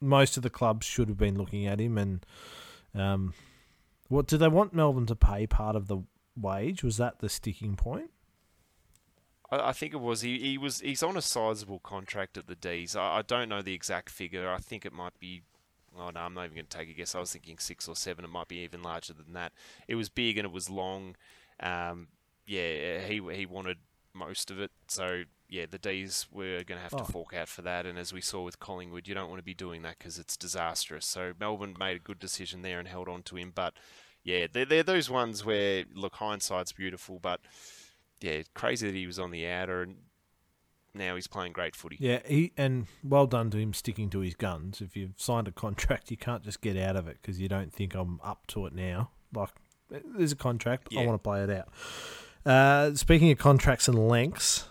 Most 0.00 0.36
of 0.36 0.42
the 0.42 0.50
clubs 0.50 0.84
should 0.86 1.08
have 1.08 1.16
been 1.16 1.38
looking 1.38 1.66
at 1.66 1.80
him. 1.80 1.96
And 1.96 2.26
um, 2.94 3.34
what 4.08 4.26
do 4.26 4.36
they 4.36 4.48
want 4.48 4.74
Melbourne 4.74 5.06
to 5.06 5.16
pay 5.16 5.46
part 5.46 5.76
of 5.76 5.86
the 5.86 5.98
wage? 6.36 6.82
Was 6.82 6.96
that 6.98 7.18
the 7.20 7.28
sticking 7.28 7.76
point? 7.76 8.10
I, 9.50 9.68
I 9.68 9.72
think 9.72 9.92
it 9.94 10.00
was. 10.00 10.20
He, 10.22 10.38
he 10.38 10.58
was. 10.58 10.80
He's 10.80 11.02
on 11.02 11.16
a 11.16 11.22
sizable 11.22 11.78
contract 11.80 12.36
at 12.36 12.46
the 12.46 12.54
D's. 12.56 12.96
I, 12.96 13.18
I 13.18 13.22
don't 13.22 13.48
know 13.48 13.62
the 13.62 13.74
exact 13.74 14.10
figure. 14.10 14.50
I 14.50 14.58
think 14.58 14.84
it 14.84 14.92
might 14.92 15.18
be. 15.18 15.42
Oh 15.96 16.10
no, 16.10 16.20
I'm 16.20 16.34
not 16.34 16.44
even 16.46 16.56
going 16.56 16.66
to 16.66 16.76
take 16.76 16.90
a 16.90 16.92
guess. 16.92 17.14
I 17.14 17.20
was 17.20 17.32
thinking 17.32 17.58
six 17.58 17.86
or 17.88 17.94
seven. 17.94 18.24
It 18.24 18.30
might 18.30 18.48
be 18.48 18.56
even 18.58 18.82
larger 18.82 19.12
than 19.12 19.32
that. 19.34 19.52
It 19.86 19.94
was 19.94 20.08
big 20.08 20.38
and 20.38 20.44
it 20.46 20.52
was 20.52 20.68
long. 20.68 21.14
Um, 21.60 22.08
yeah, 22.46 22.98
he 23.00 23.22
he 23.32 23.46
wanted 23.46 23.78
most 24.12 24.50
of 24.50 24.58
it. 24.60 24.72
So 24.88 25.22
yeah, 25.48 25.66
the 25.70 25.78
D's 25.78 26.26
were 26.32 26.64
going 26.64 26.78
to 26.78 26.82
have 26.82 26.94
Oh. 26.94 26.98
to 26.98 27.04
fork 27.04 27.32
out 27.34 27.48
for 27.48 27.62
that. 27.62 27.86
And 27.86 27.96
as 27.96 28.12
we 28.12 28.20
saw 28.20 28.42
with 28.42 28.58
Collingwood, 28.58 29.06
you 29.06 29.14
don't 29.14 29.28
want 29.28 29.38
to 29.38 29.44
be 29.44 29.54
doing 29.54 29.82
that 29.82 29.98
because 29.98 30.18
it's 30.18 30.36
disastrous. 30.36 31.06
So 31.06 31.32
Melbourne 31.38 31.76
made 31.78 31.96
a 31.96 32.00
good 32.00 32.18
decision 32.18 32.62
there 32.62 32.80
and 32.80 32.88
held 32.88 33.08
on 33.08 33.22
to 33.24 33.36
him. 33.36 33.52
But 33.54 33.74
yeah, 34.24 34.46
they're, 34.52 34.64
they're 34.64 34.82
those 34.82 35.08
ones 35.08 35.44
where 35.44 35.84
look, 35.94 36.14
hindsight's 36.16 36.72
beautiful, 36.72 37.18
but 37.20 37.40
yeah, 38.20 38.42
crazy 38.54 38.86
that 38.86 38.96
he 38.96 39.06
was 39.06 39.18
on 39.18 39.30
the 39.30 39.46
outer 39.46 39.82
and 39.82 39.96
now 40.94 41.14
he's 41.14 41.26
playing 41.26 41.52
great 41.52 41.76
footy. 41.76 41.96
Yeah, 42.00 42.20
he 42.24 42.52
and 42.56 42.86
well 43.02 43.26
done 43.26 43.50
to 43.50 43.58
him 43.58 43.74
sticking 43.74 44.10
to 44.10 44.20
his 44.20 44.34
guns. 44.34 44.80
If 44.80 44.96
you've 44.96 45.14
signed 45.16 45.48
a 45.48 45.52
contract, 45.52 46.10
you 46.10 46.16
can't 46.16 46.42
just 46.42 46.60
get 46.60 46.76
out 46.76 46.96
of 46.96 47.06
it 47.08 47.18
because 47.20 47.40
you 47.40 47.48
don't 47.48 47.72
think 47.72 47.94
I'm 47.94 48.20
up 48.22 48.46
to 48.48 48.66
it 48.66 48.74
now. 48.74 49.10
Like, 49.34 49.50
there's 49.90 50.32
a 50.32 50.36
contract, 50.36 50.88
I 50.96 51.04
want 51.04 51.22
to 51.22 51.22
play 51.22 51.42
it 51.42 51.50
out. 51.50 51.68
Uh, 52.46 52.94
speaking 52.94 53.30
of 53.30 53.38
contracts 53.38 53.88
and 53.88 54.08
lengths, 54.08 54.68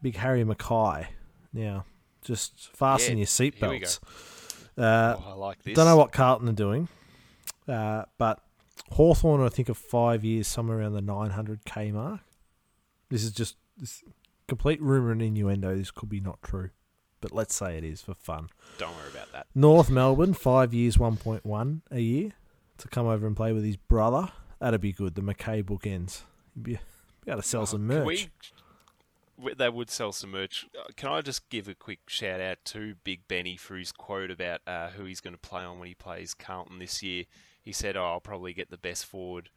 big 0.00 0.16
Harry 0.16 0.44
McKay. 0.44 1.06
Now, 1.52 1.84
just 2.22 2.70
fasten 2.74 3.18
Yeah, 3.18 3.18
your 3.18 3.26
seatbelts. 3.26 4.00
Uh, 4.76 5.16
oh, 5.18 5.30
I 5.30 5.32
like 5.34 5.62
this. 5.62 5.76
don't 5.76 5.86
know 5.86 5.96
what 5.96 6.12
Carlton 6.12 6.48
are 6.48 6.52
doing, 6.52 6.88
uh, 7.68 8.04
but 8.18 8.43
Hawthorn, 8.92 9.40
I 9.40 9.48
think, 9.48 9.68
of 9.68 9.76
five 9.78 10.24
years, 10.24 10.46
somewhere 10.48 10.78
around 10.80 10.92
the 10.94 11.00
900k 11.02 11.92
mark. 11.92 12.20
This 13.08 13.22
is 13.24 13.32
just 13.32 13.56
this 13.76 14.02
complete 14.48 14.80
rumour 14.80 15.12
and 15.12 15.22
innuendo. 15.22 15.76
This 15.76 15.90
could 15.90 16.08
be 16.08 16.20
not 16.20 16.42
true, 16.42 16.70
but 17.20 17.32
let's 17.32 17.54
say 17.54 17.76
it 17.78 17.84
is 17.84 18.02
for 18.02 18.14
fun. 18.14 18.48
Don't 18.78 18.94
worry 18.96 19.10
about 19.10 19.32
that. 19.32 19.46
North 19.54 19.90
Melbourne, 19.90 20.34
five 20.34 20.72
years, 20.74 20.96
1.1 20.96 21.80
a 21.90 22.00
year 22.00 22.32
to 22.78 22.88
come 22.88 23.06
over 23.06 23.26
and 23.26 23.36
play 23.36 23.52
with 23.52 23.64
his 23.64 23.76
brother. 23.76 24.28
That'd 24.60 24.80
be 24.80 24.92
good. 24.92 25.14
The 25.14 25.22
McKay 25.22 25.62
bookends. 25.62 26.22
You'd 26.54 26.62
be, 26.64 26.72
be 27.24 27.30
able 27.30 27.42
to 27.42 27.48
sell 27.48 27.62
Oh, 27.62 27.66
some 27.66 27.86
merch. 27.86 28.06
we- 28.06 28.28
we- 29.36 29.54
they 29.54 29.68
would 29.68 29.90
sell 29.90 30.12
some 30.12 30.30
merch. 30.30 30.66
Uh, 30.78 30.84
Can 30.96 31.10
I 31.10 31.20
just 31.20 31.48
give 31.50 31.68
a 31.68 31.74
quick 31.74 32.00
shout 32.08 32.40
out 32.40 32.58
to 32.66 32.94
Big 33.04 33.26
Benny 33.28 33.56
for 33.56 33.76
his 33.76 33.90
quote 33.92 34.30
about 34.30 34.60
uh, 34.66 34.90
who 34.90 35.04
he's 35.04 35.20
going 35.20 35.34
to 35.34 35.40
play 35.40 35.62
on 35.62 35.78
when 35.80 35.88
he 35.88 35.94
plays 35.94 36.34
Carlton 36.34 36.78
this 36.78 37.02
year? 37.02 37.24
He 37.64 37.72
said, 37.72 37.96
"Oh, 37.96 38.04
I'll 38.04 38.20
probably 38.20 38.52
get 38.52 38.70
the 38.70 38.78
best 38.78 39.06
forward. 39.06 39.50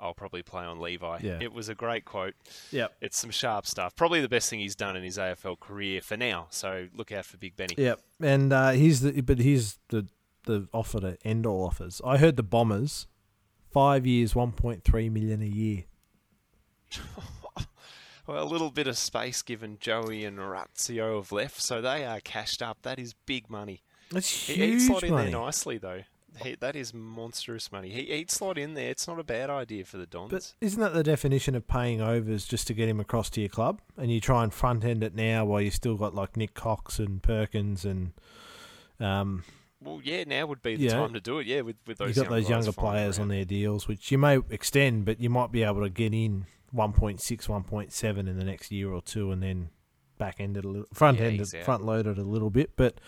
I'll 0.00 0.14
probably 0.14 0.42
play 0.42 0.64
on 0.64 0.80
Levi." 0.80 1.20
Yeah. 1.22 1.38
It 1.40 1.52
was 1.52 1.68
a 1.68 1.74
great 1.74 2.04
quote. 2.04 2.34
Yep. 2.70 2.92
It's 3.00 3.18
some 3.18 3.30
sharp 3.30 3.66
stuff. 3.66 3.94
Probably 3.96 4.20
the 4.20 4.28
best 4.28 4.50
thing 4.50 4.60
he's 4.60 4.76
done 4.76 4.96
in 4.96 5.02
his 5.02 5.18
AFL 5.18 5.58
career 5.60 6.00
for 6.00 6.16
now. 6.16 6.48
So 6.50 6.88
look 6.94 7.12
out 7.12 7.24
for 7.24 7.36
Big 7.36 7.56
Benny. 7.56 7.74
Yep. 7.78 8.00
And 8.20 8.52
uh, 8.52 8.70
here's 8.70 9.00
the 9.00 9.20
but 9.20 9.38
he's 9.38 9.78
the 9.88 10.06
the 10.44 10.68
offer 10.72 11.00
to 11.00 11.16
end 11.24 11.46
all 11.46 11.64
offers. 11.64 12.00
I 12.04 12.18
heard 12.18 12.36
the 12.36 12.42
Bombers, 12.42 13.06
five 13.70 14.06
years, 14.06 14.34
1.3 14.34 15.12
million 15.12 15.40
a 15.40 15.46
year. 15.46 15.84
Well, 18.26 18.42
a 18.42 18.44
little 18.44 18.70
bit 18.70 18.86
of 18.86 18.96
space 18.96 19.42
given 19.42 19.78
Joey 19.80 20.24
and 20.24 20.38
Orazio 20.38 21.16
have 21.16 21.32
left, 21.32 21.60
so 21.60 21.80
they 21.80 22.04
are 22.04 22.20
cashed 22.20 22.62
up. 22.62 22.78
That 22.82 23.00
is 23.00 23.14
big 23.26 23.50
money. 23.50 23.82
That's 24.12 24.48
huge 24.48 24.82
slot 24.82 25.02
in 25.02 25.16
there 25.16 25.30
nicely, 25.30 25.78
though. 25.78 26.02
He, 26.40 26.54
that 26.56 26.74
is 26.76 26.94
monstrous 26.94 27.70
money. 27.70 27.90
He, 27.90 28.04
he'd 28.06 28.30
slot 28.30 28.56
in 28.56 28.74
there. 28.74 28.90
It's 28.90 29.06
not 29.06 29.18
a 29.18 29.24
bad 29.24 29.50
idea 29.50 29.84
for 29.84 29.98
the 29.98 30.06
Dons. 30.06 30.30
But 30.30 30.54
isn't 30.60 30.80
that 30.80 30.94
the 30.94 31.02
definition 31.02 31.54
of 31.54 31.68
paying 31.68 32.00
overs 32.00 32.46
just 32.46 32.66
to 32.68 32.74
get 32.74 32.88
him 32.88 33.00
across 33.00 33.28
to 33.30 33.40
your 33.40 33.50
club? 33.50 33.80
And 33.98 34.10
you 34.10 34.20
try 34.20 34.42
and 34.42 34.52
front 34.52 34.84
end 34.84 35.04
it 35.04 35.14
now 35.14 35.44
while 35.44 35.60
you 35.60 35.70
still 35.70 35.96
got 35.96 36.14
like 36.14 36.36
Nik 36.36 36.54
Cox 36.54 36.98
and 36.98 37.22
Perkins 37.22 37.84
and 37.84 38.12
um, 38.98 39.44
well, 39.80 40.00
yeah, 40.02 40.24
now 40.24 40.46
would 40.46 40.62
be 40.62 40.76
the 40.76 40.84
Yeah. 40.84 40.92
time 40.92 41.12
to 41.12 41.20
do 41.20 41.38
it. 41.40 41.46
Yeah, 41.46 41.62
with 41.62 41.76
with 41.86 41.98
those 41.98 42.16
you 42.16 42.22
got 42.22 42.30
those 42.30 42.48
younger 42.48 42.72
players 42.72 43.18
on 43.18 43.28
their 43.28 43.44
deals, 43.44 43.88
which 43.88 44.10
you 44.12 44.18
may 44.18 44.38
extend, 44.48 45.04
but 45.04 45.20
you 45.20 45.28
might 45.28 45.50
be 45.52 45.64
able 45.64 45.82
to 45.82 45.90
get 45.90 46.14
in 46.14 46.46
1.6, 46.74 47.18
1.7 47.20 48.18
in 48.18 48.38
the 48.38 48.44
next 48.44 48.70
year 48.70 48.92
or 48.92 49.02
two, 49.02 49.32
and 49.32 49.42
then 49.42 49.70
back 50.18 50.36
end 50.38 50.56
it 50.56 50.64
a 50.64 50.68
little, 50.68 50.86
front 50.94 51.18
Yeah, 51.18 51.24
end 51.24 51.34
it, 51.36 51.40
exactly. 51.40 51.64
front 51.64 51.84
load 51.84 52.06
it 52.06 52.16
a 52.16 52.22
little 52.22 52.50
bit. 52.50 52.76
But 52.76 52.98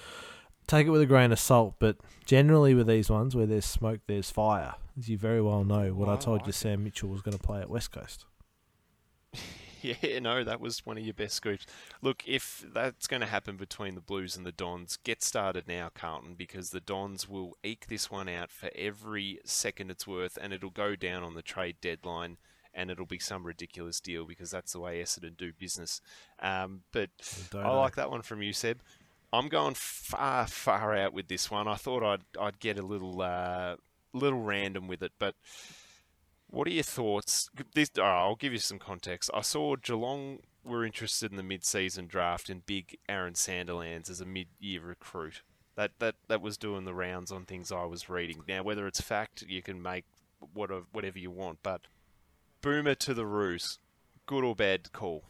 take 0.66 0.86
it 0.86 0.90
with 0.90 1.00
a 1.00 1.06
grain 1.06 1.32
of 1.32 1.38
salt. 1.38 1.74
But 1.78 1.96
generally, 2.24 2.74
with 2.74 2.86
these 2.86 3.10
ones 3.10 3.34
where 3.34 3.46
there's 3.46 3.64
smoke, 3.64 4.00
there's 4.06 4.30
fire. 4.30 4.74
As 4.98 5.08
you 5.08 5.18
very 5.18 5.40
well 5.42 5.64
know, 5.64 5.92
what 5.92 6.08
I 6.08 6.14
I 6.14 6.16
told 6.16 6.38
like 6.38 6.46
you, 6.46 6.50
it. 6.50 6.54
Sam 6.54 6.84
Mitchell 6.84 7.08
was 7.08 7.22
going 7.22 7.36
to 7.36 7.42
play 7.42 7.60
at 7.60 7.70
West 7.70 7.92
Coast. 7.92 8.24
Yeah, 9.84 10.18
no, 10.18 10.42
that 10.44 10.60
was 10.62 10.86
one 10.86 10.96
of 10.96 11.04
your 11.04 11.12
best 11.12 11.34
scoops. 11.34 11.66
Look, 12.00 12.22
if 12.26 12.64
that's 12.72 13.06
going 13.06 13.20
to 13.20 13.26
happen 13.26 13.58
between 13.58 13.94
the 13.94 14.00
Blues 14.00 14.34
and 14.34 14.46
the 14.46 14.50
Dons, 14.52 14.96
get 15.04 15.22
started 15.22 15.68
now, 15.68 15.90
Carlton, 15.94 16.36
because 16.36 16.70
the 16.70 16.80
Dons 16.80 17.28
will 17.28 17.54
eke 17.62 17.88
this 17.88 18.10
one 18.10 18.26
out 18.26 18.50
for 18.50 18.70
every 18.74 19.40
second 19.44 19.90
it's 19.90 20.06
worth, 20.06 20.38
and 20.40 20.54
it'll 20.54 20.70
go 20.70 20.96
down 20.96 21.22
on 21.22 21.34
the 21.34 21.42
trade 21.42 21.76
deadline, 21.82 22.38
and 22.72 22.90
it'll 22.90 23.04
be 23.04 23.18
some 23.18 23.44
ridiculous 23.46 24.00
deal 24.00 24.24
because 24.24 24.50
that's 24.50 24.72
the 24.72 24.80
way 24.80 25.02
Essendon 25.02 25.36
do 25.36 25.52
business. 25.52 26.00
Um, 26.40 26.80
but 26.90 27.10
I 27.54 27.76
like 27.76 27.96
that 27.96 28.10
one 28.10 28.22
from 28.22 28.40
you, 28.40 28.54
Seb. 28.54 28.80
I'm 29.38 29.48
going 29.48 29.74
far, 29.74 30.46
far 30.46 30.94
out 30.94 31.12
with 31.12 31.28
this 31.28 31.50
one. 31.50 31.68
I 31.68 31.74
thought 31.74 32.02
I'd 32.02 32.22
I'd 32.40 32.60
get 32.60 32.78
a 32.78 32.82
little 32.82 33.20
uh, 33.20 33.76
little 34.12 34.42
random 34.42 34.88
with 34.88 35.02
it, 35.02 35.12
but 35.18 35.34
what 36.48 36.68
are 36.68 36.72
your 36.72 36.84
thoughts? 36.84 37.50
This, 37.74 37.90
oh, 37.98 38.02
I'll 38.02 38.36
give 38.36 38.52
you 38.52 38.58
some 38.58 38.78
context. 38.78 39.30
I 39.34 39.40
saw 39.40 39.74
Geelong 39.76 40.38
were 40.62 40.84
interested 40.84 41.30
in 41.30 41.36
the 41.36 41.42
mid-season 41.42 42.06
draft 42.06 42.48
and 42.48 42.64
big 42.64 42.96
Aaron 43.08 43.34
Sandilands 43.34 44.08
as 44.08 44.20
a 44.20 44.24
mid-year 44.24 44.80
recruit. 44.80 45.42
That 45.76 45.92
that 45.98 46.14
that 46.28 46.40
was 46.40 46.56
doing 46.56 46.84
the 46.84 46.94
rounds 46.94 47.32
on 47.32 47.44
things 47.44 47.72
I 47.72 47.84
was 47.84 48.08
reading. 48.08 48.44
Now, 48.46 48.62
whether 48.62 48.86
it's 48.86 49.00
fact, 49.00 49.42
you 49.48 49.62
can 49.62 49.82
make 49.82 50.04
whatever 50.52 50.84
whatever 50.92 51.18
you 51.18 51.30
want, 51.30 51.58
but 51.62 51.82
Boomer 52.62 52.94
to 52.94 53.14
the 53.14 53.26
Roos, 53.26 53.78
good 54.26 54.44
or 54.44 54.54
bad 54.54 54.92
call? 54.92 55.24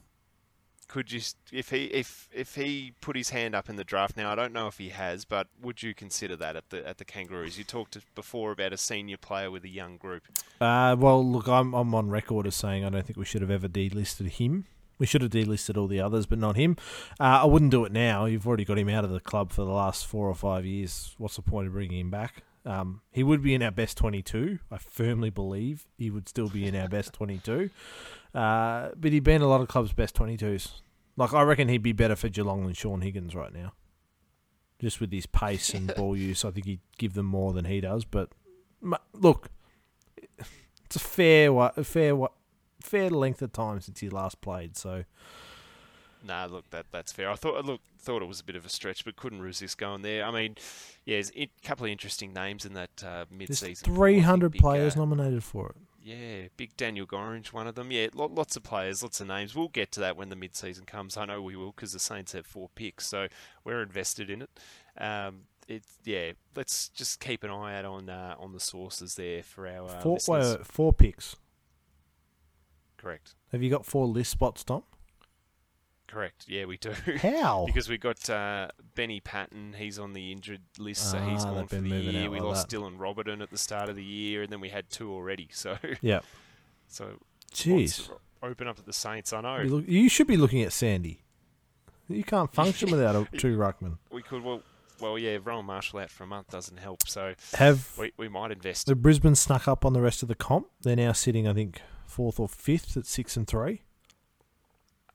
Could 0.94 1.10
you, 1.10 1.22
if 1.50 1.70
he 1.70 1.86
if 1.86 2.28
if 2.32 2.54
he 2.54 2.92
put 3.00 3.16
his 3.16 3.30
hand 3.30 3.52
up 3.52 3.68
in 3.68 3.74
the 3.74 3.82
draft 3.82 4.16
now? 4.16 4.30
I 4.30 4.36
don't 4.36 4.52
know 4.52 4.68
if 4.68 4.78
he 4.78 4.90
has, 4.90 5.24
but 5.24 5.48
would 5.60 5.82
you 5.82 5.92
consider 5.92 6.36
that 6.36 6.54
at 6.54 6.70
the 6.70 6.86
at 6.86 6.98
the 6.98 7.04
Kangaroos? 7.04 7.58
You 7.58 7.64
talked 7.64 7.98
before 8.14 8.52
about 8.52 8.72
a 8.72 8.76
senior 8.76 9.16
player 9.16 9.50
with 9.50 9.64
a 9.64 9.68
young 9.68 9.96
group. 9.96 10.22
Uh, 10.60 10.94
well, 10.96 11.28
look, 11.28 11.48
I'm 11.48 11.74
I'm 11.74 11.92
on 11.96 12.10
record 12.10 12.46
as 12.46 12.54
saying 12.54 12.84
I 12.84 12.90
don't 12.90 13.04
think 13.04 13.18
we 13.18 13.24
should 13.24 13.40
have 13.40 13.50
ever 13.50 13.66
delisted 13.66 14.28
him. 14.28 14.66
We 15.00 15.06
should 15.06 15.22
have 15.22 15.32
delisted 15.32 15.76
all 15.76 15.88
the 15.88 15.98
others, 15.98 16.26
but 16.26 16.38
not 16.38 16.54
him. 16.54 16.76
Uh, 17.18 17.42
I 17.42 17.44
wouldn't 17.46 17.72
do 17.72 17.84
it 17.84 17.90
now. 17.90 18.26
You've 18.26 18.46
already 18.46 18.64
got 18.64 18.78
him 18.78 18.88
out 18.88 19.02
of 19.02 19.10
the 19.10 19.18
club 19.18 19.50
for 19.50 19.64
the 19.64 19.72
last 19.72 20.06
four 20.06 20.28
or 20.28 20.34
five 20.36 20.64
years. 20.64 21.16
What's 21.18 21.34
the 21.34 21.42
point 21.42 21.66
of 21.66 21.72
bringing 21.72 21.98
him 21.98 22.10
back? 22.12 22.44
Um, 22.66 23.02
he 23.10 23.22
would 23.22 23.42
be 23.42 23.54
in 23.54 23.62
our 23.62 23.70
best 23.70 23.98
22. 23.98 24.58
I 24.70 24.78
firmly 24.78 25.30
believe 25.30 25.86
he 25.98 26.10
would 26.10 26.28
still 26.28 26.48
be 26.48 26.66
in 26.66 26.74
our 26.74 26.88
best 26.88 27.12
22. 27.14 27.70
Uh, 28.34 28.90
but 28.96 29.12
he'd 29.12 29.24
be 29.24 29.32
in 29.32 29.42
a 29.42 29.46
lot 29.46 29.60
of 29.60 29.68
clubs' 29.68 29.92
best 29.92 30.14
22s. 30.16 30.80
Like, 31.16 31.32
I 31.32 31.42
reckon 31.42 31.68
he'd 31.68 31.82
be 31.82 31.92
better 31.92 32.16
for 32.16 32.28
Geelong 32.28 32.64
than 32.64 32.74
Shaun 32.74 33.02
Higgins 33.02 33.34
right 33.34 33.52
now. 33.52 33.72
Just 34.80 35.00
with 35.00 35.12
his 35.12 35.26
pace 35.26 35.72
and 35.72 35.94
ball 35.96 36.16
use, 36.16 36.44
I 36.44 36.50
think 36.50 36.66
he'd 36.66 36.80
give 36.98 37.14
them 37.14 37.26
more 37.26 37.52
than 37.52 37.66
he 37.66 37.80
does. 37.80 38.04
But 38.04 38.30
look, 39.12 39.50
it's 40.84 40.96
a 40.96 41.00
fair, 41.00 41.50
a 41.52 41.84
fair, 41.84 42.16
fair 42.80 43.10
length 43.10 43.42
of 43.42 43.52
time 43.52 43.80
since 43.80 44.00
he 44.00 44.08
last 44.08 44.40
played. 44.40 44.76
So 44.76 45.04
Nah, 46.24 46.46
look, 46.46 46.70
that 46.70 46.86
that's 46.90 47.12
fair. 47.12 47.30
I 47.30 47.34
thought 47.34 47.64
look 47.64 47.80
thought 47.98 48.22
it 48.22 48.28
was 48.28 48.40
a 48.40 48.44
bit 48.44 48.56
of 48.56 48.64
a 48.64 48.68
stretch, 48.68 49.04
but 49.04 49.16
couldn't 49.16 49.42
resist 49.42 49.76
going 49.78 50.02
there. 50.02 50.24
I 50.24 50.30
mean, 50.30 50.56
yeah, 51.04 51.16
there's 51.16 51.32
a 51.36 51.50
couple 51.62 51.84
of 51.84 51.90
interesting 51.92 52.32
names 52.32 52.64
in 52.64 52.72
that 52.74 53.04
uh, 53.04 53.24
mid-season. 53.30 53.84
three 53.94 54.20
hundred 54.20 54.52
big, 54.52 54.60
players 54.62 54.96
uh, 54.96 55.00
nominated 55.00 55.44
for 55.44 55.70
it. 55.70 55.76
Yeah, 56.02 56.48
big 56.56 56.76
Daniel 56.76 57.06
Gorringe, 57.06 57.52
one 57.52 57.66
of 57.66 57.74
them. 57.74 57.90
Yeah, 57.90 58.08
lo- 58.14 58.30
lots 58.32 58.56
of 58.56 58.62
players, 58.62 59.02
lots 59.02 59.20
of 59.20 59.26
names. 59.26 59.54
We'll 59.54 59.68
get 59.68 59.90
to 59.92 60.00
that 60.00 60.16
when 60.16 60.28
the 60.28 60.36
mid-season 60.36 60.84
comes. 60.84 61.16
I 61.16 61.24
know 61.24 61.40
we 61.40 61.56
will 61.56 61.72
because 61.72 61.92
the 61.92 61.98
Saints 61.98 62.32
have 62.32 62.46
four 62.46 62.68
picks, 62.74 63.06
so 63.06 63.28
we're 63.64 63.82
invested 63.82 64.28
in 64.30 64.42
it. 64.42 64.50
Um, 64.98 65.42
it's 65.68 65.98
yeah. 66.04 66.32
Let's 66.54 66.88
just 66.90 67.20
keep 67.20 67.42
an 67.42 67.50
eye 67.50 67.78
out 67.78 67.84
on 67.84 68.08
uh, 68.08 68.34
on 68.38 68.52
the 68.52 68.60
sources 68.60 69.14
there 69.14 69.42
for 69.42 69.66
our 69.66 69.88
uh, 69.88 70.00
Four, 70.00 70.18
wait, 70.28 70.66
four 70.66 70.92
picks. 70.92 71.36
Correct, 72.96 73.34
Have 73.52 73.62
you 73.62 73.68
got 73.68 73.84
four 73.84 74.06
list 74.06 74.30
spots, 74.30 74.64
Tom? 74.64 74.82
Correct. 76.06 76.44
Yeah, 76.48 76.66
we 76.66 76.76
do. 76.76 76.92
How? 77.22 77.64
Because 77.66 77.88
we 77.88 77.98
got 77.98 78.28
uh, 78.30 78.68
Benny 78.94 79.20
Paton, 79.20 79.74
he's 79.78 79.98
on 79.98 80.12
the 80.12 80.30
injured 80.32 80.60
list, 80.78 81.10
so 81.10 81.18
he's 81.18 81.42
Ah, 81.44 81.48
gone 81.48 81.56
they've 81.56 81.68
for 81.68 81.74
been 81.76 81.84
the 81.84 81.90
moving 81.90 82.14
year. 82.14 82.24
out 82.26 82.30
We 82.30 82.38
like 82.40 82.48
lost 82.48 82.68
that. 82.68 82.76
Dylan 82.76 82.98
Roberton 82.98 83.42
at 83.42 83.50
the 83.50 83.58
start 83.58 83.88
of 83.88 83.96
the 83.96 84.04
year, 84.04 84.42
and 84.42 84.52
then 84.52 84.60
we 84.60 84.68
had 84.68 84.90
two 84.90 85.10
already. 85.12 85.48
So, 85.52 85.76
yeah. 86.02 86.20
so 86.88 87.18
Jeez. 87.52 88.10
open 88.42 88.68
up 88.68 88.78
at 88.78 88.86
the 88.86 88.92
Saints. 88.92 89.32
I 89.32 89.40
know 89.40 89.60
You, 89.60 89.70
look, 89.76 89.88
you 89.88 90.08
should 90.08 90.26
be 90.26 90.36
looking 90.36 90.62
at 90.62 90.72
Sandy. 90.72 91.22
You 92.08 92.22
can't 92.22 92.52
function 92.52 92.90
without 92.90 93.16
a 93.16 93.26
two 93.38 93.56
ruckman. 93.56 93.96
we 94.12 94.22
could. 94.22 94.44
Well, 94.44 94.60
well, 95.00 95.18
yeah. 95.18 95.38
Rowan 95.42 95.64
Marshall 95.66 96.00
out 96.00 96.10
for 96.10 96.24
a 96.24 96.26
month 96.26 96.50
doesn't 96.50 96.76
help, 96.76 97.08
so 97.08 97.34
Have 97.54 97.96
we, 97.98 98.12
we 98.18 98.28
might 98.28 98.50
invest. 98.52 98.86
the 98.86 98.94
Brisbane 98.94 99.34
snuck 99.34 99.66
up 99.66 99.84
on 99.86 99.94
the 99.94 100.02
rest 100.02 100.22
of 100.22 100.28
the 100.28 100.34
comp? 100.34 100.66
They're 100.82 100.94
now 100.96 101.12
sitting, 101.12 101.48
I 101.48 101.54
think, 101.54 101.80
fourth 102.06 102.38
or 102.38 102.46
fifth 102.48 102.96
at 102.96 103.06
six 103.06 103.36
and 103.38 103.48
three. 103.48 103.82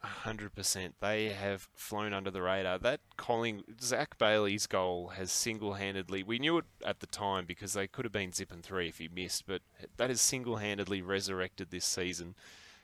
Hundred 0.02 0.56
percent. 0.56 0.96
They 1.02 1.30
have 1.30 1.68
flown 1.74 2.14
under 2.14 2.32
the 2.32 2.42
radar. 2.42 2.80
That 2.80 3.02
Colling 3.18 3.64
Zac 3.82 4.18
Bailey's 4.18 4.66
goal 4.66 5.10
has 5.10 5.30
single-handedly. 5.30 6.24
We 6.24 6.40
knew 6.40 6.58
it 6.58 6.66
at 6.86 7.02
the 7.02 7.06
time 7.08 7.46
because 7.46 7.74
they 7.74 7.86
could 7.86 8.06
have 8.06 8.12
been 8.14 8.32
zipping 8.32 8.62
three 8.62 8.88
if 8.88 9.00
he 9.00 9.10
missed, 9.10 9.46
but 9.46 9.62
that 9.98 10.10
has 10.10 10.22
single-handedly 10.22 11.02
resurrected 11.02 11.70
this 11.70 11.84
season. 11.84 12.36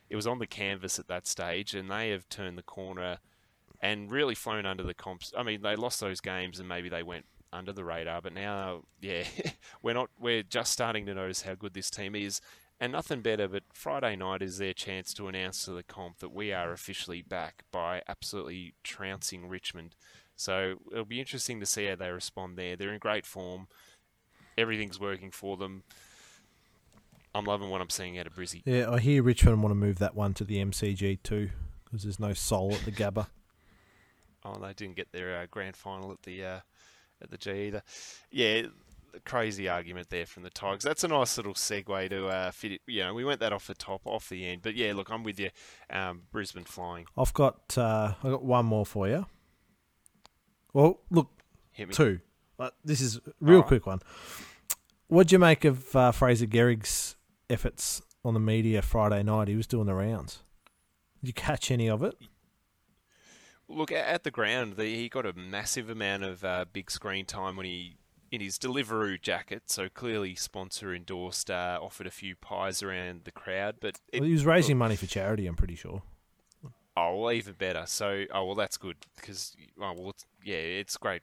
It 0.10 0.18
was 0.18 0.28
on 0.28 0.40
the 0.40 0.48
canvas 0.48 1.00
at 1.00 1.08
that 1.08 1.26
stage, 1.26 1.74
and 1.74 1.90
they 1.90 2.10
have 2.10 2.28
turned 2.28 2.58
the 2.58 2.64
corner 2.64 3.20
and 3.82 4.12
really 4.12 4.36
flown 4.36 4.66
under 4.66 4.84
the 4.84 4.94
comps. 4.94 5.32
I 5.38 5.44
mean, 5.44 5.62
they 5.62 5.78
lost 5.78 6.02
those 6.02 6.20
games, 6.20 6.60
and 6.60 6.68
maybe 6.68 6.90
they 6.90 7.04
went 7.04 7.26
under 7.54 7.72
the 7.72 7.86
radar, 7.86 8.22
but 8.22 8.34
now, 8.34 8.84
yeah, 9.02 9.24
we're 9.82 9.94
not. 9.94 10.10
We're 10.20 10.44
just 10.44 10.74
starting 10.74 11.06
to 11.06 11.14
notice 11.14 11.44
how 11.44 11.56
good 11.56 11.74
this 11.74 11.90
team 11.90 12.14
is. 12.14 12.42
And 12.80 12.92
nothing 12.92 13.22
better, 13.22 13.48
but 13.48 13.64
Friday 13.74 14.18
night 14.18 14.42
is 14.42 14.58
their 14.58 14.74
chance 14.74 15.14
to 15.14 15.28
announce 15.28 15.64
to 15.64 15.72
the 15.72 15.84
comp 15.84 16.20
that 16.20 16.34
we 16.34 16.52
are 16.52 16.74
officially 16.74 17.22
back 17.22 17.64
by 17.72 18.02
absolutely 18.08 18.74
trouncing 18.84 19.48
Richmond. 19.48 19.96
So 20.36 20.76
it'll 20.92 21.06
be 21.06 21.22
interesting 21.22 21.62
to 21.62 21.66
see 21.66 21.86
how 21.86 21.96
they 21.96 22.10
respond 22.10 22.58
there. 22.58 22.76
They're 22.76 22.92
in 22.92 23.00
great 23.00 23.26
form. 23.26 23.68
Everything's 24.58 25.00
working 25.00 25.32
for 25.32 25.56
them. 25.56 25.84
I'm 27.34 27.46
loving 27.46 27.70
what 27.70 27.82
I'm 27.82 27.90
seeing 27.90 28.18
out 28.18 28.28
of 28.28 28.36
Brizzy. 28.36 28.62
Yeah, 28.66 28.90
I 28.90 29.00
hear 29.00 29.24
Richmond 29.24 29.62
want 29.62 29.72
to 29.72 29.76
move 29.76 30.00
that 30.00 30.16
one 30.16 30.34
to 30.36 30.44
the 30.44 30.64
MCG 30.64 31.24
too 31.24 31.50
because 31.84 32.04
there's 32.04 32.20
no 32.20 32.34
soul 32.34 32.74
at 32.74 32.84
the 32.86 32.92
Gabba. 32.92 33.28
Oh, 34.48 34.60
they 34.62 34.74
didn't 34.74 34.96
get 34.96 35.12
their 35.12 35.40
uh, 35.40 35.48
grand 35.50 35.76
final 35.76 36.12
at 36.12 36.22
the 36.22 36.46
uh, 36.46 36.60
at 37.20 37.32
the 37.32 37.38
G 37.40 37.50
either. 37.50 37.82
Yeah, 38.30 38.68
crazy 39.24 39.70
argument 39.70 40.10
there 40.10 40.26
from 40.26 40.44
the 40.44 40.50
Tigers. 40.50 40.84
That's 40.84 41.04
a 41.04 41.08
nice 41.08 41.38
little 41.38 41.54
segue 41.54 42.10
to 42.10 42.28
uh, 42.28 42.52
fit 42.52 42.74
it. 42.74 42.82
You 42.88 43.04
know, 43.04 43.14
we 43.14 43.24
went 43.24 43.40
that 43.40 43.54
off 43.54 43.68
the 43.68 43.74
top, 43.74 44.02
off 44.06 44.30
the 44.30 44.46
end. 44.46 44.62
But 44.62 44.76
yeah, 44.76 44.94
look, 44.94 45.10
I'm 45.10 45.24
with 45.24 45.40
you. 45.40 45.50
Um, 45.90 46.24
Brisbane 46.32 46.64
flying. 46.64 47.06
I've 47.18 47.34
got 47.34 47.78
uh, 47.78 48.14
I 48.24 48.30
got 48.30 48.44
one 48.44 48.66
more 48.66 48.86
for 48.86 49.08
you. 49.08 49.26
Well, 50.74 51.00
look, 51.10 51.30
two. 51.92 52.20
But 52.58 52.76
this 52.84 53.02
is 53.02 53.18
a 53.18 53.22
real 53.40 53.60
right. 53.60 53.68
quick 53.68 53.86
one. 53.86 54.00
What'd 55.08 55.32
you 55.32 55.40
make 55.40 55.66
of 55.66 55.96
uh, 55.96 56.12
Fraser 56.12 56.48
Gehrig's 56.48 57.16
efforts 57.50 58.02
on 58.24 58.34
the 58.34 58.40
media 58.40 58.82
Friday 58.82 59.24
night? 59.24 59.48
He 59.48 59.56
was 59.56 59.68
doing 59.68 59.86
the 59.86 59.94
rounds. 59.94 60.44
Did 61.22 61.28
you 61.28 61.34
catch 61.34 61.70
any 61.70 61.90
of 61.90 62.04
it? 62.04 62.16
Look 63.68 63.92
at 63.92 64.24
the 64.24 64.32
ground. 64.32 64.76
he 64.78 65.10
got 65.10 65.26
a 65.26 65.34
massive 65.34 65.90
amount 65.90 66.24
of 66.24 66.44
uh, 66.44 66.66
big 66.72 66.92
screen 66.92 67.26
time 67.26 67.56
when 67.56 67.66
he 67.66 67.96
in 68.32 68.42
his 68.42 68.58
Deliveroo 68.58 69.22
jacket, 69.22 69.64
so 69.68 69.90
clearly 69.90 70.36
sponsor 70.36 70.94
endorsed, 70.94 71.50
uh, 71.50 71.80
offered 71.82 72.08
a 72.08 72.12
few 72.12 72.36
pies 72.36 72.84
around 72.84 73.22
the 73.24 73.32
crowd. 73.32 73.76
But 73.80 74.00
it, 74.12 74.20
well, 74.20 74.28
he 74.28 74.34
was 74.34 74.46
raising 74.46 74.76
look, 74.76 74.80
money 74.80 74.96
for 74.96 75.06
charity. 75.06 75.48
I'm 75.48 75.56
pretty 75.56 75.76
sure. 75.76 76.02
Oh 76.98 77.18
well, 77.18 77.32
even 77.32 77.54
better. 77.54 77.84
So 77.86 78.26
oh 78.34 78.46
well, 78.46 78.56
that's 78.56 78.78
good 78.78 78.98
because 79.16 79.56
oh 79.80 79.94
well, 79.94 80.10
it's, 80.12 80.26
yeah, 80.44 80.56
it's 80.56 80.98
great 80.98 81.22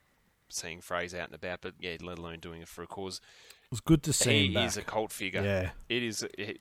seeing 0.49 0.81
Fraser 0.81 1.19
out 1.19 1.27
and 1.27 1.35
about, 1.35 1.61
but 1.63 1.75
yeah, 1.81 1.97
let 2.03 2.19
alone 2.19 2.39
doing 2.41 2.63
it 2.63 2.69
for 2.69 2.83
a 2.83 2.87
cause. 2.87 3.21
It 3.65 3.71
was 3.71 3.81
good 3.81 4.03
to 4.05 4.13
see. 4.13 4.49
He 4.49 4.59
is 4.59 4.77
a 4.77 4.83
cult 4.83 5.13
figure. 5.13 5.43
Yeah, 5.43 5.71
it 5.89 6.03
is. 6.03 6.27
It, 6.37 6.61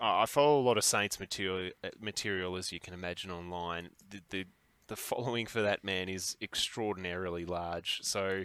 I 0.00 0.26
follow 0.26 0.60
a 0.60 0.62
lot 0.62 0.78
of 0.78 0.84
Saints 0.84 1.18
material, 1.18 1.72
uh, 1.82 1.88
material 2.00 2.56
as 2.56 2.70
you 2.70 2.78
can 2.78 2.94
imagine 2.94 3.30
online. 3.30 3.90
The, 4.08 4.20
the 4.30 4.44
the 4.86 4.96
following 4.96 5.46
for 5.46 5.62
that 5.62 5.82
man 5.82 6.08
is 6.08 6.36
extraordinarily 6.40 7.44
large. 7.44 8.00
So 8.02 8.44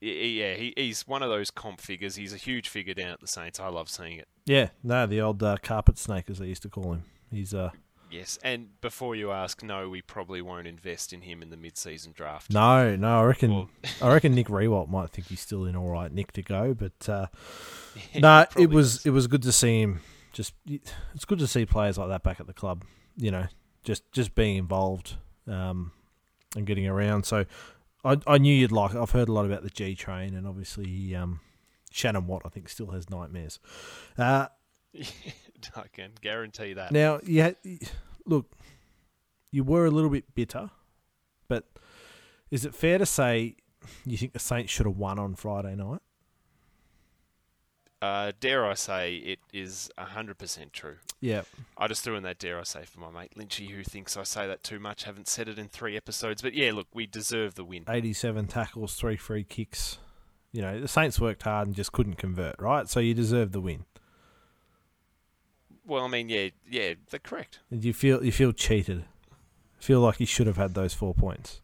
yeah, 0.00 0.54
he, 0.54 0.72
he's 0.76 1.06
one 1.06 1.22
of 1.22 1.28
those 1.28 1.50
comp 1.50 1.80
figures. 1.80 2.16
He's 2.16 2.32
a 2.32 2.38
huge 2.38 2.68
figure 2.68 2.94
down 2.94 3.10
at 3.10 3.20
the 3.20 3.26
Saints. 3.26 3.60
I 3.60 3.68
love 3.68 3.88
seeing 3.88 4.18
it. 4.18 4.28
Yeah, 4.46 4.70
no, 4.82 5.06
the 5.06 5.20
old 5.20 5.42
uh, 5.42 5.56
carpet 5.62 5.98
snake, 5.98 6.30
as 6.30 6.38
they 6.38 6.46
used 6.46 6.62
to 6.62 6.68
call 6.68 6.92
him. 6.92 7.04
He's 7.30 7.52
uh. 7.54 7.70
Yes, 8.10 8.40
and 8.42 8.80
before 8.80 9.14
you 9.14 9.30
ask, 9.30 9.62
no, 9.62 9.88
we 9.88 10.02
probably 10.02 10.42
won't 10.42 10.66
invest 10.66 11.12
in 11.12 11.20
him 11.22 11.42
in 11.42 11.50
the 11.50 11.56
mid-season 11.56 12.10
draft. 12.10 12.52
No, 12.52 12.96
no, 12.96 13.20
I 13.20 13.24
reckon, 13.24 13.54
well, 13.54 13.70
I 14.02 14.12
reckon 14.12 14.34
Nick 14.34 14.48
Riewoldt 14.48 14.88
might 14.88 15.10
think 15.10 15.28
he's 15.28 15.38
still 15.38 15.64
in 15.64 15.76
all 15.76 15.88
right 15.88 16.10
Nick 16.12 16.32
to 16.32 16.42
go, 16.42 16.74
but 16.74 17.08
uh, 17.08 17.26
yeah, 18.12 18.20
no, 18.20 18.46
it 18.56 18.70
was 18.70 18.96
is. 18.96 19.06
it 19.06 19.10
was 19.10 19.28
good 19.28 19.42
to 19.42 19.52
see 19.52 19.80
him. 19.80 20.00
Just 20.32 20.54
it's 20.66 21.24
good 21.24 21.38
to 21.38 21.46
see 21.46 21.66
players 21.66 21.98
like 21.98 22.08
that 22.08 22.24
back 22.24 22.40
at 22.40 22.48
the 22.48 22.52
club. 22.52 22.84
You 23.16 23.30
know, 23.30 23.46
just 23.84 24.10
just 24.10 24.34
being 24.34 24.56
involved 24.56 25.16
um, 25.46 25.92
and 26.56 26.66
getting 26.66 26.88
around. 26.88 27.26
So 27.26 27.44
I, 28.04 28.16
I 28.26 28.38
knew 28.38 28.54
you'd 28.54 28.72
like. 28.72 28.94
it. 28.94 28.98
I've 28.98 29.10
heard 29.10 29.28
a 29.28 29.32
lot 29.32 29.46
about 29.46 29.62
the 29.62 29.70
G 29.70 29.94
train, 29.94 30.34
and 30.34 30.46
obviously 30.46 31.14
um, 31.14 31.40
Shannon 31.90 32.26
Watt, 32.26 32.42
I 32.44 32.48
think, 32.48 32.68
still 32.68 32.90
has 32.92 33.10
nightmares. 33.10 33.58
Uh, 34.16 34.46
I 35.76 35.84
can 35.92 36.12
guarantee 36.20 36.72
that. 36.74 36.92
Now, 36.92 37.20
yeah, 37.24 37.52
look, 38.26 38.50
you 39.52 39.64
were 39.64 39.86
a 39.86 39.90
little 39.90 40.10
bit 40.10 40.34
bitter, 40.34 40.70
but 41.48 41.68
is 42.50 42.64
it 42.64 42.74
fair 42.74 42.98
to 42.98 43.06
say 43.06 43.56
you 44.04 44.16
think 44.16 44.32
the 44.32 44.38
Saints 44.38 44.72
should 44.72 44.86
have 44.86 44.96
won 44.96 45.18
on 45.18 45.34
Friday 45.34 45.74
night? 45.74 46.00
Uh, 48.02 48.32
dare 48.40 48.64
I 48.64 48.74
say 48.74 49.16
it 49.16 49.40
is 49.52 49.90
100% 49.98 50.72
true. 50.72 50.96
Yeah. 51.20 51.42
I 51.76 51.86
just 51.86 52.02
threw 52.02 52.16
in 52.16 52.22
that 52.22 52.38
dare 52.38 52.58
I 52.58 52.62
say 52.62 52.84
for 52.84 52.98
my 52.98 53.10
mate 53.10 53.32
Lynchy, 53.36 53.68
who 53.70 53.84
thinks 53.84 54.16
I 54.16 54.22
say 54.22 54.46
that 54.46 54.64
too 54.64 54.78
much. 54.78 55.04
Haven't 55.04 55.28
said 55.28 55.48
it 55.48 55.58
in 55.58 55.68
three 55.68 55.96
episodes. 55.96 56.40
But 56.40 56.54
yeah, 56.54 56.72
look, 56.72 56.86
we 56.94 57.06
deserve 57.06 57.56
the 57.56 57.64
win. 57.64 57.84
87 57.88 58.46
tackles, 58.46 58.94
three 58.94 59.16
free 59.16 59.44
kicks. 59.44 59.98
You 60.50 60.62
know, 60.62 60.80
the 60.80 60.88
Saints 60.88 61.20
worked 61.20 61.42
hard 61.42 61.68
and 61.68 61.76
just 61.76 61.92
couldn't 61.92 62.16
convert, 62.16 62.56
right? 62.58 62.88
So 62.88 63.00
you 63.00 63.12
deserve 63.12 63.52
the 63.52 63.60
win. 63.60 63.84
Well, 65.86 66.04
I 66.04 66.08
mean, 66.08 66.28
yeah, 66.28 66.48
yeah, 66.68 66.94
they're 67.10 67.20
correct. 67.20 67.58
And 67.70 67.84
you 67.84 67.92
feel 67.92 68.24
you 68.24 68.32
feel 68.32 68.52
cheated. 68.52 69.04
Feel 69.78 70.00
like 70.00 70.20
you 70.20 70.26
should 70.26 70.46
have 70.46 70.56
had 70.56 70.74
those 70.74 70.94
four 70.94 71.14
points. 71.14 71.60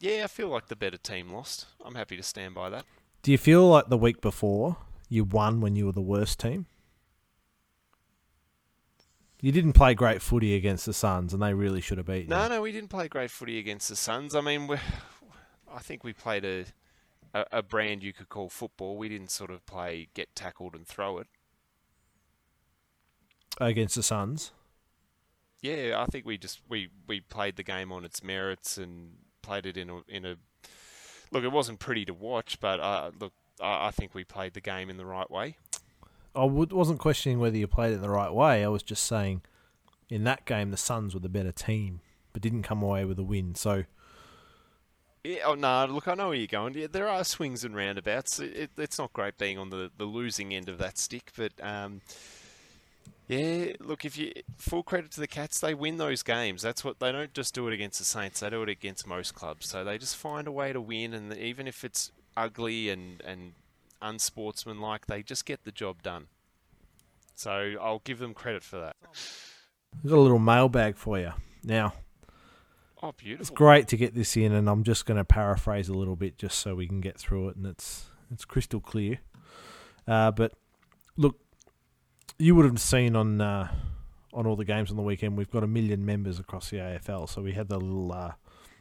Yeah, 0.00 0.22
I 0.24 0.26
feel 0.26 0.48
like 0.48 0.66
the 0.66 0.76
better 0.76 0.96
team 0.96 1.30
lost. 1.30 1.66
I'm 1.84 1.94
happy 1.94 2.16
to 2.16 2.22
stand 2.22 2.54
by 2.54 2.70
that. 2.70 2.84
Do 3.24 3.32
you 3.32 3.38
feel 3.38 3.66
like 3.66 3.88
the 3.88 3.96
week 3.96 4.20
before 4.20 4.76
you 5.08 5.24
won 5.24 5.62
when 5.62 5.76
you 5.76 5.86
were 5.86 5.92
the 5.92 6.02
worst 6.02 6.38
team? 6.38 6.66
You 9.40 9.50
didn't 9.50 9.72
play 9.72 9.94
great 9.94 10.20
footy 10.20 10.54
against 10.54 10.84
the 10.84 10.92
Suns, 10.92 11.32
and 11.32 11.42
they 11.42 11.54
really 11.54 11.80
should 11.80 11.96
have 11.96 12.06
beaten. 12.06 12.28
No, 12.28 12.42
you. 12.42 12.48
no, 12.50 12.56
no, 12.56 12.60
we 12.60 12.70
didn't 12.70 12.90
play 12.90 13.08
great 13.08 13.30
footy 13.30 13.58
against 13.58 13.88
the 13.88 13.96
Suns. 13.96 14.34
I 14.34 14.42
mean, 14.42 14.68
I 15.72 15.78
think 15.78 16.04
we 16.04 16.12
played 16.12 16.44
a, 16.44 16.66
a, 17.32 17.46
a 17.50 17.62
brand 17.62 18.02
you 18.02 18.12
could 18.12 18.28
call 18.28 18.50
football. 18.50 18.98
We 18.98 19.08
didn't 19.08 19.30
sort 19.30 19.50
of 19.50 19.64
play 19.64 20.08
get 20.12 20.36
tackled 20.36 20.74
and 20.74 20.86
throw 20.86 21.16
it 21.16 21.28
against 23.58 23.94
the 23.94 24.02
Suns. 24.02 24.52
Yeah, 25.62 25.94
I 25.96 26.04
think 26.04 26.26
we 26.26 26.36
just 26.36 26.60
we, 26.68 26.90
we 27.06 27.20
played 27.20 27.56
the 27.56 27.62
game 27.62 27.90
on 27.90 28.04
its 28.04 28.22
merits 28.22 28.76
and 28.76 29.12
played 29.40 29.64
it 29.64 29.78
in 29.78 29.88
a 29.88 30.00
in 30.08 30.26
a 30.26 30.36
look, 31.34 31.44
it 31.44 31.52
wasn't 31.52 31.80
pretty 31.80 32.04
to 32.06 32.14
watch, 32.14 32.58
but 32.60 32.80
uh, 32.80 33.10
look, 33.20 33.32
I, 33.60 33.88
I 33.88 33.90
think 33.90 34.14
we 34.14 34.24
played 34.24 34.54
the 34.54 34.60
game 34.60 34.88
in 34.88 34.96
the 34.96 35.04
right 35.04 35.30
way. 35.30 35.56
I 36.34 36.44
wasn't 36.44 36.98
questioning 36.98 37.38
whether 37.38 37.56
you 37.56 37.66
played 37.66 37.92
it 37.92 38.00
the 38.00 38.08
right 38.08 38.32
way. 38.32 38.64
I 38.64 38.68
was 38.68 38.82
just 38.82 39.04
saying, 39.04 39.42
in 40.08 40.24
that 40.24 40.44
game, 40.46 40.70
the 40.70 40.76
Suns 40.76 41.14
were 41.14 41.20
the 41.20 41.28
better 41.28 41.52
team, 41.52 42.00
but 42.32 42.42
didn't 42.42 42.62
come 42.62 42.82
away 42.82 43.04
with 43.04 43.18
a 43.18 43.22
win. 43.22 43.54
So, 43.54 43.84
yeah, 45.22 45.38
oh 45.44 45.54
no, 45.54 45.86
look, 45.86 46.08
I 46.08 46.14
know 46.14 46.28
where 46.28 46.36
you're 46.36 46.46
going. 46.46 46.74
Yeah, 46.74 46.88
there 46.90 47.08
are 47.08 47.22
swings 47.22 47.64
and 47.64 47.76
roundabouts. 47.76 48.40
It, 48.40 48.56
it, 48.56 48.70
it's 48.76 48.98
not 48.98 49.12
great 49.12 49.38
being 49.38 49.58
on 49.58 49.70
the, 49.70 49.90
the 49.96 50.04
losing 50.04 50.52
end 50.54 50.68
of 50.68 50.78
that 50.78 50.98
stick, 50.98 51.30
but 51.36 51.52
um, 51.62 52.00
yeah, 53.26 53.72
look, 53.80 54.04
if 54.04 54.18
you 54.18 54.32
full 54.58 54.82
credit 54.82 55.10
to 55.12 55.20
the 55.20 55.26
Cats, 55.26 55.58
they 55.58 55.72
win 55.72 55.96
those 55.96 56.22
games. 56.22 56.60
That's 56.60 56.84
what 56.84 57.00
they 57.00 57.10
don't 57.10 57.32
just 57.32 57.54
do 57.54 57.66
it 57.68 57.74
against 57.74 57.98
the 57.98 58.04
Saints; 58.04 58.40
they 58.40 58.50
do 58.50 58.62
it 58.62 58.68
against 58.68 59.06
most 59.06 59.34
clubs. 59.34 59.68
So 59.68 59.82
they 59.82 59.96
just 59.96 60.16
find 60.16 60.46
a 60.46 60.52
way 60.52 60.72
to 60.72 60.80
win, 60.80 61.14
and 61.14 61.34
even 61.36 61.66
if 61.66 61.84
it's 61.84 62.12
ugly 62.36 62.90
and 62.90 63.22
and 63.22 63.52
unsportsmanlike, 64.02 65.06
they 65.06 65.22
just 65.22 65.46
get 65.46 65.64
the 65.64 65.72
job 65.72 66.02
done. 66.02 66.26
So 67.34 67.74
I'll 67.80 68.02
give 68.04 68.18
them 68.18 68.34
credit 68.34 68.62
for 68.62 68.78
that. 68.78 68.96
We've 70.02 70.10
got 70.10 70.18
a 70.18 70.20
little 70.20 70.38
mailbag 70.38 70.96
for 70.96 71.18
you 71.18 71.32
now. 71.62 71.94
Oh, 73.02 73.12
beautiful! 73.12 73.42
It's 73.42 73.50
great 73.50 73.88
to 73.88 73.96
get 73.96 74.14
this 74.14 74.36
in, 74.36 74.52
and 74.52 74.68
I'm 74.68 74.82
just 74.82 75.06
going 75.06 75.18
to 75.18 75.24
paraphrase 75.24 75.88
a 75.88 75.94
little 75.94 76.16
bit 76.16 76.36
just 76.36 76.58
so 76.58 76.74
we 76.74 76.86
can 76.86 77.00
get 77.00 77.18
through 77.18 77.48
it, 77.48 77.56
and 77.56 77.66
it's 77.66 78.04
it's 78.30 78.44
crystal 78.44 78.80
clear. 78.80 79.20
Uh, 80.06 80.30
but 80.30 80.52
look, 81.16 81.38
you 82.38 82.54
would 82.54 82.64
have 82.64 82.80
seen 82.80 83.16
on 83.16 83.40
uh, 83.40 83.68
on 84.32 84.46
all 84.46 84.56
the 84.56 84.64
games 84.64 84.90
on 84.90 84.96
the 84.96 85.02
weekend. 85.02 85.36
We've 85.36 85.50
got 85.50 85.62
a 85.62 85.68
million 85.68 86.04
members 86.04 86.38
across 86.38 86.70
the 86.70 86.78
AFL, 86.78 87.28
so 87.28 87.42
we 87.42 87.52
had 87.52 87.68
the 87.68 87.78
little 87.78 88.12
uh, 88.12 88.32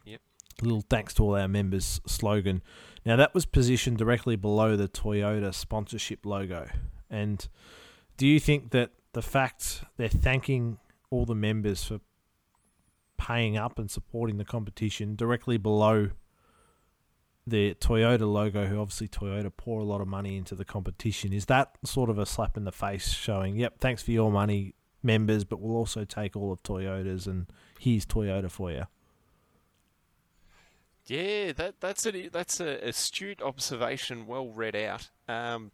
yep. 0.05 0.21
little 0.61 0.83
thanks 0.89 1.13
to 1.15 1.23
all 1.23 1.35
our 1.35 1.47
members 1.47 2.01
slogan. 2.05 2.61
Now 3.05 3.15
that 3.15 3.33
was 3.33 3.45
positioned 3.45 3.97
directly 3.97 4.35
below 4.35 4.75
the 4.75 4.87
Toyota 4.87 5.53
sponsorship 5.53 6.25
logo. 6.25 6.67
And 7.09 7.47
do 8.17 8.27
you 8.27 8.39
think 8.39 8.71
that 8.71 8.91
the 9.13 9.21
fact 9.21 9.83
they're 9.97 10.07
thanking 10.07 10.79
all 11.11 11.25
the 11.25 11.35
members 11.35 11.83
for 11.83 11.99
paying 13.17 13.55
up 13.55 13.77
and 13.77 13.89
supporting 13.89 14.37
the 14.37 14.45
competition 14.45 15.15
directly 15.15 15.57
below 15.57 16.09
the 17.45 17.73
Toyota 17.75 18.31
logo, 18.31 18.65
who 18.67 18.79
obviously 18.79 19.07
Toyota 19.07 19.51
pour 19.55 19.79
a 19.79 19.83
lot 19.83 20.01
of 20.01 20.07
money 20.07 20.37
into 20.37 20.55
the 20.55 20.65
competition, 20.65 21.33
is 21.33 21.45
that 21.45 21.77
sort 21.83 22.09
of 22.09 22.17
a 22.17 22.25
slap 22.25 22.57
in 22.57 22.63
the 22.63 22.71
face 22.71 23.09
showing, 23.09 23.57
yep, 23.57 23.79
thanks 23.79 24.01
for 24.01 24.11
your 24.11 24.31
money, 24.31 24.75
members, 25.03 25.43
but 25.43 25.59
we'll 25.59 25.75
also 25.75 26.05
take 26.05 26.35
all 26.35 26.51
of 26.51 26.63
Toyota's 26.63 27.27
and 27.27 27.47
here's 27.79 28.05
Toyota 28.05 28.49
for 28.49 28.71
you? 28.71 28.85
Yeah, 31.05 31.51
that 31.51 31.81
that's 31.81 32.05
a 32.05 32.29
that's 32.29 32.61
a 32.61 32.87
astute 32.87 33.41
observation, 33.41 34.25
well 34.25 34.47
read 34.47 34.73
out. 34.73 35.09
Um, 35.27 35.71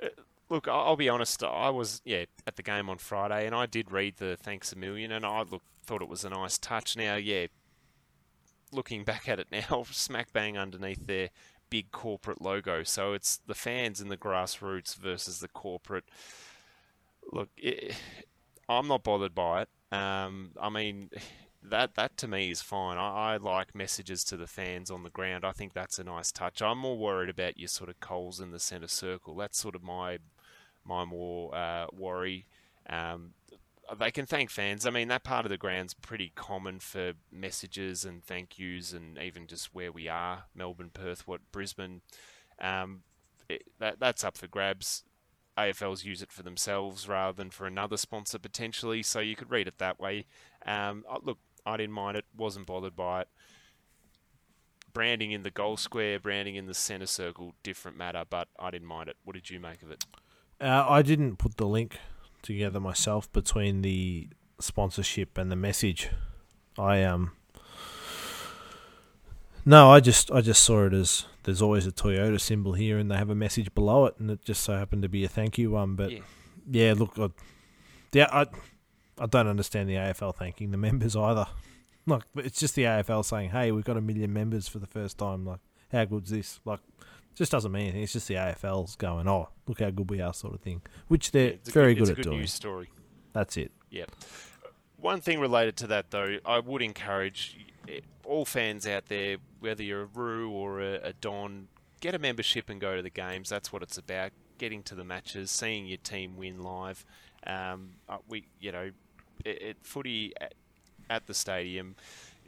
uh, 0.00 0.06
look, 0.48 0.68
I'll 0.68 0.94
be 0.94 1.08
honest. 1.08 1.42
I 1.42 1.70
was 1.70 2.00
yeah 2.04 2.26
at 2.46 2.54
the 2.54 2.62
game 2.62 2.88
on 2.88 2.98
Friday, 2.98 3.44
and 3.44 3.56
I 3.56 3.66
did 3.66 3.90
read 3.90 4.18
the 4.18 4.36
thanks 4.40 4.72
a 4.72 4.76
million, 4.76 5.10
and 5.10 5.26
I 5.26 5.42
look 5.42 5.62
thought 5.84 6.00
it 6.00 6.08
was 6.08 6.24
a 6.24 6.30
nice 6.30 6.58
touch. 6.58 6.96
Now, 6.96 7.16
yeah, 7.16 7.46
looking 8.72 9.04
back 9.04 9.28
at 9.28 9.38
it 9.38 9.48
now, 9.50 9.84
smack 9.90 10.32
bang 10.32 10.56
underneath 10.58 11.06
their 11.06 11.30
big 11.70 11.90
corporate 11.90 12.40
logo. 12.40 12.82
So 12.82 13.12
it's 13.12 13.40
the 13.46 13.54
fans 13.54 14.00
and 14.00 14.10
the 14.10 14.16
grassroots 14.16 14.96
versus 14.96 15.40
the 15.40 15.48
corporate. 15.48 16.04
Look, 17.32 17.50
it, 17.56 17.94
I'm 18.68 18.88
not 18.88 19.02
bothered 19.02 19.34
by 19.34 19.62
it. 19.62 19.68
Um, 19.96 20.50
I 20.60 20.68
mean, 20.68 21.10
that 21.62 21.94
that 21.94 22.16
to 22.18 22.28
me 22.28 22.50
is 22.50 22.62
fine. 22.62 22.98
I, 22.98 23.34
I, 23.34 23.36
like 23.36 23.74
messages 23.74 24.24
to 24.24 24.36
the 24.36 24.46
fans 24.46 24.90
on 24.90 25.02
the 25.02 25.10
ground. 25.10 25.44
I 25.44 25.52
think 25.52 25.72
that's 25.72 25.98
a 25.98 26.04
nice 26.04 26.30
touch. 26.30 26.62
I'm 26.62 26.78
more 26.78 26.98
worried 26.98 27.30
about 27.30 27.58
your 27.58 27.68
sort 27.68 27.90
of 27.90 28.00
coals 28.00 28.40
in 28.40 28.50
the 28.50 28.60
centre 28.60 28.88
circle. 28.88 29.34
That's 29.36 29.58
sort 29.58 29.74
of 29.74 29.82
my 29.82 30.18
my 30.84 31.04
more 31.04 31.54
uh, 31.54 31.86
worry. 31.92 32.46
Um, 32.88 33.32
they 33.96 34.10
can 34.10 34.26
thank 34.26 34.50
fans. 34.50 34.86
I 34.86 34.90
mean, 34.90 35.08
that 35.08 35.24
part 35.24 35.46
of 35.46 35.50
the 35.50 35.56
ground's 35.56 35.94
pretty 35.94 36.32
common 36.34 36.80
for 36.80 37.12
messages 37.32 38.04
and 38.04 38.22
thank 38.22 38.58
yous, 38.58 38.92
and 38.92 39.18
even 39.18 39.46
just 39.46 39.74
where 39.74 39.92
we 39.92 40.08
are 40.08 40.44
Melbourne, 40.54 40.90
Perth, 40.92 41.26
what 41.26 41.40
Brisbane. 41.52 42.02
Um, 42.60 43.02
it, 43.48 43.62
that 43.78 44.00
that's 44.00 44.24
up 44.24 44.36
for 44.36 44.46
grabs. 44.46 45.04
AFLs 45.56 46.04
use 46.04 46.22
it 46.22 46.30
for 46.30 46.42
themselves 46.42 47.08
rather 47.08 47.32
than 47.32 47.50
for 47.50 47.66
another 47.66 47.96
sponsor 47.96 48.38
potentially, 48.38 49.02
so 49.02 49.18
you 49.18 49.34
could 49.34 49.50
read 49.50 49.66
it 49.66 49.78
that 49.78 49.98
way. 49.98 50.26
Um, 50.64 51.04
look, 51.22 51.38
I 51.66 51.76
didn't 51.76 51.94
mind 51.94 52.16
it, 52.16 52.26
wasn't 52.36 52.66
bothered 52.66 52.94
by 52.94 53.22
it. 53.22 53.28
Branding 54.92 55.32
in 55.32 55.42
the 55.42 55.50
goal 55.50 55.76
square, 55.76 56.20
branding 56.20 56.54
in 56.54 56.66
the 56.66 56.74
centre 56.74 57.06
circle, 57.06 57.54
different 57.62 57.96
matter, 57.96 58.24
but 58.28 58.48
I 58.58 58.70
didn't 58.70 58.88
mind 58.88 59.08
it. 59.08 59.16
What 59.24 59.34
did 59.34 59.50
you 59.50 59.58
make 59.58 59.82
of 59.82 59.90
it? 59.90 60.04
Uh, 60.60 60.86
I 60.88 61.02
didn't 61.02 61.36
put 61.36 61.56
the 61.56 61.66
link 61.66 61.98
together 62.42 62.80
myself 62.80 63.30
between 63.32 63.82
the 63.82 64.28
sponsorship 64.60 65.38
and 65.38 65.50
the 65.50 65.56
message. 65.56 66.10
I 66.78 67.02
um 67.02 67.32
no, 69.64 69.90
I 69.90 70.00
just 70.00 70.30
I 70.30 70.40
just 70.40 70.62
saw 70.62 70.86
it 70.86 70.94
as 70.94 71.26
there's 71.42 71.60
always 71.60 71.86
a 71.86 71.92
Toyota 71.92 72.40
symbol 72.40 72.72
here, 72.72 72.98
and 72.98 73.10
they 73.10 73.16
have 73.16 73.30
a 73.30 73.34
message 73.34 73.74
below 73.74 74.06
it, 74.06 74.14
and 74.18 74.30
it 74.30 74.42
just 74.44 74.62
so 74.62 74.76
happened 74.76 75.02
to 75.02 75.08
be 75.08 75.24
a 75.24 75.28
thank 75.28 75.58
you 75.58 75.72
one. 75.72 75.94
But 75.94 76.10
yeah, 76.10 76.20
yeah 76.70 76.94
look, 76.96 77.18
I, 77.18 77.28
yeah, 78.12 78.28
I 78.32 78.46
I 79.18 79.26
don't 79.26 79.46
understand 79.46 79.88
the 79.88 79.94
AFL 79.94 80.36
thanking 80.36 80.70
the 80.70 80.76
members 80.88 81.16
either. 81.16 81.46
Like 82.06 82.22
it's 82.36 82.58
just 82.58 82.76
the 82.76 82.84
AFL 82.84 83.24
saying, 83.24 83.50
"Hey, 83.50 83.70
we've 83.72 83.84
got 83.84 83.96
a 83.96 84.00
million 84.00 84.32
members 84.32 84.68
for 84.68 84.78
the 84.78 84.86
first 84.86 85.18
time." 85.18 85.44
Like, 85.44 85.60
how 85.92 86.04
good's 86.06 86.30
this? 86.30 86.60
Like, 86.64 86.80
just 87.38 87.52
doesn't 87.52 87.72
mean 87.72 87.82
anything. 87.82 88.02
It's 88.02 88.12
just 88.12 88.28
the 88.28 88.34
AFL's 88.34 88.96
going, 88.96 89.28
"Oh, 89.28 89.48
look 89.66 89.80
how 89.80 89.90
good 89.90 90.10
we 90.10 90.20
are," 90.20 90.34
sort 90.34 90.54
of 90.54 90.60
thing, 90.60 90.82
which 91.06 91.30
they're 91.30 91.52
yeah, 91.52 91.56
very 91.64 91.94
good, 91.94 92.04
good 92.04 92.10
at 92.10 92.16
good 92.16 92.22
doing. 92.24 92.38
News 92.40 92.52
story. 92.52 92.90
That's 93.32 93.56
it. 93.56 93.72
Yep. 93.90 94.10
One 94.96 95.20
thing 95.20 95.40
related 95.40 95.76
to 95.78 95.86
that, 95.86 96.10
though, 96.10 96.38
I 96.44 96.58
would 96.58 96.82
encourage 96.82 97.56
all 98.24 98.44
fans 98.44 98.86
out 98.86 99.06
there, 99.06 99.36
whether 99.60 99.82
you're 99.82 100.02
a 100.02 100.06
Roo 100.06 100.50
or 100.50 100.80
a, 100.80 100.94
a 100.96 101.12
Don, 101.14 101.68
get 102.00 102.14
a 102.14 102.18
membership 102.18 102.68
and 102.68 102.80
go 102.80 102.96
to 102.96 103.02
the 103.02 103.10
games. 103.10 103.48
That's 103.48 103.72
what 103.72 103.82
it's 103.82 103.96
about. 103.96 104.32
Getting 104.58 104.82
to 104.84 104.94
the 104.94 105.04
matches, 105.04 105.50
seeing 105.50 105.86
your 105.86 105.98
team 105.98 106.36
win 106.36 106.62
live. 106.62 107.06
Um, 107.46 107.90
uh, 108.08 108.18
we, 108.28 108.48
you 108.60 108.72
know, 108.72 108.90
it, 109.44 109.62
it 109.62 109.76
footy 109.82 110.34
at, 110.40 110.54
at 111.08 111.26
the 111.26 111.34
stadium 111.34 111.94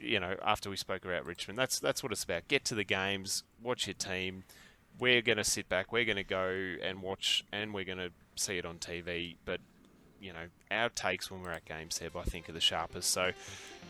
you 0.03 0.19
know, 0.19 0.35
after 0.43 0.69
we 0.69 0.75
spoke 0.75 1.05
about 1.05 1.25
Richmond, 1.25 1.57
that's 1.57 1.79
that's 1.79 2.03
what 2.03 2.11
it's 2.11 2.23
about. 2.23 2.47
Get 2.47 2.65
to 2.65 2.75
the 2.75 2.83
games, 2.83 3.43
watch 3.61 3.87
your 3.87 3.93
team, 3.93 4.43
we're 4.99 5.21
going 5.21 5.37
to 5.37 5.43
sit 5.43 5.69
back, 5.69 5.91
we're 5.91 6.05
going 6.05 6.17
to 6.17 6.23
go 6.23 6.75
and 6.83 7.01
watch, 7.01 7.43
and 7.51 7.73
we're 7.73 7.85
going 7.85 7.97
to 7.97 8.11
see 8.35 8.57
it 8.57 8.65
on 8.65 8.77
TV. 8.77 9.35
But 9.45 9.59
you 10.21 10.33
know, 10.33 10.45
our 10.69 10.89
takes 10.89 11.31
when 11.31 11.41
we're 11.41 11.51
at 11.51 11.65
games, 11.65 11.95
Seb, 11.95 12.15
I 12.15 12.23
think 12.23 12.47
are 12.47 12.53
the 12.53 12.61
sharpest. 12.61 13.09
So 13.09 13.31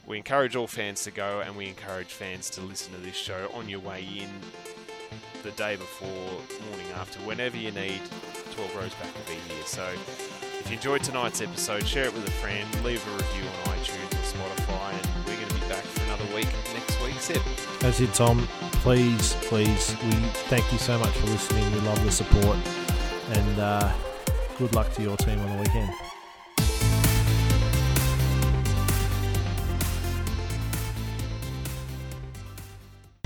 we 0.07 0.18
encourage 0.18 0.56
all 0.56 0.68
fans 0.68 1.03
to 1.03 1.11
go, 1.11 1.41
and 1.41 1.56
we 1.56 1.68
encourage 1.68 2.07
fans 2.07 2.49
to 2.52 2.61
listen 2.61 2.94
to 2.94 2.99
this 2.99 3.15
show 3.15 3.52
on 3.53 3.68
your 3.68 3.80
way 3.80 4.07
in, 4.18 4.30
the 5.44 5.52
day 5.52 5.76
before, 5.76 6.07
morning 6.69 6.88
after, 6.95 7.19
whenever 7.22 7.57
you 7.57 7.72
need. 7.72 8.02
12 8.52 8.76
rows 8.76 8.94
back 8.95 9.14
to 9.14 9.32
be 9.32 9.38
here. 9.53 9.65
So 9.65 9.88
if 10.60 10.68
you 10.68 10.76
enjoyed 10.76 11.03
tonight's 11.03 11.41
episode, 11.41 11.88
share 11.88 12.06
it 12.06 12.14
with 12.14 12.28
a 12.28 12.32
friend, 12.32 12.68
leave 12.84 13.06
a 13.07 13.11
review 13.11 13.44
on 13.49 13.76
iTunes 13.76 14.11
or 14.11 14.38
Spotify, 14.38 14.91
and 14.91 15.26
we're 15.26 15.36
going 15.36 15.48
to 15.48 15.56
be 15.56 15.68
back 15.68 15.84
for 15.84 16.03
another 16.03 16.36
week 16.36 16.48
That's 17.80 17.99
it, 17.99 18.14
Tom 18.14 18.48
please, 18.81 19.35
please, 19.41 19.95
we 20.03 20.11
thank 20.49 20.72
you 20.72 20.80
so 20.80 20.98
much 20.98 21.11
for 21.11 21.27
listening. 21.27 21.72
We 21.72 21.80
love 21.81 22.03
the 22.03 22.11
support, 22.11 22.57
and 23.30 23.60
uh, 23.60 23.93
good 24.57 24.73
luck 24.73 24.91
to 24.93 25.03
your 25.03 25.18
team 25.18 25.39
on 25.39 25.49
the 25.52 25.57
weekend. 25.57 26.10